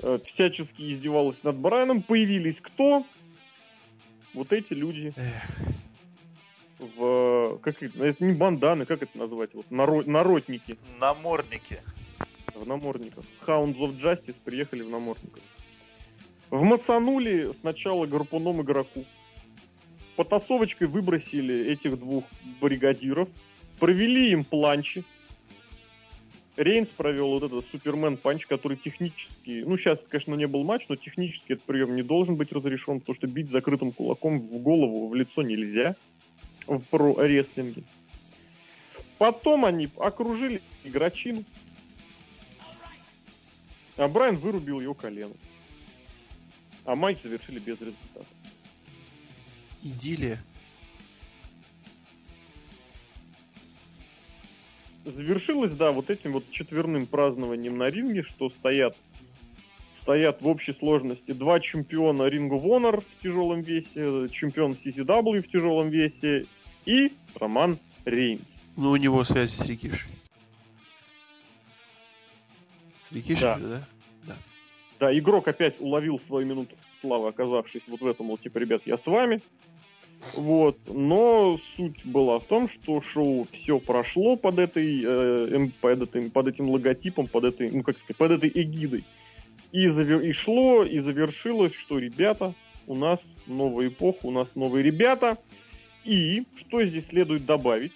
э, 0.01 0.19
всячески 0.25 0.93
издевалась 0.93 1.41
над 1.43 1.57
Брайаном, 1.57 2.01
появились 2.01 2.57
кто? 2.61 3.05
Вот 4.33 4.51
эти 4.51 4.73
люди 4.73 5.13
в... 6.79 7.59
Как 7.61 7.81
это, 7.81 8.03
это 8.03 8.23
не 8.23 8.33
банданы, 8.33 8.85
как 8.85 9.03
это 9.03 9.17
назвать? 9.17 9.53
Вот, 9.53 9.65
наро- 9.69 10.09
народники. 10.09 10.77
Намордники. 10.99 11.79
В 12.55 12.67
намордниках. 12.67 13.23
Hounds 13.45 13.77
of 13.77 13.99
Justice 13.99 14.35
приехали 14.43 14.81
в 14.81 14.89
намордниках. 14.89 15.43
Вмацанули 16.49 17.51
сначала 17.61 18.05
гарпуном 18.05 18.61
игроку. 18.61 19.05
Потасовочкой 20.15 20.87
выбросили 20.87 21.71
этих 21.71 21.97
двух 21.97 22.25
бригадиров. 22.61 23.27
Провели 23.79 24.31
им 24.31 24.43
планчи. 24.43 25.03
Рейнс 26.55 26.87
провел 26.89 27.31
вот 27.31 27.43
этот 27.43 27.65
Супермен 27.71 28.15
панч, 28.15 28.45
который 28.45 28.77
технически... 28.77 29.63
Ну, 29.65 29.75
сейчас, 29.75 29.99
конечно, 30.07 30.35
не 30.35 30.45
был 30.45 30.63
матч, 30.63 30.85
но 30.87 30.95
технически 30.95 31.53
этот 31.53 31.63
прием 31.63 31.95
не 31.95 32.03
должен 32.03 32.35
быть 32.35 32.51
разрешен, 32.51 32.99
потому 32.99 33.15
что 33.15 33.25
бить 33.25 33.49
закрытым 33.49 33.91
кулаком 33.91 34.39
в 34.39 34.59
голову, 34.59 35.07
в 35.07 35.15
лицо 35.15 35.41
нельзя 35.41 35.95
в 36.67 36.79
про-рестлинге. 36.79 37.83
Потом 39.17 39.65
они 39.65 39.89
окружили 39.97 40.61
игрочину. 40.83 41.43
А 43.97 44.07
Брайан 44.07 44.37
вырубил 44.37 44.79
ее 44.79 44.93
колено. 44.93 45.35
А 46.85 46.95
матч 46.95 47.21
завершили 47.23 47.59
без 47.59 47.79
результата. 47.79 48.25
идиллия. 49.83 50.39
Завершилось, 55.05 55.71
да, 55.73 55.91
вот 55.91 56.09
этим 56.09 56.33
вот 56.33 56.49
четверным 56.51 57.05
празднованием 57.07 57.77
на 57.77 57.89
ринге, 57.89 58.23
что 58.23 58.49
стоят 58.49 58.95
стоят 60.03 60.41
в 60.41 60.47
общей 60.47 60.73
сложности 60.73 61.31
два 61.31 61.59
чемпиона 61.61 62.23
Ring 62.23 62.49
of 62.49 62.63
Honor 62.63 63.01
в 63.01 63.23
тяжелом 63.23 63.61
весе, 63.61 64.29
чемпион 64.29 64.73
CCW 64.73 65.41
в 65.41 65.47
тяжелом 65.47 65.89
весе 65.89 66.45
и 66.85 67.13
Роман 67.35 67.79
Рейнс. 68.05 68.41
Ну, 68.75 68.91
у 68.91 68.95
него 68.97 69.23
связи 69.23 69.55
с 69.55 69.61
Рикишей. 69.61 70.09
С 73.09 73.13
Рикишей 73.13 73.41
Да. 73.41 73.57
же, 73.57 73.67
да? 73.67 73.87
Да, 74.99 75.17
игрок 75.17 75.47
опять 75.47 75.79
уловил 75.79 76.19
свою 76.27 76.47
минуту 76.47 76.75
славы, 77.01 77.29
оказавшись 77.29 77.81
вот 77.87 78.01
в 78.01 78.07
этом, 78.07 78.27
вот, 78.27 78.41
типа, 78.41 78.57
ребят, 78.57 78.81
я 78.85 78.97
с 78.97 79.05
вами. 79.05 79.41
Вот, 80.35 80.77
но 80.87 81.59
суть 81.75 82.05
была 82.05 82.39
в 82.39 82.45
том, 82.45 82.69
что 82.69 83.01
шоу 83.01 83.47
все 83.51 83.79
прошло 83.79 84.35
под 84.35 84.57
этой, 84.57 85.03
э, 85.03 85.47
эм, 85.51 85.71
под 85.79 86.01
этим, 86.01 86.31
под 86.31 86.47
этим 86.47 86.69
логотипом, 86.69 87.27
под 87.27 87.43
этой, 87.43 87.69
ну 87.69 87.83
как 87.83 87.97
сказать, 87.97 88.17
под 88.17 88.31
этой 88.31 88.51
эгидой. 88.53 89.03
И, 89.71 89.87
завер- 89.87 90.25
и 90.25 90.31
шло, 90.31 90.83
и 90.83 90.99
завершилось, 90.99 91.73
что, 91.73 91.99
ребята, 91.99 92.53
у 92.87 92.95
нас 92.95 93.19
новая 93.47 93.87
эпоха, 93.87 94.25
у 94.25 94.31
нас 94.31 94.47
новые 94.55 94.83
ребята. 94.83 95.37
И 96.03 96.43
что 96.57 96.83
здесь 96.83 97.07
следует 97.07 97.45
добавить, 97.45 97.93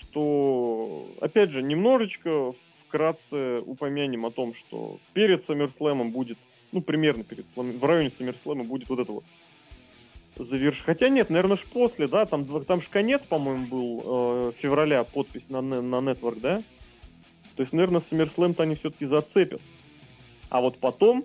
что, 0.00 1.08
опять 1.20 1.50
же, 1.50 1.62
немножечко 1.62 2.52
вкратце 2.86 3.60
упомянем 3.60 4.26
о 4.26 4.30
том, 4.30 4.54
что 4.54 4.98
перед 5.12 5.44
Саммерслэмом 5.46 6.10
будет, 6.10 6.38
ну, 6.72 6.80
примерно 6.80 7.24
перед, 7.24 7.44
в 7.54 7.84
районе 7.84 8.10
Саммерслэма 8.16 8.64
будет 8.64 8.88
вот 8.88 8.98
это 8.98 9.12
вот 9.12 9.24
заверш... 10.36 10.82
Хотя 10.84 11.08
нет, 11.08 11.30
наверное, 11.30 11.56
ж 11.56 11.64
после, 11.72 12.08
да, 12.08 12.26
там, 12.26 12.64
там 12.64 12.82
же 12.82 12.88
конец, 12.88 13.22
по-моему, 13.28 13.66
был 13.66 14.02
э, 14.04 14.52
февраля, 14.58 15.04
подпись 15.04 15.48
на, 15.48 15.60
на 15.60 15.96
Network, 15.96 16.40
да? 16.40 16.62
То 17.56 17.62
есть, 17.62 17.72
наверное, 17.72 18.02
Саммерслэм-то 18.10 18.64
они 18.64 18.74
все-таки 18.74 19.06
зацепят. 19.06 19.60
А 20.50 20.60
вот 20.60 20.78
потом 20.78 21.24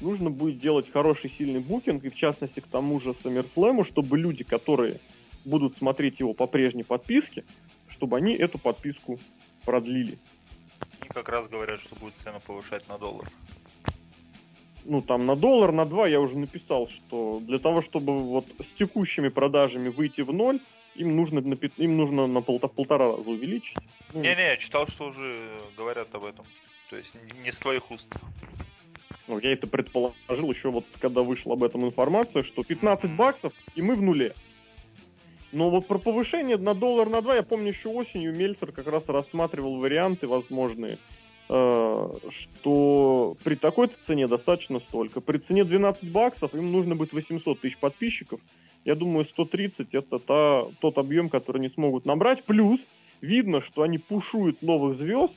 нужно 0.00 0.30
будет 0.30 0.60
делать 0.60 0.90
хороший, 0.90 1.30
сильный 1.36 1.60
букинг, 1.60 2.04
и 2.04 2.10
в 2.10 2.14
частности 2.14 2.60
к 2.60 2.66
тому 2.66 3.00
же 3.00 3.14
Саммерслэму, 3.22 3.84
чтобы 3.84 4.18
люди, 4.18 4.44
которые 4.44 5.00
будут 5.44 5.76
смотреть 5.78 6.20
его 6.20 6.34
по 6.34 6.46
прежней 6.46 6.84
подписке, 6.84 7.44
чтобы 7.88 8.16
они 8.16 8.34
эту 8.34 8.58
подписку 8.58 9.18
продлили. 9.64 10.18
Они 11.00 11.10
как 11.10 11.28
раз 11.28 11.48
говорят, 11.48 11.80
что 11.80 11.96
будет 11.96 12.14
цену 12.16 12.40
повышать 12.40 12.88
на 12.88 12.98
доллар. 12.98 13.28
Ну, 14.88 15.02
там, 15.02 15.26
на 15.26 15.36
доллар, 15.36 15.70
на 15.72 15.84
два 15.84 16.08
я 16.08 16.20
уже 16.20 16.36
написал, 16.38 16.88
что 16.88 17.40
для 17.46 17.58
того, 17.58 17.82
чтобы 17.82 18.18
вот 18.18 18.46
с 18.58 18.78
текущими 18.78 19.28
продажами 19.28 19.90
выйти 19.90 20.22
в 20.22 20.32
ноль, 20.32 20.60
им 20.96 21.14
нужно 21.14 21.40
на, 21.42 21.54
им 21.76 21.96
нужно 21.96 22.26
на 22.26 22.38
полта- 22.38 22.68
полтора 22.68 23.06
раза 23.08 23.30
увеличить. 23.30 23.76
Ну, 24.14 24.20
Не-не, 24.22 24.46
я 24.48 24.56
читал, 24.56 24.88
что 24.88 25.08
уже 25.08 25.60
говорят 25.76 26.08
об 26.14 26.24
этом. 26.24 26.44
То 26.90 26.96
есть 26.96 27.14
не- 27.14 27.42
не 27.44 27.52
с 27.52 27.58
твоих 27.58 27.90
уст. 27.90 28.08
ну, 29.28 29.38
я 29.40 29.52
это 29.52 29.66
предположил 29.66 30.50
еще 30.50 30.70
вот, 30.70 30.86
когда 31.00 31.20
вышла 31.20 31.52
об 31.52 31.62
этом 31.62 31.84
информация, 31.84 32.42
что 32.42 32.64
15 32.64 33.10
баксов, 33.14 33.52
и 33.74 33.82
мы 33.82 33.94
в 33.94 34.00
нуле. 34.02 34.34
Но 35.52 35.68
вот 35.70 35.86
про 35.86 35.98
повышение 35.98 36.56
на 36.56 36.74
доллар 36.74 37.08
на 37.10 37.20
два, 37.20 37.36
я 37.36 37.42
помню, 37.42 37.68
еще 37.68 37.88
осенью 37.90 38.34
Мельцер 38.34 38.72
как 38.72 38.86
раз 38.86 39.06
рассматривал 39.06 39.76
варианты 39.76 40.26
возможные, 40.26 40.96
что 41.48 43.36
при 43.42 43.54
такой 43.54 43.90
цене 44.06 44.26
достаточно 44.26 44.80
столько. 44.80 45.20
При 45.22 45.38
цене 45.38 45.64
12 45.64 46.10
баксов 46.12 46.54
им 46.54 46.70
нужно 46.70 46.94
будет 46.94 47.12
800 47.12 47.60
тысяч 47.60 47.78
подписчиков. 47.78 48.40
Я 48.84 48.94
думаю, 48.94 49.24
130 49.26 49.94
это 49.94 50.18
та, 50.18 50.64
тот 50.80 50.98
объем, 50.98 51.28
который 51.30 51.58
они 51.58 51.70
смогут 51.70 52.04
набрать. 52.04 52.44
Плюс 52.44 52.80
видно, 53.20 53.62
что 53.62 53.82
они 53.82 53.98
пушуют 53.98 54.62
новых 54.62 54.98
звезд 54.98 55.34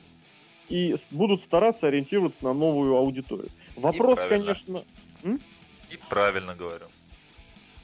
и 0.68 0.96
будут 1.10 1.42
стараться 1.44 1.86
ориентироваться 1.88 2.44
на 2.44 2.52
новую 2.52 2.96
аудиторию. 2.96 3.48
Вопрос, 3.76 4.18
конечно, 4.28 4.84
И 5.24 5.98
правильно 6.08 6.54
говорю. 6.54 6.86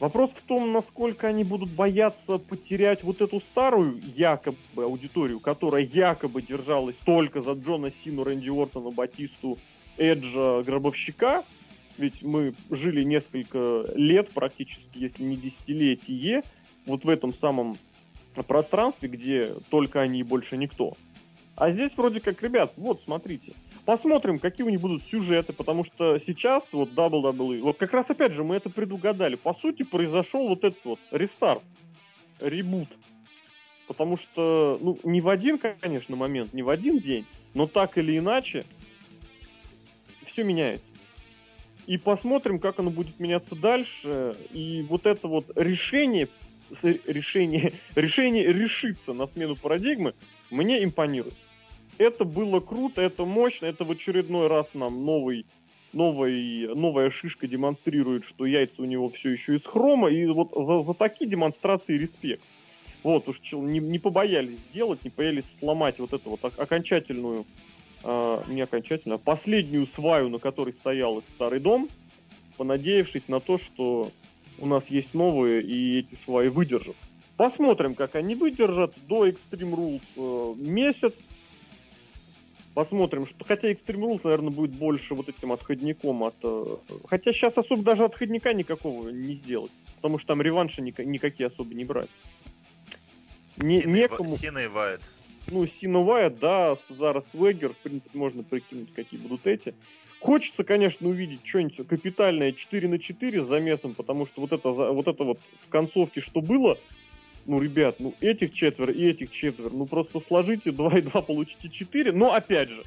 Вопрос 0.00 0.30
в 0.30 0.46
том, 0.46 0.72
насколько 0.72 1.26
они 1.26 1.42
будут 1.42 1.70
бояться 1.70 2.38
потерять 2.38 3.02
вот 3.02 3.20
эту 3.20 3.40
старую 3.40 4.00
якобы 4.14 4.56
аудиторию, 4.76 5.40
которая 5.40 5.82
якобы 5.82 6.40
держалась 6.40 6.94
только 7.04 7.42
за 7.42 7.52
Джона 7.52 7.90
Сину, 8.04 8.22
Рэнди 8.22 8.48
Уортона, 8.48 8.90
Батисту, 8.90 9.58
Эджа, 9.96 10.62
Гробовщика. 10.62 11.42
Ведь 11.96 12.22
мы 12.22 12.54
жили 12.70 13.02
несколько 13.02 13.86
лет 13.96 14.30
практически, 14.30 14.98
если 14.98 15.24
не 15.24 15.36
десятилетие, 15.36 16.44
вот 16.86 17.04
в 17.04 17.08
этом 17.08 17.34
самом 17.34 17.76
пространстве, 18.46 19.08
где 19.08 19.54
только 19.68 20.00
они 20.00 20.20
и 20.20 20.22
больше 20.22 20.56
никто. 20.56 20.96
А 21.56 21.72
здесь 21.72 21.90
вроде 21.96 22.20
как, 22.20 22.40
ребят, 22.40 22.72
вот 22.76 23.02
смотрите, 23.04 23.52
Посмотрим, 23.88 24.38
какие 24.38 24.66
у 24.66 24.68
них 24.68 24.82
будут 24.82 25.02
сюжеты, 25.04 25.54
потому 25.54 25.82
что 25.82 26.20
сейчас 26.26 26.62
вот 26.72 26.90
WWE, 26.90 27.62
вот 27.62 27.78
как 27.78 27.94
раз 27.94 28.04
опять 28.10 28.32
же 28.32 28.44
мы 28.44 28.56
это 28.56 28.68
предугадали. 28.68 29.34
По 29.34 29.54
сути, 29.54 29.82
произошел 29.82 30.46
вот 30.46 30.62
этот 30.62 30.84
вот 30.84 31.00
рестарт, 31.10 31.62
ребут. 32.38 32.90
Потому 33.86 34.18
что, 34.18 34.78
ну, 34.82 34.98
не 35.04 35.22
в 35.22 35.30
один, 35.30 35.56
конечно, 35.56 36.16
момент, 36.16 36.52
не 36.52 36.62
в 36.62 36.68
один 36.68 36.98
день, 36.98 37.24
но 37.54 37.66
так 37.66 37.96
или 37.96 38.18
иначе, 38.18 38.62
все 40.26 40.44
меняется. 40.44 40.84
И 41.86 41.96
посмотрим, 41.96 42.58
как 42.58 42.80
оно 42.80 42.90
будет 42.90 43.18
меняться 43.18 43.56
дальше. 43.56 44.36
И 44.52 44.84
вот 44.86 45.06
это 45.06 45.28
вот 45.28 45.46
решение, 45.56 46.28
решение, 46.82 47.72
решение 47.94 48.52
решиться 48.52 49.14
на 49.14 49.26
смену 49.28 49.56
парадигмы 49.56 50.12
мне 50.50 50.84
импонирует. 50.84 51.32
Это 51.98 52.24
было 52.24 52.60
круто, 52.60 53.02
это 53.02 53.24
мощно, 53.24 53.66
это 53.66 53.84
в 53.84 53.90
очередной 53.90 54.46
раз 54.46 54.66
нам 54.72 55.04
новый, 55.04 55.46
новый, 55.92 56.72
новая 56.74 57.10
шишка 57.10 57.48
демонстрирует, 57.48 58.24
что 58.24 58.46
яйца 58.46 58.82
у 58.82 58.84
него 58.84 59.10
все 59.10 59.30
еще 59.30 59.56
из 59.56 59.64
хрома, 59.64 60.08
и 60.08 60.24
вот 60.26 60.52
за, 60.54 60.82
за 60.82 60.94
такие 60.94 61.28
демонстрации 61.28 61.98
респект. 61.98 62.42
Вот 63.02 63.28
уж 63.28 63.40
не, 63.52 63.80
не 63.80 63.98
побоялись 63.98 64.58
сделать, 64.70 65.04
не 65.04 65.10
побоялись 65.10 65.44
сломать 65.58 65.98
вот 65.98 66.12
эту 66.12 66.30
вот 66.30 66.44
ок- 66.44 66.58
окончательную, 66.58 67.44
а, 68.04 68.44
не 68.48 68.60
окончательную, 68.60 69.16
а 69.16 69.18
последнюю 69.18 69.88
сваю, 69.88 70.28
на 70.28 70.38
которой 70.38 70.74
стоял 70.74 71.18
их 71.18 71.24
старый 71.34 71.58
дом, 71.58 71.88
понадеявшись 72.56 73.28
на 73.28 73.40
то, 73.40 73.58
что 73.58 74.10
у 74.58 74.66
нас 74.66 74.86
есть 74.88 75.14
новые, 75.14 75.62
и 75.62 76.00
эти 76.00 76.16
сваи 76.24 76.48
выдержат. 76.48 76.96
Посмотрим, 77.36 77.94
как 77.94 78.16
они 78.16 78.34
выдержат 78.34 78.94
до 79.06 79.28
Extreme 79.28 79.74
Rules 79.74 80.02
э, 80.16 80.54
месяц. 80.60 81.14
Посмотрим, 82.78 83.26
что 83.26 83.44
хотя 83.44 83.72
Extreme 83.72 84.02
Rules, 84.02 84.20
наверное, 84.22 84.50
будет 84.50 84.70
больше 84.70 85.14
вот 85.14 85.28
этим 85.28 85.50
отходником 85.50 86.22
от... 86.22 86.36
э, 86.44 86.76
Хотя 87.08 87.32
сейчас 87.32 87.58
особо 87.58 87.82
даже 87.82 88.04
отходника 88.04 88.54
никакого 88.54 89.08
не 89.08 89.34
сделать, 89.34 89.72
потому 89.96 90.18
что 90.20 90.28
там 90.28 90.42
реванши 90.42 90.80
ника- 90.80 91.04
никакие 91.04 91.48
особо 91.48 91.74
не 91.74 91.84
брать. 91.84 92.08
Не, 93.56 93.82
Сина 93.82 93.96
некому, 93.96 94.38
Сина 94.38 94.58
и 94.58 94.68
Вайт. 94.68 95.00
ну, 95.48 95.66
Сина 95.66 96.04
Вайт, 96.04 96.38
да, 96.38 96.78
Зара 96.88 97.24
Свегер, 97.32 97.72
в 97.72 97.78
принципе, 97.78 98.16
можно 98.16 98.44
прикинуть, 98.44 98.94
какие 98.94 99.18
будут 99.18 99.44
эти. 99.48 99.74
Хочется, 100.20 100.62
конечно, 100.62 101.08
увидеть 101.08 101.40
что-нибудь 101.42 101.84
капитальное 101.88 102.52
4 102.52 102.86
на 102.86 103.00
4 103.00 103.42
с 103.42 103.48
замесом, 103.48 103.94
потому 103.94 104.24
что 104.26 104.40
вот 104.40 104.52
это, 104.52 104.68
вот 104.70 105.08
это 105.08 105.24
вот 105.24 105.40
в 105.66 105.68
концовке, 105.68 106.20
что 106.20 106.40
было, 106.40 106.78
ну, 107.48 107.60
ребят, 107.60 107.96
ну, 107.98 108.14
этих 108.20 108.52
четверо 108.52 108.92
и 108.92 109.06
этих 109.06 109.32
четверо, 109.32 109.70
ну, 109.70 109.86
просто 109.86 110.20
сложите 110.20 110.70
2 110.70 110.98
и 110.98 111.00
2, 111.00 111.22
получите 111.22 111.70
4. 111.70 112.12
Но, 112.12 112.34
опять 112.34 112.68
же, 112.68 112.82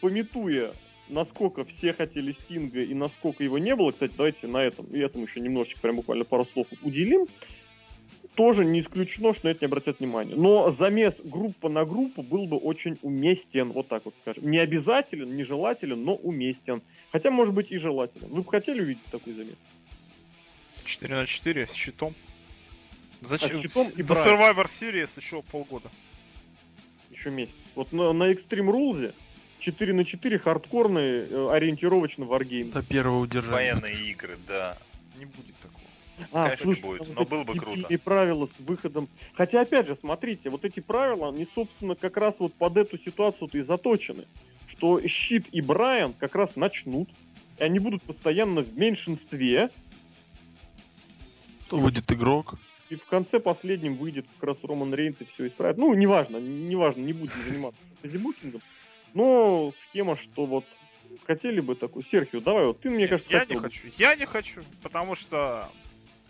пометуя, 0.00 0.70
насколько 1.08 1.64
все 1.64 1.92
хотели 1.92 2.32
Стинга 2.32 2.80
и 2.82 2.94
насколько 2.94 3.42
его 3.42 3.58
не 3.58 3.74
было, 3.74 3.90
кстати, 3.90 4.12
давайте 4.16 4.46
на 4.46 4.58
этом, 4.58 4.86
и 4.86 4.98
этому 5.00 5.26
еще 5.26 5.40
немножечко, 5.40 5.80
прям 5.80 5.96
буквально 5.96 6.24
пару 6.24 6.46
слов 6.46 6.68
уделим, 6.82 7.26
тоже 8.36 8.64
не 8.64 8.80
исключено, 8.80 9.34
что 9.34 9.46
на 9.46 9.50
это 9.50 9.64
не 9.64 9.66
обратят 9.66 9.98
внимание. 9.98 10.36
Но 10.36 10.70
замес 10.70 11.14
группа 11.24 11.68
на 11.68 11.84
группу 11.84 12.22
был 12.22 12.46
бы 12.46 12.58
очень 12.58 12.98
уместен, 13.02 13.72
вот 13.72 13.88
так 13.88 14.04
вот 14.04 14.14
скажем. 14.22 14.48
Не 14.48 14.58
обязателен, 14.58 15.34
не 15.34 15.42
желателен, 15.42 16.04
но 16.04 16.14
уместен. 16.14 16.82
Хотя, 17.10 17.32
может 17.32 17.52
быть, 17.52 17.72
и 17.72 17.78
желателен. 17.78 18.28
Вы 18.28 18.42
бы 18.42 18.50
хотели 18.50 18.80
увидеть 18.80 19.04
такой 19.10 19.32
замес? 19.32 19.56
4 20.84 21.14
на 21.16 21.26
4 21.26 21.66
с 21.66 21.72
щитом. 21.72 22.14
Зачем? 23.20 23.58
А, 23.58 23.62
щитом 23.62 23.88
и 23.96 24.02
До. 24.02 24.14
Survivor 24.14 24.66
Series 24.66 25.18
еще 25.20 25.42
полгода. 25.42 25.90
Еще 27.10 27.30
месяц. 27.30 27.52
Вот 27.74 27.92
на, 27.92 28.12
на 28.12 28.32
Extreme 28.32 28.70
Rules 28.70 29.14
4 29.60 29.92
на 29.94 30.04
4 30.04 30.38
хардкорные, 30.38 31.26
э, 31.28 31.48
ориентировочно 31.50 32.24
Wargame. 32.24 32.72
До 32.72 32.82
первого 32.82 33.20
удержания. 33.20 33.74
Военные 33.74 34.10
игры, 34.10 34.38
да. 34.46 34.78
Не 35.18 35.24
будет 35.24 35.56
такого. 35.56 35.82
А, 36.32 36.44
Конечно, 36.44 36.64
слушай, 36.64 36.82
не 36.82 36.98
будет, 36.98 37.14
но 37.14 37.24
было 37.24 37.44
бы 37.44 37.52
круто. 37.54 37.70
дебильные 37.70 37.98
правила 37.98 38.46
с 38.46 38.60
выходом. 38.60 39.08
Хотя, 39.34 39.60
опять 39.62 39.86
же, 39.86 39.96
смотрите, 40.00 40.50
вот 40.50 40.64
эти 40.64 40.80
правила, 40.80 41.28
они, 41.28 41.46
собственно, 41.54 41.94
как 41.94 42.16
раз 42.16 42.34
вот 42.38 42.54
под 42.54 42.76
эту 42.76 42.98
ситуацию-то 42.98 43.58
и 43.58 43.62
заточены. 43.62 44.24
Что 44.68 45.00
Щит 45.06 45.46
и 45.52 45.60
Брайан 45.60 46.12
как 46.12 46.34
раз 46.34 46.56
начнут, 46.56 47.08
и 47.58 47.62
они 47.62 47.78
будут 47.78 48.02
постоянно 48.02 48.62
в 48.62 48.76
меньшинстве, 48.76 49.70
То 51.68 51.78
будет 51.78 52.10
игрок. 52.12 52.54
И 52.90 52.96
в 52.96 53.04
конце 53.06 53.40
последним 53.40 53.96
выйдет 53.96 54.26
как 54.38 54.48
раз 54.50 54.56
Роман 54.62 54.94
Рейнс 54.94 55.16
и 55.20 55.24
все 55.34 55.48
исправит. 55.48 55.76
Ну, 55.78 55.92
неважно, 55.94 56.36
неважно, 56.38 57.00
не 57.02 57.12
будем 57.12 57.34
заниматься 57.48 57.78
фейсбукингом. 58.02 58.60
Но 59.14 59.72
схема, 59.88 60.16
что 60.16 60.46
вот 60.46 60.64
хотели 61.26 61.60
бы 61.60 61.74
такую. 61.74 62.04
Серхио, 62.04 62.40
давай, 62.40 62.66
вот 62.66 62.80
ты, 62.80 62.90
мне 62.90 63.08
кажется, 63.08 63.32
я 63.32 63.40
хотел 63.40 63.56
не 63.56 63.60
бы. 63.62 63.68
хочу. 63.70 63.88
Я 63.98 64.14
не 64.14 64.26
хочу, 64.26 64.62
потому 64.82 65.14
что 65.16 65.70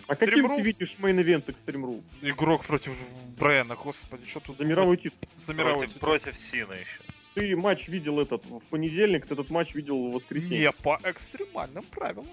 А 0.09 0.15
каким 0.15 0.47
ты 0.49 0.55
Rules- 0.55 0.63
видишь 0.63 0.97
мейн-эвент 0.99 1.47
Extreme 1.47 1.83
Rule? 1.85 2.03
игрок 2.23 2.65
против 2.65 2.97
Брайана, 3.39 3.75
господи, 3.75 4.27
что 4.27 4.41
тут 4.41 4.59
За 4.59 4.65
мировой 4.65 4.97
титул. 4.97 5.29
за 5.37 5.53
мировой 5.55 5.79
Против, 5.89 5.95
титул? 5.95 6.09
против 6.09 6.37
Сина 6.39 6.73
еще. 6.73 7.01
Ты 7.35 7.55
матч 7.57 7.89
видел 7.89 8.19
этот 8.21 8.47
в 8.47 8.61
понедельник, 8.71 9.27
ты 9.27 9.35
этот 9.35 9.51
матч 9.51 9.75
видел 9.75 10.09
в 10.09 10.13
воскресенье. 10.15 10.59
Не 10.61 10.73
по 10.73 10.99
экстремальным 11.05 11.85
правилам. 11.85 12.27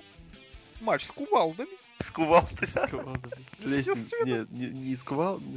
Матч 0.79 1.03
с 1.03 1.11
кувалдами. 1.11 1.67
Скувал 2.03 2.47
ты. 2.59 2.67
С 2.67 2.87
кувалдой. 2.89 3.31
С 3.59 3.71
Естественно. 3.71 4.25
Нет, 4.25 4.51
не, 4.51 4.67
не 4.67 4.89
не 4.89 4.95
с 4.95 5.03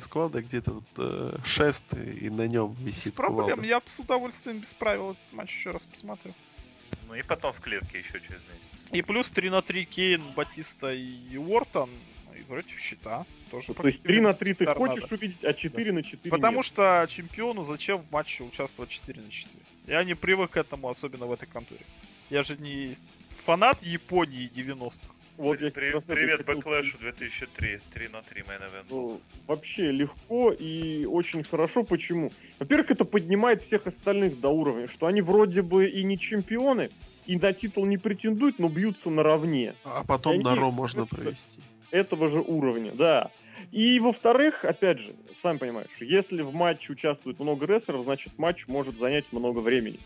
кувалдой, 0.06 0.40
а 0.40 0.44
где-то 0.44 0.70
тут 0.72 0.84
э, 0.98 1.38
шест, 1.44 1.84
и 1.94 2.30
на 2.30 2.46
нем 2.46 2.72
Без 2.80 2.96
висит 2.96 3.14
проблем. 3.14 3.44
кувалда. 3.44 3.66
Я 3.66 3.82
с 3.86 3.98
удовольствием 3.98 4.58
без 4.60 4.72
правил 4.74 5.10
этот 5.12 5.32
матч 5.32 5.54
еще 5.54 5.70
раз 5.70 5.84
посмотрю. 5.84 6.34
Ну 7.08 7.14
и 7.14 7.22
потом 7.22 7.52
в 7.52 7.60
клетке 7.60 7.98
еще 7.98 8.12
через 8.20 8.30
месяц. 8.30 8.92
И 8.92 9.02
плюс 9.02 9.30
3 9.30 9.50
на 9.50 9.62
3 9.62 9.84
Кейн, 9.86 10.22
Батиста 10.34 10.92
и 10.92 11.36
Ортон. 11.36 11.90
И 12.38 12.42
против 12.42 12.78
щита. 12.78 13.24
Тоже 13.50 13.66
Ну, 13.68 13.74
То 13.74 13.88
есть 13.88 14.02
3 14.02 14.20
на 14.20 14.32
3 14.34 14.54
ты 14.54 14.64
Торнадо. 14.66 14.92
хочешь 15.00 15.10
увидеть, 15.10 15.42
а 15.44 15.54
4 15.54 15.92
на 15.92 16.02
4 16.02 16.30
Потому 16.30 16.58
нет. 16.58 16.66
что 16.66 17.06
чемпиону 17.08 17.64
зачем 17.64 18.02
в 18.02 18.12
матче 18.12 18.44
участвовать 18.44 18.90
4 18.90 19.20
на 19.22 19.30
4? 19.30 19.54
Я 19.86 20.04
не 20.04 20.14
привык 20.14 20.50
к 20.52 20.56
этому, 20.56 20.88
особенно 20.90 21.26
в 21.26 21.32
этой 21.32 21.46
конторе. 21.46 21.80
Я 22.28 22.42
же 22.42 22.56
не 22.56 22.96
фанат 23.44 23.82
Японии 23.82 24.50
90-х. 24.54 25.08
Вот 25.36 25.58
При- 25.58 25.68
это 25.88 26.00
Привет 26.00 26.44
Backlash 26.46 26.91
у 26.91 26.96
2003. 26.98 27.80
3 27.92 28.08
на 28.08 28.22
3 28.22 28.42
мейн 28.42 28.62
event. 28.62 28.84
Ну, 28.90 29.20
вообще 29.46 29.90
легко 29.90 30.50
и 30.52 31.04
очень 31.04 31.42
хорошо. 31.42 31.84
Почему? 31.84 32.30
Во-первых, 32.58 32.90
это 32.90 33.04
поднимает 33.04 33.62
всех 33.62 33.86
остальных 33.86 34.40
до 34.40 34.48
уровня, 34.48 34.88
что 34.88 35.06
они 35.06 35.20
вроде 35.20 35.62
бы 35.62 35.88
и 35.88 36.02
не 36.04 36.18
чемпионы, 36.18 36.90
и 37.26 37.36
на 37.36 37.52
титул 37.52 37.84
не 37.86 37.98
претендуют, 37.98 38.58
но 38.58 38.68
бьются 38.68 39.10
наравне. 39.10 39.74
А 39.84 40.04
потом 40.04 40.34
Они- 40.34 40.44
на 40.44 40.54
Ро 40.54 40.70
можно 40.70 41.06
провести. 41.06 41.60
Этого 41.90 42.30
же 42.30 42.40
уровня, 42.40 42.92
да. 42.92 43.30
И 43.72 43.98
во-вторых, 44.00 44.64
опять 44.64 45.00
же, 45.00 45.14
сам 45.42 45.58
понимаешь, 45.58 45.88
если 46.00 46.42
в 46.42 46.54
матче 46.54 46.92
участвует 46.92 47.38
много 47.40 47.66
рестлеров, 47.66 48.04
значит 48.04 48.38
матч 48.38 48.66
может 48.68 48.96
занять 48.98 49.24
много 49.32 49.58
времени. 49.58 49.98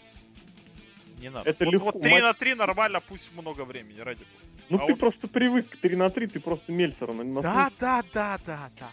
Не 1.21 1.31
надо. 1.31 1.49
Это 1.51 1.65
вот, 1.65 1.73
легко. 1.73 1.85
вот 1.93 2.03
3 2.03 2.11
Матч- 2.13 2.23
на 2.23 2.35
3 2.35 2.55
нормально, 2.55 3.01
пусть 3.01 3.31
много 3.35 3.65
времени, 3.65 4.01
ради 4.01 4.21
бога. 4.21 4.53
Ну 4.71 4.77
А 4.79 4.87
ты 4.87 4.93
вот- 4.93 5.01
просто 5.01 5.29
привык 5.29 5.69
к 5.69 5.77
3 5.77 5.97
на 5.97 6.09
3, 6.11 6.27
ты 6.27 6.41
просто 6.41 6.73
Мельцера 6.73 7.13
на, 7.13 7.25
на 7.25 7.43
Да, 7.43 7.71
да, 7.79 8.03
да, 8.13 8.39
да, 8.47 8.71
да. 8.79 8.91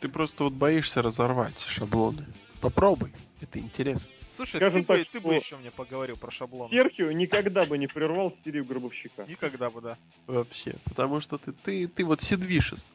Ты 0.00 0.08
просто 0.08 0.44
вот 0.44 0.54
боишься 0.54 1.02
разорвать 1.02 1.58
шаблоны. 1.60 2.26
Попробуй, 2.60 3.12
это 3.40 3.58
интересно. 3.58 4.10
Слушай, 4.30 4.56
Скажем 4.56 4.84
ты, 4.84 4.88
бы, 4.88 4.96
так, 4.98 5.08
ты 5.08 5.18
что- 5.18 5.28
бы 5.28 5.34
еще 5.34 5.56
мне 5.56 5.70
поговорил 5.70 6.16
про 6.16 6.30
шаблон. 6.30 6.70
Серхио 6.70 7.10
никогда 7.12 7.66
бы 7.66 7.76
не 7.78 7.86
прервал 7.86 8.34
серию 8.44 8.64
Гробовщика. 8.64 9.26
Никогда 9.28 9.70
бы, 9.70 9.80
да. 9.80 9.98
Вообще. 10.26 10.76
Потому 10.84 11.20
что 11.20 11.36
ты, 11.36 11.52
ты, 11.52 11.86
ты 11.88 12.04
вот 12.04 12.22
Сидвишес. 12.22 12.86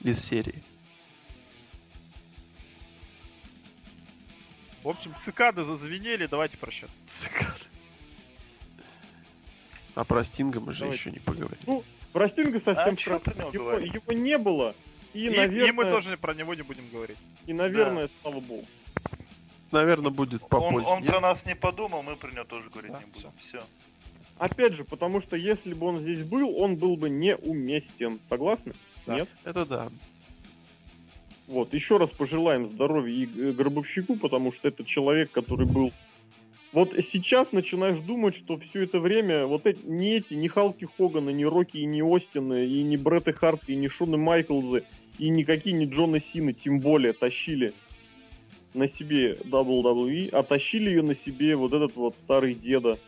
Без 0.00 0.24
серии. 0.24 0.62
В 4.86 4.88
общем, 4.90 5.12
цикады 5.18 5.64
зазвенели, 5.64 6.26
давайте 6.26 6.56
прощаться. 6.58 6.94
Цикады. 7.08 7.58
А 9.96 10.04
про 10.04 10.22
Стинга 10.22 10.60
мы 10.60 10.72
же 10.72 10.82
Давайте. 10.82 11.00
еще 11.00 11.10
не 11.10 11.18
поговорим. 11.18 11.58
Ну, 11.66 11.82
про 12.12 12.28
Стинга 12.28 12.60
совсем 12.60 12.96
А 13.16 13.18
про 13.18 13.34
него 13.34 13.72
его, 13.72 13.78
его 13.78 14.12
не 14.12 14.38
было. 14.38 14.76
И, 15.12 15.26
И, 15.26 15.30
наверное, 15.30 15.68
и 15.68 15.72
мы 15.72 15.84
тоже 15.86 16.16
про 16.16 16.34
него 16.34 16.54
не 16.54 16.62
будем 16.62 16.88
говорить. 16.90 17.18
и, 17.46 17.52
наверное, 17.52 18.08
слава 18.22 18.38
богу. 18.38 18.64
Наверное, 19.72 20.12
будет 20.12 20.44
Он, 20.44 20.48
попозже. 20.50 20.86
он 20.86 21.00
нет? 21.00 21.10
про 21.10 21.18
нас 21.20 21.44
не 21.44 21.56
подумал, 21.56 22.04
мы 22.04 22.14
про 22.14 22.30
него 22.30 22.44
тоже 22.44 22.70
говорить 22.70 22.92
Да, 22.92 23.00
не 23.00 23.06
будем. 23.06 23.32
Все. 23.48 23.60
Опять 24.38 24.74
же, 24.74 24.84
потому 24.84 25.20
что 25.20 25.34
если 25.36 25.74
бы 25.74 25.88
он 25.88 25.98
здесь 25.98 26.22
был, 26.22 26.56
он 26.60 26.76
был 26.76 26.96
бы 26.96 27.10
неуместен. 27.10 28.20
Согласны? 28.28 28.72
Да. 29.04 29.16
Нет? 29.16 29.28
Это 29.42 29.66
да. 29.66 29.88
Вот, 31.46 31.74
еще 31.74 31.96
раз 31.96 32.10
пожелаем 32.10 32.70
здоровья 32.70 33.14
и 33.14 33.24
э, 33.24 33.52
Гробовщику, 33.52 34.16
потому 34.16 34.52
что 34.52 34.68
это 34.68 34.84
человек, 34.84 35.30
который 35.30 35.66
был... 35.66 35.92
Вот 36.72 36.92
сейчас 37.12 37.52
начинаешь 37.52 38.00
думать, 38.00 38.36
что 38.36 38.58
все 38.58 38.82
это 38.82 38.98
время 38.98 39.46
вот 39.46 39.66
эти, 39.66 39.84
не 39.84 40.16
эти, 40.16 40.34
ни 40.34 40.48
Халки 40.48 40.86
Хоганы, 40.96 41.30
ни 41.30 41.44
Рокки, 41.44 41.78
и 41.78 41.86
ни 41.86 42.02
Остины, 42.02 42.66
и 42.66 42.82
ни 42.82 42.96
Бретты 42.96 43.32
Харт, 43.32 43.68
и 43.68 43.76
ни 43.76 43.86
Шоны 43.86 44.16
Майклзы, 44.16 44.82
и 45.18 45.28
никакие 45.28 45.74
не 45.74 45.86
Джона 45.86 46.20
Сины, 46.20 46.52
тем 46.52 46.80
более, 46.80 47.12
тащили 47.12 47.72
на 48.74 48.88
себе 48.88 49.34
WWE, 49.44 50.30
а 50.30 50.42
тащили 50.42 50.90
ее 50.90 51.02
на 51.02 51.14
себе 51.14 51.54
вот 51.56 51.72
этот 51.72 51.94
вот 51.96 52.16
старый 52.24 52.54
деда 52.54 52.98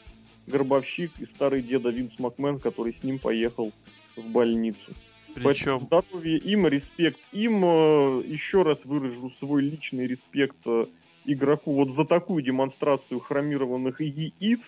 Гробовщик 0.47 1.11
и 1.19 1.27
старый 1.27 1.61
деда 1.61 1.91
Винс 1.91 2.19
Макмен, 2.19 2.59
который 2.61 2.95
с 2.95 3.03
ним 3.03 3.19
поехал 3.19 3.73
в 4.17 4.31
больницу. 4.31 4.95
Причем, 5.45 5.81
здоровье 5.87 6.39
им, 6.39 6.67
респект 6.67 7.19
им. 7.33 7.65
э, 7.65 8.23
Еще 8.27 8.63
раз 8.63 8.85
выражу 8.85 9.33
свой 9.39 9.63
личный 9.63 10.07
респект 10.07 10.57
э, 10.67 10.87
игроку 11.25 11.73
вот 11.73 11.95
за 11.95 12.05
такую 12.05 12.43
демонстрацию 12.43 13.21
хромированных 13.21 14.01
яиц 14.01 14.61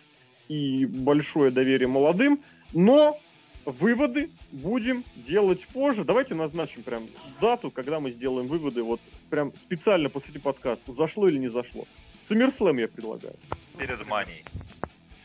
и 0.48 0.86
большое 0.86 1.50
доверие 1.50 1.88
молодым. 1.88 2.40
Но 2.72 3.18
выводы 3.64 4.30
будем 4.52 5.04
делать 5.16 5.66
позже. 5.68 6.04
Давайте 6.04 6.34
назначим 6.34 6.82
прям 6.82 7.04
дату, 7.40 7.70
когда 7.70 8.00
мы 8.00 8.10
сделаем 8.10 8.48
выводы. 8.48 8.82
Вот 8.82 9.00
прям 9.28 9.52
специально 9.64 10.08
посреди 10.08 10.38
подкаста. 10.38 10.92
Зашло 10.92 11.28
или 11.28 11.38
не 11.38 11.48
зашло. 11.50 11.86
Саммерслэм 12.28 12.78
я 12.78 12.88
предлагаю. 12.88 13.34
Перед 13.78 14.06
манией. 14.06 14.44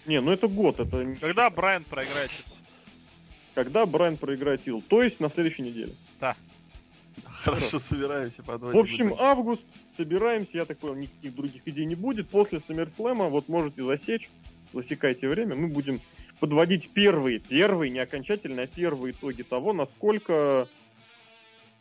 Не, 0.06 0.22
ну 0.22 0.32
это 0.32 0.48
год. 0.48 0.80
Это 0.80 1.16
Когда 1.20 1.50
Брайан 1.50 1.84
проиграет? 1.84 2.30
Когда 3.56 3.86
Брайан 3.86 4.18
проиграет 4.18 4.64
титул. 4.64 4.84
То 4.88 5.02
есть 5.02 5.20
на 5.20 5.30
следующей 5.30 5.64
неделе. 5.64 5.94
хорошо 7.24 7.80
собираемся 7.80 8.44
подводить. 8.44 8.76
В 8.76 8.80
общем, 8.80 9.16
август, 9.18 9.64
собираемся, 9.98 10.52
я 10.54 10.66
так 10.66 10.78
понял, 10.78 10.96
никаких 10.96 11.34
других 11.34 11.62
идей 11.66 11.86
не 11.86 11.96
будет. 11.96 12.30
После 12.30 12.60
Саммерслэма, 12.68 13.30
вот 13.30 13.48
можете 13.48 13.84
засечь, 13.84 14.30
засекайте 14.74 15.28
время, 15.28 15.56
мы 15.56 15.70
будем 15.70 16.02
подводить 16.40 16.90
первые, 16.90 17.40
первые, 17.40 17.90
не 17.90 18.00
окончательные, 18.00 18.66
а 18.66 18.68
первые 18.68 19.14
итоги 19.14 19.42
того, 19.42 19.74
насколько 19.74 20.68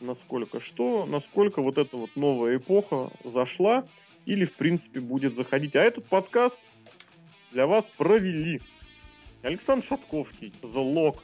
насколько 0.00 0.60
что, 0.60 1.06
насколько 1.06 1.62
вот 1.62 1.78
эта 1.78 1.96
вот 1.96 2.10
новая 2.14 2.56
эпоха 2.56 3.10
зашла 3.24 3.86
или, 4.26 4.44
в 4.44 4.52
принципе, 4.54 5.00
будет 5.00 5.34
заходить. 5.34 5.74
А 5.76 5.80
этот 5.80 6.04
подкаст 6.06 6.56
для 7.52 7.66
вас 7.66 7.84
провели 7.96 8.60
Александр 9.42 9.84
Шатковский, 9.86 10.52
The 10.62 10.74
Lock, 10.74 11.18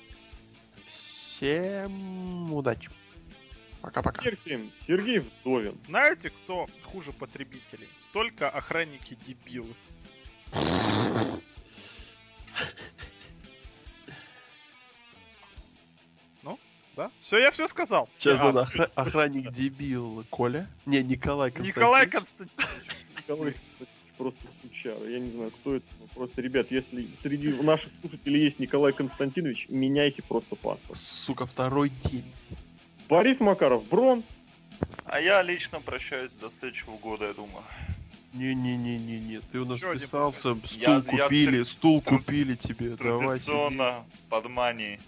Всем 1.41 2.53
удачи. 2.53 2.91
Пока-пока. 3.81 4.23
Сергей, 4.23 4.71
Сергей 4.87 5.19
Вдовин. 5.21 5.81
Знаете, 5.89 6.29
кто 6.29 6.67
хуже 6.85 7.13
потребителей? 7.13 7.89
Только 8.13 8.51
охранники 8.51 9.17
дебилы. 9.27 9.75
Ну, 16.43 16.59
да? 16.97 17.11
Все, 17.21 17.39
я 17.39 17.51
все 17.51 17.67
сказал. 17.67 18.09
Сейчас 18.19 18.39
А, 18.41 18.45
надо 18.53 18.63
охра- 18.71 18.91
охранник 18.95 19.53
дебил 19.53 20.25
Коля. 20.31 20.67
Не, 20.87 21.03
Николай 21.03 21.51
Константин. 21.51 21.77
Николай 21.77 22.07
Константинович. 22.07 22.77
Николай 23.17 23.53
Константинович 23.53 23.89
просто 24.21 24.41
сучара. 24.63 25.09
Я 25.09 25.19
не 25.19 25.31
знаю, 25.31 25.51
кто 25.51 25.77
это. 25.77 25.87
но 25.99 26.07
Просто, 26.15 26.43
ребят, 26.43 26.67
если 26.71 27.07
среди 27.23 27.49
наших 27.63 27.91
слушателей 28.03 28.45
есть 28.45 28.59
Николай 28.59 28.93
Константинович, 28.93 29.69
меняйте 29.71 30.23
просто 30.23 30.57
паспорт. 30.57 30.99
Сука, 30.99 31.47
второй 31.47 31.91
день. 32.05 32.25
Борис 33.09 33.41
Макаров, 33.41 33.89
Брон. 33.89 34.23
А 35.07 35.21
я 35.21 35.43
лично 35.43 35.81
прощаюсь 35.81 36.33
до 36.33 36.51
следующего 36.51 36.97
года, 36.99 37.27
я 37.29 37.33
думаю. 37.33 37.65
Не-не-не-не-не, 38.35 39.41
ты 39.51 39.59
у 39.61 39.65
нас 39.65 39.83
один 39.83 39.99
писался, 39.99 40.39
стул 40.55 40.57
Я- 40.77 40.95
я 41.13 41.25
купили, 41.25 41.61
тр- 41.61 41.65
стул 41.65 41.99
тр- 42.01 42.19
купили 42.19 42.55
тебе, 42.55 42.91
давай. 42.97 43.39
Традиционно, 43.39 44.05
под 44.29 44.49
мани. 44.51 44.99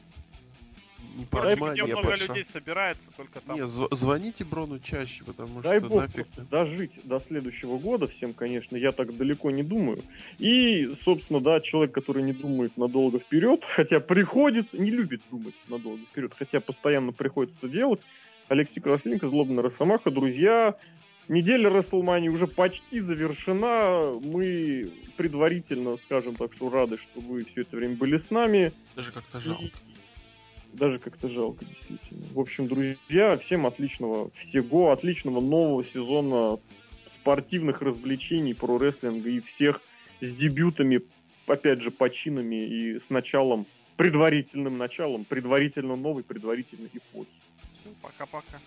Не 1.16 1.26
Короче, 1.30 1.56
где 1.56 1.80
я 1.80 1.86
много 1.86 2.10
пошла. 2.10 2.26
людей 2.26 2.44
собирается, 2.44 3.10
только 3.16 3.40
там. 3.40 3.56
Не, 3.56 3.62
зв- 3.64 3.94
звоните 3.94 4.44
Брону 4.44 4.78
чаще, 4.78 5.24
потому 5.24 5.60
Дай 5.60 5.78
что 5.78 5.88
бог 5.88 6.00
нафиг. 6.02 6.26
дожить 6.50 6.92
до 7.04 7.20
следующего 7.20 7.78
года 7.78 8.06
всем, 8.06 8.32
конечно, 8.32 8.76
я 8.76 8.92
так 8.92 9.16
далеко 9.16 9.50
не 9.50 9.62
думаю. 9.62 10.02
И, 10.38 10.90
собственно, 11.04 11.40
да, 11.40 11.60
человек, 11.60 11.92
который 11.92 12.22
не 12.22 12.32
думает 12.32 12.76
надолго 12.76 13.18
вперед, 13.18 13.62
хотя 13.76 14.00
приходится, 14.00 14.78
не 14.78 14.90
любит 14.90 15.20
думать 15.30 15.54
надолго 15.68 16.02
вперед, 16.10 16.32
хотя 16.38 16.60
постоянно 16.60 17.12
приходится 17.12 17.68
делать, 17.68 18.00
Алексей 18.48 18.80
Красленко, 18.80 19.28
Злобный 19.28 19.62
Росомаха, 19.62 20.10
друзья, 20.10 20.76
неделя 21.28 21.70
Расселмани 21.70 22.28
уже 22.28 22.46
почти 22.46 23.00
завершена, 23.00 24.18
мы 24.24 24.90
предварительно, 25.16 25.96
скажем 26.04 26.34
так, 26.34 26.52
что 26.54 26.68
рады, 26.70 26.98
что 26.98 27.20
вы 27.20 27.44
все 27.44 27.62
это 27.62 27.76
время 27.76 27.96
были 27.96 28.18
с 28.18 28.30
нами. 28.30 28.72
Даже 28.96 29.12
как-то 29.12 29.40
жалко. 29.40 29.64
Даже 30.72 30.98
как-то 30.98 31.28
жалко, 31.28 31.64
действительно. 31.64 32.26
В 32.34 32.40
общем, 32.40 32.66
друзья, 32.66 33.36
всем 33.38 33.66
отличного 33.66 34.30
всего, 34.36 34.90
отличного 34.90 35.40
нового 35.40 35.84
сезона 35.84 36.58
спортивных 37.10 37.82
развлечений 37.82 38.54
про 38.54 38.78
рестлинга 38.78 39.28
и 39.28 39.40
всех 39.40 39.82
с 40.20 40.32
дебютами, 40.32 41.02
опять 41.46 41.82
же, 41.82 41.90
починами 41.90 42.66
и 42.66 42.98
с 42.98 43.10
началом, 43.10 43.66
предварительным 43.96 44.78
началом, 44.78 45.24
предварительно 45.24 45.94
новой, 45.96 46.22
предварительной 46.22 46.90
эпохи. 46.92 47.30
Всё, 47.80 47.90
Пока-пока. 48.00 48.58